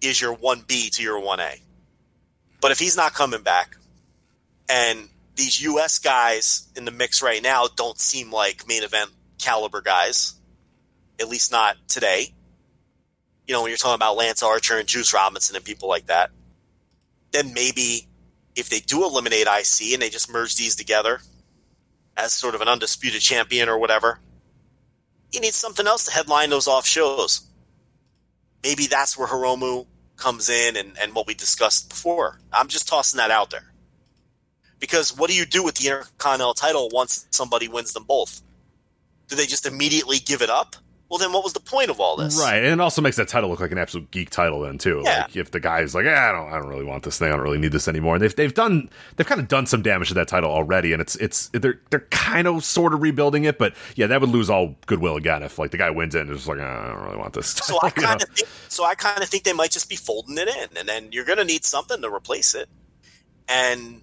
[0.00, 1.60] is your 1B to your 1A.
[2.60, 3.76] But if he's not coming back,
[4.68, 9.80] and these US guys in the mix right now don't seem like main event caliber
[9.80, 10.34] guys,
[11.20, 12.34] at least not today
[13.46, 16.30] you know, when you're talking about Lance Archer and Juice Robinson and people like that,
[17.32, 18.08] then maybe
[18.56, 21.20] if they do eliminate IC and they just merge these together
[22.16, 24.20] as sort of an undisputed champion or whatever,
[25.32, 27.48] you need something else to headline those off shows.
[28.62, 32.40] Maybe that's where Hiromu comes in and, and what we discussed before.
[32.52, 33.73] I'm just tossing that out there.
[34.84, 38.42] Because what do you do with the Intercontinental title once somebody wins them both?
[39.28, 40.76] Do they just immediately give it up?
[41.08, 42.38] Well, then what was the point of all this?
[42.38, 45.00] Right, and it also makes that title look like an absolute geek title then too.
[45.02, 45.22] Yeah.
[45.22, 47.28] Like if the guy's like, eh, I don't, I don't really want this thing.
[47.28, 48.16] I don't really need this anymore.
[48.16, 51.00] And they've they've done they've kind of done some damage to that title already, and
[51.00, 54.50] it's it's they're they're kind of sort of rebuilding it, but yeah, that would lose
[54.50, 56.88] all goodwill again if like the guy wins it and is just like, "Ah, I
[56.88, 57.48] don't really want this.
[57.48, 60.36] So I kind of think, so I kind of think they might just be folding
[60.36, 62.68] it in, and then you're going to need something to replace it.
[63.48, 64.02] And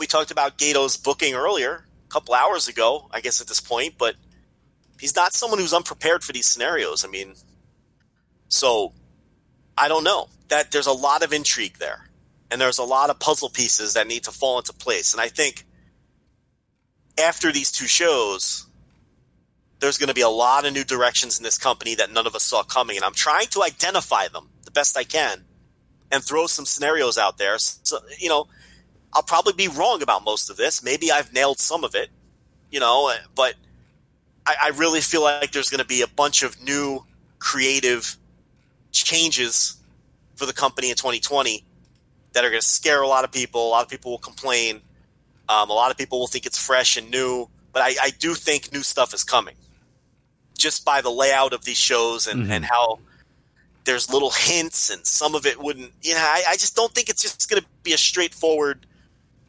[0.00, 3.94] we talked about Gedo's booking earlier, a couple hours ago, I guess at this point,
[3.98, 4.16] but
[4.98, 7.04] he's not someone who's unprepared for these scenarios.
[7.04, 7.34] I mean,
[8.48, 8.94] so
[9.76, 12.08] I don't know that there's a lot of intrigue there,
[12.50, 15.12] and there's a lot of puzzle pieces that need to fall into place.
[15.12, 15.64] And I think
[17.18, 18.66] after these two shows,
[19.80, 22.34] there's going to be a lot of new directions in this company that none of
[22.34, 22.96] us saw coming.
[22.96, 25.44] And I'm trying to identify them the best I can
[26.10, 27.58] and throw some scenarios out there.
[27.58, 28.48] So, you know,
[29.12, 30.82] I'll probably be wrong about most of this.
[30.82, 32.10] Maybe I've nailed some of it,
[32.70, 33.54] you know, but
[34.46, 37.04] I, I really feel like there's going to be a bunch of new
[37.38, 38.16] creative
[38.92, 39.76] changes
[40.36, 41.64] for the company in 2020
[42.32, 43.66] that are going to scare a lot of people.
[43.66, 44.80] A lot of people will complain.
[45.48, 48.34] Um, a lot of people will think it's fresh and new, but I, I do
[48.34, 49.56] think new stuff is coming
[50.56, 52.98] just by the layout of these shows and, and how
[53.84, 57.08] there's little hints and some of it wouldn't you know I, I just don't think
[57.08, 58.86] it's just going to be a straightforward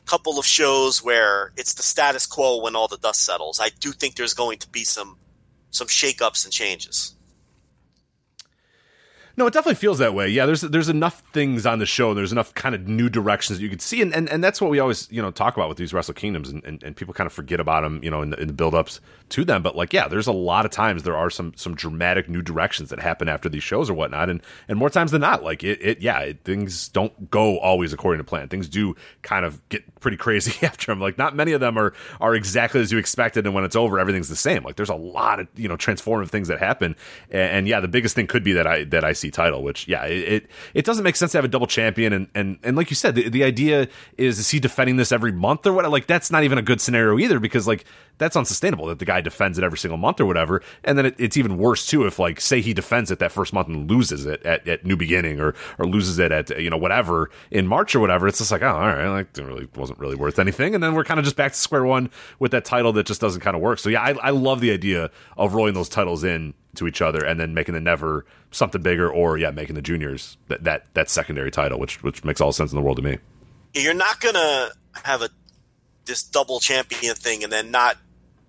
[0.05, 3.91] couple of shows where it's the status quo when all the dust settles i do
[3.91, 5.17] think there's going to be some
[5.69, 7.15] some shakeups and changes
[9.37, 10.27] No, it definitely feels that way.
[10.27, 12.09] Yeah, there's there's enough things on the show.
[12.09, 14.59] and There's enough kind of new directions that you could see, and, and, and that's
[14.59, 17.13] what we always you know talk about with these Wrestle Kingdoms, and, and, and people
[17.13, 18.99] kind of forget about them, you know, in the, in the build ups
[19.31, 19.63] to them.
[19.63, 22.89] But like, yeah, there's a lot of times there are some some dramatic new directions
[22.89, 25.79] that happen after these shows or whatnot, and and more times than not, like it,
[25.81, 28.47] it yeah, it, things don't go always according to plan.
[28.47, 30.99] Things do kind of get pretty crazy after them.
[30.99, 33.99] Like, not many of them are are exactly as you expected, and when it's over,
[33.99, 34.63] everything's the same.
[34.63, 36.95] Like, there's a lot of you know transformative things that happen,
[37.29, 39.63] and, and yeah, the biggest thing could be that I that IC title.
[39.63, 42.13] Which yeah, it it, it doesn't make sense to have a double champion.
[42.13, 43.87] And and and like you said, the, the idea
[44.17, 45.89] is is he defending this every month or what?
[45.89, 47.85] Like that's not even a good scenario either because like
[48.17, 50.61] that's unsustainable that the guy defends it every single month or whatever.
[50.83, 53.53] And then it, it's even worse too if like say he defends it that first
[53.53, 56.77] month and loses it at, at New Beginning or or loses it at you know
[56.77, 58.27] whatever in March or whatever.
[58.27, 60.75] It's just like oh all right, like it really wasn't really worth anything.
[60.75, 62.09] And then we're kind of just back to square one
[62.39, 63.79] with that title that just doesn't kind of work.
[63.79, 67.23] So yeah, I, I love the idea of rolling those titles in to each other
[67.23, 71.09] and then making the never something bigger or yeah making the juniors that that that
[71.09, 73.17] secondary title which which makes all sense in the world to me.
[73.73, 74.69] You're not gonna
[75.03, 75.29] have a
[76.05, 77.97] this double champion thing and then not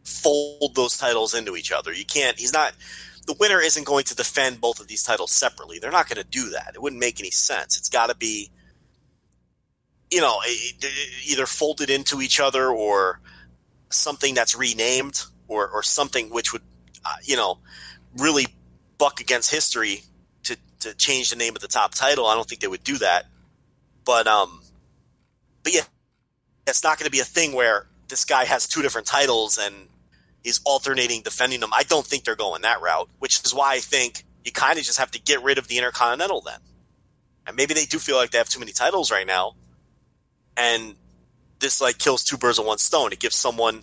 [0.05, 1.93] fold those titles into each other.
[1.93, 2.39] You can't.
[2.39, 2.75] He's not.
[3.27, 5.79] The winner isn't going to defend both of these titles separately.
[5.79, 6.73] They're not going to do that.
[6.75, 7.79] It wouldn't make any sense.
[7.79, 8.51] It's got to be,
[10.11, 10.41] you know,
[11.25, 13.21] either folded into each other or
[13.91, 16.63] something that's renamed or or something which would,
[17.05, 17.59] uh, you know,
[18.17, 18.47] really
[18.99, 20.03] buck against history
[20.43, 22.27] to to change the name of the top title.
[22.27, 23.27] I don't think they would do that.
[24.05, 24.63] But um,
[25.63, 25.83] but yeah,
[26.67, 29.75] it's not going to be a thing where this guy has two different titles and
[30.45, 31.71] is alternating defending them.
[31.75, 34.85] I don't think they're going that route, which is why I think you kind of
[34.85, 36.59] just have to get rid of the Intercontinental then.
[37.47, 39.55] And maybe they do feel like they have too many titles right now.
[40.57, 40.97] And
[41.61, 43.13] this like kills two birds with one stone.
[43.13, 43.83] It gives someone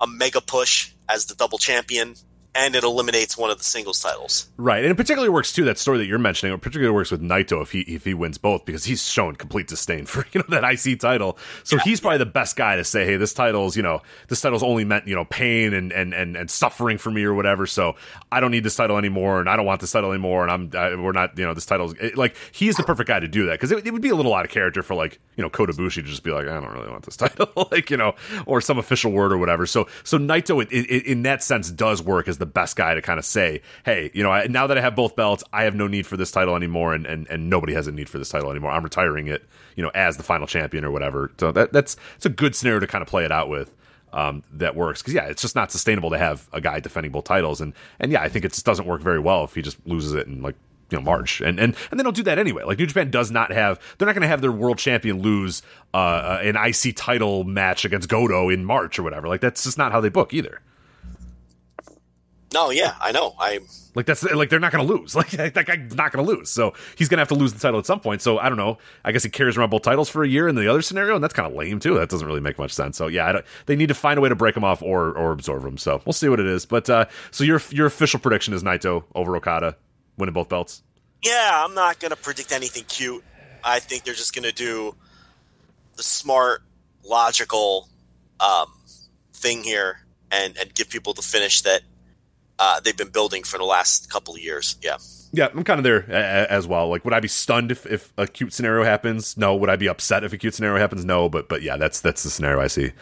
[0.00, 2.14] a mega push as the double champion
[2.54, 4.48] and it eliminates one of the singles titles.
[4.56, 5.64] Right, and it particularly works too.
[5.64, 8.38] That story that you're mentioning, it particularly works with Naito if he if he wins
[8.38, 11.38] both because he's shown complete disdain for you know that IC title.
[11.64, 11.82] So yeah.
[11.82, 14.84] he's probably the best guy to say, hey, this title's you know this title's only
[14.84, 17.66] meant you know pain and and and, and suffering for me or whatever.
[17.66, 17.96] So
[18.32, 20.70] I don't need this title anymore, and I don't want this title anymore, and I'm
[20.80, 23.46] I, we're not you know this title's it, like he's the perfect guy to do
[23.46, 25.50] that because it, it, would be a little out of character for like you know
[25.50, 28.14] Kota Ibushi to just be like I don't really want this title like you know
[28.46, 29.66] or some official word or whatever.
[29.66, 33.18] So so Naito it, in that sense does work as the best guy to kind
[33.18, 35.86] of say, hey, you know, I, now that I have both belts, I have no
[35.86, 38.50] need for this title anymore, and, and and nobody has a need for this title
[38.50, 38.70] anymore.
[38.70, 41.30] I'm retiring it, you know, as the final champion or whatever.
[41.38, 43.74] So that that's it's a good scenario to kind of play it out with.
[44.10, 47.24] Um, that works because yeah, it's just not sustainable to have a guy defending both
[47.24, 49.76] titles, and and yeah, I think it just doesn't work very well if he just
[49.86, 50.54] loses it in like
[50.90, 52.62] you know March, and and and they don't do that anyway.
[52.62, 55.62] Like New Japan does not have, they're not going to have their world champion lose
[55.94, 59.28] uh, an IC title match against Goto in March or whatever.
[59.28, 60.60] Like that's just not how they book either.
[62.52, 63.34] No, yeah, I know.
[63.38, 63.60] I
[63.94, 65.14] like that's like they're not going to lose.
[65.18, 66.48] Like that guy's not going to lose.
[66.48, 68.22] So he's going to have to lose the title at some point.
[68.22, 68.78] So I don't know.
[69.04, 71.22] I guess he carries around both titles for a year in the other scenario, and
[71.22, 71.94] that's kind of lame too.
[71.94, 72.96] That doesn't really make much sense.
[72.96, 75.64] So yeah, they need to find a way to break him off or or absorb
[75.64, 75.76] him.
[75.76, 76.64] So we'll see what it is.
[76.64, 79.76] But uh, so your your official prediction is Naito over Okada
[80.16, 80.82] winning both belts.
[81.22, 83.24] Yeah, I'm not going to predict anything cute.
[83.64, 84.94] I think they're just going to do
[85.96, 86.62] the smart,
[87.04, 87.88] logical
[88.38, 88.72] um,
[89.32, 91.82] thing here and and give people the finish that
[92.58, 94.76] uh, they've been building for the last couple of years.
[94.82, 94.98] Yeah.
[95.30, 96.88] Yeah, I'm kind of there as well.
[96.88, 99.36] Like, would I be stunned if, if a cute scenario happens?
[99.36, 99.54] No.
[99.56, 101.04] Would I be upset if a cute scenario happens?
[101.04, 101.28] No.
[101.28, 102.92] But but yeah, that's that's the scenario I see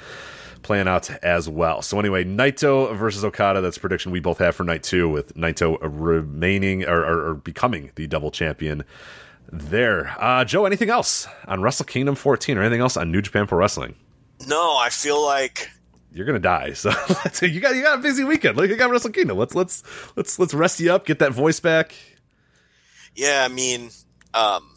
[0.67, 1.81] playing out as well.
[1.81, 3.61] So anyway, Naito versus Okada.
[3.61, 7.93] That's prediction we both have for night two, with Naito remaining or, or, or becoming
[7.95, 8.85] the double champion.
[9.51, 10.67] There, uh, Joe.
[10.67, 13.95] Anything else on Wrestle Kingdom 14 or anything else on New Japan Pro Wrestling?
[14.49, 15.71] No, I feel like
[16.17, 16.73] you're gonna die.
[17.33, 18.57] So you got you got a busy weekend.
[18.57, 19.37] Like you got Wrestle Kingdom.
[19.37, 19.83] Let's let's
[20.17, 21.95] let's let's rest you up, get that voice back.
[23.15, 23.91] Yeah, I mean,
[24.33, 24.75] um,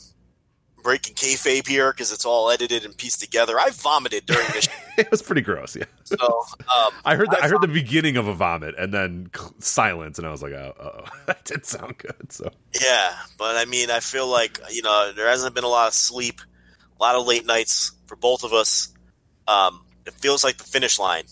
[0.84, 3.60] breaking kayfabe here because it's all edited and pieced together.
[3.60, 4.68] I vomited during this.
[4.98, 5.76] it was pretty gross.
[5.76, 5.86] Yeah.
[6.04, 9.30] So um, I heard the, I, I, heard the beginning of a vomit and then
[9.60, 12.32] silence, and I was like, oh, that did sound good.
[12.32, 12.52] So
[12.82, 15.94] yeah, but I mean, I feel like you know there hasn't been a lot of
[15.94, 16.42] sleep,
[17.00, 18.90] a lot of late nights for both of us.
[19.48, 21.24] Um, it feels like the finish line.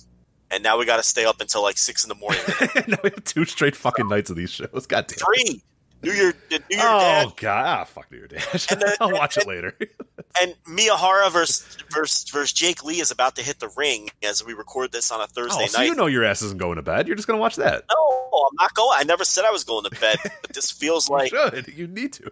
[0.49, 2.39] And now we got to stay up until like six in the morning.
[2.87, 4.85] now we have two straight fucking nights of these shows.
[4.87, 5.17] God damn.
[5.17, 5.61] Three.
[6.03, 7.33] New Year, New Year oh, Dad.
[7.37, 8.67] god, ah, fuck New Year Dash.
[8.67, 9.75] Then, I'll watch and, it later.
[10.41, 14.53] and Miyahara versus, versus versus Jake Lee is about to hit the ring as we
[14.53, 15.85] record this on a Thursday oh, so night.
[15.85, 17.07] You know your ass isn't going to bed.
[17.07, 17.83] You're just going to watch that.
[17.89, 18.91] No, I'm not going.
[18.93, 21.33] I never said I was going to bed, but this feels like.
[21.75, 22.31] You need to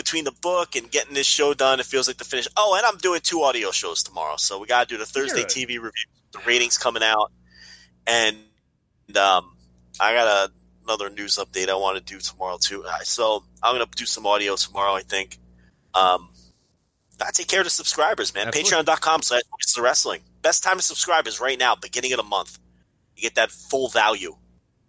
[0.00, 2.48] between the book and getting this show done, it feels like the finish.
[2.56, 5.42] Oh, and I'm doing two audio shows tomorrow, so we got to do the Thursday
[5.42, 5.90] TV review.
[6.32, 7.30] The ratings coming out,
[8.06, 8.36] and
[9.14, 9.54] um,
[10.00, 10.52] I got a,
[10.84, 12.82] another news update I want to do tomorrow too.
[13.02, 14.94] So I'm gonna do some audio tomorrow.
[14.94, 15.38] I think.
[15.92, 16.30] Um,
[17.20, 18.46] I take care of the subscribers, man.
[18.46, 19.42] Patreon.com slash
[19.78, 20.22] wrestling.
[20.40, 22.58] Best time to subscribe is right now, beginning of the month.
[23.14, 24.36] You get that full value,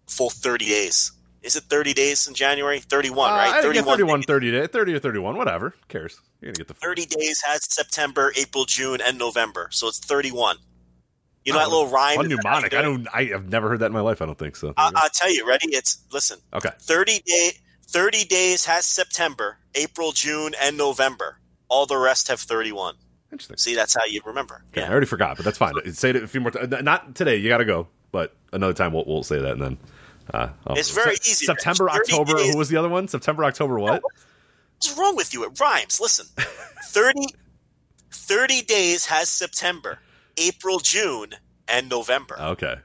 [0.08, 1.12] full 30 days
[1.42, 2.80] is it 30 days in January?
[2.80, 3.62] 31, uh, right?
[3.62, 5.70] 31, 31 30 days, 30 or 31, whatever.
[5.70, 6.20] Who cares?
[6.40, 9.70] You're going to get the 30 days has September, April, June, and November.
[9.72, 10.58] So it's 31.
[11.44, 12.18] You know that little rhyme?
[12.18, 12.74] One mnemonic.
[12.76, 13.08] I don't.
[13.12, 14.22] I have never heard that in my life.
[14.22, 14.76] I don't think so.
[14.78, 15.48] I'll, I'll tell you.
[15.48, 15.70] Ready?
[15.74, 16.38] It's listen.
[16.54, 16.70] Okay.
[16.80, 17.52] Thirty day.
[17.92, 21.40] 30 days has September, April, June, and November.
[21.68, 22.96] All the rest have 31.
[23.34, 23.58] Interesting.
[23.58, 24.64] See, that's how you remember.
[24.72, 25.74] Okay, I already forgot, but that's fine.
[25.94, 26.74] Say it a few more times.
[26.84, 27.36] Not today.
[27.36, 29.78] You got to go, but another time we'll, we'll say that, and then
[30.34, 31.94] uh, I'll- It's very easy, September, Rich.
[32.10, 32.38] 30 October.
[32.38, 32.52] days.
[32.54, 33.08] Who was the other one?
[33.08, 33.80] September, October.
[33.80, 34.02] What?
[34.04, 35.44] What's wrong with you?
[35.44, 36.00] It rhymes.
[36.02, 36.26] Listen
[36.86, 37.28] 30,
[38.12, 40.00] 30 days has September,
[40.38, 41.36] April, June,
[41.68, 42.38] and November.
[42.40, 42.76] Okay,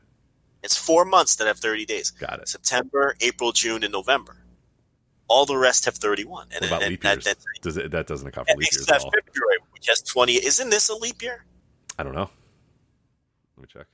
[0.63, 2.11] It's four months that have 30 days.
[2.11, 2.49] got it.
[2.49, 4.37] September, April, June, and November.
[5.29, 6.49] All the rest have 31.
[6.53, 7.25] And What about and leap that, years?
[7.25, 9.11] that, Does it, that doesn't account for leap years that at all?
[9.11, 10.35] February, which has 20.
[10.35, 11.45] Isn't this a leap year?
[11.99, 12.31] I don't know.
[13.57, 13.87] Let me check.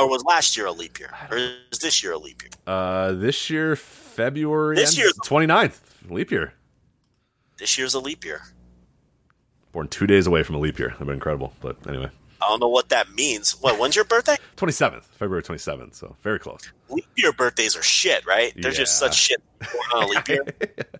[0.00, 1.10] Or was last year a leap year?
[1.30, 2.50] Or is this year a leap year?
[2.66, 6.54] Uh, this year, February This year's- 29th, leap year.
[7.58, 8.42] This year's a leap year.
[9.72, 10.88] Born two days away from a leap year.
[10.90, 11.52] That'd been incredible.
[11.60, 12.10] But anyway,
[12.42, 13.52] I don't know what that means.
[13.60, 14.36] What, when's your birthday?
[14.56, 15.94] 27th, February 27th.
[15.94, 16.60] So very close.
[16.88, 18.52] leap year birthdays are shit, right?
[18.56, 20.44] They're just such shit going on a leap year.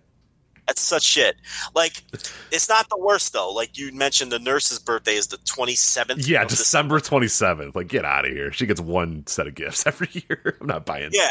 [0.71, 1.35] That's such shit.
[1.75, 2.01] Like,
[2.49, 3.51] it's not the worst though.
[3.51, 6.25] Like you mentioned, the nurse's birthday is the twenty seventh.
[6.25, 7.75] Yeah, December 27th.
[7.75, 8.53] Like, get out of here.
[8.53, 10.55] She gets one set of gifts every year.
[10.61, 11.09] I'm not buying.
[11.11, 11.27] Yeah,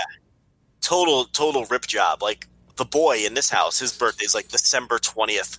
[0.83, 2.23] total total rip job.
[2.23, 5.59] Like the boy in this house, his birthday is like December twentieth.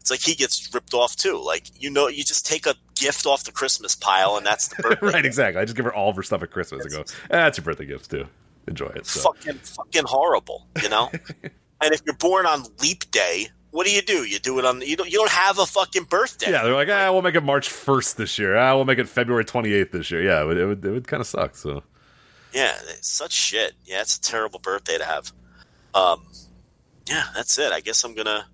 [0.00, 1.40] It's like he gets ripped off too.
[1.40, 4.82] Like you know, you just take a gift off the Christmas pile, and that's the
[4.82, 5.06] birthday.
[5.06, 5.62] right, exactly.
[5.62, 7.86] I just give her all of her stuff at Christmas and go, that's your birthday
[7.86, 8.26] gift too.
[8.66, 9.06] Enjoy it.
[9.06, 9.20] So.
[9.32, 11.12] Fucking fucking horrible, you know.
[11.80, 14.24] and if you're born on leap day, what do you do?
[14.24, 16.50] You do it on you don't you don't have a fucking birthday.
[16.50, 18.56] Yeah, they're like, ah, we'll make it March 1st this year.
[18.56, 20.22] Ah, we'll make it February 28th this year.
[20.22, 21.54] Yeah, it would, it would, would kind of suck.
[21.56, 21.82] So,
[22.52, 23.74] Yeah, it's such shit.
[23.84, 25.32] Yeah, it's a terrible birthday to have.
[25.94, 26.26] Um,
[27.08, 27.72] yeah, that's it.
[27.72, 28.46] I guess I'm gonna.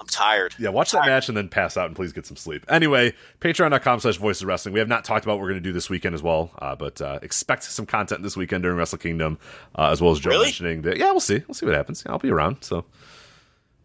[0.00, 0.54] I'm tired.
[0.58, 2.64] yeah, watch that match and then pass out and please get some sleep.
[2.70, 4.72] Anyway, patreon.com slash voices of wrestling.
[4.72, 6.74] We have not talked about what we're going to do this weekend as well, uh,
[6.74, 9.38] but uh, expect some content this weekend during Wrestle Kingdom,
[9.76, 10.46] uh, as well as Joe Really?
[10.46, 10.96] mentioning that.
[10.96, 11.42] Yeah, we'll see.
[11.46, 12.02] We'll see what happens.
[12.06, 12.62] I'll be around.
[12.62, 12.86] So,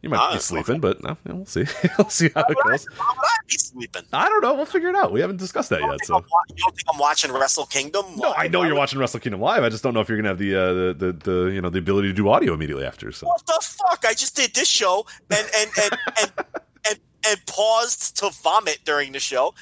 [0.06, 1.66] you might be sleeping, but no, we'll see.
[1.98, 2.86] we'll see how it Why goes.
[2.86, 4.04] would I be sleeping?
[4.14, 4.54] I don't know.
[4.54, 5.12] We'll figure it out.
[5.12, 6.06] We haven't discussed that yet.
[6.06, 6.14] So.
[6.14, 8.06] Wa- you don't think I'm watching Wrestle Kingdom?
[8.18, 9.64] No, I know you're watching Wrestle Kingdom live.
[9.64, 11.70] I just don't know if you're gonna have the uh, the, the the you know
[11.70, 13.12] the ability to do audio immediately after.
[13.12, 14.06] So What the fuck?
[14.08, 16.32] I just did this show and and and and,
[16.90, 19.54] and, and paused to vomit during the show,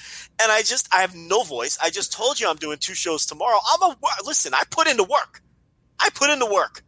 [0.42, 1.78] and I just I have no voice.
[1.82, 3.58] I just told you I'm doing two shows tomorrow.
[3.74, 4.54] I'm a listen.
[4.54, 5.42] I put into work.
[6.00, 6.84] I put into work.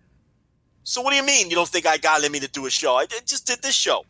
[0.86, 2.96] So what do you mean you don't think I got me to do a show?
[2.96, 4.06] I just did this show.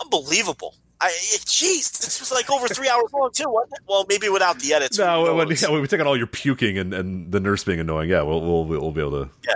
[0.00, 0.74] Unbelievable.
[1.00, 3.80] I it- jeez, this was like over three hours long too, wasn't it?
[3.88, 4.98] Well, maybe without the edits.
[4.98, 7.80] no, when, yeah, when we take out all your puking and, and the nurse being
[7.80, 9.54] annoying, yeah, we'll we'll, we'll be able to Yeah.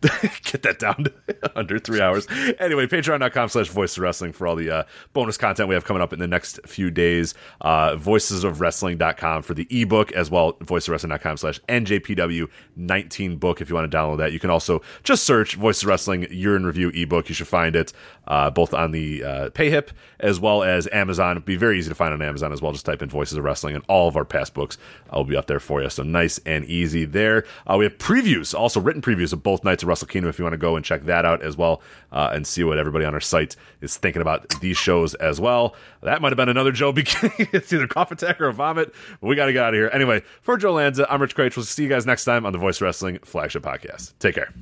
[0.44, 1.12] get that down to
[1.58, 2.26] under three hours.
[2.58, 6.02] Anyway, patreon.com slash voice of wrestling for all the uh, bonus content we have coming
[6.02, 7.34] up in the next few days.
[7.60, 10.54] Uh, voicesofwrestling.com for the ebook as well.
[10.54, 14.32] Voicesofwrestling.com slash NJPW19 book if you want to download that.
[14.32, 17.28] You can also just search Voices of Wrestling Year in Review ebook.
[17.28, 17.92] You should find it
[18.26, 19.88] uh, both on the uh, PayHip
[20.18, 21.32] as well as Amazon.
[21.32, 22.72] It'd be very easy to find on Amazon as well.
[22.72, 24.78] Just type in Voices of Wrestling and all of our past books
[25.12, 25.90] will be up there for you.
[25.90, 27.44] So nice and easy there.
[27.66, 30.44] Uh, we have previews, also written previews of both nights of Wrestle Kingdom if you
[30.44, 33.12] want to go and check that out as well uh, and see what everybody on
[33.12, 35.74] our site is thinking about these shows as well.
[36.02, 37.48] That might have been another Joe beginning.
[37.52, 38.94] it's either cough attack or vomit.
[39.20, 39.90] We got to get out of here.
[39.92, 41.56] Anyway, for Joe Lanza, I'm Rich Kraetsch.
[41.56, 44.14] We'll see you guys next time on the Voice Wrestling flagship podcast.
[44.18, 44.54] Take care.